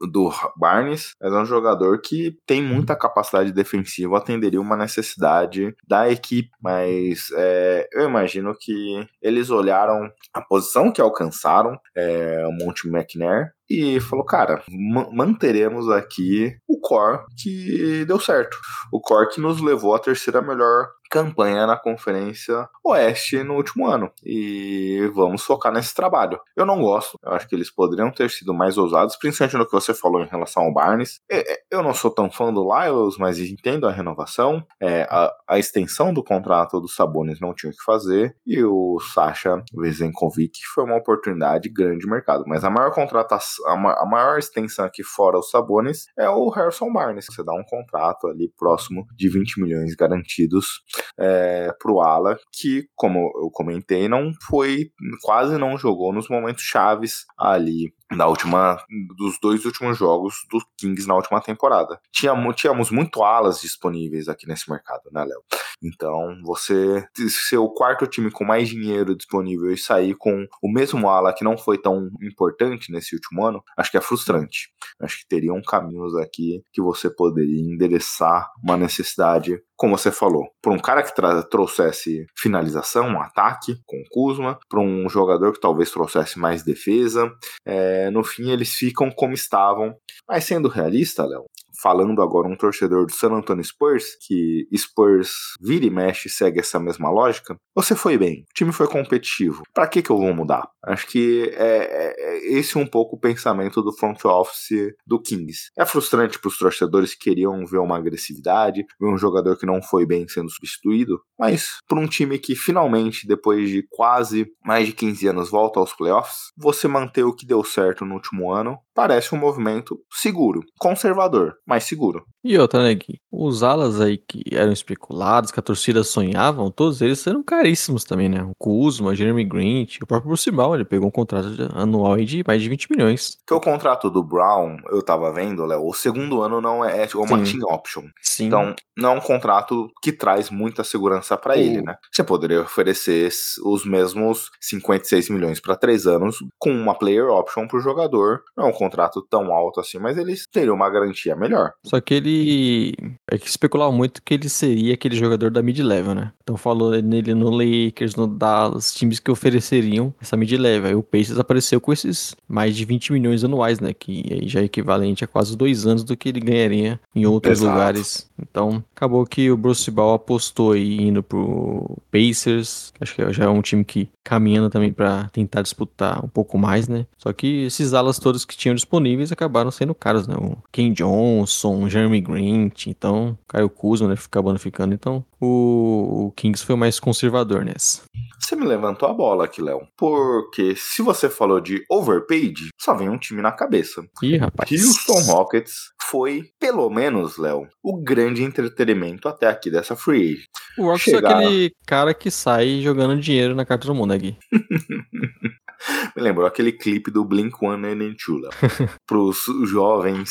do 0.00 0.30
Barnes, 0.56 1.12
mas 1.20 1.32
é 1.32 1.36
um 1.36 1.44
jogador 1.44 2.00
que 2.00 2.36
tem 2.46 2.62
muita 2.62 2.94
capacidade 2.94 3.52
defensiva, 3.52 4.16
atenderia 4.16 4.60
uma 4.60 4.76
necessidade 4.76 5.74
da 5.86 6.08
equipe, 6.10 6.50
mas 6.62 7.28
é, 7.34 7.88
eu 7.92 8.08
imagino 8.08 8.54
que 8.58 9.06
eles 9.20 9.50
olharam 9.50 10.10
a 10.32 10.40
posição 10.40 10.92
que 10.92 11.00
alcançaram, 11.00 11.78
é, 11.96 12.44
o 12.46 12.52
Monte 12.52 12.88
McNair, 12.88 13.52
e 13.70 14.00
falou, 14.00 14.24
cara, 14.24 14.62
ma- 14.70 15.10
manteremos 15.12 15.90
aqui 15.90 16.56
o 16.66 16.80
core 16.80 17.20
que 17.36 18.04
deu 18.06 18.18
certo. 18.18 18.56
O 18.90 18.98
core 18.98 19.28
que 19.28 19.40
nos 19.42 19.60
levou 19.60 19.94
à 19.94 19.98
terceira 19.98 20.40
melhor 20.40 20.88
campanha 21.10 21.66
na 21.66 21.76
Conferência 21.76 22.68
Oeste 22.84 23.42
no 23.42 23.54
último 23.54 23.86
ano. 23.86 24.10
E 24.24 25.10
vamos 25.14 25.42
focar 25.42 25.72
nesse 25.72 25.94
trabalho. 25.94 26.38
Eu 26.56 26.64
não 26.66 26.80
gosto, 26.80 27.18
eu 27.24 27.32
acho 27.32 27.48
que 27.48 27.54
eles 27.54 27.70
poderiam 27.70 28.10
ter 28.10 28.30
sido 28.30 28.52
mais 28.54 28.76
ousados, 28.78 29.16
principalmente 29.16 29.56
no 29.56 29.66
que 29.66 29.72
você 29.72 29.92
falou 29.94 30.22
em 30.22 30.26
relação 30.28 30.64
ao 30.64 30.72
Barnes. 30.72 31.20
É, 31.30 31.52
é, 31.54 31.58
Eu 31.70 31.82
não 31.82 31.92
sou 31.94 32.10
tão 32.10 32.30
fã 32.30 32.52
do 32.52 32.62
Lyles, 32.62 33.16
mas 33.18 33.38
entendo 33.38 33.86
a 33.86 33.92
renovação. 33.92 34.64
É, 34.80 35.02
a, 35.10 35.32
a 35.48 35.58
extensão 35.58 36.12
do 36.12 36.22
contrato 36.22 36.80
do 36.80 36.88
Sabonis 36.88 37.40
não 37.40 37.54
tinha 37.54 37.70
o 37.70 37.74
que 37.76 37.82
fazer. 37.82 38.34
E 38.46 38.62
o 38.62 38.98
Sasha 39.00 39.62
Vezenkovic 39.74 40.58
foi 40.74 40.84
uma 40.84 40.96
oportunidade 40.96 41.68
grande 41.68 41.98
de 42.00 42.06
mercado. 42.10 42.44
Mas 42.46 42.64
a 42.64 42.70
maior 42.70 42.92
contratação, 42.92 43.66
a, 43.68 43.76
ma- 43.76 43.94
a 43.98 44.06
maior 44.06 44.38
extensão 44.38 44.84
aqui 44.84 45.02
fora 45.02 45.38
o 45.38 45.42
Sabonis 45.42 46.06
é 46.18 46.28
o 46.28 46.48
Harrison 46.50 46.92
Barnes. 46.92 47.26
Você 47.30 47.42
dá 47.42 47.52
um 47.52 47.64
contrato 47.64 48.26
ali 48.28 48.50
próximo 48.58 49.06
de 49.16 49.28
20 49.28 49.60
milhões 49.60 49.94
garantidos 49.94 50.82
é, 51.18 51.72
pro 51.78 52.00
Ala, 52.00 52.38
que, 52.52 52.88
como 52.94 53.30
eu 53.42 53.50
comentei, 53.50 54.08
não 54.08 54.32
foi, 54.42 54.90
quase 55.22 55.58
não 55.58 55.78
jogou 55.78 56.12
nos 56.12 56.28
momentos 56.28 56.62
chaves 56.62 57.24
ali 57.36 57.92
na 58.10 58.26
última, 58.26 58.82
dos 59.16 59.38
dois 59.40 59.64
últimos 59.64 59.98
jogos 59.98 60.34
do 60.50 60.58
Kings 60.78 61.06
na 61.06 61.14
última 61.14 61.40
temporada. 61.40 62.00
Tínhamos, 62.10 62.56
tínhamos 62.56 62.90
muito 62.90 63.22
alas 63.22 63.60
disponíveis 63.60 64.28
aqui 64.28 64.46
nesse 64.46 64.70
mercado, 64.70 65.02
né, 65.12 65.24
Léo? 65.24 65.42
Então, 65.82 66.40
você 66.44 67.06
ser 67.48 67.58
o 67.58 67.70
quarto 67.70 68.06
time 68.06 68.30
com 68.30 68.44
mais 68.44 68.68
dinheiro 68.68 69.16
disponível 69.16 69.72
e 69.72 69.78
sair 69.78 70.14
com 70.14 70.46
o 70.62 70.72
mesmo 70.72 71.08
ala 71.08 71.32
que 71.32 71.44
não 71.44 71.56
foi 71.56 71.78
tão 71.78 72.08
importante 72.22 72.92
nesse 72.92 73.14
último 73.14 73.44
ano, 73.44 73.62
acho 73.76 73.90
que 73.90 73.96
é 73.96 74.00
frustrante. 74.00 74.70
Acho 75.00 75.18
que 75.18 75.28
teriam 75.28 75.60
caminhos 75.62 76.16
aqui 76.16 76.62
que 76.72 76.82
você 76.82 77.08
poderia 77.08 77.60
endereçar 77.60 78.50
uma 78.62 78.76
necessidade 78.76 79.60
como 79.78 79.96
você 79.96 80.10
falou, 80.10 80.44
para 80.60 80.72
um 80.72 80.78
cara 80.78 81.04
que 81.04 81.14
trouxesse 81.48 82.26
finalização, 82.36 83.06
um 83.06 83.22
ataque 83.22 83.76
com 83.86 84.02
Kuzma, 84.10 84.58
para 84.68 84.80
um 84.80 85.08
jogador 85.08 85.52
que 85.52 85.60
talvez 85.60 85.92
trouxesse 85.92 86.36
mais 86.36 86.64
defesa, 86.64 87.32
é, 87.64 88.10
no 88.10 88.24
fim 88.24 88.50
eles 88.50 88.74
ficam 88.74 89.08
como 89.08 89.34
estavam. 89.34 89.94
Mas 90.28 90.44
sendo 90.44 90.68
realista, 90.68 91.24
Léo, 91.24 91.44
falando 91.80 92.22
agora 92.22 92.48
um 92.48 92.56
torcedor 92.56 93.06
do 93.06 93.12
San 93.12 93.32
Antonio 93.32 93.64
Spurs, 93.64 94.16
que 94.26 94.66
Spurs 94.76 95.30
vira 95.60 95.86
e 95.86 95.90
mexe 95.90 96.28
segue 96.28 96.60
essa 96.60 96.78
mesma 96.78 97.10
lógica, 97.10 97.56
você 97.74 97.94
foi 97.94 98.18
bem, 98.18 98.42
o 98.42 98.54
time 98.54 98.72
foi 98.72 98.88
competitivo, 98.88 99.62
para 99.72 99.86
que 99.86 100.02
que 100.02 100.10
eu 100.10 100.18
vou 100.18 100.34
mudar? 100.34 100.68
Acho 100.84 101.06
que 101.06 101.50
é, 101.54 101.66
é, 101.66 102.14
é 102.18 102.58
esse 102.58 102.78
um 102.78 102.86
pouco 102.86 103.16
o 103.16 103.20
pensamento 103.20 103.82
do 103.82 103.92
front 103.92 104.24
office 104.24 104.94
do 105.06 105.20
Kings. 105.20 105.70
É 105.78 105.84
frustrante 105.84 106.38
para 106.38 106.48
os 106.48 106.58
torcedores 106.58 107.14
que 107.14 107.28
queriam 107.28 107.64
ver 107.66 107.78
uma 107.78 107.96
agressividade, 107.96 108.84
ver 109.00 109.06
um 109.06 109.18
jogador 109.18 109.56
que 109.56 109.66
não 109.66 109.82
foi 109.82 110.06
bem 110.06 110.26
sendo 110.26 110.50
substituído, 110.50 111.20
mas 111.38 111.78
para 111.86 111.98
um 111.98 112.06
time 112.06 112.38
que 112.38 112.56
finalmente, 112.56 113.26
depois 113.26 113.68
de 113.68 113.86
quase 113.90 114.46
mais 114.64 114.86
de 114.86 114.92
15 114.92 115.28
anos, 115.28 115.50
volta 115.50 115.78
aos 115.78 115.92
playoffs, 115.92 116.52
você 116.56 116.88
manter 116.88 117.24
o 117.24 117.34
que 117.34 117.46
deu 117.46 117.62
certo 117.62 118.04
no 118.04 118.14
último 118.14 118.50
ano 118.50 118.78
parece 118.98 119.32
um 119.32 119.38
movimento 119.38 119.96
seguro, 120.10 120.60
conservador, 120.76 121.54
mas 121.64 121.84
seguro. 121.84 122.24
E 122.42 122.58
outra, 122.58 122.82
né, 122.82 122.94
Gui? 122.94 123.20
Os 123.30 123.62
alas 123.62 124.00
aí 124.00 124.18
que 124.18 124.42
eram 124.50 124.72
especulados, 124.72 125.52
que 125.52 125.60
a 125.60 125.62
torcida 125.62 126.02
sonhavam, 126.02 126.68
todos 126.68 127.00
eles 127.00 127.24
eram 127.24 127.44
caríssimos 127.44 128.02
também, 128.02 128.28
né? 128.28 128.42
O 128.42 128.52
Kuzma, 128.58 129.14
Jeremy 129.14 129.44
Grant, 129.44 129.98
o 130.02 130.06
próprio 130.06 130.30
Bruce 130.30 130.50
Brown, 130.50 130.74
ele 130.74 130.84
pegou 130.84 131.06
um 131.06 131.12
contrato 131.12 131.48
anual 131.74 132.14
aí 132.14 132.24
de 132.24 132.42
mais 132.44 132.60
de 132.60 132.68
20 132.68 132.90
milhões. 132.90 133.36
Que 133.46 133.54
o 133.54 133.60
contrato 133.60 134.10
do 134.10 134.20
Brown, 134.20 134.78
eu 134.90 135.00
tava 135.00 135.32
vendo, 135.32 135.64
Léo, 135.64 135.86
o 135.86 135.94
segundo 135.94 136.42
ano 136.42 136.60
não 136.60 136.84
é, 136.84 137.04
é 137.04 137.08
uma 137.14 137.44
Sim. 137.44 137.58
team 137.58 137.72
option. 137.72 138.02
Sim. 138.20 138.46
Então, 138.46 138.74
não 138.96 139.10
é 139.10 139.12
um 139.18 139.20
contrato 139.20 139.88
que 140.02 140.10
traz 140.10 140.50
muita 140.50 140.82
segurança 140.82 141.36
para 141.36 141.56
ele, 141.56 141.82
né? 141.82 141.94
Você 142.12 142.24
poderia 142.24 142.62
oferecer 142.62 143.30
os 143.64 143.84
mesmos 143.84 144.50
56 144.60 145.30
milhões 145.30 145.60
para 145.60 145.76
três 145.76 146.04
anos 146.04 146.38
com 146.58 146.72
uma 146.72 146.98
player 146.98 147.28
option 147.28 147.68
pro 147.68 147.78
jogador. 147.78 148.42
Não 148.56 148.66
é 148.66 148.68
um 148.68 148.72
contrato 148.88 149.22
tão 149.28 149.52
alto 149.52 149.80
assim, 149.80 149.98
mas 149.98 150.16
eles 150.16 150.44
teriam 150.50 150.74
uma 150.74 150.88
garantia 150.88 151.36
melhor. 151.36 151.72
Só 151.84 152.00
que 152.00 152.14
ele. 152.14 152.94
É 153.30 153.38
que 153.38 153.46
especulava 153.46 153.92
muito 153.92 154.22
que 154.22 154.34
ele 154.34 154.48
seria 154.48 154.94
aquele 154.94 155.16
jogador 155.16 155.50
da 155.50 155.62
mid-level, 155.62 156.14
né? 156.14 156.32
Então 156.42 156.56
falou 156.56 156.90
nele 157.02 157.34
no 157.34 157.50
Lakers, 157.50 158.16
no 158.16 158.26
Dallas, 158.26 158.94
times 158.94 159.20
que 159.20 159.30
ofereceriam 159.30 160.14
essa 160.20 160.36
mid-level. 160.36 160.88
Aí 160.88 160.94
o 160.94 161.02
Pacers 161.02 161.38
apareceu 161.38 161.80
com 161.80 161.92
esses 161.92 162.34
mais 162.48 162.74
de 162.74 162.84
20 162.84 163.12
milhões 163.12 163.44
anuais, 163.44 163.80
né? 163.80 163.92
Que 163.92 164.24
aí 164.32 164.48
já 164.48 164.60
é 164.60 164.64
equivalente 164.64 165.24
a 165.24 165.26
quase 165.26 165.56
dois 165.56 165.86
anos 165.86 166.02
do 166.02 166.16
que 166.16 166.28
ele 166.28 166.40
ganharia 166.40 166.98
em 167.14 167.26
outros 167.26 167.60
Exato. 167.60 167.70
lugares. 167.70 168.30
Então 168.40 168.82
acabou 168.96 169.26
que 169.26 169.50
o 169.50 169.56
Bruce 169.56 169.90
Ball 169.90 170.14
apostou 170.14 170.72
aí 170.72 171.02
indo 171.02 171.22
pro 171.22 171.98
Pacers. 172.10 172.92
Acho 173.00 173.14
que 173.14 173.32
já 173.32 173.44
é 173.44 173.48
um 173.48 173.60
time 173.60 173.84
que 173.84 174.08
caminhando 174.24 174.68
também 174.68 174.92
para 174.92 175.28
tentar 175.32 175.62
disputar 175.62 176.24
um 176.24 176.28
pouco 176.28 176.58
mais, 176.58 176.86
né? 176.86 177.06
Só 177.16 177.32
que 177.32 177.64
esses 177.64 177.94
alas 177.94 178.18
todos 178.18 178.44
que 178.44 178.56
tinham 178.56 178.74
disponíveis 178.78 179.32
acabaram 179.32 179.70
sendo 179.70 179.94
caros, 179.94 180.26
né? 180.26 180.34
O 180.36 180.56
Ken 180.72 180.92
Johnson, 180.92 181.88
Jeremy 181.88 182.20
Grant, 182.20 182.86
então, 182.86 183.38
Caio 183.46 183.68
Kuzma, 183.68 184.08
né? 184.08 184.14
Acabando 184.14 184.58
ficando. 184.58 184.94
Então, 184.94 185.24
o, 185.40 186.26
o 186.26 186.32
Kings 186.32 186.64
foi 186.64 186.76
mais 186.76 186.98
conservador 186.98 187.64
nessa. 187.64 188.02
Você 188.40 188.56
me 188.56 188.64
levantou 188.64 189.08
a 189.08 189.12
bola 189.12 189.44
aqui, 189.44 189.60
Léo. 189.60 189.86
Porque 189.96 190.74
se 190.76 191.02
você 191.02 191.28
falou 191.28 191.60
de 191.60 191.84
overpaid, 191.90 192.68
só 192.80 192.94
vem 192.94 193.08
um 193.08 193.18
time 193.18 193.42
na 193.42 193.52
cabeça. 193.52 194.02
Ih, 194.22 194.36
rapaz. 194.36 194.70
Houston 194.70 195.32
Rockets 195.32 195.90
foi, 196.02 196.44
pelo 196.58 196.88
menos, 196.88 197.36
Léo, 197.36 197.68
o 197.82 197.96
grande 198.02 198.42
entretenimento 198.42 199.28
até 199.28 199.46
aqui 199.46 199.70
dessa 199.70 199.94
free 199.94 200.32
agent. 200.32 200.46
O 200.78 200.84
Rockets 200.84 201.04
Chegar... 201.04 201.42
é 201.42 201.44
aquele 201.44 201.72
cara 201.86 202.14
que 202.14 202.30
sai 202.30 202.80
jogando 202.80 203.20
dinheiro 203.20 203.54
na 203.54 203.66
carta 203.66 203.86
do 203.86 203.94
mundo, 203.94 204.10
né, 204.10 204.18
Gui? 204.18 204.38
Me 206.16 206.22
lembrou 206.22 206.46
aquele 206.46 206.72
clipe 206.72 207.10
do 207.10 207.24
Blink-182, 207.24 208.40
Léo. 208.40 208.50
Pros 209.06 209.44
jovens 209.64 210.30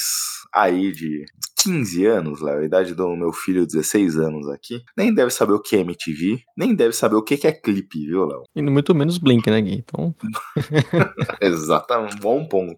aí 0.54 0.91
de 0.91 1.26
15 1.58 2.06
anos, 2.06 2.41
Léo, 2.41 2.60
a 2.60 2.66
idade 2.66 2.93
do 2.93 3.16
meu 3.16 3.34
filho, 3.34 3.66
16 3.66 4.18
anos 4.18 4.48
aqui, 4.50 4.84
nem 4.95 5.14
deve 5.14 5.32
saber 5.32 5.54
o 5.54 5.62
que 5.62 5.76
é 5.76 5.80
MTV, 5.80 6.41
nem 6.56 6.74
deve 6.74 6.93
saber 6.93 7.16
o 7.16 7.24
que 7.24 7.45
é 7.45 7.52
clipe, 7.52 8.06
viu, 8.06 8.26
Léo? 8.26 8.43
E 8.56 8.62
muito 8.62 8.95
menos 8.95 9.18
Blink, 9.18 9.50
né, 9.50 9.62
Gui? 9.62 9.84
Então... 9.84 10.16
Exatamente, 11.41 12.18
bom 12.20 12.45
ponto. 12.48 12.76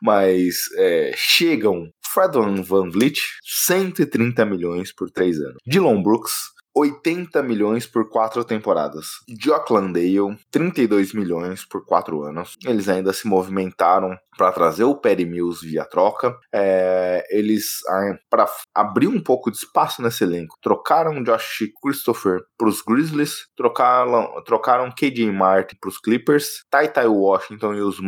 Mas 0.00 0.68
é, 0.76 1.12
chegam 1.16 1.92
Fred 2.12 2.36
Van 2.62 2.90
Vliet, 2.90 3.20
130 3.42 4.44
milhões 4.44 4.94
por 4.94 5.10
3 5.10 5.38
anos. 5.40 5.56
Dylan 5.66 6.02
Brooks, 6.02 6.52
80 6.74 7.42
milhões 7.42 7.86
por 7.86 8.08
quatro 8.08 8.44
temporadas. 8.44 9.06
Jock 9.28 9.72
Landale, 9.72 10.38
32 10.50 11.12
milhões 11.12 11.64
por 11.64 11.84
quatro 11.84 12.22
anos. 12.22 12.56
Eles 12.64 12.88
ainda 12.88 13.12
se 13.12 13.26
movimentaram 13.26 14.16
para 14.36 14.52
trazer 14.52 14.84
o 14.84 14.96
Perry 14.96 15.26
Mills 15.26 15.66
via 15.66 15.84
troca. 15.84 16.36
É, 16.52 17.24
eles, 17.30 17.80
ah, 17.88 18.16
para 18.30 18.46
abrir 18.74 19.06
um 19.06 19.20
pouco 19.20 19.50
de 19.50 19.58
espaço 19.58 20.02
nesse 20.02 20.24
elenco, 20.24 20.56
trocaram 20.62 21.22
Josh 21.22 21.70
Christopher 21.82 22.40
para 22.56 22.68
os 22.68 22.80
Grizzlies, 22.80 23.46
trocaram, 23.56 24.42
trocaram 24.44 24.90
KJ 24.90 25.30
Martin 25.30 25.76
para 25.80 25.88
os 25.88 25.98
Clippers, 25.98 26.64
Tai 26.70 26.88
Tai 26.88 27.06
Washington 27.06 27.74
e 27.74 27.82
os, 27.82 27.98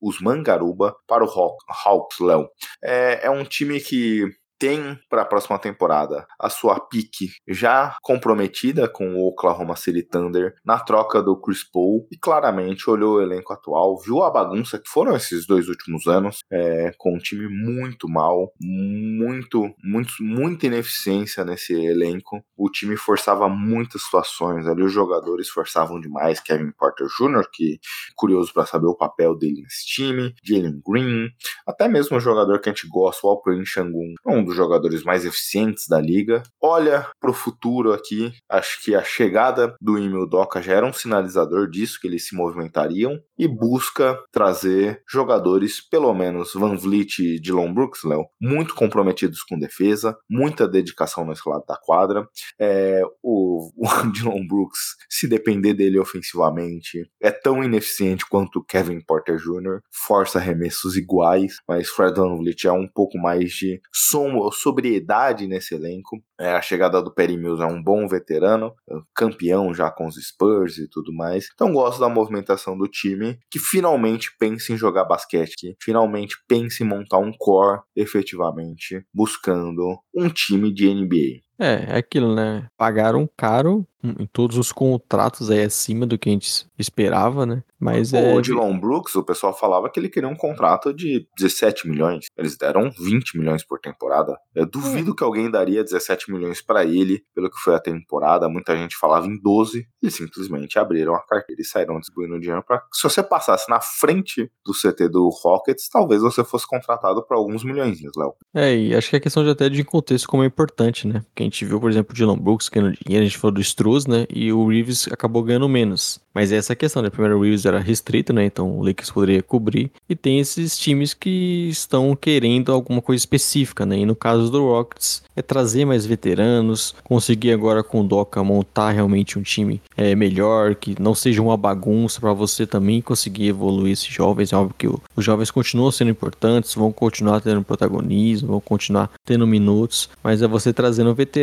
os 0.00 0.20
Mangaruba 0.20 0.96
para 1.06 1.24
o 1.24 1.56
Hawks, 1.84 2.18
Léo. 2.20 2.48
É, 2.82 3.26
é 3.26 3.30
um 3.30 3.44
time 3.44 3.80
que 3.80 4.24
tem 4.58 4.98
para 5.08 5.22
a 5.22 5.26
próxima 5.26 5.58
temporada 5.58 6.26
a 6.40 6.48
sua 6.48 6.80
pique 6.80 7.30
já 7.46 7.96
comprometida 8.02 8.88
com 8.88 9.14
o 9.14 9.28
Oklahoma 9.28 9.76
City 9.76 10.02
Thunder 10.02 10.54
na 10.64 10.78
troca 10.78 11.22
do 11.22 11.40
Chris 11.40 11.64
Paul 11.64 12.06
e 12.10 12.16
claramente 12.16 12.88
olhou 12.88 13.16
o 13.16 13.22
elenco 13.22 13.52
atual, 13.52 13.98
viu 14.00 14.22
a 14.22 14.30
bagunça 14.30 14.78
que 14.78 14.88
foram 14.88 15.14
esses 15.16 15.46
dois 15.46 15.68
últimos 15.68 16.06
anos, 16.06 16.38
é, 16.50 16.92
com 16.98 17.14
um 17.14 17.18
time 17.18 17.48
muito 17.48 18.08
mal, 18.08 18.52
muito, 18.60 19.68
muito, 19.82 20.12
muita 20.20 20.66
ineficiência 20.66 21.44
nesse 21.44 21.74
elenco. 21.74 22.42
O 22.56 22.70
time 22.70 22.96
forçava 22.96 23.48
muitas 23.48 24.02
situações 24.02 24.66
ali, 24.66 24.82
os 24.82 24.92
jogadores 24.92 25.48
forçavam 25.48 26.00
demais. 26.00 26.40
Kevin 26.40 26.72
Porter 26.72 27.06
Jr., 27.06 27.48
que 27.52 27.78
curioso 28.14 28.52
para 28.52 28.66
saber 28.66 28.86
o 28.86 28.96
papel 28.96 29.36
dele 29.36 29.62
nesse 29.62 29.86
time, 29.86 30.34
Jalen 30.42 30.80
Green, 30.86 31.28
até 31.66 31.88
mesmo 31.88 32.16
o 32.16 32.20
jogador 32.20 32.60
que 32.60 32.68
a 32.68 32.72
gente 32.72 32.88
gosta, 32.88 33.26
o 33.26 33.30
Alperen 33.30 33.64
Shangun, 33.64 34.14
dos 34.46 34.56
jogadores 34.56 35.02
mais 35.02 35.24
eficientes 35.24 35.86
da 35.88 36.00
liga. 36.00 36.42
Olha 36.62 37.06
para 37.20 37.30
o 37.30 37.34
futuro 37.34 37.92
aqui, 37.92 38.32
acho 38.48 38.82
que 38.82 38.94
a 38.94 39.02
chegada 39.02 39.74
do 39.80 39.98
Emil 39.98 40.26
Doca 40.26 40.62
já 40.62 40.74
era 40.74 40.86
um 40.86 40.92
sinalizador 40.92 41.68
disso, 41.68 41.98
que 42.00 42.06
eles 42.06 42.26
se 42.26 42.34
movimentariam, 42.34 43.20
e 43.38 43.46
busca 43.46 44.18
trazer 44.32 45.02
jogadores, 45.08 45.86
pelo 45.86 46.12
menos 46.14 46.54
Van 46.54 46.76
Vliet 46.76 47.18
e 47.18 47.40
Dylan 47.40 47.72
Brooks, 47.72 48.04
Léo, 48.04 48.26
muito 48.40 48.74
comprometidos 48.74 49.42
com 49.42 49.58
defesa, 49.58 50.16
muita 50.30 50.66
dedicação 50.66 51.26
nesse 51.26 51.46
lado 51.48 51.64
da 51.66 51.76
quadra. 51.76 52.26
É, 52.58 53.02
o, 53.22 53.70
o 53.76 54.12
Dylan 54.12 54.46
Brooks, 54.46 54.96
se 55.10 55.28
depender 55.28 55.74
dele 55.74 55.98
ofensivamente, 55.98 57.10
é 57.20 57.30
tão 57.30 57.62
ineficiente 57.62 58.24
quanto 58.28 58.64
Kevin 58.64 59.00
Porter 59.00 59.36
Jr., 59.36 59.80
força 59.90 60.38
arremessos 60.38 60.96
iguais, 60.96 61.56
mas 61.68 61.88
Fred 61.88 62.16
Van 62.16 62.36
Vliet 62.36 62.66
é 62.66 62.72
um 62.72 62.88
pouco 62.88 63.18
mais 63.18 63.50
de 63.52 63.80
som 63.92 64.35
sobriedade 64.52 65.46
nesse 65.46 65.74
elenco. 65.74 66.22
É, 66.38 66.52
a 66.52 66.60
chegada 66.60 67.02
do 67.02 67.12
Perry 67.12 67.36
Mills 67.36 67.62
é 67.62 67.66
um 67.66 67.82
bom 67.82 68.06
veterano, 68.06 68.74
campeão 69.14 69.72
já 69.72 69.90
com 69.90 70.06
os 70.06 70.16
Spurs 70.16 70.78
e 70.78 70.88
tudo 70.88 71.12
mais. 71.12 71.48
Então 71.54 71.72
gosto 71.72 72.00
da 72.00 72.08
movimentação 72.08 72.76
do 72.76 72.88
time, 72.88 73.38
que 73.50 73.58
finalmente 73.58 74.30
pensa 74.38 74.72
em 74.72 74.76
jogar 74.76 75.04
basquete, 75.04 75.54
que 75.56 75.76
finalmente 75.80 76.36
pensa 76.48 76.82
em 76.82 76.86
montar 76.86 77.18
um 77.18 77.32
core 77.32 77.80
efetivamente, 77.94 79.04
buscando 79.12 79.98
um 80.14 80.28
time 80.28 80.72
de 80.72 80.92
NBA. 80.92 81.45
É, 81.58 81.94
é 81.94 81.96
aquilo, 81.96 82.34
né? 82.34 82.68
Pagaram 82.76 83.28
caro 83.36 83.86
em 84.18 84.26
todos 84.26 84.56
os 84.56 84.70
contratos 84.70 85.50
aí 85.50 85.62
acima 85.62 86.06
do 86.06 86.18
que 86.18 86.28
a 86.28 86.32
gente 86.32 86.66
esperava, 86.78 87.44
né? 87.46 87.62
Mas 87.78 88.12
o 88.12 88.16
é. 88.16 88.34
O 88.34 88.40
Dylan 88.40 88.78
Brooks, 88.78 89.14
o 89.16 89.24
pessoal 89.24 89.56
falava 89.56 89.90
que 89.90 90.00
ele 90.00 90.08
queria 90.08 90.28
um 90.28 90.36
contrato 90.36 90.92
de 90.92 91.26
17 91.36 91.88
milhões. 91.88 92.26
Eles 92.36 92.56
deram 92.56 92.90
20 92.90 93.38
milhões 93.38 93.64
por 93.64 93.78
temporada. 93.78 94.38
Eu 94.54 94.66
duvido 94.66 95.14
que 95.14 95.24
alguém 95.24 95.50
daria 95.50 95.84
17 95.84 96.32
milhões 96.32 96.62
para 96.62 96.84
ele 96.84 97.22
pelo 97.34 97.50
que 97.50 97.58
foi 97.58 97.74
a 97.74 97.80
temporada. 97.80 98.48
Muita 98.48 98.76
gente 98.76 98.96
falava 98.96 99.26
em 99.26 99.40
12 99.40 99.86
e 100.02 100.10
simplesmente 100.10 100.78
abriram 100.78 101.14
a 101.14 101.26
carteira 101.26 101.60
e 101.60 101.64
saíram 101.64 101.98
distribuindo 101.98 102.40
dinheiro 102.40 102.62
para 102.62 102.82
se 102.92 103.02
você 103.02 103.22
passasse 103.22 103.68
na 103.68 103.80
frente 103.80 104.50
do 104.64 104.72
CT 104.72 105.08
do 105.08 105.28
Rockets, 105.28 105.88
talvez 105.88 106.22
você 106.22 106.44
fosse 106.44 106.66
contratado 106.66 107.22
para 107.26 107.36
alguns 107.36 107.64
milhões, 107.64 107.98
Léo. 108.16 108.34
É, 108.54 108.74
e 108.74 108.94
acho 108.94 109.10
que 109.10 109.16
a 109.16 109.20
questão 109.20 109.44
de 109.44 109.50
até 109.50 109.68
de 109.68 109.84
contexto 109.84 110.28
como 110.28 110.42
é 110.42 110.46
importante, 110.46 111.06
né? 111.06 111.22
Porque 111.26 111.42
gente 111.46 111.64
viu, 111.64 111.80
por 111.80 111.90
exemplo, 111.90 112.12
o 112.12 112.14
Dylan 112.14 112.38
Brooks 112.38 112.68
ganhando 112.68 112.96
dinheiro, 113.04 113.24
a 113.24 113.28
gente 113.28 113.38
falou 113.38 113.54
do 113.54 113.60
Struz, 113.60 114.06
né? 114.06 114.26
E 114.32 114.52
o 114.52 114.66
Reeves 114.66 115.08
acabou 115.10 115.42
ganhando 115.42 115.68
menos. 115.68 116.20
Mas 116.34 116.52
essa 116.52 116.72
é 116.72 116.74
a 116.74 116.76
questão, 116.76 117.02
né? 117.02 117.08
Primeiro 117.08 117.38
o 117.38 117.42
Reeves 117.42 117.64
era 117.64 117.80
restrito, 117.80 118.32
né? 118.32 118.44
Então 118.44 118.78
o 118.78 118.84
Lakers 118.84 119.10
poderia 119.10 119.42
cobrir. 119.42 119.90
E 120.06 120.14
tem 120.14 120.38
esses 120.38 120.76
times 120.76 121.14
que 121.14 121.68
estão 121.70 122.14
querendo 122.14 122.72
alguma 122.72 123.00
coisa 123.00 123.18
específica, 123.18 123.86
né? 123.86 124.00
E 124.00 124.04
no 124.04 124.14
caso 124.14 124.50
do 124.50 124.62
Rockets, 124.66 125.22
é 125.34 125.40
trazer 125.40 125.84
mais 125.84 126.04
veteranos, 126.04 126.94
conseguir 127.04 127.52
agora 127.52 127.82
com 127.82 128.02
o 128.02 128.04
Doca 128.04 128.44
montar 128.44 128.90
realmente 128.90 129.38
um 129.38 129.42
time 129.42 129.80
é, 129.96 130.14
melhor, 130.14 130.74
que 130.74 131.00
não 131.00 131.14
seja 131.14 131.40
uma 131.40 131.56
bagunça 131.56 132.20
para 132.20 132.32
você 132.32 132.66
também 132.66 133.00
conseguir 133.00 133.48
evoluir 133.48 133.92
esses 133.92 134.08
jovens. 134.08 134.52
É 134.52 134.56
óbvio 134.56 134.74
que 134.76 134.88
os 135.16 135.24
jovens 135.24 135.50
continuam 135.50 135.90
sendo 135.90 136.10
importantes, 136.10 136.74
vão 136.74 136.92
continuar 136.92 137.40
tendo 137.40 137.62
protagonismo, 137.62 138.48
vão 138.48 138.60
continuar 138.60 139.10
tendo 139.24 139.46
minutos, 139.46 140.10
mas 140.22 140.42
é 140.42 140.46
você 140.46 140.72
trazendo 140.72 141.14
veteranos 141.14 141.35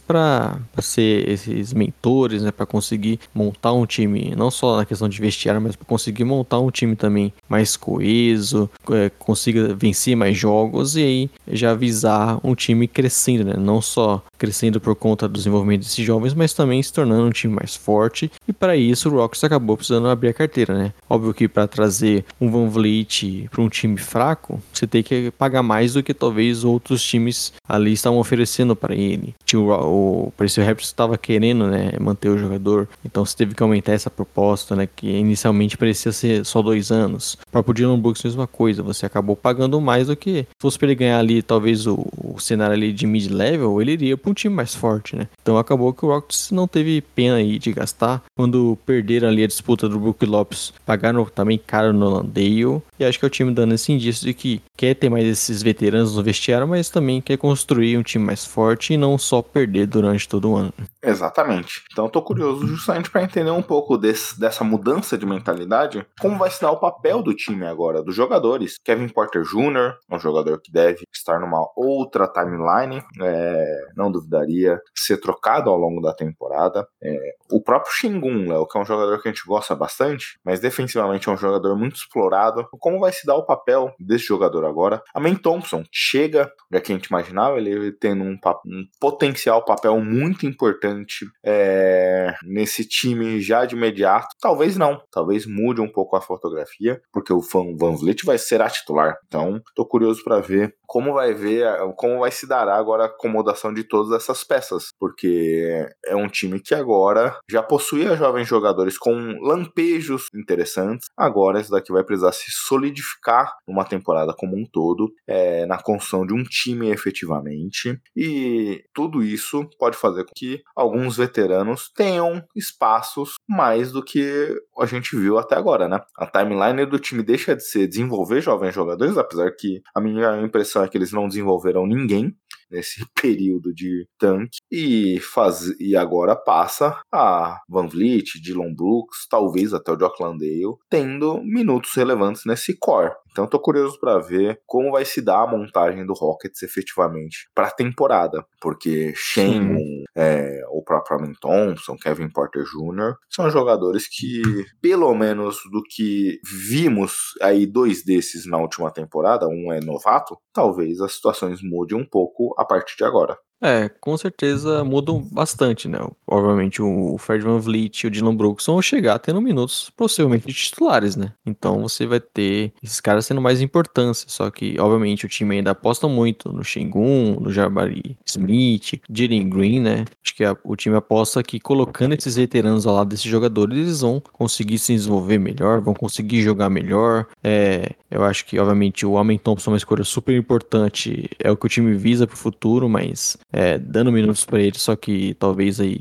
para 0.00 0.58
ser 0.80 1.28
esses 1.28 1.72
mentores, 1.72 2.42
né? 2.42 2.50
Para 2.50 2.66
conseguir 2.66 3.18
montar 3.34 3.72
um 3.72 3.86
time 3.86 4.34
não 4.36 4.50
só 4.50 4.76
na 4.76 4.84
questão 4.84 5.08
de 5.08 5.20
vestiário, 5.20 5.60
mas 5.60 5.74
para 5.74 5.86
conseguir 5.86 6.24
montar 6.24 6.60
um 6.60 6.70
time 6.70 6.94
também 6.94 7.32
mais 7.48 7.76
coeso, 7.76 8.70
é, 8.90 9.10
consiga 9.18 9.74
vencer 9.74 10.14
mais 10.16 10.36
jogos 10.36 10.96
e 10.96 11.02
aí 11.02 11.30
já 11.48 11.74
visar 11.74 12.38
um 12.44 12.54
time 12.54 12.86
crescendo, 12.86 13.44
né? 13.44 13.54
Não 13.56 13.80
só 13.80 14.22
crescendo 14.40 14.80
por 14.80 14.96
conta 14.96 15.28
do 15.28 15.34
desenvolvimento 15.34 15.82
desses 15.82 16.02
jovens, 16.02 16.32
mas 16.32 16.54
também 16.54 16.82
se 16.82 16.90
tornando 16.90 17.26
um 17.26 17.30
time 17.30 17.54
mais 17.54 17.76
forte. 17.76 18.32
E 18.48 18.52
para 18.54 18.74
isso 18.74 19.10
o 19.10 19.12
Rockets 19.12 19.44
acabou 19.44 19.76
precisando 19.76 20.08
abrir 20.08 20.30
a 20.30 20.32
carteira, 20.32 20.72
né? 20.72 20.94
Óbvio 21.08 21.34
que 21.34 21.46
para 21.46 21.68
trazer 21.68 22.24
um 22.40 22.50
Van 22.50 22.66
Vliet 22.66 23.48
para 23.50 23.60
um 23.60 23.68
time 23.68 23.98
fraco, 23.98 24.62
você 24.72 24.86
tem 24.86 25.02
que 25.02 25.30
pagar 25.32 25.62
mais 25.62 25.92
do 25.92 26.02
que 26.02 26.14
talvez 26.14 26.64
outros 26.64 27.02
times 27.02 27.52
ali 27.68 27.92
estavam 27.92 28.18
oferecendo 28.18 28.74
para 28.74 28.94
ele. 28.94 29.34
O, 29.52 29.58
o 29.58 30.32
Raptors 30.38 30.86
estava 30.86 31.18
querendo, 31.18 31.66
né, 31.66 31.92
manter 32.00 32.30
o 32.30 32.38
jogador, 32.38 32.88
então 33.04 33.26
você 33.26 33.36
teve 33.36 33.54
que 33.54 33.62
aumentar 33.62 33.92
essa 33.92 34.08
proposta, 34.08 34.74
né, 34.74 34.88
que 34.96 35.06
inicialmente 35.06 35.76
parecia 35.76 36.12
ser 36.12 36.46
só 36.46 36.62
dois 36.62 36.90
anos. 36.90 37.36
Para 37.52 37.62
o 37.66 37.74
Dylan 37.74 38.00
Brooks 38.00 38.24
mesma 38.24 38.46
coisa, 38.46 38.82
você 38.82 39.04
acabou 39.04 39.36
pagando 39.36 39.78
mais 39.80 40.06
do 40.06 40.16
que 40.16 40.42
se 40.42 40.46
fosse 40.58 40.78
para 40.78 40.88
ele 40.88 40.94
ganhar 40.94 41.18
ali 41.18 41.42
talvez 41.42 41.86
o, 41.86 42.06
o 42.16 42.38
cenário 42.38 42.72
ali 42.72 42.90
de 42.90 43.06
mid-level, 43.06 43.82
ele 43.82 43.92
iria 43.92 44.16
para 44.16 44.29
um 44.30 44.34
time 44.34 44.54
mais 44.54 44.74
forte, 44.74 45.16
né? 45.16 45.28
Então 45.42 45.58
acabou 45.58 45.92
que 45.92 46.04
o 46.04 46.08
Rockets 46.08 46.50
não 46.50 46.66
teve 46.66 47.00
pena 47.00 47.36
aí 47.36 47.58
de 47.58 47.72
gastar. 47.72 48.22
Quando 48.36 48.78
perderam 48.86 49.28
ali 49.28 49.44
a 49.44 49.46
disputa 49.46 49.88
do 49.88 49.98
Brook 49.98 50.24
Lopes, 50.24 50.72
pagaram 50.84 51.24
também 51.26 51.58
caro 51.58 51.92
no 51.92 52.08
Landale. 52.08 52.82
E 52.98 53.04
acho 53.04 53.18
que 53.18 53.24
é 53.24 53.28
o 53.28 53.30
time 53.30 53.52
dando 53.52 53.74
esse 53.74 53.92
indício 53.92 54.26
de 54.26 54.34
que 54.34 54.62
quer 54.76 54.94
ter 54.94 55.08
mais 55.08 55.26
esses 55.26 55.62
veteranos 55.62 56.16
no 56.16 56.22
vestiário, 56.22 56.66
mas 56.66 56.90
também 56.90 57.20
quer 57.20 57.36
construir 57.36 57.96
um 57.96 58.02
time 58.02 58.24
mais 58.24 58.44
forte 58.44 58.94
e 58.94 58.96
não 58.96 59.18
só 59.18 59.42
perder 59.42 59.86
durante 59.86 60.28
todo 60.28 60.50
o 60.50 60.56
ano. 60.56 60.72
Exatamente. 61.02 61.82
Então 61.90 62.04
eu 62.06 62.10
tô 62.10 62.22
curioso 62.22 62.66
justamente 62.66 63.10
para 63.10 63.22
entender 63.22 63.50
um 63.50 63.62
pouco 63.62 63.96
desse, 63.96 64.38
dessa 64.38 64.64
mudança 64.64 65.16
de 65.16 65.26
mentalidade, 65.26 66.04
como 66.20 66.38
vai 66.38 66.50
se 66.50 66.60
dar 66.60 66.70
o 66.70 66.80
papel 66.80 67.22
do 67.22 67.34
time 67.34 67.66
agora, 67.66 68.02
dos 68.02 68.14
jogadores. 68.14 68.76
Kevin 68.84 69.08
Porter 69.08 69.42
Jr., 69.42 69.96
um 70.10 70.18
jogador 70.18 70.60
que 70.60 70.72
deve 70.72 71.04
estar 71.12 71.40
numa 71.40 71.66
outra 71.76 72.28
timeline, 72.28 73.02
é, 73.20 73.88
não 73.96 74.10
duvidaria 74.20 74.80
ser 74.94 75.18
trocado 75.18 75.70
ao 75.70 75.76
longo 75.76 76.00
da 76.00 76.14
temporada. 76.14 76.86
É, 77.02 77.16
o 77.50 77.62
próprio 77.62 77.92
Shingun, 77.92 78.48
Léo, 78.48 78.66
que 78.66 78.78
é 78.78 78.80
um 78.80 78.84
jogador 78.84 79.20
que 79.20 79.28
a 79.28 79.32
gente 79.32 79.44
gosta 79.46 79.74
bastante, 79.74 80.38
mas 80.44 80.60
defensivamente 80.60 81.28
é 81.28 81.32
um 81.32 81.36
jogador 81.36 81.76
muito 81.76 81.96
explorado. 81.96 82.66
Como 82.78 83.00
vai 83.00 83.12
se 83.12 83.26
dar 83.26 83.36
o 83.36 83.44
papel 83.44 83.92
desse 83.98 84.26
jogador 84.26 84.64
agora? 84.64 85.02
A 85.14 85.20
Thompson 85.40 85.84
chega, 85.90 86.50
já 86.72 86.80
que 86.80 86.92
a 86.92 86.94
gente 86.94 87.06
imaginava, 87.06 87.58
ele 87.58 87.92
tendo 87.92 88.24
um, 88.24 88.38
um 88.66 88.84
potencial 89.00 89.64
papel 89.64 90.00
muito 90.00 90.46
importante 90.46 91.26
é, 91.44 92.34
nesse 92.42 92.86
time 92.86 93.40
já 93.40 93.64
de 93.64 93.74
imediato. 93.74 94.34
Talvez 94.40 94.76
não, 94.76 95.00
talvez 95.10 95.46
mude 95.46 95.80
um 95.80 95.90
pouco 95.90 96.16
a 96.16 96.20
fotografia, 96.20 97.00
porque 97.12 97.32
o 97.32 97.40
Van 97.40 97.94
Vliet 97.96 98.24
vai 98.24 98.38
ser 98.38 98.60
a 98.60 98.68
titular. 98.68 99.16
Então, 99.26 99.60
tô 99.74 99.84
curioso 99.86 100.22
para 100.24 100.40
ver 100.40 100.74
como 100.90 101.12
vai 101.12 101.32
ver, 101.32 101.68
como 101.94 102.18
vai 102.18 102.32
se 102.32 102.48
dar 102.48 102.68
agora 102.68 103.04
a 103.04 103.06
acomodação 103.06 103.72
de 103.72 103.84
todas 103.84 104.09
essas 104.12 104.44
peças, 104.44 104.92
porque 104.98 105.86
é 106.06 106.16
um 106.16 106.28
time 106.28 106.60
que 106.60 106.74
agora 106.74 107.38
já 107.48 107.62
possuía 107.62 108.16
jovens 108.16 108.48
jogadores 108.48 108.98
com 108.98 109.12
lampejos 109.40 110.26
interessantes. 110.34 111.08
Agora 111.16 111.60
esse 111.60 111.70
daqui 111.70 111.92
vai 111.92 112.04
precisar 112.04 112.32
se 112.32 112.50
solidificar 112.50 113.54
numa 113.66 113.84
temporada 113.84 114.34
como 114.36 114.56
um 114.56 114.64
todo, 114.64 115.12
é, 115.26 115.66
na 115.66 115.80
construção 115.82 116.26
de 116.26 116.34
um 116.34 116.42
time 116.42 116.90
efetivamente, 116.90 118.00
e 118.16 118.82
tudo 118.94 119.22
isso 119.22 119.68
pode 119.78 119.96
fazer 119.96 120.24
com 120.24 120.32
que 120.34 120.62
alguns 120.74 121.16
veteranos 121.16 121.90
tenham 121.94 122.42
espaços 122.54 123.34
mais 123.48 123.92
do 123.92 124.02
que 124.02 124.54
a 124.78 124.86
gente 124.86 125.16
viu 125.16 125.38
até 125.38 125.56
agora, 125.56 125.88
né? 125.88 126.00
A 126.16 126.26
timeline 126.26 126.86
do 126.86 126.98
time 126.98 127.22
deixa 127.22 127.54
de 127.54 127.64
ser 127.64 127.86
desenvolver 127.86 128.40
jovens 128.40 128.74
jogadores, 128.74 129.16
apesar 129.18 129.50
que 129.52 129.80
a 129.94 130.00
minha 130.00 130.40
impressão 130.42 130.82
é 130.82 130.88
que 130.88 130.96
eles 130.96 131.12
não 131.12 131.28
desenvolveram 131.28 131.86
ninguém 131.86 132.34
nesse 132.70 133.04
período 133.20 133.72
de 133.74 134.06
tanque 134.18 134.58
e 134.70 135.18
faz 135.20 135.68
e 135.78 135.96
agora 135.96 136.36
passa 136.36 137.00
a 137.12 137.60
Van 137.68 137.86
Vliet, 137.86 138.40
Dylan 138.40 138.74
Brooks, 138.74 139.26
talvez 139.28 139.74
até 139.74 139.92
o 139.92 139.98
Jock 139.98 140.22
Landale, 140.22 140.76
tendo 140.88 141.42
minutos 141.42 141.94
relevantes 141.94 142.42
nesse 142.44 142.76
core. 142.78 143.12
Então 143.30 143.46
tô 143.46 143.58
curioso 143.58 143.98
para 143.98 144.18
ver 144.18 144.60
como 144.66 144.92
vai 144.92 145.04
se 145.04 145.22
dar 145.22 145.44
a 145.44 145.46
montagem 145.46 146.04
do 146.04 146.12
Rockets 146.12 146.62
efetivamente 146.62 147.48
para 147.54 147.68
a 147.68 147.70
temporada, 147.70 148.44
porque 148.60 149.12
Shane, 149.14 150.04
é, 150.16 150.60
o 150.70 150.82
próprio 150.82 151.18
Amin 151.18 151.32
Thompson, 151.40 151.96
Kevin 151.96 152.30
Porter 152.30 152.64
Jr. 152.64 153.14
são 153.28 153.50
jogadores 153.50 154.08
que, 154.08 154.42
pelo 154.80 155.14
menos 155.14 155.58
do 155.70 155.82
que 155.82 156.40
vimos 156.44 157.12
aí 157.40 157.66
dois 157.66 158.04
desses 158.04 158.46
na 158.46 158.58
última 158.58 158.90
temporada, 158.90 159.46
um 159.46 159.72
é 159.72 159.80
novato, 159.80 160.36
talvez 160.52 161.00
as 161.00 161.14
situações 161.14 161.60
mudem 161.62 161.98
um 161.98 162.04
pouco 162.04 162.54
a 162.58 162.64
partir 162.64 162.96
de 162.96 163.04
agora. 163.04 163.36
É, 163.62 163.88
com 163.88 164.16
certeza 164.16 164.82
mudam 164.82 165.20
bastante, 165.30 165.86
né? 165.86 165.98
Obviamente 166.26 166.80
o 166.80 167.18
Fred 167.18 167.44
Van 167.44 167.58
Vliet 167.58 168.04
e 168.04 168.06
o 168.06 168.10
Dylan 168.10 168.34
Brooks 168.34 168.64
vão 168.64 168.80
chegar 168.80 169.18
tendo 169.18 169.40
minutos 169.40 169.90
possivelmente 169.96 170.46
titulares, 170.52 171.14
né? 171.14 171.32
Então 171.44 171.82
você 171.82 172.06
vai 172.06 172.20
ter 172.20 172.72
esses 172.82 173.00
caras 173.00 173.26
tendo 173.28 173.40
mais 173.40 173.60
importância. 173.60 174.26
Só 174.28 174.50
que, 174.50 174.80
obviamente, 174.80 175.26
o 175.26 175.28
time 175.28 175.56
ainda 175.56 175.72
aposta 175.72 176.08
muito 176.08 176.50
no 176.52 176.64
Shengun, 176.64 177.38
no 177.38 177.52
Jabari 177.52 178.16
Smith, 178.26 179.00
Jalen 179.10 179.50
Green, 179.50 179.80
né? 179.80 180.04
Acho 180.24 180.34
que 180.34 180.44
a, 180.44 180.56
o 180.64 180.74
time 180.74 180.96
aposta 180.96 181.42
que 181.42 181.60
colocando 181.60 182.14
esses 182.14 182.36
veteranos 182.36 182.86
ao 182.86 182.94
lado 182.94 183.08
desses 183.08 183.26
jogadores, 183.26 183.76
eles 183.76 184.00
vão 184.00 184.22
conseguir 184.32 184.78
se 184.78 184.94
desenvolver 184.94 185.38
melhor, 185.38 185.80
vão 185.80 185.94
conseguir 185.94 186.40
jogar 186.42 186.70
melhor. 186.70 187.26
É, 187.44 187.90
eu 188.10 188.24
acho 188.24 188.46
que, 188.46 188.58
obviamente, 188.58 189.04
o 189.04 189.18
Amen 189.18 189.38
Thompson 189.38 189.70
é 189.70 189.72
uma 189.72 189.76
escolha 189.76 190.04
super 190.04 190.34
importante, 190.34 191.28
é 191.38 191.50
o 191.50 191.56
que 191.56 191.66
o 191.66 191.68
time 191.68 191.94
visa 191.94 192.26
pro 192.26 192.36
futuro, 192.36 192.88
mas 192.88 193.36
é, 193.52 193.78
dando 193.78 194.12
minutos 194.12 194.44
para 194.44 194.60
ele, 194.60 194.78
só 194.78 194.94
que 194.96 195.34
talvez 195.34 195.80
aí, 195.80 196.00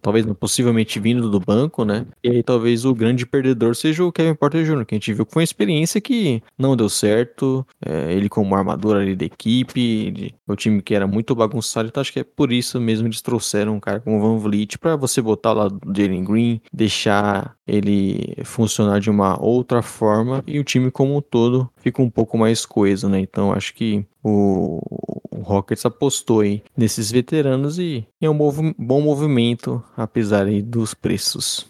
talvez 0.00 0.26
não, 0.26 0.34
possivelmente 0.34 0.98
vindo 0.98 1.30
do 1.30 1.40
banco, 1.40 1.84
né? 1.84 2.06
E 2.22 2.30
aí 2.30 2.42
talvez 2.42 2.84
o 2.84 2.94
grande 2.94 3.26
perdedor 3.26 3.74
seja 3.74 4.04
o 4.04 4.12
Kevin 4.12 4.34
Porter 4.34 4.64
Jr., 4.64 4.84
que 4.84 4.94
a 4.94 4.98
gente 4.98 5.12
viu 5.12 5.26
que 5.26 5.32
foi 5.32 5.40
uma 5.40 5.44
experiência 5.44 6.00
que 6.00 6.42
não 6.58 6.76
deu 6.76 6.88
certo, 6.88 7.66
é, 7.84 8.12
ele 8.12 8.28
como 8.28 8.54
armador 8.54 8.96
ali 8.96 9.16
da 9.16 9.24
equipe, 9.24 10.34
o 10.46 10.56
time 10.56 10.82
que 10.82 10.94
era 10.94 11.06
muito 11.06 11.34
bagunçado, 11.34 11.88
então 11.88 12.00
acho 12.00 12.12
que 12.12 12.20
é 12.20 12.24
por 12.24 12.52
isso 12.52 12.80
mesmo 12.80 13.06
eles 13.06 13.22
trouxeram 13.22 13.76
um 13.76 13.80
cara 13.80 14.00
como 14.00 14.16
o 14.16 14.20
Van 14.20 14.38
Vliet 14.38 14.78
para 14.78 14.96
você 14.96 15.22
botar 15.22 15.52
lá 15.52 15.68
do 15.68 15.80
Jalen 15.96 16.24
Green, 16.24 16.60
deixar 16.72 17.56
ele 17.70 18.36
funcionar 18.44 19.00
de 19.00 19.10
uma 19.10 19.40
outra 19.40 19.82
forma 19.82 20.42
e 20.46 20.58
o 20.58 20.64
time 20.64 20.90
como 20.90 21.16
um 21.16 21.20
todo 21.20 21.70
fica 21.76 22.02
um 22.02 22.10
pouco 22.10 22.36
mais 22.36 22.66
coeso, 22.66 23.08
né? 23.08 23.20
Então 23.20 23.52
acho 23.52 23.74
que 23.74 24.04
o, 24.22 24.80
o 25.30 25.42
Rockets 25.42 25.86
apostou 25.86 26.40
aí 26.40 26.62
nesses 26.76 27.10
veteranos 27.10 27.78
e 27.78 28.06
é 28.20 28.28
um 28.28 28.36
bom 28.78 29.00
movimento, 29.00 29.82
apesar 29.96 30.46
aí 30.46 30.60
dos 30.60 30.94
preços. 30.94 31.66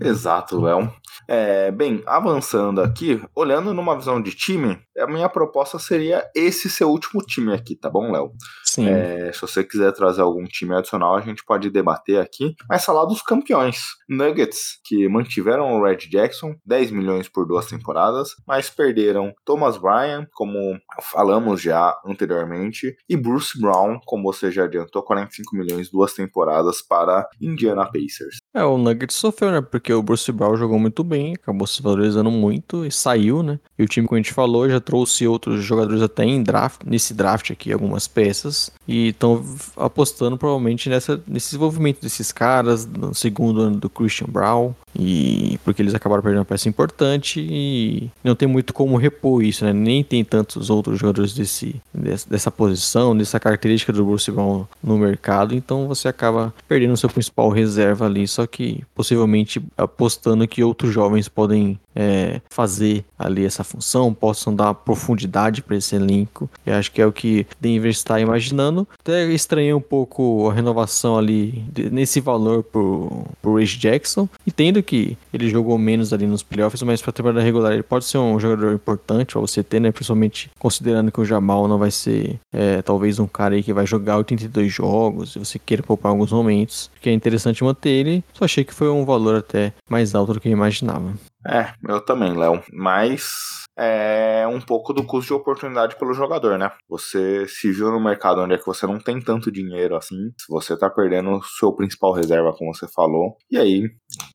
Exato, 0.00 0.60
Léo. 0.60 0.92
É, 1.28 1.70
bem, 1.70 2.02
avançando 2.06 2.80
aqui, 2.80 3.22
olhando 3.34 3.74
numa 3.74 3.94
visão 3.94 4.20
de 4.20 4.34
time, 4.34 4.80
a 4.98 5.06
minha 5.06 5.28
proposta 5.28 5.78
seria 5.78 6.24
esse 6.34 6.70
seu 6.70 6.88
último 6.88 7.20
time 7.20 7.52
aqui, 7.52 7.76
tá 7.76 7.90
bom, 7.90 8.10
Léo? 8.10 8.32
Sim. 8.64 8.88
É, 8.88 9.30
se 9.30 9.40
você 9.42 9.62
quiser 9.62 9.92
trazer 9.92 10.22
algum 10.22 10.44
time 10.44 10.74
adicional, 10.74 11.14
a 11.16 11.20
gente 11.20 11.44
pode 11.44 11.68
debater 11.68 12.18
aqui. 12.18 12.54
Mas 12.68 12.84
falar 12.84 13.04
dos 13.04 13.20
campeões. 13.20 13.78
Nuggets, 14.08 14.80
que 14.84 15.06
mantiveram 15.06 15.74
o 15.74 15.84
Red 15.84 16.08
Jackson, 16.10 16.54
10 16.64 16.92
milhões 16.92 17.28
por 17.28 17.46
duas 17.46 17.66
temporadas, 17.66 18.30
mas 18.46 18.70
perderam 18.70 19.34
Thomas 19.44 19.76
Bryan, 19.76 20.26
como 20.32 20.78
falamos 21.02 21.60
já 21.60 21.94
anteriormente, 22.06 22.96
e 23.06 23.16
Bruce 23.16 23.60
Brown, 23.60 24.00
como 24.06 24.32
você 24.32 24.50
já 24.50 24.64
adiantou, 24.64 25.02
45 25.02 25.54
milhões 25.54 25.90
duas 25.90 26.14
temporadas 26.14 26.80
para 26.80 27.28
Indiana 27.40 27.84
Pacers. 27.84 28.38
É, 28.54 28.64
o 28.64 28.78
Nuggets 28.78 29.14
sofreu, 29.14 29.52
né? 29.52 29.60
Porque 29.60 29.92
o 29.92 30.02
Bruce 30.02 30.32
Brown 30.32 30.56
jogou 30.56 30.78
muito 30.78 31.04
bem, 31.04 31.34
acabou 31.34 31.66
se 31.66 31.82
valorizando 31.82 32.30
muito 32.30 32.84
e 32.84 32.90
saiu, 32.90 33.42
né? 33.42 33.60
E 33.78 33.82
o 33.82 33.86
time, 33.86 34.06
como 34.06 34.16
a 34.16 34.22
gente 34.22 34.32
falou, 34.32 34.68
já 34.68 34.80
trouxe 34.80 35.26
outros 35.26 35.62
jogadores 35.62 36.02
até 36.02 36.24
em 36.24 36.42
draft, 36.42 36.80
nesse 36.84 37.12
draft 37.12 37.50
aqui, 37.50 37.72
algumas 37.72 38.08
peças. 38.08 38.72
E 38.86 39.08
estão 39.08 39.44
apostando 39.76 40.38
provavelmente 40.38 40.88
nessa, 40.88 41.22
nesse 41.26 41.48
desenvolvimento 41.48 42.00
desses 42.00 42.32
caras, 42.32 42.86
no 42.86 43.14
segundo 43.14 43.60
ano 43.60 43.76
do 43.76 43.90
Christian 43.90 44.28
Brown. 44.28 44.74
E 44.98 45.58
porque 45.64 45.80
eles 45.80 45.94
acabaram 45.94 46.22
perdendo 46.22 46.40
uma 46.40 46.44
peça 46.44 46.68
importante 46.68 47.40
e 47.40 48.10
não 48.24 48.34
tem 48.34 48.48
muito 48.48 48.74
como 48.74 48.96
repor 48.96 49.42
isso, 49.42 49.64
né? 49.64 49.72
Nem 49.72 50.02
tem 50.02 50.24
tantos 50.24 50.70
outros 50.70 50.98
jogadores 50.98 51.34
desse, 51.34 51.80
dessa 51.94 52.50
posição, 52.50 53.16
dessa 53.16 53.38
característica 53.38 53.92
do 53.92 54.04
Bruce 54.04 54.30
Brown 54.30 54.66
no 54.82 54.98
mercado, 54.98 55.54
então 55.54 55.86
você 55.86 56.08
acaba 56.08 56.52
perdendo 56.66 56.94
o 56.94 56.96
seu 56.96 57.08
principal 57.08 57.48
reserva 57.50 58.06
ali, 58.06 58.26
só 58.26 58.46
que 58.46 58.82
possivelmente 58.94 59.62
apostando 59.76 60.48
que 60.48 60.64
outros 60.64 60.92
jovens 60.92 61.28
podem 61.28 61.78
é, 61.94 62.40
fazer 62.48 63.04
ali 63.18 63.44
essa 63.44 63.64
função, 63.64 64.14
possam 64.14 64.54
dar 64.54 64.72
profundidade 64.72 65.62
para 65.62 65.76
esse 65.76 65.96
elenco. 65.96 66.48
Eu 66.64 66.74
acho 66.74 66.92
que 66.92 67.02
é 67.02 67.06
o 67.06 67.12
que 67.12 67.44
Denver 67.60 67.90
está 67.90 68.20
imaginando. 68.20 68.86
Até 69.00 69.26
estranhei 69.32 69.74
um 69.74 69.80
pouco 69.80 70.48
a 70.48 70.54
renovação 70.54 71.18
ali 71.18 71.64
nesse 71.90 72.20
valor 72.20 72.62
por, 72.62 73.26
por 73.42 73.56
Ray 73.56 73.66
Jackson, 73.66 74.28
tendo 74.54 74.82
que 74.88 75.18
ele 75.34 75.50
jogou 75.50 75.76
menos 75.76 76.14
ali 76.14 76.26
nos 76.26 76.42
playoffs, 76.42 76.82
mas 76.82 77.02
para 77.02 77.12
temporada 77.12 77.42
regular 77.42 77.74
ele 77.74 77.82
pode 77.82 78.06
ser 78.06 78.16
um 78.16 78.40
jogador 78.40 78.72
importante 78.72 79.32
para 79.32 79.40
você 79.42 79.62
ter, 79.62 79.80
né? 79.80 79.92
Principalmente 79.92 80.50
considerando 80.58 81.12
que 81.12 81.20
o 81.20 81.26
Jamal 81.26 81.68
não 81.68 81.76
vai 81.76 81.90
ser 81.90 82.40
é, 82.50 82.80
talvez 82.80 83.18
um 83.18 83.26
cara 83.26 83.54
aí 83.54 83.62
que 83.62 83.74
vai 83.74 83.86
jogar 83.86 84.16
82 84.16 84.72
jogos, 84.72 85.32
se 85.34 85.38
você 85.38 85.58
queira 85.58 85.82
poupar 85.82 86.10
alguns 86.10 86.32
momentos, 86.32 86.90
que 87.02 87.10
é 87.10 87.12
interessante 87.12 87.62
manter 87.62 87.90
ele. 87.90 88.24
Só 88.32 88.46
achei 88.46 88.64
que 88.64 88.72
foi 88.72 88.88
um 88.88 89.04
valor 89.04 89.36
até 89.36 89.74
mais 89.90 90.14
alto 90.14 90.32
do 90.32 90.40
que 90.40 90.48
eu 90.48 90.52
imaginava. 90.52 91.12
É, 91.46 91.68
eu 91.86 92.00
também, 92.00 92.34
Léo. 92.34 92.62
Mas 92.72 93.64
é 93.78 94.44
um 94.48 94.60
pouco 94.60 94.92
do 94.92 95.04
custo 95.04 95.28
de 95.28 95.40
oportunidade 95.40 95.96
pelo 95.96 96.12
jogador, 96.12 96.58
né? 96.58 96.70
Você 96.88 97.46
se 97.46 97.70
viu 97.70 97.92
no 97.92 98.00
mercado 98.00 98.40
onde 98.40 98.54
é 98.54 98.58
que 98.58 98.66
você 98.66 98.86
não 98.86 98.98
tem 98.98 99.20
tanto 99.20 99.52
dinheiro 99.52 99.94
assim, 99.94 100.32
você 100.48 100.76
tá 100.76 100.90
perdendo 100.90 101.30
o 101.30 101.42
seu 101.42 101.72
principal 101.72 102.12
reserva, 102.12 102.52
como 102.52 102.74
você 102.74 102.88
falou, 102.88 103.36
e 103.50 103.56
aí 103.56 103.88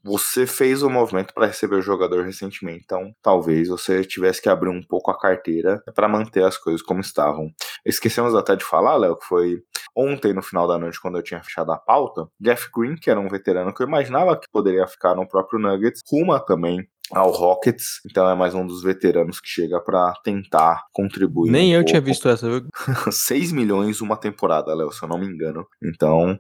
você 0.04 0.48
fez 0.48 0.82
o 0.82 0.90
movimento 0.90 1.34
para 1.34 1.48
receber 1.48 1.76
o 1.76 1.82
jogador 1.82 2.24
recentemente, 2.24 2.84
então 2.86 3.14
talvez 3.22 3.68
você 3.68 4.04
tivesse 4.04 4.42
que 4.42 4.48
abrir 4.48 4.70
um 4.70 4.82
pouco 4.82 5.12
a 5.12 5.20
carteira 5.20 5.84
para 5.94 6.08
manter 6.08 6.44
as 6.44 6.58
coisas 6.58 6.82
como 6.82 7.02
estavam. 7.02 7.50
Esquecemos 7.86 8.34
até 8.36 8.56
de 8.56 8.64
falar, 8.64 8.96
Léo, 8.96 9.18
que 9.18 9.26
foi 9.26 9.62
ontem 9.96 10.34
no 10.34 10.42
final 10.42 10.68
da 10.68 10.78
noite 10.78 11.02
quando 11.02 11.18
eu 11.18 11.24
tinha 11.24 11.44
fechado 11.44 11.72
a 11.72 11.78
pauta, 11.78 12.28
Jeff 12.40 12.70
Green, 12.74 12.96
que 12.96 13.10
era 13.10 13.20
um 13.20 13.28
veterano 13.28 13.74
que 13.74 13.84
eu 13.84 13.88
imaginava 13.88 14.40
que 14.40 14.50
poderia 14.52 14.88
ficar 14.88 15.16
no 15.16 15.28
próprio 15.28 15.60
Nuggets, 15.60 16.02
Ruma 16.10 16.40
também 16.40 16.88
ao 17.12 17.32
Rockets, 17.32 18.02
então 18.06 18.30
é 18.30 18.36
mais 18.36 18.56
um 18.56 18.66
dos 18.66 18.82
veteranos 18.82 19.40
que 19.40 19.50
chega 19.50 19.80
para 19.80 20.14
tentar 20.24 20.86
contribuir. 20.92 21.52
Nem 21.52 21.72
um 21.72 21.74
eu 21.74 21.80
pouco. 21.80 21.90
tinha 21.90 22.02
visto 22.02 22.28
essa, 22.30 22.50
viu? 22.50 22.68
6 23.12 23.52
milhões 23.52 24.02
uma 24.02 24.16
temporada, 24.18 24.74
Léo, 24.74 24.92
se 24.92 25.04
eu 25.04 25.10
não 25.10 25.20
me 25.20 25.28
engano. 25.28 25.68
Então, 25.84 26.40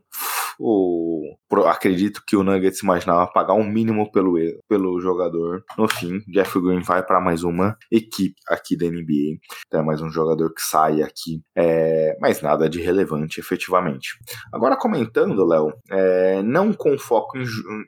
o, 0.59 1.35
acredito 1.65 2.21
que 2.25 2.35
o 2.35 2.43
Nuggets 2.43 2.81
imaginava 2.81 3.31
pagar 3.31 3.53
um 3.53 3.63
mínimo 3.63 4.11
pelo, 4.11 4.35
pelo 4.67 4.99
jogador. 4.99 5.63
No 5.77 5.88
fim, 5.88 6.19
Jeff 6.27 6.59
Green 6.59 6.81
vai 6.81 7.03
para 7.03 7.21
mais 7.21 7.43
uma 7.43 7.77
equipe 7.91 8.35
aqui 8.47 8.77
da 8.77 8.88
NBA. 8.88 9.39
É 9.71 9.81
mais 9.81 10.01
um 10.01 10.09
jogador 10.09 10.53
que 10.53 10.61
sai 10.61 11.01
aqui. 11.01 11.41
É, 11.55 12.17
mas 12.19 12.41
nada 12.41 12.69
de 12.69 12.81
relevante, 12.81 13.39
efetivamente. 13.39 14.17
Agora 14.53 14.77
comentando, 14.77 15.45
Léo, 15.45 15.73
é, 15.89 16.41
não 16.43 16.73
com 16.73 16.97
foco 16.97 17.38
em, 17.38 17.45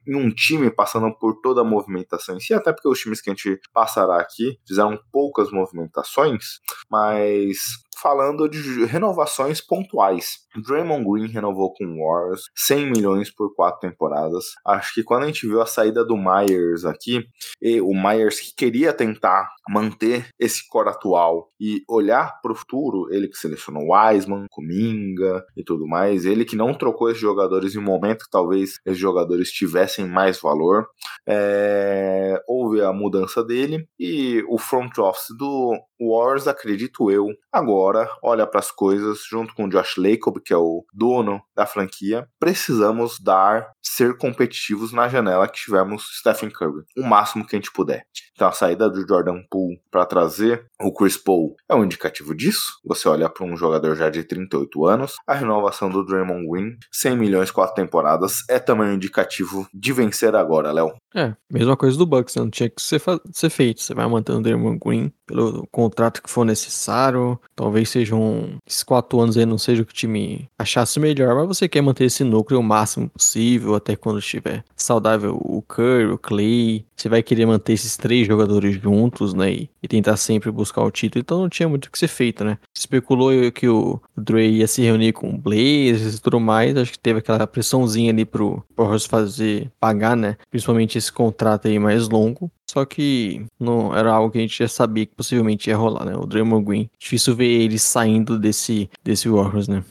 em, 0.07 0.15
um 0.15 0.29
time 0.29 0.69
passando 0.69 1.13
por 1.17 1.39
toda 1.41 1.61
a 1.61 1.65
movimentação 1.65 2.37
em 2.37 2.39
si, 2.39 2.53
até 2.53 2.71
porque 2.71 2.87
os 2.87 2.99
times 2.99 3.21
que 3.21 3.29
a 3.29 3.33
gente 3.33 3.59
passará 3.73 4.19
aqui 4.19 4.57
fizeram 4.67 4.99
poucas 5.11 5.51
movimentações, 5.51 6.59
mas 6.89 7.57
falando 8.01 8.47
de 8.47 8.85
renovações 8.85 9.61
pontuais. 9.61 10.44
Draymond 10.61 11.03
Green 11.03 11.27
renovou 11.27 11.73
com 11.73 11.85
o 11.85 12.05
Warriors 12.05 12.49
100 12.55 12.91
milhões 12.91 13.31
por 13.33 13.53
quatro 13.53 13.79
temporadas. 13.79 14.45
Acho 14.65 14.93
que 14.93 15.03
quando 15.03 15.23
a 15.23 15.27
gente 15.27 15.47
viu 15.47 15.61
a 15.61 15.65
saída 15.65 16.05
do 16.05 16.17
Myers 16.17 16.85
aqui, 16.85 17.25
e 17.61 17.81
o 17.81 17.93
Myers 17.93 18.39
que 18.39 18.55
queria 18.55 18.93
tentar 18.93 19.49
manter 19.69 20.27
esse 20.39 20.67
core 20.67 20.89
atual 20.89 21.49
e 21.59 21.81
olhar 21.89 22.39
para 22.41 22.51
o 22.51 22.55
futuro, 22.55 23.07
ele 23.11 23.27
que 23.27 23.37
selecionou 23.37 23.91
Wiseman, 23.91 24.45
Kuminga 24.49 25.43
e 25.57 25.63
tudo 25.63 25.87
mais, 25.87 26.25
ele 26.25 26.45
que 26.45 26.55
não 26.55 26.73
trocou 26.73 27.09
esses 27.09 27.21
jogadores 27.21 27.75
em 27.75 27.79
um 27.79 27.83
momento 27.83 28.25
que 28.25 28.31
talvez 28.31 28.79
esses 28.85 28.99
jogadores 28.99 29.51
tivessem 29.51 30.05
mais 30.07 30.39
valor, 30.39 30.87
é... 31.27 32.41
houve 32.47 32.81
a 32.81 32.93
mudança 32.93 33.43
dele 33.43 33.87
e 33.99 34.43
o 34.47 34.57
front 34.57 34.97
office 34.99 35.35
do 35.37 35.73
Warriors, 35.99 36.47
acredito 36.47 37.09
eu, 37.09 37.27
agora 37.51 38.09
olha 38.21 38.45
para 38.45 38.59
as 38.59 38.69
coisas 38.69 39.23
junto 39.27 39.55
com 39.55 39.65
o 39.65 39.69
Josh 39.69 39.97
Lacob, 39.97 40.39
que 40.45 40.53
é 40.53 40.57
o 40.57 40.85
dono 40.93 41.41
da 41.55 41.65
franquia. 41.65 42.27
Precisamos 42.39 43.19
dar, 43.19 43.71
ser 43.81 44.17
competitivos 44.17 44.91
na 44.91 45.09
janela 45.09 45.47
que 45.47 45.59
tivermos 45.59 46.05
Stephen 46.19 46.49
Curry, 46.49 46.83
o 46.97 47.03
máximo 47.03 47.45
que 47.45 47.55
a 47.55 47.59
gente 47.59 47.71
puder. 47.71 48.05
Então 48.33 48.47
a 48.47 48.51
saída 48.51 48.89
do 48.89 49.07
Jordan 49.07 49.41
Poole 49.49 49.81
para 49.89 50.05
trazer 50.05 50.67
o 50.81 50.91
Chris 50.91 51.17
Paul 51.17 51.55
é 51.69 51.75
um 51.75 51.83
indicativo 51.83 52.35
disso. 52.35 52.79
Você 52.85 53.07
olha 53.07 53.29
para 53.29 53.45
um 53.45 53.55
jogador 53.55 53.95
já 53.95 54.09
de 54.09 54.23
38 54.23 54.85
anos, 54.85 55.15
a 55.25 55.33
renovação 55.33 55.89
do 55.89 56.05
Draymond 56.05 56.47
Green, 56.47 56.77
100 56.91 57.17
milhões 57.17 57.51
quatro 57.51 57.75
temporadas, 57.75 58.43
é 58.49 58.59
também 58.59 58.89
um 58.89 58.93
indicativo 58.93 59.67
de 59.73 59.93
vencer 59.93 60.35
agora, 60.35 60.71
Léo. 60.71 60.93
É, 61.15 61.33
mesma 61.49 61.77
coisa 61.77 61.97
do 61.97 62.05
Bucks, 62.05 62.35
não 62.35 62.49
tinha 62.49 62.69
que 62.69 62.81
ser, 62.81 63.01
ser 63.31 63.49
feito. 63.49 63.81
Você 63.81 63.93
vai 63.93 64.07
mantendo 64.07 64.39
o 64.39 64.41
Draymond 64.41 64.79
Green 64.83 65.11
pelo 65.25 65.65
contrato 65.71 66.21
que 66.21 66.29
for 66.29 66.45
necessário. 66.45 67.39
Talvez 67.55 67.89
sejam 67.89 68.57
esses 68.67 68.83
quatro 68.83 69.19
anos 69.19 69.37
aí 69.37 69.45
não 69.45 69.57
seja 69.57 69.81
o 69.81 69.85
que 69.85 69.93
o 69.93 69.95
time 69.95 70.49
achasse 70.59 70.99
melhor, 70.99 71.35
mas 71.35 71.47
você 71.47 71.67
quer 71.69 71.81
manter 71.81 72.05
esse 72.05 72.23
núcleo 72.23 72.59
o 72.59 72.63
máximo 72.63 73.09
possível 73.09 73.75
até 73.75 73.95
quando 73.95 74.19
estiver 74.19 74.63
saudável 74.75 75.37
o 75.41 75.61
Curry, 75.61 76.07
o 76.07 76.17
Clay. 76.17 76.85
Você 76.95 77.07
vai 77.07 77.23
querer 77.23 77.45
manter 77.45 77.73
esses 77.73 77.95
três 77.95 78.27
jogadores 78.27 78.79
juntos, 78.81 79.33
né? 79.33 79.51
E, 79.51 79.69
e 79.81 79.87
tentar 79.87 80.17
sempre 80.17 80.51
buscar 80.51 80.64
o 80.73 80.91
título. 80.91 81.21
Então 81.21 81.41
não 81.41 81.49
tinha 81.49 81.67
muito 81.67 81.85
o 81.85 81.91
que 81.91 81.99
ser 81.99 82.07
feito, 82.07 82.43
né? 82.43 82.57
Especulou 82.75 83.31
que 83.51 83.67
o 83.67 83.99
Dre 84.15 84.47
ia 84.47 84.67
se 84.67 84.81
reunir 84.81 85.13
com 85.13 85.29
o 85.29 85.37
Blazers 85.37 86.15
e 86.15 86.21
tudo 86.21 86.39
mais. 86.39 86.75
Acho 86.77 86.91
que 86.91 86.99
teve 86.99 87.19
aquela 87.19 87.45
pressãozinha 87.47 88.11
ali 88.11 88.25
pro 88.25 88.63
Warriors 88.77 89.05
fazer 89.05 89.71
pagar, 89.79 90.15
né? 90.15 90.37
Principalmente 90.49 90.97
esse 90.97 91.11
contrato 91.11 91.67
aí 91.67 91.79
mais 91.79 92.09
longo. 92.09 92.51
Só 92.69 92.83
que 92.83 93.45
não 93.59 93.95
era 93.95 94.11
algo 94.11 94.31
que 94.31 94.39
a 94.39 94.41
gente 94.41 94.57
já 94.57 94.67
sabia 94.67 95.05
que 95.05 95.15
possivelmente 95.15 95.69
ia 95.69 95.77
rolar, 95.77 96.05
né? 96.05 96.15
O 96.15 96.25
Draymond 96.25 96.65
Green. 96.65 96.89
Difícil 96.99 97.35
ver 97.35 97.45
ele 97.47 97.77
saindo 97.77 98.39
desse, 98.39 98.89
desse 99.03 99.29
Warriors, 99.29 99.67
né? 99.67 99.83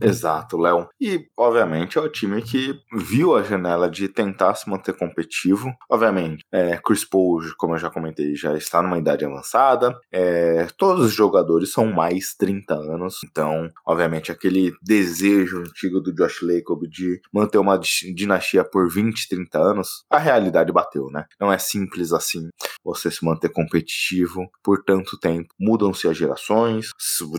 Exato, 0.00 0.56
Léo. 0.56 0.88
E, 1.00 1.26
obviamente, 1.36 1.98
é 1.98 2.00
o 2.00 2.08
time 2.08 2.42
que 2.42 2.74
viu 2.92 3.34
a 3.34 3.42
janela 3.42 3.88
de 3.88 4.08
tentar 4.08 4.54
se 4.54 4.68
manter 4.68 4.96
competitivo. 4.96 5.72
Obviamente, 5.90 6.44
é, 6.52 6.78
Chris 6.78 7.04
Paul, 7.04 7.42
como 7.58 7.74
eu 7.74 7.78
já 7.78 7.90
comentei, 7.90 8.34
já 8.34 8.56
está 8.56 8.82
numa 8.82 8.98
idade 8.98 9.24
avançada. 9.24 9.98
É, 10.12 10.66
todos 10.76 11.06
os 11.06 11.12
jogadores 11.12 11.72
são 11.72 11.86
mais 11.86 12.34
30 12.34 12.74
anos. 12.74 13.18
Então, 13.24 13.70
obviamente, 13.86 14.32
aquele 14.32 14.72
desejo 14.82 15.60
antigo 15.60 16.00
do 16.00 16.14
Josh 16.14 16.42
Lacob 16.42 16.86
de 16.88 17.20
manter 17.32 17.58
uma 17.58 17.78
dinastia 18.14 18.64
por 18.64 18.90
20, 18.90 19.28
30 19.28 19.58
anos, 19.58 20.04
a 20.10 20.18
realidade 20.18 20.72
bateu, 20.72 21.08
né? 21.10 21.24
Não 21.40 21.52
é 21.52 21.58
simples 21.58 22.12
assim 22.12 22.48
você 22.84 23.10
se 23.10 23.24
manter 23.24 23.50
competitivo 23.50 24.48
por 24.62 24.82
tanto 24.84 25.18
tempo. 25.18 25.48
Mudam-se 25.58 26.08
as 26.08 26.16
gerações, 26.16 26.90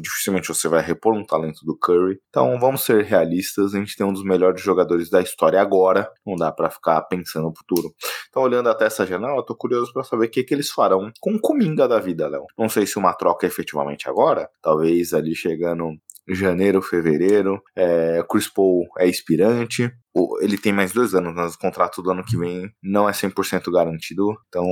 dificilmente 0.02 0.48
você 0.48 0.68
vai 0.68 0.82
repor 0.82 1.14
um 1.14 1.26
talento 1.26 1.66
do 1.66 1.78
Curry. 1.78 2.17
Então 2.30 2.60
vamos 2.60 2.84
ser 2.84 3.04
realistas, 3.04 3.74
a 3.74 3.80
gente 3.80 3.96
tem 3.96 4.06
um 4.06 4.14
dos 4.14 4.24
melhores 4.24 4.62
jogadores 4.62 5.10
da 5.10 5.22
história 5.22 5.62
agora, 5.62 6.10
não 6.26 6.36
dá 6.36 6.52
para 6.52 6.70
ficar 6.70 7.02
pensando 7.04 7.46
no 7.48 7.56
futuro. 7.56 7.94
Então 8.30 8.44
olhando 8.44 8.70
até 8.70 8.86
essa 8.86 9.06
janela, 9.06 9.36
eu 9.36 9.44
tô 9.44 9.56
curioso 9.56 9.92
para 9.94 10.04
saber 10.04 10.26
o 10.26 10.30
que, 10.30 10.44
que 10.44 10.54
eles 10.54 10.70
farão 10.70 11.12
com 11.20 11.36
o 11.36 11.40
Cominga 11.40 11.88
da 11.88 12.00
vida, 12.00 12.28
Léo. 12.28 12.46
Não 12.58 12.70
sei 12.70 12.86
se 12.86 12.98
uma 12.98 13.14
troca 13.14 13.46
é 13.46 13.50
efetivamente 13.50 14.10
agora, 14.10 14.50
talvez 14.62 15.14
ali 15.14 15.36
chegando 15.36 15.98
janeiro, 16.30 16.82
fevereiro. 16.82 17.62
É, 17.76 18.24
Chris 18.30 18.48
Paul 18.48 18.86
é 18.98 19.08
expirante. 19.08 19.92
Ele 20.42 20.58
tem 20.58 20.74
mais 20.74 20.92
dois 20.92 21.14
anos, 21.14 21.34
mas 21.36 21.54
o 21.54 21.60
contrato 21.60 22.02
do 22.02 22.10
ano 22.10 22.24
que 22.24 22.36
vem 22.36 22.72
não 22.82 23.08
é 23.08 23.12
100% 23.12 23.72
garantido. 23.72 24.36
Então 24.48 24.66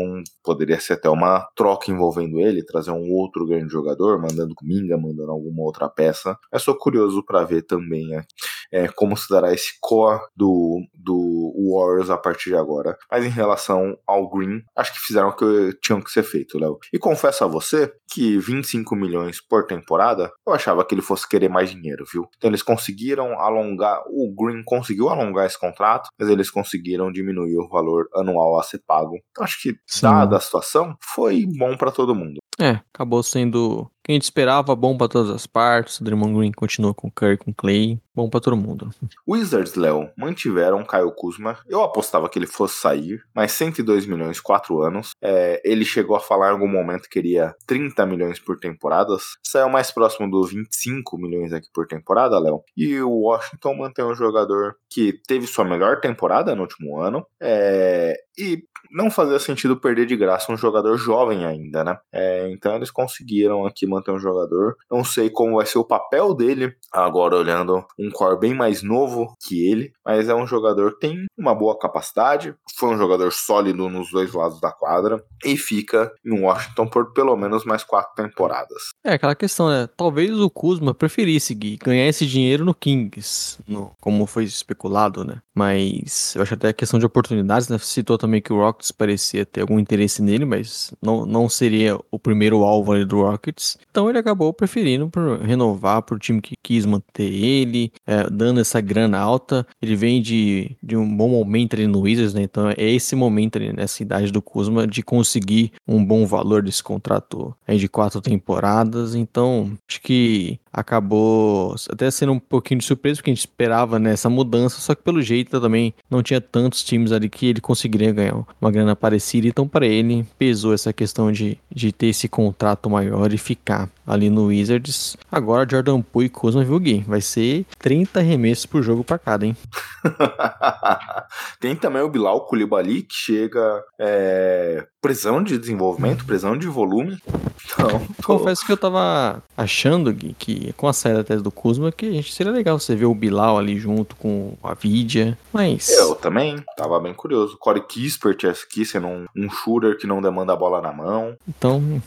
poderia 0.44 0.80
ser 0.80 0.94
até 0.94 1.10
uma 1.10 1.48
troca 1.56 1.92
envolvendo 1.92 2.40
ele, 2.40 2.66
trazer 2.66 2.92
um 2.92 3.12
outro 3.12 3.46
grande 3.46 3.72
jogador, 3.72 4.20
mandando 4.20 4.56
Minga, 4.64 4.98
mandando 4.98 5.32
alguma 5.32 5.64
outra 5.64 5.88
peça. 5.88 6.38
Eu 6.52 6.60
sou 6.60 6.76
curioso 6.76 7.24
para 7.24 7.44
ver 7.44 7.62
também. 7.62 8.08
Né? 8.08 8.24
É, 8.72 8.88
como 8.88 9.16
se 9.16 9.28
dará 9.30 9.54
esse 9.54 9.74
core 9.80 10.22
do, 10.36 10.82
do 10.94 11.54
Warriors 11.74 12.10
a 12.10 12.18
partir 12.18 12.50
de 12.50 12.56
agora. 12.56 12.98
Mas 13.12 13.26
em 13.26 13.30
relação 13.30 13.98
ao 14.06 14.30
Green, 14.30 14.62
acho 14.76 14.94
que 14.94 15.00
fizeram 15.00 15.30
o 15.30 15.36
que 15.36 15.78
tinham 15.82 16.02
que 16.02 16.12
ser 16.12 16.24
feito, 16.24 16.60
Léo. 16.60 16.78
E 16.94 17.00
confesso 17.00 17.44
a 17.44 17.48
você 17.48 17.92
que 18.12 18.38
25 18.38 18.96
milhões 18.96 19.42
por 19.42 19.66
temporada, 19.66 20.32
eu 20.48 20.54
achava 20.54 20.86
que 20.86 20.94
ele 20.94 21.02
fosse 21.02 21.28
querer 21.28 21.50
mais 21.50 21.72
dinheiro, 21.72 22.06
viu? 22.12 22.28
Então 22.38 22.50
eles 22.50 22.64
conseguiram 22.64 23.40
alongar, 23.40 24.02
o 24.08 24.34
Green 24.34 24.64
conseguiu 24.64 25.10
alongar 25.10 25.46
esse 25.46 25.60
contrato, 25.60 26.10
mas 26.18 26.30
eles 26.30 26.50
conseguiram 26.50 27.12
diminuir 27.12 27.58
o 27.58 27.68
valor 27.68 28.08
anual 28.14 28.60
a 28.60 28.64
ser 28.64 28.82
pago. 28.86 29.16
Então 29.32 29.44
acho 29.44 29.62
que, 29.62 29.76
Sim. 29.86 30.02
dada 30.04 30.38
a 30.38 30.40
situação, 30.40 30.96
foi 31.02 31.46
bom 31.58 31.76
para 31.76 31.92
todo 31.92 32.16
mundo. 32.16 32.40
É, 32.60 32.80
acabou 32.94 33.22
sendo 33.22 33.90
que 34.06 34.12
a 34.12 34.14
gente 34.14 34.24
esperava, 34.24 34.76
bom 34.76 34.96
para 34.96 35.08
todas 35.08 35.32
as 35.32 35.48
partes. 35.48 36.00
O 36.00 36.04
Draymond 36.04 36.38
Green 36.38 36.52
continua 36.52 36.94
com 36.94 37.08
o 37.08 37.12
Curry, 37.12 37.38
com 37.38 37.50
o 37.50 37.56
Clay, 37.56 38.00
bom 38.14 38.30
para 38.30 38.40
todo 38.40 38.56
mundo. 38.56 38.92
Wizards, 39.28 39.74
Léo, 39.74 40.12
mantiveram 40.16 40.86
Kyle 40.86 41.12
Kuzma. 41.16 41.58
Eu 41.68 41.82
apostava 41.82 42.30
que 42.30 42.38
ele 42.38 42.46
fosse 42.46 42.76
sair, 42.76 43.24
mas 43.34 43.52
102 43.54 44.06
milhões, 44.06 44.40
4 44.40 44.80
anos. 44.84 45.12
É, 45.20 45.60
ele 45.66 45.84
chegou 45.84 46.16
a 46.16 46.20
falar 46.20 46.50
em 46.50 46.52
algum 46.52 46.68
momento 46.68 47.04
que 47.04 47.16
queria 47.16 47.56
30 47.66 48.06
milhões 48.06 48.40
por 48.40 48.60
temporadas. 48.60 49.24
Saiu 49.44 49.70
mais 49.70 49.90
próximo 49.90 50.30
dos 50.30 50.52
25 50.52 51.18
milhões 51.18 51.52
aqui 51.52 51.68
por 51.74 51.88
temporada, 51.88 52.38
Léo. 52.38 52.62
E 52.78 53.00
o 53.02 53.10
Washington 53.10 53.76
mantém 53.76 54.06
um 54.06 54.14
jogador 54.14 54.76
que 54.88 55.14
teve 55.28 55.48
sua 55.48 55.66
melhor 55.66 56.00
temporada 56.00 56.54
no 56.54 56.62
último 56.62 57.00
ano. 57.00 57.26
É, 57.42 58.16
e 58.38 58.64
não 58.92 59.10
fazia 59.10 59.40
sentido 59.40 59.78
perder 59.78 60.06
de 60.06 60.16
graça 60.16 60.52
um 60.52 60.58
jogador 60.58 60.98
jovem 60.98 61.46
ainda, 61.46 61.84
né? 61.84 61.98
É, 62.14 62.50
então 62.52 62.76
eles 62.76 62.92
conseguiram 62.92 63.66
aqui 63.66 63.86
manter 63.96 64.12
um 64.12 64.20
jogador. 64.20 64.76
Não 64.90 65.04
sei 65.04 65.30
como 65.30 65.58
vai 65.58 65.66
ser 65.66 65.78
o 65.78 65.86
papel 65.86 66.34
dele, 66.34 66.76
agora 66.92 67.36
olhando 67.36 67.86
um 68.00 68.10
core 68.12 68.40
bem 68.40 68.54
mais 68.54 68.82
novo 68.82 69.34
que 69.42 69.70
ele, 69.70 69.92
mas 70.06 70.30
é 70.30 70.36
um 70.36 70.48
jogador 70.48 70.94
que 70.94 71.08
tem 71.08 71.26
uma 71.38 71.54
boa 71.54 71.78
capacidade, 71.78 72.56
foi 72.78 72.90
um 72.90 72.98
jogador 72.98 73.32
sólido 73.32 73.90
nos 73.90 74.12
dois 74.12 74.34
lados 74.34 74.60
da 74.60 74.72
quadra 74.72 75.24
e 75.44 75.58
fica 75.58 76.12
em 76.26 76.40
Washington 76.40 76.88
por 76.88 77.14
pelo 77.14 77.36
menos 77.36 77.66
mais 77.66 77.84
quatro 77.84 78.16
temporadas. 78.16 78.90
É 79.04 79.14
aquela 79.14 79.36
questão, 79.36 79.70
né? 79.70 79.88
Talvez 79.96 80.32
o 80.32 80.50
Kuzma 80.50 80.94
preferisse 80.94 81.54
ganhar 81.54 82.08
esse 82.08 82.26
dinheiro 82.26 82.66
no 82.66 82.74
Kings, 82.74 83.60
no, 83.68 83.92
como 84.00 84.26
foi 84.26 84.44
especulado, 84.44 85.24
né? 85.24 85.42
Mas 85.54 86.36
eu 86.36 86.42
acho 86.42 86.54
até 86.54 86.74
questão 86.74 87.00
de 87.00 87.06
oportunidades, 87.06 87.70
né? 87.70 87.78
Citou 87.78 88.18
também 88.18 88.42
que 88.42 88.52
o 88.52 88.58
Rockets 88.58 88.92
parecia 88.92 89.46
ter 89.46 89.62
algum 89.62 89.80
interesse 89.80 90.22
nele, 90.22 90.46
mas 90.46 90.94
não, 91.02 91.26
não 91.26 91.50
seria 91.50 91.98
o 92.12 92.20
primeiro 92.20 92.64
alvo 92.64 92.92
ali 92.92 93.06
do 93.06 93.22
Rockets. 93.22 93.78
Então 93.90 94.10
ele 94.10 94.20
acabou 94.20 94.52
preferindo 94.52 95.10
por 95.10 95.40
renovar 95.40 96.02
para 96.02 96.16
o 96.16 96.20
time 96.20 96.42
que 96.42 96.56
quis 96.62 96.86
manter 96.86 97.32
ele, 97.32 97.92
é, 98.06 98.30
dando 98.30 98.60
essa 98.60 98.82
grana 98.82 99.18
alta. 99.18 99.66
Ele 99.82 99.96
vem 99.96 100.22
de, 100.22 100.76
de 100.84 100.98
um 100.98 101.16
bom 101.16 101.30
momento 101.30 101.76
ali 101.76 101.88
no 101.88 102.02
Wizards, 102.02 102.34
né? 102.34 102.44
Então 102.44 102.70
é 102.70 102.76
esse 102.78 103.16
momento 103.16 103.58
ali 103.58 103.72
nessa 103.72 104.04
idade 104.04 104.32
do 104.32 104.42
Kuzma 104.42 104.86
de 104.86 105.02
conseguir 105.02 105.72
um 105.88 106.04
bom 106.04 106.26
valor 106.26 106.62
desse 106.62 106.84
contrato 106.84 107.56
aí 107.66 107.78
de 107.78 107.88
quatro 107.88 108.20
temporadas. 108.20 109.16
Então 109.16 109.72
acho 109.90 110.02
que 110.02 110.60
acabou 110.74 111.74
até 111.90 112.12
sendo 112.12 112.34
um 112.34 112.40
pouquinho 112.40 112.80
de 112.80 112.86
surpresa, 112.86 113.18
porque 113.18 113.32
a 113.32 113.34
gente 113.34 113.40
esperava 113.40 113.98
nessa 113.98 114.30
mudança, 114.30 114.82
só 114.82 114.94
que 114.94 115.02
pelo 115.02 115.22
jeito 115.22 115.62
também 115.62 115.94
não 116.10 116.22
tinha 116.22 116.42
tantos 116.42 116.84
times 116.84 117.14
ali 117.14 117.30
que 117.30 117.46
ele 117.46 117.62
conseguiria 117.62 118.12
ganhar 118.12 118.46
uma 118.60 118.72
grana 118.72 118.94
parecida, 118.94 119.48
então 119.48 119.68
para 119.68 119.86
ele 119.86 120.26
pesou 120.38 120.74
essa 120.74 120.92
questão 120.92 121.32
de, 121.32 121.58
de 121.74 121.94
ter 121.94 122.08
esse 122.08 122.28
contrato 122.28 122.90
maior 122.90 123.34
e 123.34 123.38
ficar 123.38 123.75
ali 124.06 124.30
no 124.30 124.46
Wizards. 124.46 125.18
Agora 125.32 125.68
Jordan 125.70 126.02
Poole 126.02 126.28
e 126.28 126.30
Kuzma, 126.30 126.64
viu 126.64 126.80
Gui? 126.80 127.04
Vai 127.08 127.22
ser 127.22 127.66
30 127.80 128.22
remessos 128.22 128.66
por 128.66 128.82
jogo 128.82 129.04
para 129.04 129.18
cada, 129.18 129.46
hein? 129.46 129.56
Tem 131.60 131.76
também 131.76 132.02
o 132.02 132.10
Bilal 132.10 132.46
Koulibaly, 132.46 133.04
que 133.04 133.16
chega 133.16 133.84
é, 134.00 134.86
prisão 135.02 135.44
de 135.44 135.58
desenvolvimento, 135.58 136.26
prisão 136.26 136.58
de 136.58 136.68
volume. 136.68 137.18
Então, 137.66 138.02
tô... 138.22 138.38
Confesso 138.38 138.66
que 138.66 138.72
eu 138.72 138.78
tava 138.78 139.42
achando, 139.58 140.12
Gui, 140.12 140.36
que 140.38 140.74
com 140.74 140.88
a 140.88 140.94
saída 140.94 141.20
da 141.20 141.24
tese 141.24 141.44
do 141.44 141.52
Kuzma, 141.52 141.92
que 141.92 142.08
a 142.08 142.12
gente 142.12 142.34
seria 142.34 142.52
legal 142.52 142.80
você 142.80 142.96
ver 142.96 143.06
o 143.06 143.16
Bilal 143.16 143.58
ali 143.58 143.78
junto 143.78 144.16
com 144.16 144.54
a 144.64 144.74
Vidia, 144.74 145.38
mas... 145.54 145.90
Eu 145.90 146.16
também, 146.16 146.58
tava 146.78 147.00
bem 147.00 147.14
curioso. 147.14 147.58
Corey 147.58 147.84
Kispert 147.84 148.46
aqui 148.46 148.86
sendo 148.86 149.08
um, 149.08 149.26
um 149.36 149.50
shooter 149.50 149.98
que 149.98 150.08
não 150.08 150.22
demanda 150.22 150.54
a 150.54 150.56
bola 150.56 150.82
na 150.82 150.92
mão. 150.92 151.36
Então, 151.48 152.02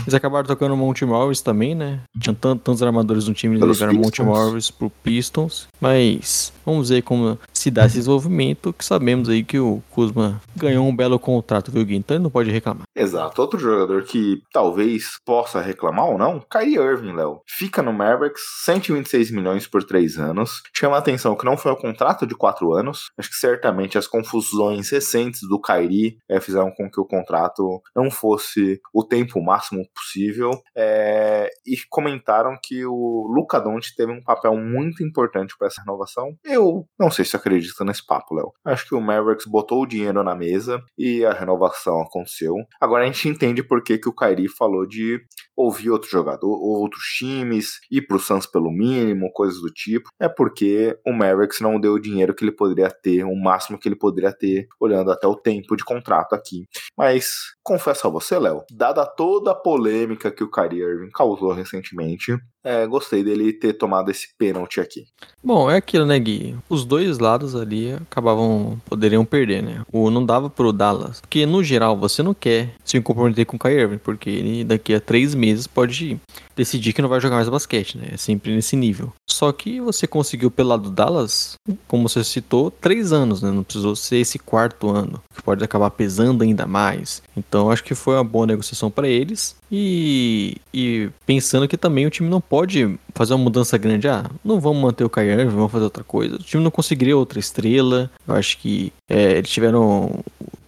eles 0.00 0.14
acabaram 0.14 0.46
tocando 0.46 0.76
Monte 0.76 1.04
Morris 1.04 1.40
também, 1.40 1.74
né? 1.74 2.00
Tinham 2.18 2.34
tantos 2.34 2.82
armadores 2.82 3.28
no 3.28 3.34
time, 3.34 3.56
eles 3.56 3.78
ligaram 3.78 3.94
Monte 3.94 4.22
Morris 4.22 4.70
pro 4.70 4.90
Pistons. 4.90 5.68
Mas 5.80 6.52
vamos 6.64 6.88
ver 6.88 7.02
como 7.02 7.38
se 7.62 7.70
dá 7.70 7.86
esse 7.86 7.98
desenvolvimento, 7.98 8.72
que 8.72 8.84
sabemos 8.84 9.28
aí 9.28 9.44
que 9.44 9.58
o 9.58 9.80
Kuzma 9.90 10.40
ganhou 10.56 10.84
um 10.84 10.94
belo 10.94 11.16
contrato, 11.16 11.70
viu, 11.70 11.84
Gui? 11.84 11.94
Então 11.94 12.16
ele 12.16 12.24
não 12.24 12.30
pode 12.30 12.50
reclamar. 12.50 12.82
Exato. 12.94 13.40
Outro 13.40 13.58
jogador 13.58 14.02
que 14.02 14.42
talvez 14.52 15.20
possa 15.24 15.60
reclamar 15.60 16.06
ou 16.06 16.18
não, 16.18 16.40
Kyrie 16.40 16.76
Irving, 16.76 17.12
Léo. 17.12 17.40
Fica 17.46 17.80
no 17.80 17.92
Mavericks, 17.92 18.42
126 18.64 19.30
milhões 19.30 19.68
por 19.68 19.84
3 19.84 20.18
anos. 20.18 20.60
Chama 20.74 20.96
a 20.96 20.98
atenção 20.98 21.36
que 21.36 21.44
não 21.44 21.56
foi 21.56 21.70
um 21.70 21.76
contrato 21.76 22.26
de 22.26 22.34
4 22.34 22.72
anos. 22.74 23.12
Acho 23.16 23.30
que 23.30 23.36
certamente 23.36 23.96
as 23.96 24.08
confusões 24.08 24.90
recentes 24.90 25.42
do 25.48 25.60
Kyrie 25.60 26.16
é, 26.28 26.40
fizeram 26.40 26.72
com 26.72 26.90
que 26.90 27.00
o 27.00 27.06
contrato 27.06 27.80
não 27.94 28.10
fosse 28.10 28.80
o 28.92 29.04
tempo 29.04 29.40
máximo 29.40 29.86
possível. 29.94 30.50
É, 30.76 31.48
e 31.64 31.76
comentaram 31.88 32.58
que 32.60 32.84
o 32.84 33.28
Luca 33.32 33.60
Doncic 33.60 33.94
teve 33.96 34.10
um 34.10 34.22
papel 34.22 34.56
muito 34.56 35.04
importante 35.04 35.54
para 35.56 35.68
essa 35.68 35.80
renovação. 35.80 36.36
Eu 36.44 36.84
não 36.98 37.08
sei 37.08 37.24
se 37.24 37.36
acredito 37.36 37.51
nesse 37.84 38.04
papo, 38.06 38.34
Léo. 38.34 38.52
Acho 38.64 38.86
que 38.86 38.94
o 38.94 39.00
Mavericks 39.00 39.46
botou 39.46 39.82
o 39.82 39.86
dinheiro 39.86 40.22
na 40.22 40.34
mesa 40.34 40.82
e 40.96 41.24
a 41.24 41.32
renovação 41.32 42.00
aconteceu. 42.00 42.54
Agora 42.80 43.04
a 43.04 43.06
gente 43.06 43.28
entende 43.28 43.62
por 43.62 43.82
que, 43.82 43.98
que 43.98 44.08
o 44.08 44.14
Kyrie 44.14 44.48
falou 44.48 44.86
de 44.86 45.20
ouvir 45.56 45.90
outro 45.90 46.10
jogador, 46.10 46.50
outros 46.50 47.04
times, 47.16 47.80
ir 47.90 48.02
pro 48.02 48.18
Suns 48.18 48.46
pelo 48.46 48.70
mínimo, 48.70 49.32
coisas 49.32 49.60
do 49.60 49.70
tipo. 49.70 50.08
É 50.20 50.28
porque 50.28 50.98
o 51.06 51.12
Mavericks 51.12 51.60
não 51.60 51.80
deu 51.80 51.94
o 51.94 52.00
dinheiro 52.00 52.34
que 52.34 52.44
ele 52.44 52.52
poderia 52.52 52.90
ter, 52.90 53.24
o 53.24 53.34
máximo 53.34 53.78
que 53.78 53.88
ele 53.88 53.96
poderia 53.96 54.32
ter, 54.32 54.66
olhando 54.80 55.10
até 55.10 55.26
o 55.26 55.36
tempo 55.36 55.76
de 55.76 55.84
contrato 55.84 56.34
aqui. 56.34 56.66
Mas 56.96 57.34
confesso 57.62 58.06
a 58.06 58.10
você, 58.10 58.38
Léo, 58.38 58.64
dada 58.70 59.06
toda 59.06 59.52
a 59.52 59.54
polêmica 59.54 60.30
que 60.30 60.44
o 60.44 60.50
Kyrie 60.50 60.82
Irving 60.82 61.10
causou 61.10 61.52
recentemente, 61.52 62.36
é, 62.64 62.86
gostei 62.86 63.24
dele 63.24 63.52
ter 63.52 63.72
tomado 63.72 64.10
esse 64.10 64.28
pênalti 64.38 64.80
aqui. 64.80 65.06
Bom, 65.42 65.70
é 65.70 65.76
aquilo, 65.76 66.06
né, 66.06 66.18
Gui? 66.18 66.56
Os 66.68 66.84
dois 66.84 67.18
lados 67.18 67.56
ali 67.56 67.92
acabavam, 67.92 68.80
poderiam 68.86 69.24
perder, 69.24 69.62
né? 69.62 69.82
O 69.92 70.10
não 70.10 70.24
dava 70.24 70.48
pro 70.48 70.72
Dallas. 70.72 71.20
Porque, 71.20 71.44
no 71.44 71.64
geral, 71.64 71.96
você 71.96 72.22
não 72.22 72.32
quer 72.32 72.74
se 72.84 73.00
comprometer 73.00 73.44
com 73.44 73.56
o 73.56 73.58
Kyrie 73.58 73.80
Irving, 73.80 73.98
porque 73.98 74.30
ele 74.30 74.64
daqui 74.64 74.94
a 74.94 75.00
três 75.00 75.34
meses 75.34 75.66
pode 75.66 76.20
decidir 76.54 76.92
que 76.92 77.02
não 77.02 77.08
vai 77.08 77.20
jogar 77.20 77.36
mais 77.36 77.48
basquete, 77.48 77.98
né? 77.98 78.10
É 78.12 78.16
sempre 78.16 78.54
nesse 78.54 78.76
nível. 78.76 79.12
Só 79.28 79.50
que 79.50 79.80
você 79.80 80.06
conseguiu 80.06 80.50
pelo 80.50 80.68
lado 80.68 80.84
do 80.84 80.90
Dallas, 80.90 81.54
como 81.88 82.08
você 82.08 82.22
citou, 82.22 82.70
três 82.70 83.12
anos, 83.12 83.42
né? 83.42 83.50
Não 83.50 83.64
precisou 83.64 83.96
ser 83.96 84.18
esse 84.18 84.38
quarto 84.38 84.88
ano, 84.88 85.20
que 85.34 85.42
pode 85.42 85.64
acabar 85.64 85.90
pesando 85.90 86.44
ainda 86.44 86.66
mais. 86.66 87.22
Então, 87.36 87.70
acho 87.70 87.82
que 87.82 87.94
foi 87.94 88.14
uma 88.14 88.24
boa 88.24 88.46
negociação 88.46 88.90
para 88.90 89.08
eles. 89.08 89.56
E, 89.74 90.58
e 90.74 91.08
pensando 91.24 91.66
que 91.66 91.78
também 91.78 92.04
o 92.04 92.10
time 92.10 92.28
não 92.28 92.42
pode 92.42 92.98
fazer 93.14 93.32
uma 93.32 93.44
mudança 93.44 93.78
grande. 93.78 94.06
Ah, 94.06 94.30
não 94.44 94.60
vamos 94.60 94.82
manter 94.82 95.02
o 95.02 95.08
Kyrie, 95.08 95.46
vamos 95.46 95.72
fazer 95.72 95.84
outra 95.84 96.04
coisa. 96.04 96.34
O 96.34 96.38
time 96.38 96.62
não 96.62 96.70
conseguiria 96.70 97.16
outra 97.16 97.38
estrela. 97.38 98.10
Eu 98.28 98.34
acho 98.34 98.58
que 98.58 98.92
é, 99.08 99.38
eles 99.38 99.48
tiveram 99.48 100.22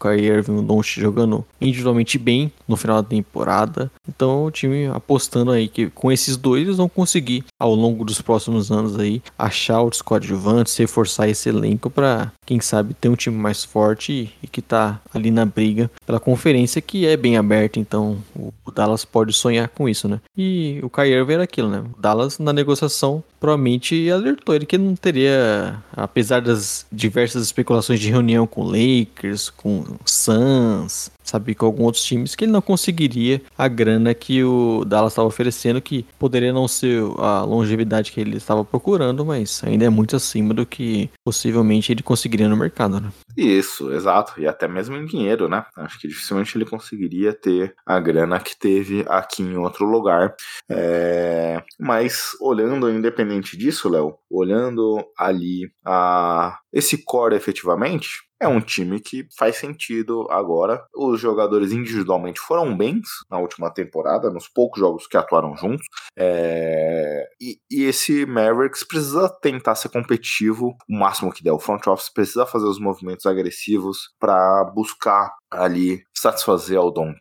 Kyrie 0.04 0.26
Irving 0.26 0.56
e 0.56 0.58
o 0.58 0.62
Doncic 0.62 1.00
jogando 1.00 1.44
individualmente 1.60 2.18
bem 2.18 2.52
no 2.68 2.76
final 2.76 3.02
da 3.02 3.08
temporada. 3.08 3.90
Então 4.08 4.44
o 4.44 4.50
time 4.50 4.86
apostando 4.86 5.50
aí 5.50 5.68
que 5.68 5.88
com 5.90 6.12
esses 6.12 6.36
dois 6.36 6.62
eles 6.62 6.76
vão 6.76 6.88
conseguir 6.88 7.44
ao 7.58 7.74
longo 7.74 8.04
dos 8.04 8.20
próximos 8.20 8.70
anos 8.70 8.98
aí 8.98 9.22
achar 9.38 9.80
outros 9.80 10.02
coadjuvantes, 10.02 10.76
reforçar 10.76 11.28
esse 11.28 11.48
elenco 11.48 11.88
para 11.88 12.32
quem 12.44 12.60
sabe 12.60 12.94
ter 12.94 13.08
um 13.08 13.16
time 13.16 13.36
mais 13.36 13.64
forte 13.64 14.32
e 14.42 14.46
que 14.46 14.60
tá 14.60 15.00
ali 15.12 15.30
na 15.30 15.44
briga 15.44 15.90
pela 16.04 16.20
conferência 16.20 16.82
que 16.82 17.06
é 17.06 17.16
bem 17.16 17.36
aberta, 17.36 17.78
então 17.78 18.18
o 18.34 18.70
Dallas 18.70 19.04
pode 19.04 19.32
sonhar 19.32 19.68
com 19.68 19.88
isso, 19.88 20.08
né? 20.08 20.20
E 20.36 20.80
o 20.82 20.90
Kyrie 20.90 21.14
Irving 21.14 21.34
era 21.34 21.44
aquilo, 21.44 21.68
né? 21.70 21.84
O 21.96 22.00
Dallas 22.00 22.38
na 22.38 22.52
negociação 22.52 23.22
provavelmente 23.40 24.10
alertou 24.10 24.54
ele 24.54 24.66
que 24.66 24.78
não 24.78 24.94
teria, 24.96 25.82
apesar 25.92 26.40
das 26.40 26.86
diversas 26.90 27.44
especulações 27.44 28.00
de 28.00 28.10
reunião 28.10 28.46
com 28.46 28.62
Lakers, 28.62 29.50
com 29.50 29.84
Suns, 30.04 31.10
sabia 31.22 31.54
que 31.54 31.64
alguns 31.64 31.86
outros 31.86 32.04
times 32.04 32.34
que 32.34 32.44
ele 32.44 32.52
não 32.52 32.60
conseguiria 32.60 33.40
a 33.56 33.66
grana 33.68 34.14
que 34.14 34.44
o 34.44 34.84
Dallas 34.84 35.12
estava 35.12 35.28
oferecendo, 35.28 35.80
que 35.80 36.04
poderia 36.18 36.52
não 36.52 36.68
ser 36.68 37.02
a 37.18 37.42
longevidade 37.42 38.12
que 38.12 38.20
ele 38.20 38.36
estava 38.36 38.64
procurando, 38.64 39.24
mas 39.24 39.62
ainda 39.64 39.84
é 39.84 39.88
muito 39.90 40.16
acima 40.16 40.54
do 40.54 40.66
que 40.66 41.10
possivelmente 41.24 41.92
ele 41.92 42.02
conseguiria 42.02 42.48
no 42.48 42.56
mercado, 42.56 43.00
né? 43.00 43.10
Isso, 43.36 43.92
exato. 43.92 44.40
E 44.40 44.46
até 44.46 44.68
mesmo 44.68 44.96
em 44.96 45.06
dinheiro, 45.06 45.48
né? 45.48 45.64
Acho 45.76 45.98
que 45.98 46.08
dificilmente 46.08 46.56
ele 46.56 46.64
conseguiria 46.64 47.32
ter 47.32 47.74
a 47.84 47.98
grana 47.98 48.38
que 48.38 48.56
teve 48.56 49.04
aqui 49.08 49.42
em 49.42 49.56
outro 49.56 49.84
lugar. 49.86 50.34
É... 50.70 51.62
Mas 51.78 52.30
olhando 52.40 52.90
independente 52.90 53.56
disso, 53.56 53.88
Léo, 53.88 54.16
olhando 54.30 55.04
ali 55.18 55.70
a 55.84 56.58
esse 56.72 57.04
core 57.04 57.36
efetivamente, 57.36 58.22
é 58.44 58.48
um 58.48 58.60
time 58.60 59.00
que 59.00 59.26
faz 59.36 59.56
sentido 59.56 60.26
agora. 60.30 60.84
Os 60.94 61.20
jogadores 61.20 61.72
individualmente 61.72 62.40
foram 62.40 62.76
bens 62.76 63.08
na 63.30 63.38
última 63.38 63.70
temporada, 63.70 64.30
nos 64.30 64.48
poucos 64.48 64.80
jogos 64.80 65.06
que 65.06 65.16
atuaram 65.16 65.56
juntos. 65.56 65.86
É... 66.16 67.26
E, 67.40 67.58
e, 67.70 67.84
esse 67.84 68.26
Mavericks 68.26 68.84
precisa 68.84 69.28
tentar 69.40 69.74
ser 69.74 69.88
competitivo 69.88 70.76
o 70.88 70.98
máximo 70.98 71.32
que 71.32 71.42
der. 71.42 71.52
O 71.52 71.58
front 71.58 71.86
office 71.86 72.12
precisa 72.12 72.46
fazer 72.46 72.66
os 72.66 72.78
movimentos 72.78 73.26
agressivos 73.26 74.10
para 74.18 74.64
buscar 74.74 75.34
ali 75.50 76.02
satisfazer 76.14 76.78
ao 76.78 76.90
Don't. 76.90 77.18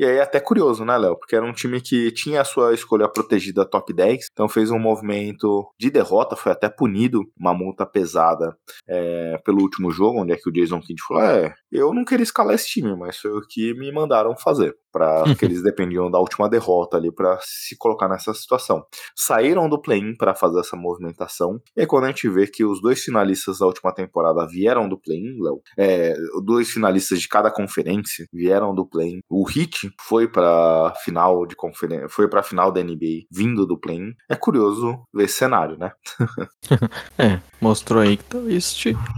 E 0.00 0.04
aí 0.06 0.16
é 0.16 0.22
até 0.22 0.40
curioso, 0.40 0.82
né, 0.82 0.96
Léo? 0.96 1.14
Porque 1.14 1.36
era 1.36 1.44
um 1.44 1.52
time 1.52 1.78
que 1.78 2.10
tinha 2.10 2.40
a 2.40 2.44
sua 2.44 2.72
escolha 2.72 3.06
protegida 3.06 3.68
top 3.68 3.92
10, 3.92 4.28
então 4.32 4.48
fez 4.48 4.70
um 4.70 4.78
movimento 4.78 5.70
de 5.78 5.90
derrota, 5.90 6.34
foi 6.34 6.52
até 6.52 6.70
punido, 6.70 7.20
uma 7.38 7.52
multa 7.52 7.84
pesada 7.84 8.56
é, 8.88 9.36
pelo 9.44 9.60
último 9.60 9.90
jogo, 9.90 10.22
onde 10.22 10.32
é 10.32 10.36
que 10.38 10.48
o 10.48 10.52
Jason 10.52 10.80
Kidd 10.80 11.02
falou: 11.06 11.22
é, 11.22 11.52
eu 11.70 11.92
não 11.92 12.02
queria 12.02 12.22
escalar 12.22 12.54
esse 12.54 12.66
time, 12.66 12.96
mas 12.96 13.18
foi 13.18 13.30
o 13.30 13.42
que 13.46 13.74
me 13.74 13.92
mandaram 13.92 14.34
fazer 14.38 14.74
para 14.92 15.34
que 15.34 15.44
eles 15.44 15.62
dependiam 15.62 16.10
da 16.10 16.18
última 16.18 16.48
derrota 16.48 16.96
ali 16.96 17.12
para 17.12 17.38
se 17.42 17.76
colocar 17.76 18.08
nessa 18.08 18.32
situação. 18.34 18.84
Saíram 19.16 19.68
do 19.68 19.80
play-in 19.80 20.16
para 20.16 20.34
fazer 20.34 20.60
essa 20.60 20.76
movimentação. 20.76 21.60
E 21.76 21.80
aí, 21.80 21.86
quando 21.86 22.04
a 22.04 22.06
gente 22.08 22.28
vê 22.28 22.46
que 22.46 22.64
os 22.64 22.80
dois 22.80 23.02
finalistas 23.02 23.58
da 23.58 23.66
última 23.66 23.92
temporada 23.92 24.46
vieram 24.46 24.88
do 24.88 24.98
play-in, 24.98 25.42
Léo, 25.42 25.60
é, 25.78 26.14
dois 26.44 26.70
finalistas 26.70 27.20
de 27.20 27.28
cada 27.28 27.50
conferência 27.50 28.26
vieram 28.32 28.74
do 28.74 28.86
play-in. 28.86 29.20
O 29.28 29.48
Heat 29.48 29.92
foi 30.00 30.28
para 30.28 30.92
final 31.04 31.46
de 31.46 31.54
conferência, 31.54 32.08
foi 32.08 32.28
para 32.28 32.42
final 32.42 32.72
da 32.72 32.82
NBA 32.82 33.26
vindo 33.30 33.66
do 33.66 33.78
play-in. 33.78 34.12
É 34.28 34.36
curioso 34.36 35.00
ver 35.12 35.24
esse 35.24 35.34
cenário, 35.34 35.76
né? 35.78 35.92
é, 37.18 37.40
mostrou 37.60 38.02
aí 38.02 38.16
que 38.16 38.24
talvez 38.24 38.76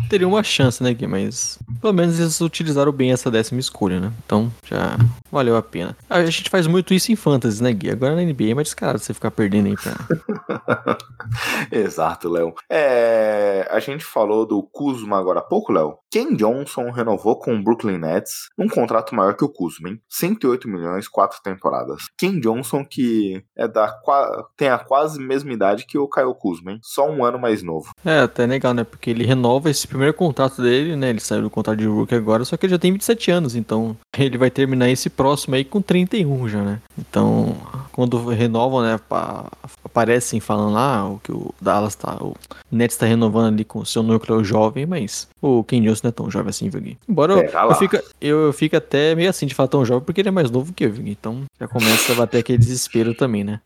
teria 0.08 0.28
uma 0.28 0.42
chance, 0.42 0.82
né, 0.82 0.92
Gui? 0.92 1.06
Mas 1.06 1.58
pelo 1.80 1.92
menos 1.92 2.18
eles 2.18 2.40
utilizaram 2.40 2.92
bem 2.92 3.12
essa 3.12 3.30
décima 3.30 3.60
escolha, 3.60 4.00
né? 4.00 4.12
Então 4.24 4.52
já 4.66 4.96
valeu 5.30 5.56
a 5.56 5.61
pena. 5.62 5.96
A 6.08 6.24
gente 6.24 6.50
faz 6.50 6.66
muito 6.66 6.92
isso 6.94 7.12
em 7.12 7.16
fantasy, 7.16 7.62
né, 7.62 7.72
Gui? 7.72 7.90
Agora 7.90 8.14
na 8.14 8.22
NBA 8.22 8.50
é 8.50 8.54
mais 8.54 8.68
descarado 8.68 8.98
você 8.98 9.14
ficar 9.14 9.30
perdendo 9.30 9.68
aí 9.68 9.76
pra. 9.76 10.96
Exato, 11.70 12.28
Léo. 12.28 12.54
É, 12.70 13.66
a 13.70 13.80
gente 13.80 14.04
falou 14.04 14.46
do 14.46 14.62
Kuzma 14.62 15.18
agora 15.18 15.40
há 15.40 15.42
pouco, 15.42 15.72
Léo. 15.72 15.98
Ken 16.10 16.34
Johnson 16.34 16.90
renovou 16.90 17.38
com 17.38 17.54
o 17.54 17.62
Brooklyn 17.62 17.98
Nets 17.98 18.48
um 18.58 18.68
contrato 18.68 19.14
maior 19.14 19.34
que 19.34 19.44
o 19.44 19.48
Kuzma, 19.48 19.88
hein? 19.88 20.00
108 20.10 20.68
milhões, 20.68 21.08
quatro 21.08 21.38
temporadas. 21.42 22.02
Ken 22.18 22.38
Johnson, 22.38 22.84
que 22.84 23.42
é 23.56 23.66
da 23.66 23.92
tem 24.56 24.68
a 24.68 24.78
quase 24.78 25.18
mesma 25.20 25.52
idade 25.52 25.86
que 25.86 25.96
o 25.96 26.08
Kyle 26.08 26.34
Kuzma, 26.38 26.72
hein? 26.72 26.78
Só 26.82 27.08
um 27.08 27.24
ano 27.24 27.38
mais 27.38 27.62
novo. 27.62 27.90
É, 28.04 28.20
até 28.20 28.46
legal, 28.46 28.74
né? 28.74 28.84
Porque 28.84 29.10
ele 29.10 29.24
renova 29.24 29.70
esse 29.70 29.86
primeiro 29.86 30.14
contrato 30.14 30.60
dele, 30.60 30.96
né? 30.96 31.10
Ele 31.10 31.20
saiu 31.20 31.42
do 31.42 31.50
contrato 31.50 31.78
de 31.78 31.86
rookie 31.86 32.14
agora, 32.14 32.44
só 32.44 32.56
que 32.56 32.66
ele 32.66 32.72
já 32.72 32.78
tem 32.78 32.92
27 32.92 33.30
anos, 33.30 33.54
então 33.54 33.96
ele 34.16 34.36
vai 34.36 34.50
terminar 34.50 34.90
esse 34.90 35.08
próximo 35.08 35.51
aí 35.56 35.64
com 35.64 35.80
31 35.80 36.48
já, 36.48 36.62
né? 36.62 36.80
Então, 36.98 37.56
quando 37.92 38.24
renovam, 38.28 38.82
né? 38.82 38.98
Aparecem 39.84 40.40
falando 40.40 40.72
lá 40.72 41.08
o 41.08 41.18
que 41.18 41.32
o 41.32 41.54
Dallas 41.60 41.94
tá. 41.94 42.16
O 42.20 42.34
Nets 42.70 42.96
tá 42.96 43.06
renovando 43.06 43.52
ali 43.52 43.64
com 43.64 43.80
o 43.80 43.86
seu 43.86 44.02
núcleo 44.02 44.42
jovem, 44.42 44.86
mas 44.86 45.28
o 45.40 45.62
Ken 45.64 45.82
Johnson 45.82 46.00
não 46.04 46.08
é 46.08 46.12
tão 46.12 46.30
jovem 46.30 46.50
assim, 46.50 46.68
Vig. 46.68 46.96
Embora 47.08 47.34
eu, 47.34 47.42
eu, 47.42 47.74
fico, 47.74 47.96
eu, 48.20 48.38
eu 48.46 48.52
fico 48.52 48.76
até 48.76 49.14
meio 49.14 49.28
assim 49.28 49.46
de 49.46 49.54
falar 49.54 49.68
tão 49.68 49.84
jovem 49.84 50.04
porque 50.04 50.20
ele 50.20 50.28
é 50.28 50.32
mais 50.32 50.50
novo 50.50 50.72
que 50.72 50.84
eu, 50.84 50.92
Vig. 50.92 51.10
Então 51.10 51.42
já 51.60 51.68
começa 51.68 52.12
a 52.12 52.16
bater 52.16 52.38
aquele 52.38 52.58
desespero 52.58 53.14
também, 53.14 53.44
né? 53.44 53.60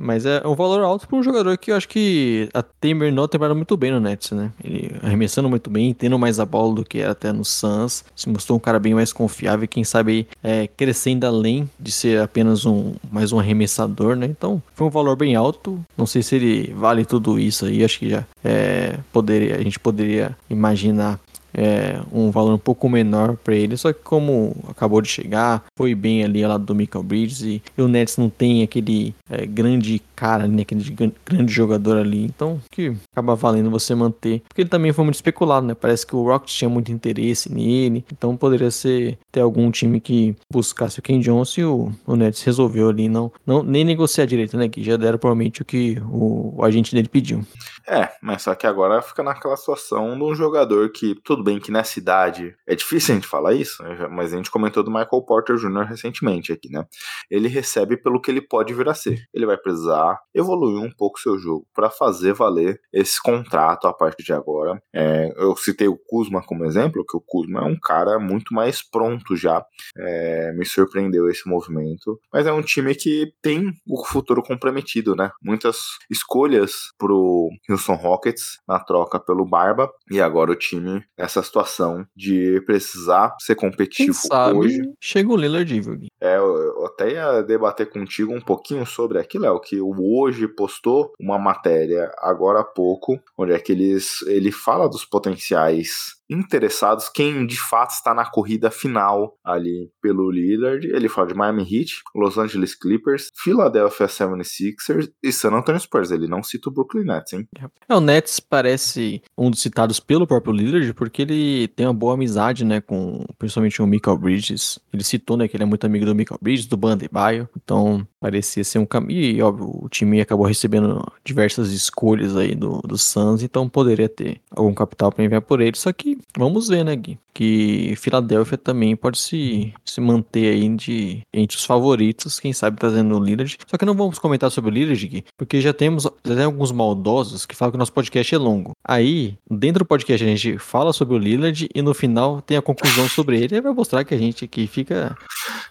Mas 0.00 0.24
é 0.24 0.46
um 0.46 0.54
valor 0.54 0.80
alto 0.82 1.08
para 1.08 1.18
um 1.18 1.22
jogador 1.22 1.58
que 1.58 1.72
eu 1.72 1.76
acho 1.76 1.88
que 1.88 2.48
terminou 2.80 3.24
a 3.24 3.28
temporada 3.28 3.54
muito 3.54 3.76
bem 3.76 3.90
no 3.90 3.98
Nets, 3.98 4.30
né? 4.30 4.52
Ele 4.62 4.94
arremessando 5.02 5.48
muito 5.48 5.68
bem, 5.68 5.92
tendo 5.92 6.16
mais 6.16 6.38
a 6.38 6.46
bola 6.46 6.76
do 6.76 6.84
que 6.84 7.00
era 7.00 7.10
até 7.12 7.32
no 7.32 7.44
Suns. 7.44 8.04
Se 8.14 8.28
mostrou 8.28 8.56
um 8.56 8.60
cara 8.60 8.78
bem 8.78 8.94
mais 8.94 9.12
confiável 9.12 9.64
e 9.64 9.68
quem 9.68 9.82
sabe 9.82 10.28
é, 10.42 10.68
crescendo 10.68 11.26
além 11.26 11.68
de 11.80 11.90
ser 11.90 12.20
apenas 12.20 12.64
um 12.64 12.94
mais 13.10 13.32
um 13.32 13.40
arremessador, 13.40 14.14
né? 14.14 14.26
Então 14.26 14.62
foi 14.74 14.86
um 14.86 14.90
valor 14.90 15.16
bem 15.16 15.34
alto. 15.34 15.80
Não 15.96 16.06
sei 16.06 16.22
se 16.22 16.36
ele 16.36 16.72
vale 16.74 17.04
tudo 17.04 17.38
isso 17.38 17.66
aí. 17.66 17.82
Acho 17.82 17.98
que 17.98 18.10
já 18.10 18.24
é, 18.44 18.98
poderia, 19.12 19.56
a 19.56 19.62
gente 19.62 19.80
poderia 19.80 20.36
imaginar 20.48 21.18
é, 21.54 22.00
um 22.12 22.30
valor 22.30 22.54
um 22.54 22.58
pouco 22.58 22.88
menor 22.88 23.36
para 23.36 23.54
ele. 23.54 23.76
Só 23.76 23.92
que 23.92 24.00
como 24.02 24.54
acabou 24.68 25.00
de 25.00 25.08
chegar, 25.08 25.64
foi 25.76 25.94
bem 25.94 26.24
ali 26.24 26.42
ao 26.42 26.50
lado 26.50 26.64
do 26.64 26.74
Michael 26.74 27.04
Bridges 27.04 27.42
e, 27.42 27.62
o 27.76 27.88
Nets 27.88 28.16
não 28.16 28.28
tem 28.28 28.62
aquele 28.62 29.14
é, 29.30 29.46
grande 29.46 30.00
cara, 30.14 30.48
né, 30.48 30.62
aquele 30.62 30.82
grande 31.24 31.52
jogador 31.52 31.96
ali, 31.96 32.24
então 32.24 32.60
que 32.70 32.92
acaba 33.12 33.34
valendo 33.36 33.70
você 33.70 33.94
manter. 33.94 34.42
Porque 34.48 34.62
ele 34.62 34.68
também 34.68 34.92
foi 34.92 35.04
muito 35.04 35.14
especulado, 35.14 35.66
né? 35.66 35.74
Parece 35.74 36.06
que 36.06 36.16
o 36.16 36.24
Rockets 36.24 36.54
tinha 36.54 36.68
muito 36.68 36.90
interesse 36.90 37.52
nele, 37.52 38.04
então 38.12 38.36
poderia 38.36 38.70
ser 38.70 39.16
ter 39.38 39.42
algum 39.42 39.70
time 39.70 40.00
que 40.00 40.34
buscasse 40.52 40.98
o 40.98 41.02
Ken 41.02 41.20
Johnson 41.20 41.60
e 41.60 41.64
o, 41.64 41.92
o 42.04 42.16
Nets 42.16 42.42
resolveu 42.42 42.88
ali 42.88 43.08
não, 43.08 43.32
não 43.46 43.62
nem 43.62 43.84
negociar 43.84 44.26
direito, 44.26 44.56
né? 44.56 44.68
Que 44.68 44.82
já 44.82 44.96
deram 44.96 45.16
provavelmente 45.16 45.62
o 45.62 45.64
que 45.64 45.96
o, 46.10 46.58
o 46.58 46.64
agente 46.64 46.92
dele 46.92 47.08
pediu. 47.08 47.44
É, 47.86 48.10
mas 48.20 48.42
só 48.42 48.54
que 48.54 48.66
agora 48.66 49.00
fica 49.00 49.22
naquela 49.22 49.56
situação 49.56 50.16
de 50.16 50.22
um 50.22 50.34
jogador 50.34 50.90
que, 50.90 51.14
tudo 51.24 51.42
bem 51.42 51.58
que 51.58 51.70
nessa 51.70 51.98
idade 51.98 52.54
é 52.66 52.74
difícil 52.74 53.14
a 53.14 53.16
gente 53.16 53.26
falar 53.26 53.54
isso, 53.54 53.82
né, 53.82 54.08
mas 54.10 54.32
a 54.32 54.36
gente 54.36 54.50
comentou 54.50 54.82
do 54.82 54.90
Michael 54.90 55.22
Porter 55.22 55.56
Jr. 55.56 55.86
recentemente 55.88 56.52
aqui, 56.52 56.68
né? 56.70 56.84
Ele 57.30 57.48
recebe 57.48 57.96
pelo 57.96 58.20
que 58.20 58.30
ele 58.30 58.42
pode 58.42 58.74
vir 58.74 58.88
a 58.88 58.94
ser. 58.94 59.22
Ele 59.32 59.46
vai 59.46 59.56
precisar 59.56 60.20
evoluir 60.34 60.82
um 60.82 60.90
pouco 60.90 61.20
seu 61.20 61.38
jogo 61.38 61.66
para 61.74 61.88
fazer 61.88 62.34
valer 62.34 62.80
esse 62.92 63.22
contrato 63.22 63.86
a 63.86 63.92
partir 63.92 64.24
de 64.24 64.32
agora. 64.32 64.82
É, 64.92 65.32
eu 65.36 65.56
citei 65.56 65.88
o 65.88 65.96
Kuzma 65.96 66.42
como 66.42 66.64
exemplo, 66.64 67.04
que 67.08 67.16
o 67.16 67.22
Kuzma 67.24 67.60
é 67.60 67.64
um 67.64 67.78
cara 67.78 68.18
muito 68.18 68.52
mais 68.52 68.82
pronto 68.82 69.27
já. 69.36 69.64
É, 69.96 70.52
me 70.52 70.64
surpreendeu 70.64 71.28
esse 71.28 71.48
movimento, 71.48 72.18
mas 72.32 72.46
é 72.46 72.52
um 72.52 72.62
time 72.62 72.94
que 72.94 73.32
tem 73.42 73.72
o 73.86 74.04
futuro 74.04 74.42
comprometido, 74.42 75.14
né? 75.14 75.30
Muitas 75.42 75.78
escolhas 76.10 76.72
pro 76.98 77.48
Houston 77.68 77.94
Rockets 77.94 78.58
na 78.66 78.78
troca 78.78 79.18
pelo 79.18 79.48
Barba 79.48 79.90
e 80.10 80.20
agora 80.20 80.52
o 80.52 80.56
time 80.56 81.02
nessa 81.16 81.42
situação 81.42 82.06
de 82.16 82.60
precisar 82.66 83.34
ser 83.40 83.54
competitivo 83.54 84.14
sabe, 84.14 84.58
hoje. 84.58 84.78
Chega 85.00 85.32
o 85.32 85.36
Lillard, 85.36 85.80
É, 86.20 86.36
eu 86.36 86.86
até 86.86 87.12
ia 87.12 87.42
debater 87.42 87.88
contigo 87.88 88.34
um 88.34 88.40
pouquinho 88.40 88.86
sobre 88.86 89.18
aquilo, 89.18 89.46
é 89.46 89.50
o 89.50 89.60
que 89.60 89.80
o 89.80 89.94
hoje 89.98 90.48
postou 90.48 91.12
uma 91.20 91.38
matéria 91.38 92.12
agora 92.18 92.60
há 92.60 92.64
pouco, 92.64 93.20
onde 93.36 93.52
é 93.52 93.58
que 93.58 93.72
eles, 93.72 94.22
ele 94.22 94.50
fala 94.50 94.88
dos 94.88 95.04
potenciais 95.04 96.17
interessados, 96.28 97.08
quem 97.08 97.46
de 97.46 97.58
fato 97.58 97.90
está 97.90 98.14
na 98.14 98.24
corrida 98.24 98.70
final 98.70 99.36
ali 99.44 99.90
pelo 100.00 100.30
Lillard. 100.30 100.86
Ele 100.86 101.08
fala 101.08 101.28
de 101.28 101.34
Miami 101.34 101.62
Heat, 101.62 102.02
Los 102.14 102.36
Angeles 102.38 102.74
Clippers, 102.74 103.30
Philadelphia 103.42 104.06
76ers 104.06 105.10
e 105.22 105.32
San 105.32 105.52
Antonio 105.52 105.80
Spurs. 105.80 106.10
Ele 106.10 106.26
não 106.26 106.42
cita 106.42 106.68
o 106.68 106.72
Brooklyn 106.72 107.04
Nets, 107.04 107.32
hein? 107.32 107.48
É, 107.88 107.94
o 107.94 108.00
Nets 108.00 108.40
parece 108.40 109.22
um 109.36 109.50
dos 109.50 109.60
citados 109.60 110.00
pelo 110.00 110.26
próprio 110.26 110.52
Lillard, 110.52 110.92
porque 110.94 111.22
ele 111.22 111.68
tem 111.68 111.86
uma 111.86 111.94
boa 111.94 112.14
amizade, 112.14 112.64
né, 112.64 112.80
com 112.80 113.24
principalmente 113.38 113.80
o 113.80 113.86
Michael 113.86 114.18
Bridges. 114.18 114.78
Ele 114.92 115.04
citou, 115.04 115.36
né, 115.36 115.48
que 115.48 115.56
ele 115.56 115.64
é 115.64 115.66
muito 115.66 115.84
amigo 115.84 116.04
do 116.04 116.14
Michael 116.14 116.38
Bridges, 116.42 116.66
do 116.66 116.76
Bandebaio. 116.76 117.48
Então, 117.56 118.06
parecia 118.20 118.64
ser 118.64 118.78
um 118.78 118.86
caminho. 118.86 119.20
E, 119.20 119.42
óbvio, 119.42 119.70
o 119.82 119.88
time 119.88 120.20
acabou 120.20 120.46
recebendo 120.46 121.04
diversas 121.24 121.70
escolhas 121.72 122.36
aí 122.36 122.54
do, 122.54 122.80
do 122.82 122.98
Suns, 122.98 123.42
então 123.42 123.68
poderia 123.68 124.08
ter 124.08 124.40
algum 124.50 124.74
capital 124.74 125.12
para 125.12 125.24
enviar 125.24 125.42
por 125.42 125.60
ele. 125.60 125.76
Só 125.76 125.92
que 125.92 126.18
vamos 126.36 126.68
ver, 126.68 126.84
né, 126.84 126.94
Gui? 126.96 127.18
Que 127.32 127.94
Filadélfia 127.96 128.58
também 128.58 128.96
pode 128.96 129.18
se, 129.18 129.72
se 129.84 130.00
manter 130.00 130.52
aí 130.52 130.68
de, 130.70 131.22
entre 131.32 131.56
os 131.56 131.64
favoritos, 131.64 132.40
quem 132.40 132.52
sabe 132.52 132.78
trazendo 132.78 133.16
o 133.16 133.22
Lillard. 133.22 133.56
Só 133.66 133.76
que 133.76 133.84
não 133.84 133.94
vamos 133.94 134.18
comentar 134.18 134.50
sobre 134.50 134.70
o 134.70 134.74
Lillard, 134.74 135.06
Gui, 135.06 135.24
porque 135.36 135.60
já 135.60 135.72
temos 135.72 136.04
já 136.24 136.34
tem 136.34 136.44
alguns 136.44 136.72
maldosos 136.72 137.46
que 137.46 137.54
falam 137.54 137.72
que 137.72 137.76
o 137.76 137.78
nosso 137.78 137.92
podcast 137.92 138.34
é 138.34 138.38
longo. 138.38 138.72
Aí, 138.84 139.36
dentro 139.48 139.84
do 139.84 139.88
podcast, 139.88 140.24
a 140.24 140.28
gente 140.28 140.58
fala 140.58 140.92
sobre 140.92 141.14
o 141.14 141.18
Lillard 141.18 141.68
e 141.72 141.82
no 141.82 141.94
final 141.94 142.42
tem 142.42 142.56
a 142.56 142.62
conclusão 142.62 143.08
sobre 143.08 143.40
ele 143.40 143.56
e 143.56 143.60
vai 143.60 143.72
mostrar 143.72 144.04
que 144.04 144.14
a 144.14 144.18
gente 144.18 144.44
aqui 144.44 144.66
fica 144.66 145.16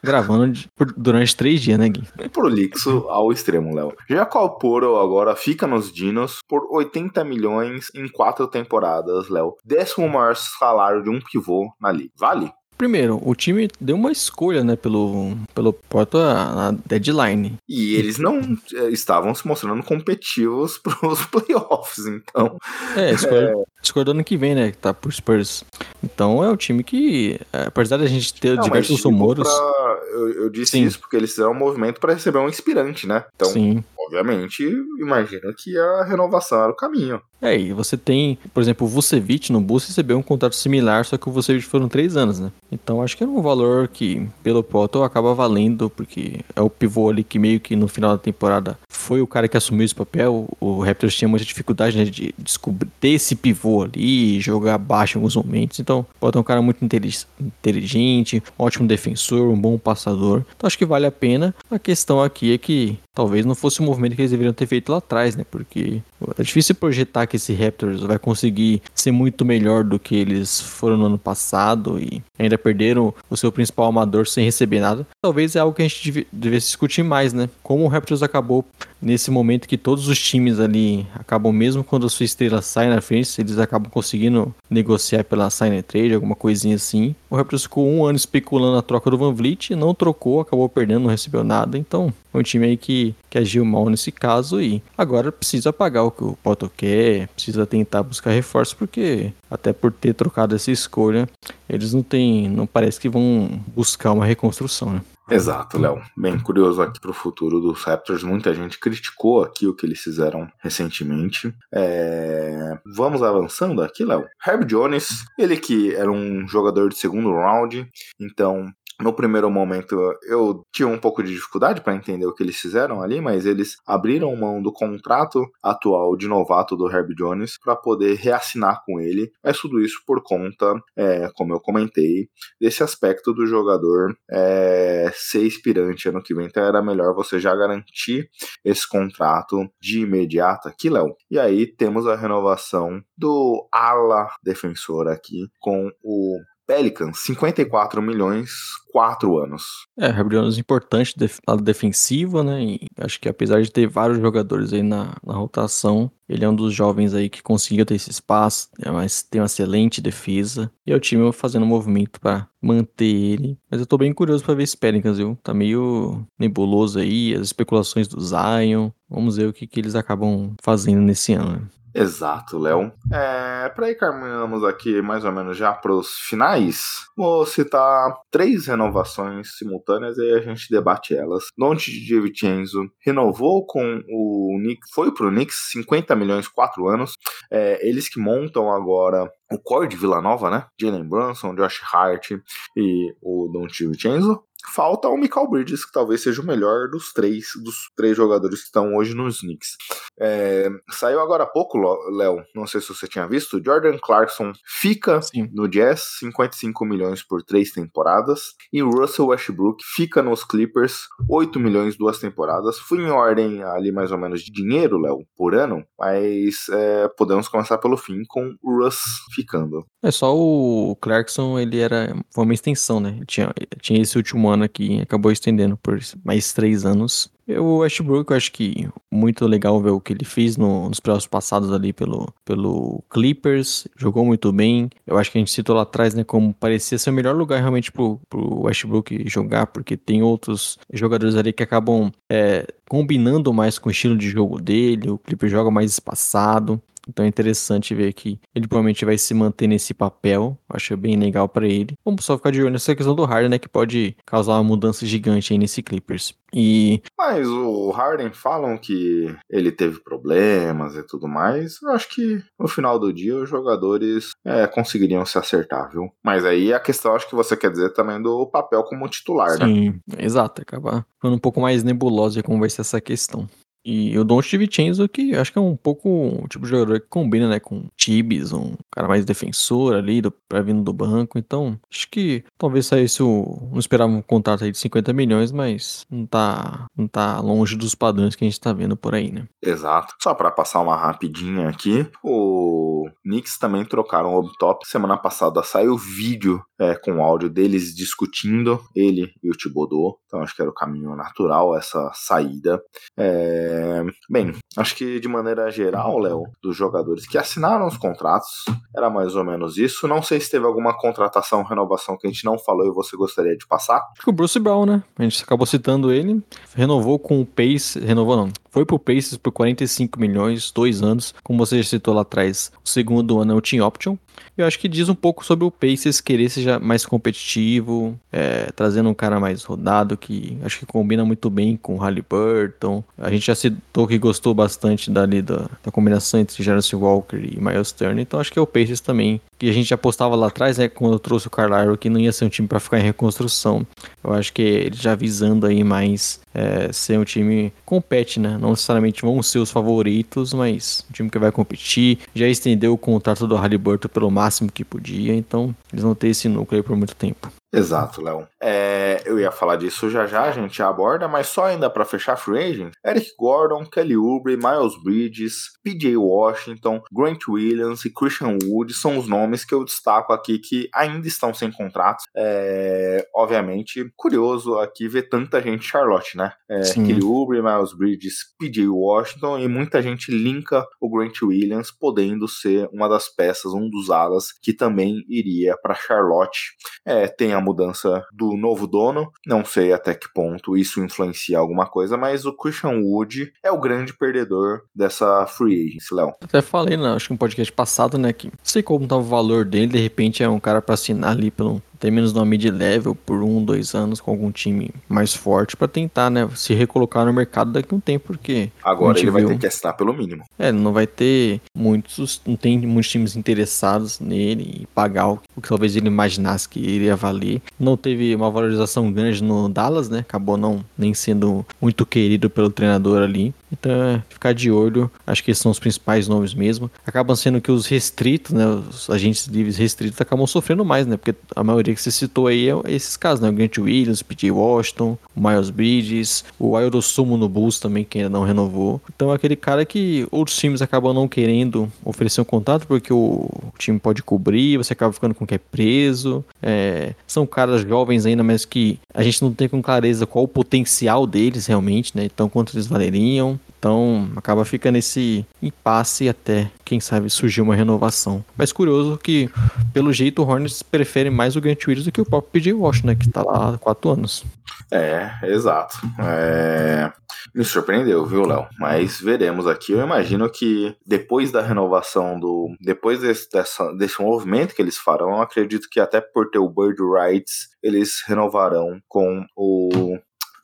gravando 0.03 0.57
durante 0.95 1.35
três 1.35 1.61
dias, 1.61 1.77
né, 1.77 1.89
Gui? 1.89 2.03
Prolixo 2.37 3.07
ao 3.09 3.31
extremo, 3.31 3.73
Léo. 3.73 3.95
Jacob 4.07 4.59
Poro 4.59 4.99
agora 4.99 5.35
fica 5.35 5.65
nos 5.65 5.91
Dinos 5.91 6.39
por 6.47 6.67
80 6.71 7.23
milhões 7.23 7.87
em 7.95 8.07
quatro 8.07 8.47
temporadas, 8.47 9.27
Léo. 9.27 9.55
Décimo 9.65 10.07
maior 10.07 10.35
salário 10.35 11.01
de 11.01 11.09
um 11.09 11.19
pivô 11.19 11.67
na 11.81 11.91
liga. 11.91 12.11
Vale? 12.15 12.51
Primeiro, 12.77 13.19
o 13.23 13.33
time 13.35 13.67
deu 13.81 13.95
uma 13.95 14.11
escolha, 14.11 14.63
né, 14.63 14.75
pelo, 14.75 15.35
pelo 15.53 15.73
Porto 15.73 16.17
na 16.17 16.75
deadline. 16.85 17.57
E 17.67 17.95
eles 17.95 18.17
não 18.17 18.57
é, 18.73 18.89
estavam 18.89 19.33
se 19.33 19.47
mostrando 19.47 19.83
competitivos 19.83 20.77
pros 20.79 21.25
playoffs, 21.25 22.05
então. 22.05 22.57
É, 22.95 23.11
escolha, 23.11 23.49
é... 23.49 23.63
escolha 23.81 24.05
do 24.05 24.11
ano 24.11 24.23
que 24.23 24.37
vem, 24.37 24.55
né, 24.55 24.71
que 24.71 24.77
tá 24.77 24.93
por 24.93 25.11
Spurs. 25.11 25.63
Então 26.03 26.43
é 26.43 26.49
o 26.49 26.57
time 26.57 26.83
que, 26.83 27.39
é, 27.51 27.63
apesar 27.63 27.97
da 27.97 28.05
gente 28.05 28.33
ter 28.33 28.55
não, 28.55 28.63
diversos 28.63 29.03
rumores. 29.03 29.47
Pra... 29.47 29.99
Eu, 30.11 30.43
eu, 30.43 30.49
disse 30.49 30.73
Sim. 30.73 30.83
isso 30.83 30.99
porque 30.99 31.15
eles 31.15 31.31
fizeram 31.31 31.51
um 31.51 31.55
movimento 31.55 31.99
para 31.99 32.13
receber 32.13 32.39
um 32.39 32.49
inspirante, 32.49 33.07
né? 33.07 33.25
Então, 33.35 33.49
Sim. 33.49 33.83
obviamente, 33.99 34.63
imagina 34.99 35.53
que 35.57 35.77
a 35.77 36.03
renovação 36.03 36.61
era 36.61 36.71
o 36.71 36.75
caminho. 36.75 37.21
É, 37.41 37.57
e 37.57 37.71
você 37.71 37.95
tem, 37.95 38.37
por 38.53 38.61
exemplo, 38.61 38.87
o 38.87 38.89
Vucevic 38.89 39.51
no 39.51 39.61
Bulls 39.61 39.87
recebeu 39.87 40.17
um 40.17 40.23
contrato 40.23 40.55
similar, 40.55 41.05
só 41.05 41.17
que 41.17 41.29
o 41.29 41.31
Vucevic 41.31 41.65
foram 41.65 41.87
três 41.87 42.17
anos, 42.17 42.39
né? 42.39 42.51
Então 42.71 43.01
acho 43.01 43.15
que 43.15 43.23
é 43.23 43.27
um 43.27 43.41
valor 43.41 43.87
que, 43.87 44.27
pelo 44.41 44.63
Porto, 44.63 45.03
acaba 45.03 45.33
valendo, 45.33 45.89
porque 45.89 46.39
é 46.55 46.61
o 46.61 46.69
pivô 46.69 47.09
ali 47.09 47.23
que 47.23 47.37
meio 47.37 47.59
que 47.59 47.75
no 47.75 47.87
final 47.87 48.11
da 48.11 48.17
temporada 48.17 48.77
foi 48.89 49.21
o 49.21 49.27
cara 49.27 49.47
que 49.47 49.55
assumiu 49.55 49.85
esse 49.85 49.93
papel. 49.93 50.49
O 50.59 50.81
Raptors 50.81 51.15
tinha 51.15 51.29
muita 51.29 51.45
dificuldade 51.45 51.97
né, 51.97 52.05
de 52.05 52.33
descobrir 52.37 52.89
ter 52.99 53.09
esse 53.09 53.35
pivô 53.35 53.83
ali, 53.83 54.39
jogar 54.39 54.77
baixo 54.77 55.17
em 55.17 55.19
alguns 55.19 55.35
momentos. 55.35 55.79
Então, 55.79 56.05
Porto 56.19 56.37
é 56.37 56.41
um 56.41 56.43
cara 56.43 56.61
muito 56.61 56.83
inteligente, 56.83 58.41
ótimo 58.57 58.87
defensor, 58.87 59.49
um 59.49 59.59
bom 59.59 59.77
passador. 59.77 60.43
Então 60.55 60.67
acho 60.67 60.77
que 60.77 60.85
vale 60.85 61.05
a 61.05 61.11
pena. 61.11 61.53
A 61.69 61.77
questão 61.77 62.21
aqui 62.21 62.53
é 62.53 62.57
que 62.57 62.97
talvez 63.13 63.45
não 63.45 63.55
fosse 63.55 63.79
o 63.79 63.83
movimento 63.83 64.15
que 64.15 64.21
eles 64.21 64.31
deveriam 64.31 64.53
ter 64.53 64.65
feito 64.65 64.91
lá 64.91 64.97
atrás, 64.97 65.35
né? 65.35 65.45
Porque 65.49 66.01
é 66.37 66.43
difícil 66.43 66.75
projetar 66.75 67.26
que 67.27 67.35
esse 67.35 67.53
Raptors 67.53 68.01
vai 68.01 68.17
conseguir 68.17 68.81
ser 68.95 69.11
muito 69.11 69.45
melhor 69.45 69.83
do 69.83 69.99
que 69.99 70.15
eles 70.15 70.59
foram 70.59 70.97
no 70.97 71.05
ano 71.05 71.17
passado 71.17 71.99
e 71.99 72.23
ainda 72.39 72.57
perderam 72.57 73.13
o 73.29 73.37
seu 73.37 73.51
principal 73.51 73.87
amador 73.87 74.27
sem 74.27 74.45
receber 74.45 74.79
nada. 74.79 75.05
Talvez 75.21 75.55
é 75.55 75.59
algo 75.59 75.75
que 75.75 75.81
a 75.81 75.87
gente 75.87 76.27
devesse 76.31 76.67
discutir 76.67 77.03
mais, 77.03 77.33
né? 77.33 77.49
Como 77.61 77.83
o 77.83 77.87
Raptors 77.87 78.23
acabou 78.23 78.65
nesse 79.01 79.29
momento 79.29 79.67
que 79.67 79.77
todos 79.77 80.07
os 80.07 80.19
times 80.19 80.59
ali 80.59 81.05
acabam, 81.13 81.51
mesmo 81.53 81.83
quando 81.83 82.05
a 82.05 82.09
sua 82.09 82.25
estrela 82.25 82.61
sai 82.61 82.89
na 82.89 83.01
frente, 83.01 83.39
eles 83.39 83.57
acabam 83.57 83.89
conseguindo 83.89 84.53
negociar 84.69 85.23
pela 85.23 85.49
sign 85.49 85.81
trade, 85.83 86.13
alguma 86.13 86.35
coisinha 86.35 86.75
assim. 86.75 87.15
O 87.29 87.35
Raptors 87.35 87.63
ficou 87.63 87.87
um 87.87 88.05
ano 88.05 88.15
especulando 88.15 88.77
a 88.77 88.81
troca 88.81 89.09
do 89.09 89.17
Van 89.17 89.33
Vliet, 89.33 89.75
não 89.75 89.93
trocou, 89.93 90.41
acabou 90.41 90.67
perdendo, 90.67 91.01
não 91.01 91.09
recebeu 91.09 91.43
nada. 91.43 91.77
Então, 91.77 92.13
é 92.33 92.37
um 92.37 92.43
time 92.43 92.67
aí 92.67 92.77
que, 92.77 93.15
que 93.29 93.37
agiu 93.37 93.65
mal 93.65 93.89
nesse 93.89 94.11
caso 94.11 94.61
e 94.61 94.81
agora 94.97 95.31
precisa 95.31 95.73
pagar 95.73 96.03
o 96.03 96.11
que 96.11 96.23
o 96.23 96.37
Porto 96.43 96.71
quer, 96.75 97.16
precisa 97.25 97.65
tentar 97.65 98.03
buscar 98.03 98.31
reforço, 98.31 98.75
porque 98.77 99.33
até 99.49 99.73
por 99.73 99.91
ter 99.91 100.13
trocado 100.13 100.55
essa 100.55 100.71
escolha, 100.71 101.27
eles 101.67 101.93
não 101.93 102.03
tem, 102.03 102.49
não 102.49 102.67
parece 102.67 102.99
que 102.99 103.09
vão 103.09 103.59
buscar 103.75 104.11
uma 104.11 104.25
reconstrução, 104.25 104.93
né? 104.93 105.01
Exato, 105.29 105.77
Léo. 105.77 106.01
Bem 106.15 106.39
curioso 106.39 106.81
aqui 106.81 107.01
para 107.01 107.11
o 107.11 107.13
futuro 107.13 107.59
dos 107.59 107.83
Raptors. 107.83 108.23
Muita 108.23 108.53
gente 108.53 108.79
criticou 108.79 109.43
aqui 109.43 109.67
o 109.67 109.75
que 109.75 109.85
eles 109.85 109.99
fizeram 109.99 110.47
recentemente. 110.59 111.53
É... 111.73 112.79
Vamos 112.95 113.21
avançando 113.21 113.81
aqui, 113.81 114.05
Léo. 114.05 114.25
Herb 114.45 114.63
Jones, 114.63 115.25
ele 115.37 115.57
que 115.57 115.93
era 115.93 116.09
um 116.09 116.47
jogador 116.47 116.87
de 116.89 116.97
segundo 116.97 117.33
round, 117.33 117.89
então 118.17 118.71
no 119.01 119.13
primeiro 119.13 119.49
momento 119.49 119.95
eu 120.23 120.63
tinha 120.73 120.87
um 120.87 120.97
pouco 120.97 121.21
de 121.21 121.33
dificuldade 121.33 121.81
para 121.81 121.95
entender 121.95 122.25
o 122.25 122.33
que 122.33 122.43
eles 122.43 122.57
fizeram 122.57 123.01
ali, 123.01 123.21
mas 123.21 123.45
eles 123.45 123.75
abriram 123.85 124.35
mão 124.35 124.61
do 124.61 124.71
contrato 124.71 125.45
atual 125.61 126.15
de 126.15 126.27
novato 126.27 126.75
do 126.75 126.89
Herb 126.89 127.13
Jones 127.15 127.57
para 127.63 127.75
poder 127.75 128.15
reassinar 128.15 128.81
com 128.85 128.99
ele. 128.99 129.31
Mas 129.43 129.59
tudo 129.59 129.79
isso 129.79 130.01
por 130.05 130.21
conta, 130.23 130.73
é, 130.95 131.29
como 131.35 131.53
eu 131.53 131.59
comentei, 131.59 132.27
desse 132.59 132.83
aspecto 132.83 133.33
do 133.33 133.45
jogador 133.45 134.15
é, 134.29 135.11
ser 135.13 135.45
inspirante 135.45 136.09
ano 136.09 136.23
que 136.23 136.33
vem. 136.33 136.47
Então 136.47 136.63
era 136.63 136.81
melhor 136.81 137.13
você 137.13 137.39
já 137.39 137.55
garantir 137.55 138.29
esse 138.63 138.87
contrato 138.87 139.69
de 139.81 140.01
imediato 140.01 140.67
aqui, 140.67 140.89
Léo. 140.89 141.15
E 141.29 141.39
aí 141.39 141.67
temos 141.67 142.07
a 142.07 142.15
renovação 142.15 143.01
do 143.17 143.67
ala 143.71 144.27
defensor 144.43 145.07
aqui 145.07 145.47
com 145.59 145.91
o 146.03 146.37
Pelicans, 146.67 147.19
54 147.19 148.01
milhões, 148.01 148.51
4 148.91 149.37
anos. 149.37 149.63
É, 149.97 150.07
Herbert 150.07 150.41
Jones 150.41 150.57
importante 150.57 151.17
do 151.17 151.25
lado 151.47 151.63
defensivo, 151.63 152.43
né? 152.43 152.61
E 152.61 152.79
acho 152.97 153.21
que 153.21 153.29
apesar 153.29 153.61
de 153.61 153.71
ter 153.71 153.87
vários 153.87 154.19
jogadores 154.19 154.73
aí 154.73 154.83
na, 154.83 155.15
na 155.25 155.33
rotação, 155.33 156.11
ele 156.27 156.43
é 156.43 156.49
um 156.49 156.55
dos 156.55 156.73
jovens 156.73 157.13
aí 157.13 157.29
que 157.29 157.41
conseguiu 157.41 157.85
ter 157.85 157.95
esse 157.95 158.11
espaço, 158.11 158.69
é, 158.83 158.91
mas 158.91 159.23
tem 159.23 159.39
uma 159.39 159.45
excelente 159.45 160.01
defesa. 160.01 160.69
E 160.85 160.91
é 160.91 160.95
o 160.95 160.99
time 160.99 161.31
fazendo 161.31 161.63
um 161.63 161.67
movimento 161.67 162.19
para 162.19 162.47
manter 162.61 163.05
ele. 163.05 163.57
Mas 163.71 163.79
eu 163.79 163.85
tô 163.85 163.97
bem 163.97 164.11
curioso 164.11 164.43
para 164.43 164.55
ver 164.55 164.63
esse 164.63 164.75
Pelicans, 164.75 165.17
viu? 165.17 165.37
Tá 165.41 165.53
meio 165.53 166.27
nebuloso 166.37 166.99
aí, 166.99 167.33
as 167.33 167.43
especulações 167.43 168.09
do 168.09 168.19
Zion. 168.19 168.89
Vamos 169.09 169.37
ver 169.37 169.47
o 169.47 169.53
que, 169.53 169.65
que 169.65 169.79
eles 169.79 169.95
acabam 169.95 170.53
fazendo 170.61 171.01
nesse 171.01 171.31
ano. 171.31 171.69
Exato, 171.97 172.59
Léo. 172.59 172.91
É, 173.11 173.69
para 173.69 173.89
ir 173.89 173.95
caminhamos 173.95 174.63
aqui 174.63 175.01
mais 175.01 175.25
ou 175.25 175.31
menos 175.31 175.57
já 175.57 175.73
para 175.73 175.91
os 175.91 176.11
finais, 176.11 177.07
vou 177.17 177.43
citar 177.43 178.15
três 178.29 178.67
renovações 178.67 179.57
simultâneas 179.57 180.15
e 180.19 180.33
a 180.35 180.39
gente 180.39 180.69
debate 180.69 181.15
elas. 181.15 181.45
Dante 181.57 181.89
de 181.89 182.21
Vincenzo 182.21 182.87
renovou 183.03 183.65
com 183.65 183.99
o 184.07 184.59
Nick, 184.61 184.81
foi 184.93 185.11
pro 185.11 185.31
Knicks 185.31 185.71
50 185.71 186.15
milhões, 186.15 186.47
4 186.47 186.87
anos. 186.87 187.13
É, 187.51 187.87
eles 187.87 188.07
que 188.07 188.19
montam 188.19 188.71
agora 188.71 189.27
o 189.51 189.57
core 189.57 189.87
de 189.87 189.97
Vila 189.97 190.21
Nova, 190.21 190.51
né? 190.51 190.67
Jalen 190.79 191.07
Brunson, 191.07 191.55
Josh 191.55 191.81
Hart 191.91 192.31
e 192.75 193.15
o 193.23 193.49
Don 193.51 193.67
Vincenzo. 193.67 194.43
Falta 194.65 195.07
o 195.07 195.17
Michael 195.17 195.49
Bridges, 195.49 195.85
que 195.85 195.91
talvez 195.91 196.21
seja 196.21 196.41
o 196.41 196.45
melhor 196.45 196.89
dos 196.89 197.13
três, 197.13 197.47
dos 197.63 197.89
três 197.95 198.17
jogadores 198.17 198.59
que 198.59 198.65
estão 198.65 198.95
hoje 198.95 199.13
nos 199.13 199.39
Knicks. 199.39 199.75
É, 200.19 200.69
saiu 200.91 201.19
agora 201.19 201.43
há 201.43 201.47
pouco, 201.47 201.77
Léo, 202.11 202.43
não 202.55 202.65
sei 202.65 202.81
se 202.81 202.89
você 202.89 203.07
tinha 203.07 203.27
visto, 203.27 203.63
Jordan 203.63 203.97
Clarkson 204.01 204.51
fica 204.65 205.21
Sim. 205.21 205.49
no 205.53 205.67
Jazz, 205.67 206.17
55 206.19 206.85
milhões 206.85 207.23
por 207.23 207.43
três 207.43 207.71
temporadas, 207.71 208.55
e 208.73 208.81
Russell 208.81 209.27
Westbrook 209.27 209.83
fica 209.83 210.23
nos 210.23 210.43
Clippers, 210.43 211.07
8 211.29 211.59
milhões 211.59 211.97
duas 211.97 212.19
temporadas. 212.19 212.79
Fui 212.79 212.99
em 212.99 213.09
ordem 213.09 213.63
ali 213.63 213.91
mais 213.91 214.11
ou 214.11 214.17
menos 214.17 214.41
de 214.41 214.51
dinheiro, 214.51 214.99
Léo, 214.99 215.19
por 215.35 215.53
ano, 215.55 215.85
mas 215.99 216.67
é, 216.71 217.07
podemos 217.09 217.47
começar 217.47 217.77
pelo 217.77 217.97
fim 217.97 218.23
com 218.27 218.55
o 218.61 218.83
Russ 218.83 218.99
ficando. 219.33 219.85
É 220.07 220.11
só 220.11 220.33
o 220.33 220.95
Clarkson, 221.01 221.59
ele 221.59 221.79
era 221.79 222.15
foi 222.31 222.45
uma 222.45 222.53
extensão, 222.53 222.97
né? 222.97 223.19
Tinha, 223.27 223.53
tinha 223.81 224.01
esse 224.01 224.15
último 224.15 224.47
ano 224.47 224.63
aqui, 224.63 225.01
acabou 225.01 225.33
estendendo 225.33 225.75
por 225.75 225.99
mais 226.23 226.53
três 226.53 226.85
anos. 226.85 227.29
O 227.45 227.79
Westbrook, 227.79 228.31
eu 228.31 228.37
acho 228.37 228.53
que 228.53 228.87
muito 229.11 229.45
legal 229.45 229.81
ver 229.81 229.89
o 229.89 229.99
que 229.99 230.13
ele 230.13 230.23
fez 230.23 230.55
no, 230.55 230.87
nos 230.87 231.01
playoffs 231.01 231.27
passados 231.27 231.73
ali 231.73 231.91
pelo, 231.91 232.33
pelo 232.45 233.03
Clippers. 233.09 233.85
Jogou 233.97 234.23
muito 234.23 234.49
bem. 234.53 234.89
Eu 235.05 235.17
acho 235.17 235.29
que 235.29 235.37
a 235.37 235.41
gente 235.41 235.51
citou 235.51 235.75
lá 235.75 235.81
atrás, 235.81 236.13
né, 236.13 236.23
como 236.23 236.53
parecia 236.53 236.97
ser 236.97 237.09
o 237.09 237.13
melhor 237.13 237.35
lugar 237.35 237.59
realmente 237.59 237.91
pro, 237.91 238.17
pro 238.29 238.61
Westbrook 238.61 239.29
jogar, 239.29 239.67
porque 239.67 239.97
tem 239.97 240.23
outros 240.23 240.79
jogadores 240.93 241.35
ali 241.35 241.51
que 241.51 241.63
acabam 241.63 242.13
é, 242.29 242.65
combinando 242.87 243.53
mais 243.53 243.77
com 243.77 243.89
o 243.89 243.91
estilo 243.91 244.17
de 244.17 244.29
jogo 244.29 244.61
dele. 244.61 245.09
O 245.09 245.17
Clippers 245.17 245.51
joga 245.51 245.69
mais 245.69 245.91
espaçado. 245.91 246.81
Então 247.07 247.25
é 247.25 247.27
interessante 247.27 247.95
ver 247.95 248.13
que 248.13 248.39
ele 248.53 248.67
provavelmente 248.67 249.05
vai 249.05 249.17
se 249.17 249.33
manter 249.33 249.67
nesse 249.67 249.93
papel. 249.93 250.57
Acho 250.69 250.97
bem 250.97 251.15
legal 251.15 251.47
para 251.47 251.67
ele. 251.67 251.95
Vamos 252.03 252.25
só 252.25 252.37
ficar 252.37 252.51
de 252.51 252.61
olho 252.61 252.71
nessa 252.71 252.95
questão 252.95 253.15
do 253.15 253.25
Harden, 253.25 253.49
né? 253.49 253.59
Que 253.59 253.69
pode 253.69 254.15
causar 254.25 254.53
uma 254.53 254.63
mudança 254.63 255.05
gigante 255.05 255.53
aí 255.53 255.59
nesse 255.59 255.81
Clippers. 255.81 256.35
E. 256.53 257.01
Mas 257.17 257.47
o 257.47 257.91
Harden 257.91 258.31
falam 258.31 258.77
que 258.77 259.35
ele 259.49 259.71
teve 259.71 259.99
problemas 259.99 260.95
e 260.95 261.03
tudo 261.03 261.27
mais. 261.27 261.81
Eu 261.81 261.91
acho 261.91 262.09
que 262.09 262.41
no 262.59 262.67
final 262.67 262.97
do 262.97 263.11
dia 263.11 263.35
os 263.35 263.49
jogadores 263.49 264.31
é, 264.45 264.65
conseguiriam 264.67 265.25
se 265.25 265.37
acertar, 265.37 265.91
viu? 265.91 266.09
Mas 266.23 266.45
aí 266.45 266.73
a 266.73 266.79
questão, 266.79 267.15
acho 267.15 267.29
que 267.29 267.35
você 267.35 267.55
quer 267.57 267.71
dizer 267.71 267.93
também 267.93 268.21
do 268.21 268.45
papel 268.47 268.83
como 268.83 269.09
titular, 269.09 269.57
Sim, 269.57 269.59
né? 269.59 269.67
Sim, 269.67 270.01
exato. 270.17 270.61
Acabar 270.61 271.05
ficando 271.15 271.35
um 271.35 271.39
pouco 271.39 271.59
mais 271.59 271.83
nebulosa 271.83 272.41
como 272.43 272.59
vai 272.59 272.69
ser 272.69 272.81
essa 272.81 273.01
questão. 273.01 273.47
E 273.89 274.19
o 274.19 274.25
Don 274.25 274.41
Vincenzo, 274.41 275.07
que 275.07 275.33
acho 275.33 275.53
que 275.53 275.57
é 275.57 275.61
um 275.61 275.77
pouco 275.77 276.09
o 276.09 276.47
tipo 276.49 276.65
de 276.65 276.71
jogador 276.71 276.99
que 276.99 277.07
combina, 277.07 277.47
né, 277.47 277.57
com 277.57 277.87
Tibis, 277.95 278.51
um 278.51 278.75
cara 278.91 279.07
mais 279.07 279.23
defensor 279.23 279.95
ali, 279.95 280.19
do, 280.19 280.29
pra 280.29 280.61
vindo 280.61 280.83
do 280.83 280.91
banco. 280.91 281.39
Então, 281.39 281.79
acho 281.89 282.09
que 282.09 282.43
talvez 282.57 282.85
saísse 282.85 283.23
o. 283.23 283.69
Não 283.71 283.79
esperava 283.79 284.11
um 284.11 284.21
contrato 284.21 284.65
aí 284.65 284.71
de 284.71 284.77
50 284.77 285.13
milhões, 285.13 285.53
mas 285.53 286.05
não 286.11 286.25
tá, 286.25 286.85
não 286.97 287.07
tá 287.07 287.39
longe 287.39 287.77
dos 287.77 287.95
padrões 287.95 288.35
que 288.35 288.43
a 288.43 288.47
gente 288.49 288.59
tá 288.59 288.73
vendo 288.73 288.97
por 288.97 289.15
aí, 289.15 289.31
né? 289.31 289.47
Exato. 289.61 290.15
Só 290.21 290.33
para 290.33 290.51
passar 290.51 290.81
uma 290.81 290.97
rapidinha 290.97 291.69
aqui, 291.69 292.05
o 292.21 293.09
Knicks 293.23 293.57
também 293.57 293.85
trocaram 293.85 294.35
o 294.35 294.51
top. 294.57 294.85
Semana 294.85 295.15
passada 295.15 295.63
saiu 295.63 295.97
vídeo 295.97 296.61
é, 296.77 296.93
com 296.93 297.23
áudio 297.23 297.49
deles 297.49 297.95
discutindo, 297.95 298.81
ele 298.93 299.31
e 299.41 299.49
o 299.49 299.55
Thibodeau. 299.55 300.19
Então, 300.25 300.41
acho 300.41 300.53
que 300.53 300.61
era 300.61 300.69
o 300.69 300.73
caminho 300.73 301.15
natural 301.15 301.73
essa 301.73 302.11
saída. 302.13 302.81
É 303.17 303.76
É... 303.77 304.03
Bem, 304.29 304.53
acho 304.75 304.95
que 304.95 305.19
de 305.19 305.27
maneira 305.27 305.69
geral, 305.71 306.17
Léo, 306.17 306.43
dos 306.61 306.75
jogadores 306.75 307.27
que 307.27 307.37
assinaram 307.37 307.87
os 307.87 307.97
contratos, 307.97 308.65
era 308.95 309.09
mais 309.09 309.35
ou 309.35 309.43
menos 309.43 309.77
isso. 309.77 310.07
Não 310.07 310.21
sei 310.21 310.39
se 310.39 310.49
teve 310.49 310.65
alguma 310.65 310.97
contratação, 310.97 311.63
renovação 311.63 312.17
que 312.17 312.27
a 312.27 312.29
gente 312.29 312.45
não 312.45 312.57
falou 312.57 312.87
e 312.87 312.91
você 312.91 313.15
gostaria 313.15 313.55
de 313.55 313.67
passar. 313.67 313.97
Acho 314.13 314.23
que 314.23 314.29
o 314.29 314.33
Bruce 314.33 314.59
Brown, 314.59 314.85
né? 314.85 315.03
A 315.17 315.23
gente 315.23 315.43
acabou 315.43 315.65
citando 315.65 316.11
ele, 316.11 316.41
renovou 316.75 317.19
com 317.19 317.41
o 317.41 317.45
Pace, 317.45 317.99
renovou 317.99 318.35
não, 318.35 318.51
foi 318.69 318.85
pro 318.85 318.99
Pacers 318.99 319.37
por 319.37 319.51
45 319.51 320.19
milhões, 320.19 320.71
dois 320.71 321.01
anos, 321.01 321.33
como 321.43 321.65
você 321.65 321.77
já 321.81 321.89
citou 321.89 322.13
lá 322.13 322.21
atrás. 322.21 322.71
O 322.83 322.89
segundo 322.89 323.39
ano 323.39 323.53
é 323.53 323.55
o 323.55 323.61
Team 323.61 323.85
Option. 323.85 324.17
Eu 324.57 324.65
acho 324.65 324.79
que 324.79 324.87
diz 324.87 325.07
um 325.09 325.15
pouco 325.15 325.45
sobre 325.45 325.65
o 325.65 325.71
Pacers 325.71 326.19
querer 326.19 326.49
ser 326.49 326.79
mais 326.79 327.05
competitivo, 327.05 328.19
é, 328.31 328.71
trazendo 328.75 329.09
um 329.09 329.13
cara 329.13 329.39
mais 329.39 329.63
rodado, 329.63 330.17
que 330.17 330.57
acho 330.63 330.79
que 330.79 330.85
combina 330.85 331.23
muito 331.23 331.49
bem 331.49 331.77
com 331.77 331.95
o 331.95 331.97
Halliburton. 331.97 333.03
A 333.17 333.29
gente 333.29 333.45
já 333.47 333.55
citou 333.55 334.07
que 334.07 334.17
gostou 334.17 334.53
bastante 334.53 335.11
dali 335.11 335.41
da, 335.41 335.69
da 335.83 335.91
combinação 335.91 336.39
entre 336.39 336.63
Jarvis 336.63 336.91
Walker 336.93 337.37
e 337.37 337.59
Miles 337.59 337.91
Turner, 337.91 338.19
então 338.19 338.39
acho 338.39 338.51
que 338.51 338.57
é 338.57 338.61
o 338.61 338.67
Pacers 338.67 338.99
também, 338.99 339.39
que 339.59 339.69
a 339.69 339.73
gente 339.73 339.93
apostava 339.93 340.35
lá 340.35 340.47
atrás, 340.47 340.77
né, 340.77 340.87
quando 340.87 341.13
eu 341.13 341.19
trouxe 341.19 341.47
o 341.47 341.51
Carlisle, 341.51 341.97
que 341.97 342.09
não 342.09 342.19
ia 342.19 342.31
ser 342.31 342.45
um 342.45 342.49
time 342.49 342.67
para 342.67 342.79
ficar 342.79 342.99
em 342.99 343.03
reconstrução. 343.03 343.85
Eu 344.23 344.33
acho 344.33 344.51
que 344.53 344.61
ele 344.61 344.95
já 344.95 345.15
visando 345.15 345.65
aí 345.65 345.83
mais 345.83 346.39
é, 346.53 346.91
ser 346.91 347.19
um 347.19 347.23
time 347.23 347.73
compete, 347.85 348.39
né? 348.39 348.57
Não 348.59 348.71
necessariamente 348.71 349.21
vão 349.21 349.41
ser 349.43 349.59
os 349.59 349.71
favoritos, 349.71 350.53
mas 350.53 351.05
um 351.09 351.13
time 351.13 351.29
que 351.29 351.39
vai 351.39 351.51
competir. 351.51 352.19
Já 352.33 352.47
estendeu 352.47 352.93
o 352.93 352.97
contrato 352.97 353.47
do 353.47 353.55
Halliburton 353.55 354.07
pelo 354.07 354.31
máximo 354.31 354.71
que 354.71 354.83
podia, 354.83 355.33
então 355.33 355.75
eles 355.91 356.03
vão 356.03 356.15
ter 356.15 356.29
esse 356.29 356.49
núcleo 356.49 356.79
aí 356.79 356.83
por 356.83 356.95
muito 356.95 357.15
tempo. 357.15 357.51
Exato, 357.73 358.21
Léo. 358.21 358.47
É, 358.61 359.21
eu 359.25 359.39
ia 359.39 359.51
falar 359.51 359.75
disso 359.75 360.09
já 360.09 360.25
já, 360.25 360.43
a 360.43 360.51
gente 360.51 360.81
aborda, 360.81 361.27
mas 361.27 361.47
só 361.47 361.65
ainda 361.65 361.89
para 361.89 362.05
fechar 362.05 362.35
free 362.35 362.59
agent, 362.59 362.93
Eric 363.05 363.31
Gordon, 363.37 363.85
Kelly 363.85 364.17
Oubre, 364.17 364.57
Miles 364.57 365.01
Bridges, 365.03 365.71
PJ 365.83 366.17
Washington, 366.17 367.01
Grant 367.11 367.47
Williams 367.47 368.05
e 368.05 368.13
Christian 368.13 368.57
Wood 368.63 368.93
são 368.93 369.17
os 369.17 369.27
nomes 369.27 369.63
que 369.63 369.73
eu 369.73 369.83
destaco 369.83 370.33
aqui 370.33 370.59
que 370.59 370.89
ainda 370.93 371.27
estão 371.27 371.53
sem 371.53 371.71
contratos. 371.71 372.25
É, 372.35 373.27
obviamente, 373.35 374.11
curioso 374.15 374.77
aqui 374.79 375.07
ver 375.07 375.29
tanta 375.29 375.61
gente 375.61 375.85
Charlotte, 375.85 376.35
né? 376.35 376.51
É, 376.69 376.81
Kelly 376.93 377.23
Oubre, 377.23 377.61
Miles 377.61 377.93
Bridges, 377.93 378.37
PJ 378.59 378.87
Washington 378.87 379.59
e 379.59 379.67
muita 379.67 380.01
gente 380.01 380.31
linka 380.31 380.85
o 380.99 381.09
Grant 381.09 381.41
Williams 381.41 381.91
podendo 381.91 382.47
ser 382.47 382.89
uma 382.91 383.07
das 383.07 383.29
peças, 383.29 383.73
um 383.73 383.89
dos 383.89 384.09
alas 384.09 384.47
que 384.61 384.73
também 384.73 385.23
iria 385.29 385.75
para 385.81 385.93
Charlotte. 385.95 386.75
É, 387.05 387.27
tem 387.27 387.53
a 387.53 387.61
mudança 387.61 388.25
do 388.31 388.46
novo 388.55 388.87
dono. 388.87 389.31
Não 389.45 389.65
sei 389.65 389.91
até 389.91 390.13
que 390.13 390.31
ponto 390.33 390.77
isso 390.77 391.03
influencia 391.03 391.57
alguma 391.57 391.87
coisa, 391.87 392.15
mas 392.15 392.45
o 392.45 392.53
Christian 392.53 393.01
Wood 393.01 393.51
é 393.63 393.71
o 393.71 393.79
grande 393.79 394.13
perdedor 394.13 394.83
dessa 394.95 395.45
free 395.47 395.87
agency, 395.87 396.13
Léo. 396.13 396.33
Até 396.43 396.61
falei, 396.61 396.95
né, 396.95 397.07
acho 397.09 397.27
que 397.27 397.33
no 397.33 397.39
podcast 397.39 397.73
passado, 397.73 398.17
né, 398.17 398.31
que 398.31 398.47
não 398.47 398.53
sei 398.63 398.83
como 398.83 399.07
tá 399.07 399.17
o 399.17 399.21
valor 399.21 399.65
dele, 399.65 399.87
de 399.87 399.99
repente 399.99 400.43
é 400.43 400.49
um 400.49 400.59
cara 400.59 400.81
para 400.81 400.93
assinar 400.93 401.31
ali 401.31 401.49
pelo 401.49 401.81
ter 401.99 402.11
menos 402.11 402.33
no 402.33 402.45
mid-level 402.45 403.15
por 403.15 403.41
um, 403.43 403.63
dois 403.63 403.93
anos 403.93 404.21
com 404.21 404.31
algum 404.31 404.51
time 404.51 404.91
mais 405.07 405.33
forte 405.33 405.75
para 405.75 405.87
tentar, 405.87 406.29
né, 406.29 406.47
se 406.55 406.73
recolocar 406.73 407.25
no 407.25 407.33
mercado 407.33 407.71
daqui 407.71 407.93
a 407.93 407.97
um 407.97 407.99
tempo, 407.99 408.27
porque... 408.27 408.69
Agora 408.83 409.19
ele 409.19 409.31
vai 409.31 409.45
ter 409.45 409.57
que 409.57 409.67
assinar 409.67 409.95
pelo 409.95 410.13
mínimo. 410.13 410.43
É, 410.57 410.71
não 410.71 410.93
vai 410.93 411.07
ter 411.07 411.61
muitos, 411.75 412.41
não 412.45 412.55
tem 412.55 412.77
muitos 412.79 413.11
times 413.11 413.35
interessados 413.35 414.19
nele 414.19 414.81
e 414.81 414.85
pagar 414.87 415.29
o 415.29 415.39
que 415.61 415.69
talvez 415.69 415.95
ele 415.95 416.07
imaginasse 416.07 416.67
que 416.67 416.79
iria 416.79 417.15
valer. 417.15 417.61
Não 417.79 417.97
teve 417.97 418.35
uma 418.35 418.49
valorização 418.49 419.11
grande 419.11 419.43
no 419.43 419.69
Dallas, 419.69 420.09
né, 420.09 420.19
acabou 420.19 420.57
não 420.57 420.83
nem 420.97 421.13
sendo 421.13 421.65
muito 421.81 422.05
querido 422.05 422.49
pelo 422.49 422.69
treinador 422.69 423.21
ali. 423.21 423.53
Então, 423.71 423.91
é 423.91 424.23
ficar 424.29 424.53
de 424.53 424.71
olho. 424.71 425.11
Acho 425.25 425.43
que 425.43 425.51
esses 425.51 425.61
são 425.61 425.71
os 425.71 425.79
principais 425.79 426.27
nomes 426.27 426.53
mesmo. 426.53 426.89
Acabam 427.05 427.35
sendo 427.35 427.59
que 427.59 427.71
os 427.71 427.85
restritos, 427.85 428.53
né? 428.53 428.65
Os 428.65 429.09
agentes 429.09 429.45
livres 429.47 429.77
restritos 429.77 430.19
acabam 430.21 430.47
sofrendo 430.47 430.85
mais, 430.85 431.05
né? 431.05 431.17
Porque 431.17 431.35
a 431.55 431.63
maioria 431.63 431.86
que 431.95 432.01
você 432.01 432.11
citou 432.11 432.47
aí 432.47 432.69
é 432.69 432.73
esses 432.87 433.17
casos, 433.17 433.39
né? 433.41 433.49
O 433.49 433.53
Grant 433.53 433.77
Williams, 433.77 434.21
o 434.21 434.25
P.J. 434.25 434.51
Washington, 434.51 435.17
o 435.35 435.41
Miles 435.41 435.69
Bridges, 435.69 436.45
o 436.59 436.75
Aerosumo 436.75 437.37
no 437.37 437.47
Bulls 437.47 437.79
também, 437.79 438.03
que 438.03 438.19
ainda 438.19 438.29
não 438.29 438.43
renovou. 438.43 439.01
Então, 439.15 439.31
é 439.31 439.35
aquele 439.35 439.55
cara 439.55 439.85
que 439.85 440.27
outros 440.31 440.57
times 440.57 440.81
acabam 440.81 441.13
não 441.13 441.27
querendo 441.27 441.91
oferecer 442.03 442.41
um 442.41 442.45
contrato 442.45 442.87
porque 442.87 443.13
o 443.13 443.49
time 443.77 443.99
pode 443.99 444.23
cobrir, 444.23 444.77
você 444.77 444.93
acaba 444.93 445.13
ficando 445.13 445.35
com 445.35 445.43
o 445.43 445.47
que 445.47 445.55
é 445.55 445.57
preso. 445.59 446.43
É, 446.61 447.13
são 447.25 447.45
caras 447.45 447.81
jovens 447.81 448.25
ainda, 448.25 448.43
mas 448.43 448.65
que 448.65 448.99
a 449.13 449.23
gente 449.23 449.41
não 449.41 449.53
tem 449.53 449.67
com 449.67 449.81
clareza 449.81 450.25
qual 450.25 450.45
o 450.45 450.47
potencial 450.47 451.25
deles 451.25 451.67
realmente, 451.67 452.11
né? 452.15 452.25
Então, 452.25 452.49
quanto 452.49 452.75
eles 452.75 452.87
valeriam. 452.87 453.59
Então 453.79 454.29
acaba 454.35 454.65
ficando 454.65 454.97
esse 454.97 455.45
impasse 455.61 456.27
até, 456.27 456.69
quem 456.83 456.99
sabe, 456.99 457.29
surgir 457.29 457.61
uma 457.61 457.75
renovação. 457.75 458.43
Mas 458.57 458.71
curioso 458.71 459.17
que, 459.17 459.49
pelo 459.93 460.11
jeito, 460.11 460.41
o 460.41 460.47
Hornets 460.47 460.81
prefere 460.81 461.29
mais 461.29 461.55
o 461.55 461.61
Grant 461.61 461.85
Williams 461.87 462.05
do 462.05 462.11
que 462.11 462.21
o 462.21 462.25
próprio 462.25 462.51
PJ 462.51 462.73
Washington, 462.73 463.07
né, 463.07 463.15
que 463.15 463.27
está 463.27 463.43
lá 463.43 463.73
há 463.73 463.77
quatro 463.77 464.09
anos. 464.09 464.43
É, 464.91 465.31
exato. 465.43 465.97
É... 466.19 467.11
Me 467.53 467.63
surpreendeu, 467.63 468.25
viu, 468.25 468.45
Léo? 468.45 468.67
Mas 468.79 469.19
veremos 469.19 469.67
aqui. 469.67 469.91
Eu 469.91 470.01
imagino 470.01 470.49
que 470.49 470.95
depois 471.05 471.51
da 471.51 471.61
renovação 471.61 472.39
do. 472.39 472.75
Depois 472.79 473.21
desse, 473.21 473.49
dessa, 473.51 473.91
desse 473.93 474.21
movimento 474.21 474.75
que 474.75 474.81
eles 474.81 474.97
farão, 474.97 475.31
eu 475.31 475.41
acredito 475.41 475.87
que 475.89 475.99
até 475.99 476.21
por 476.21 476.49
ter 476.49 476.59
o 476.59 476.69
Bird 476.69 477.01
Rights, 477.01 477.69
eles 477.81 478.21
renovarão 478.27 478.99
com 479.07 479.45
o 479.55 480.17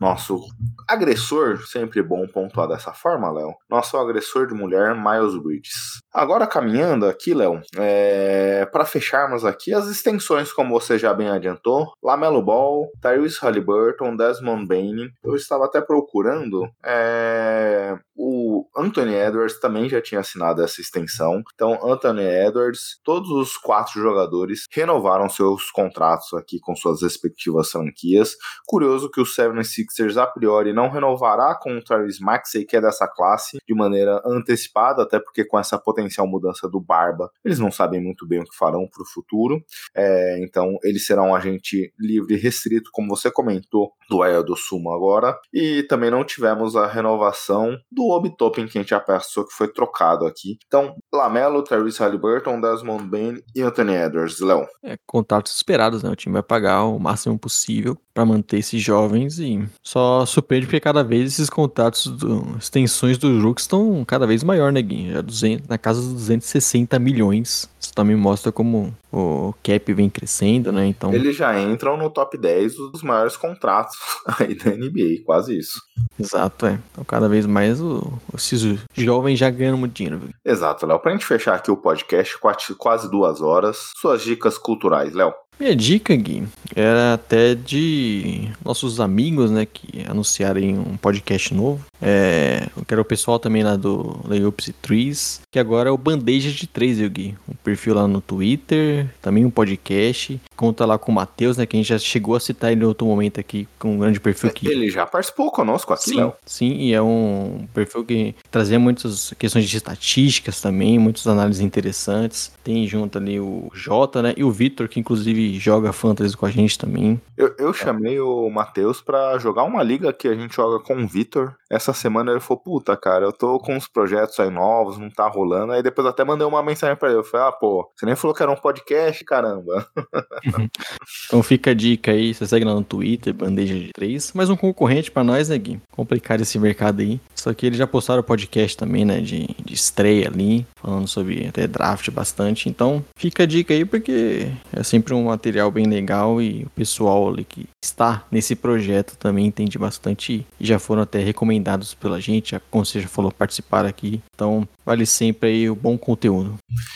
nosso 0.04 0.46
agressor, 0.88 1.66
sempre 1.66 2.04
bom 2.04 2.28
pontuar 2.28 2.68
dessa 2.68 2.92
forma, 2.94 3.32
Léo. 3.32 3.56
Nosso 3.70 3.98
agressor 3.98 4.48
de 4.48 4.54
mulher, 4.54 4.94
Miles 4.94 5.42
Bridges. 5.42 6.03
Agora 6.14 6.46
caminhando 6.46 7.08
aqui, 7.08 7.34
Léo, 7.34 7.60
é... 7.76 8.68
para 8.68 8.86
fecharmos 8.86 9.44
aqui 9.44 9.74
as 9.74 9.88
extensões, 9.88 10.54
como 10.54 10.80
você 10.80 11.00
já 11.00 11.12
bem 11.12 11.28
adiantou, 11.28 11.92
Lamelo 12.04 12.40
Ball, 12.40 12.92
Tyrese 13.02 13.40
Halliburton, 13.42 14.16
Desmond 14.16 14.68
Bain. 14.68 15.10
Eu 15.24 15.36
estava 15.36 15.66
até 15.66 15.82
procurando 15.82 16.70
é... 16.86 17.98
o 18.16 18.68
Anthony 18.78 19.16
Edwards 19.16 19.60
também 19.60 19.90
já 19.90 20.00
tinha 20.00 20.22
assinado 20.22 20.62
essa 20.62 20.80
extensão. 20.82 21.42
Então, 21.56 21.80
Anthony 21.84 22.22
Edwards, 22.22 23.00
todos 23.04 23.32
os 23.32 23.58
quatro 23.58 24.00
jogadores 24.00 24.68
renovaram 24.72 25.28
seus 25.28 25.72
contratos 25.72 26.32
aqui 26.36 26.60
com 26.60 26.76
suas 26.76 27.02
respectivas 27.02 27.72
franquias. 27.72 28.36
Curioso 28.68 29.10
que 29.10 29.20
o 29.20 29.24
76ers 29.24 30.18
a 30.18 30.28
priori 30.28 30.74
não 30.74 30.90
renovará 30.90 31.56
com 31.56 31.76
o 31.76 31.84
Tyrese 31.84 32.22
Maxey, 32.22 32.66
que 32.66 32.78
é 32.78 32.82
dessa 32.82 33.08
classe, 33.08 33.58
de 33.68 33.74
maneira 33.74 34.22
antecipada, 34.24 35.02
até 35.02 35.20
porque 35.20 35.44
com 35.44 35.58
essa 35.58 35.80
potencial 35.80 36.03
mudança 36.28 36.68
do 36.68 36.80
Barba, 36.80 37.30
eles 37.44 37.60
não 37.60 37.72
sabem 37.72 38.02
muito 38.02 38.28
bem 38.28 38.40
o 38.40 38.44
que 38.44 38.56
farão 38.56 38.88
para 38.88 39.04
o 39.04 39.08
futuro. 39.08 39.64
É, 39.96 40.40
então, 40.44 40.78
ele 40.84 41.00
será 41.00 41.24
um 41.24 41.36
agente 41.36 41.94
livre 42.00 42.36
e 42.36 42.38
restrito, 42.38 42.90
como 42.94 43.10
você 43.10 43.32
comentou, 43.32 43.92
do 44.10 44.22
Aya 44.22 44.44
do 44.44 44.56
Sumo 44.56 44.92
agora. 44.92 45.38
E 45.54 45.84
também 45.84 46.12
não 46.12 46.24
tivemos 46.24 46.76
a 46.76 46.88
renovação 46.88 47.78
do 47.92 48.10
Obi 48.10 48.36
Toppin, 48.36 48.68
que 48.68 48.78
a 48.78 48.82
gente 48.82 48.90
já 48.90 49.00
pensou 49.00 49.46
que 49.46 49.54
foi 49.54 49.68
trocado 49.68 50.26
aqui. 50.26 50.58
Então, 50.68 50.96
Lamelo, 51.14 51.64
Tyrese 51.64 52.00
Halliburton, 52.00 52.60
Desmond 52.60 53.06
Bain 53.06 53.36
e 53.56 53.62
Anthony 53.62 53.94
Edwards, 53.94 54.40
Léo. 54.40 54.68
É, 54.84 54.98
contratos 55.06 55.56
esperados, 55.56 56.04
né? 56.04 56.10
O 56.10 56.16
time 56.16 56.34
vai 56.34 56.44
pagar 56.44 56.84
o 56.84 57.00
máximo 57.00 57.38
possível 57.38 57.98
para 58.14 58.26
manter 58.26 58.60
esses 58.60 58.82
jovens 58.82 59.40
e 59.40 59.68
só 59.82 60.26
surpreende 60.26 60.68
porque 60.68 60.80
cada 60.80 61.04
vez 61.04 61.34
esses 61.34 61.50
contratos, 61.50 62.08
do, 62.08 62.56
extensões 62.58 63.18
dos 63.18 63.42
Rooks 63.42 63.64
estão 63.64 64.04
cada 64.06 64.28
vez 64.28 64.44
maior, 64.44 64.72
né, 64.72 64.82
Gui? 64.82 65.12
Já 65.12 65.22
200, 65.22 65.68
na 65.68 65.78
casa 65.78 65.93
dos 65.98 66.14
260 66.14 66.98
milhões. 67.00 67.70
Isso 67.80 67.94
também 67.94 68.16
mostra 68.16 68.52
como 68.52 68.96
o 69.12 69.54
cap 69.64 69.94
vem 69.94 70.10
crescendo, 70.10 70.72
né? 70.72 70.88
Então 70.88 71.14
eles 71.14 71.36
já 71.36 71.60
entram 71.60 71.98
no 71.98 72.10
top 72.10 72.38
10 72.38 72.76
dos 72.76 73.04
maiores 73.04 73.36
contratos 73.36 73.96
aí 74.40 74.56
da 74.56 74.72
NBA, 74.72 75.24
quase 75.26 75.58
isso. 75.58 75.82
Exato, 76.20 76.66
é. 76.66 76.80
Então 76.92 77.04
cada 77.04 77.28
vez 77.28 77.46
mais 77.46 77.82
o, 77.82 78.14
esses 78.36 78.80
jovens 78.96 79.38
já 79.38 79.50
ganham 79.50 79.78
muito 79.78 79.94
dinheiro. 79.94 80.30
Exato, 80.46 80.86
Léo. 80.86 81.00
Pra 81.00 81.12
gente 81.12 81.26
fechar 81.26 81.56
aqui 81.56 81.70
o 81.70 81.78
podcast, 81.78 82.38
quase 82.78 83.10
duas 83.10 83.42
horas, 83.42 83.92
suas 83.96 84.22
dicas 84.22 84.58
culturais, 84.58 85.14
Léo. 85.14 85.34
Minha 85.60 85.76
dica, 85.76 86.16
Gui, 86.16 86.44
era 86.76 87.14
até 87.14 87.56
de 87.56 88.50
nossos 88.64 89.00
amigos, 89.00 89.50
né, 89.50 89.66
que 89.66 90.04
anunciarem 90.08 90.78
um 90.78 90.98
podcast 90.98 91.54
novo. 91.54 91.86
É, 92.02 92.68
eu 92.76 92.84
quero 92.86 93.02
o 93.02 93.06
pessoal 93.06 93.40
também 93.40 93.64
lá 93.64 93.78
do 93.78 94.20
Layups 94.28 94.74
Trees, 94.82 95.42
que 95.50 95.58
agora 95.58 95.90
é 95.90 95.92
o 95.92 95.98
Bandeja 95.98 96.52
de 96.52 96.68
Três, 96.68 96.98
viu, 96.98 97.10
Gui? 97.10 97.36
Um 97.48 97.54
perfil 97.54 97.94
lá 97.94 98.08
no 98.08 98.20
Twitter, 98.20 99.08
também 99.22 99.46
um 99.46 99.50
podcast. 99.50 100.42
Conta 100.58 100.86
lá 100.86 100.98
com 100.98 101.12
o 101.12 101.16
Matheus, 101.16 101.56
né, 101.56 101.66
que 101.66 101.78
a 101.78 101.80
gente 101.80 101.88
já 101.88 101.98
chegou 101.98 102.36
a 102.36 102.40
citar 102.40 102.72
ele 102.72 102.84
em 102.84 102.88
outro 102.88 103.08
momento 103.08 103.40
aqui, 103.40 103.68
com 103.80 103.96
um 103.96 104.00
grande 104.00 104.20
perfil 104.20 104.50
que... 104.50 104.68
Ele 104.68 104.90
já 104.90 105.06
participou 105.06 105.50
conosco 105.50 105.94
aqui, 105.94 106.10
sim, 106.10 106.16
Léo. 106.18 106.34
Sim, 106.46 106.74
e 106.80 106.94
é 106.94 107.02
um 107.02 107.66
perfil 107.74 108.04
que 108.04 108.36
trazia 108.52 108.80
muitas 108.80 109.34
questões 109.40 109.70
de 109.70 109.78
estatísticas 109.78 110.60
também, 110.60 111.00
muitas 111.00 111.26
análises 111.26 111.62
interessantes. 111.62 112.52
Tem 112.64 112.86
junto 112.88 113.18
ali 113.18 113.40
o 113.40 113.70
Jota, 113.74 114.22
né, 114.22 114.34
e 114.36 114.44
o 114.44 114.52
Vitor, 114.52 114.90
que 114.90 115.00
inclusive 115.00 115.43
joga 115.60 115.94
fantasy 115.94 116.36
com 116.36 116.46
a 116.46 116.52
gente 116.52 116.78
também. 116.78 117.22
Eu, 117.38 117.56
eu 117.58 117.74
chamei 117.74 118.20
o 118.20 118.50
Matheus 118.50 119.02
pra 119.02 119.38
jogar 119.38 119.64
uma 119.64 119.82
liga 119.82 120.14
que 120.14 120.28
a 120.28 120.36
gente 120.36 120.56
joga 120.56 120.84
com 120.84 120.96
o 120.96 121.08
Vitor. 121.08 121.56
Essa 121.70 121.94
semana 121.94 122.32
ele 122.32 122.40
falou, 122.40 122.62
puta, 122.62 122.96
cara, 122.96 123.26
eu 123.26 123.34
tô 123.34 123.58
com 123.60 123.76
uns 123.76 123.88
projetos 123.88 124.40
aí 124.40 124.50
novos, 124.50 124.98
não 124.98 125.10
tá 125.10 125.28
rolando. 125.28 125.74
Aí 125.74 125.82
depois 125.82 126.08
até 126.08 126.24
mandei 126.24 126.46
uma 126.46 126.62
mensagem 126.62 126.96
pra 126.96 127.10
ele. 127.10 127.20
Eu 127.20 127.24
falei, 127.24 127.48
ah, 127.48 127.52
pô, 127.52 127.90
você 127.96 128.06
nem 128.06 128.16
falou 128.16 128.36
que 128.36 128.44
era 128.44 128.52
um 128.52 128.56
podcast, 128.56 129.24
caramba. 129.26 129.88
então 131.26 131.42
fica 131.42 131.72
a 131.72 131.74
dica 131.74 132.12
aí, 132.12 132.34
você 132.34 132.46
segue 132.46 132.66
lá 132.66 132.74
no 132.74 132.84
Twitter, 132.84 133.34
Bandeja 133.34 133.74
de 133.74 133.92
3. 133.94 134.34
Mais 134.34 134.50
um 134.50 134.56
concorrente 134.56 135.12
pra 135.12 135.24
nós, 135.24 135.50
né, 135.50 135.58
Gui? 135.58 135.82
Complicar 135.92 136.40
esse 136.40 136.60
mercado 136.60 137.02
aí. 137.02 137.20
Só 137.36 137.54
que 137.54 137.66
eles 137.66 137.78
já 137.78 137.88
postaram 137.88 138.22
o 138.22 138.24
podcast 138.24 138.78
também, 138.78 139.04
né, 139.04 139.20
de, 139.20 139.48
de 139.66 139.74
estreia 139.74 140.28
ali, 140.28 140.66
falando 140.76 141.08
sobre 141.08 141.48
até 141.48 141.68
draft 141.68 142.10
bastante. 142.12 142.70
Então 142.70 143.04
fica 143.18 143.44
a 143.44 143.46
dica 143.46 143.74
aí, 143.74 143.84
porque 143.84 144.48
é 144.72 144.84
sempre 144.84 145.14
um 145.14 145.30
material 145.34 145.70
bem 145.72 145.86
legal 145.86 146.42
e 146.42 146.64
o 146.64 146.70
pessoal 146.70 147.28
ali 147.28 147.44
que 147.44 147.68
está 147.84 148.26
nesse 148.32 148.56
projeto 148.56 149.18
também 149.18 149.46
entende 149.46 149.78
bastante 149.78 150.46
e 150.60 150.66
já 150.66 150.80
foram 150.80 151.02
até 151.02 151.20
recomendados 151.20 151.94
pela 151.94 152.20
gente, 152.20 152.60
como 152.72 152.86
você 152.86 153.02
já 153.02 153.08
falou, 153.08 153.32
participar 153.32 153.86
aqui. 153.86 154.22
Então 154.34 154.68
vale 154.86 155.06
sempre 155.06 155.50
aí 155.50 155.70
o 155.70 155.76
bom 155.76 155.98
conteúdo. 155.98 156.56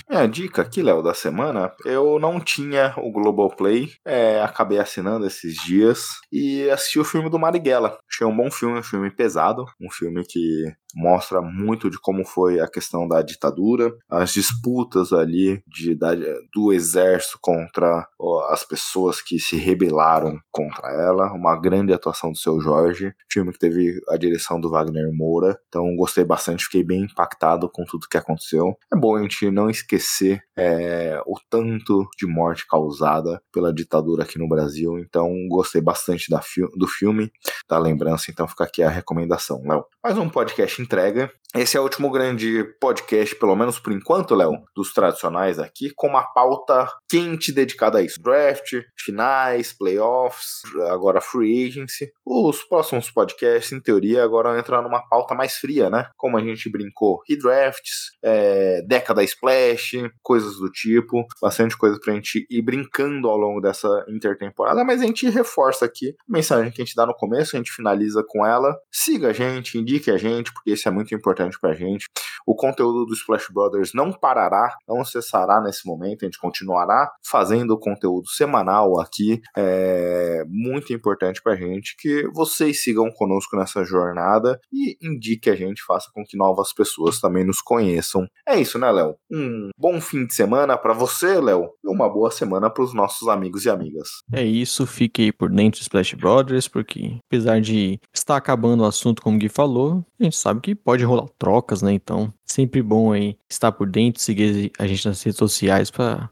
Minha 0.10 0.28
dica 0.28 0.62
aqui, 0.62 0.82
Léo, 0.82 1.02
da 1.02 1.14
semana, 1.14 1.72
eu 1.86 2.20
não 2.20 2.40
tinha 2.40 2.94
o 2.98 3.12
Globoplay, 3.12 3.92
é, 4.06 4.42
acabei 4.42 4.80
assinando 4.80 5.26
esses 5.26 5.56
dias 5.56 6.08
e 6.32 6.70
assisti 6.70 7.00
o 7.00 7.06
filme 7.06 7.30
do 7.30 7.40
Marighella. 7.40 7.98
Achei 8.10 8.26
um 8.26 8.36
bom 8.36 8.50
filme, 8.50 8.80
um 8.80 8.84
filme 8.84 9.10
pesado, 9.12 9.66
um 9.82 9.90
filme 9.90 10.24
que 10.24 10.66
mostra 10.98 11.41
muito 11.41 11.91
de 11.91 11.99
como 11.99 12.26
foi 12.26 12.60
a 12.60 12.68
questão 12.68 13.07
da 13.07 13.22
ditadura, 13.22 13.95
as 14.10 14.34
disputas 14.34 15.14
ali 15.14 15.61
de, 15.68 15.94
da, 15.94 16.15
do 16.52 16.74
exército 16.74 17.38
contra 17.40 18.07
ó, 18.19 18.52
as 18.52 18.64
pessoas 18.64 19.22
que 19.22 19.40
se 19.40 19.56
rebelaram 19.57 20.40
contra 20.52 20.90
ela, 20.90 21.32
uma 21.34 21.56
grande 21.56 21.94
atuação 21.94 22.32
do 22.32 22.38
seu 22.38 22.60
Jorge, 22.60 23.14
filme 23.32 23.53
que 23.53 23.60
teve 23.60 24.02
a 24.10 24.18
direção 24.18 24.60
do 24.60 24.72
Wagner 24.72 25.14
Moura, 25.14 25.60
então 25.68 25.95
gostei 25.95 26.26
bastante, 26.26 26.65
fiquei 26.65 26.84
bem 26.84 27.03
impactado 27.03 27.69
com 27.69 27.86
tudo 27.86 28.07
que 28.10 28.18
aconteceu. 28.18 28.76
É 28.91 28.98
bom 28.98 29.15
a 29.15 29.22
gente 29.22 29.52
não 29.52 29.69
esquecer 29.69 30.41
é, 30.57 31.22
o 31.28 31.36
tanto 31.48 32.07
de 32.18 32.26
morte 32.26 32.65
causada 32.68 33.40
pela 33.53 33.72
ditadura 33.72 34.24
aqui 34.24 34.40
no 34.40 34.49
Brasil, 34.49 34.98
então 34.98 35.32
gostei 35.48 35.82
bastante 35.82 36.32
da 36.32 36.41
fi 36.41 36.61
do 36.76 36.88
filme, 36.88 37.32
da 37.69 37.78
lembrança, 37.78 38.32
então 38.32 38.48
fica 38.48 38.64
aqui 38.64 38.82
a 38.82 38.90
recomendação, 38.90 39.61
Léo. 39.64 39.86
Mais 40.03 40.18
um 40.18 40.28
podcast 40.28 40.87
entrega. 40.88 41.30
Esse 41.58 41.76
é 41.76 41.80
o 41.80 41.84
último 41.84 42.12
grande 42.12 42.64
podcast, 42.80 43.36
pelo 43.36 43.56
menos 43.56 43.80
por 43.80 43.92
enquanto, 43.92 44.36
Léo, 44.36 44.62
dos 44.76 44.94
tradicionais 44.94 45.58
aqui, 45.58 45.90
com 45.96 46.08
uma 46.08 46.22
pauta 46.22 46.88
quente 47.10 47.52
dedicada 47.52 47.98
a 47.98 48.02
isso. 48.04 48.22
Draft, 48.22 48.74
finais, 48.96 49.74
playoffs, 49.74 50.62
agora 50.92 51.20
free 51.20 51.66
agency. 51.66 52.12
Os 52.24 52.64
próximos 52.64 53.10
podcasts, 53.10 53.72
em 53.72 53.80
teoria, 53.80 54.24
agora 54.24 54.60
entrar 54.60 54.84
numa 54.84 55.02
pauta 55.10 55.34
mais 55.34 55.54
fria, 55.54 55.90
né? 55.90 56.08
Como 56.16 56.38
a 56.38 56.42
gente 56.42 56.70
brincou, 56.70 57.24
redrafts, 57.28 58.12
é, 58.24 58.84
década 58.84 59.24
splash, 59.24 59.94
coisas 60.22 60.58
do 60.58 60.70
tipo. 60.72 61.26
Bastante 61.42 61.76
coisa 61.76 62.00
pra 62.00 62.14
gente 62.14 62.46
ir 62.52 62.62
brincando 62.62 63.28
ao 63.28 63.38
longo 63.38 63.60
dessa 63.60 64.06
intertemporada, 64.08 64.84
mas 64.84 65.02
a 65.02 65.08
gente 65.08 65.28
reforça 65.28 65.86
aqui 65.86 66.10
a 66.10 66.32
mensagem 66.32 66.72
que 66.72 66.84
a 66.84 66.86
gente 66.86 66.96
dá 66.96 67.08
no 67.08 67.16
começo, 67.16 67.56
a 67.56 67.58
gente 67.58 67.72
finaliza 67.72 68.24
com 68.28 68.46
ela. 68.46 68.78
Siga 68.92 69.30
a 69.30 69.34
gente, 69.34 69.80
indique 69.80 70.12
a 70.12 70.18
gente, 70.18 70.54
porque 70.54 70.74
isso 70.74 70.88
é 70.88 70.92
muito 70.92 71.16
importante 71.16 71.47
pra 71.56 71.74
gente. 71.74 72.07
O 72.48 72.56
conteúdo 72.56 73.06
do 73.06 73.14
Splash 73.14 73.49
Brothers 73.52 73.91
não 73.94 74.14
parará, 74.14 74.74
não 74.88 75.03
cessará 75.03 75.60
nesse 75.60 75.86
momento, 75.86 76.24
a 76.24 76.26
gente 76.26 76.40
continuará 76.40 77.11
fazendo 77.22 77.78
conteúdo 77.78 78.30
semanal 78.30 79.02
aqui. 79.02 79.41
É 79.56 80.45
muito 80.48 80.94
importante 80.94 81.41
pra 81.44 81.57
gente 81.57 81.94
que 81.99 82.26
vocês 82.34 82.82
sigam 82.82 83.11
conosco 83.11 83.57
nessa 83.57 83.84
jornada 83.84 84.57
e 84.72 84.98
indique 85.02 85.49
a 85.49 85.56
gente, 85.56 85.84
faça 85.84 86.10
com 86.14 86.24
que 86.24 86.38
novas 86.38 86.72
pessoas 86.72 87.19
também 87.19 87.45
nos 87.45 87.60
conheçam. 87.60 88.26
É 88.48 88.57
isso, 88.57 88.80
né, 88.80 88.90
Léo? 88.90 89.18
Um 89.30 89.69
bom 89.78 89.99
fim 89.99 90.26
de 90.26 90.34
semana 90.34 90.78
para 90.78 90.94
você, 90.94 91.41
Léo, 91.41 91.69
e 91.84 91.90
uma 91.90 92.07
boa 92.07 92.32
semana 92.32 92.69
para 92.69 92.84
os 92.84 92.94
nossos 92.94 93.28
amigos 93.28 93.65
e 93.65 93.69
amigas. 93.69 94.07
É 94.32 94.41
isso, 94.41 94.88
fique 94.88 95.24
aí 95.24 95.32
por 95.34 95.49
dentro 95.49 95.82
do 95.82 95.84
Splash 95.84 96.14
Brothers, 96.14 96.69
porque 96.69 97.19
apesar 97.28 97.60
de 97.60 97.99
estar 98.14 98.38
acabando 98.38 98.84
o 98.84 98.88
assunto, 98.88 99.22
como 99.22 99.36
o 99.36 99.40
Gui 99.40 99.49
falou, 99.49 100.06
a 100.18 100.24
gente 100.24 100.38
sabe 100.38 100.61
que 100.61 100.74
pode 100.74 101.03
rolar 101.03 101.28
trocas, 101.38 101.82
né? 101.82 101.91
Então, 101.91 102.34
sempre 102.46 102.82
bom 102.82 103.12
aí 103.12 103.38
estar 103.50 103.72
por 103.72 103.88
dentro, 103.88 104.22
seguir 104.22 104.72
a 104.78 104.88
gente 104.88 105.08
nas 105.08 105.22
redes 105.22 105.38
sociais 105.38 105.92
para 105.92 106.30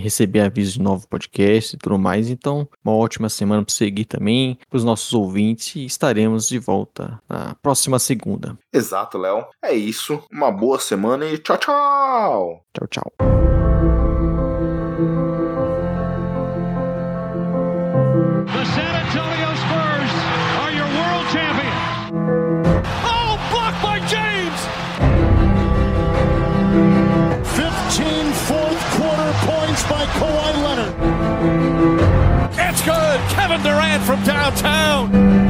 receber 0.00 0.40
avisos 0.40 0.74
de 0.74 0.82
novo 0.82 1.06
podcast 1.08 1.74
e 1.74 1.78
tudo 1.78 1.98
mais. 1.98 2.30
Então, 2.30 2.68
uma 2.84 2.94
ótima 2.94 3.28
semana 3.28 3.64
para 3.64 3.74
seguir 3.74 4.04
também, 4.04 4.58
para 4.68 4.76
os 4.76 4.84
nossos 4.84 5.12
ouvintes 5.12 5.76
e 5.76 5.84
estaremos 5.84 6.48
de 6.48 6.58
volta 6.58 7.20
na 7.28 7.54
próxima 7.56 7.98
segunda. 7.98 8.58
Exato, 8.72 9.18
Léo. 9.18 9.46
É 9.62 9.72
isso. 9.72 10.22
Uma 10.30 10.50
boa 10.50 10.78
semana 10.78 11.26
e 11.26 11.38
tchau, 11.38 11.58
tchau. 11.58 12.64
Tchau, 12.72 12.86
tchau. 12.88 13.47
Kevin 33.48 33.64
Durant 33.64 34.02
from 34.02 34.22
downtown. 34.24 35.47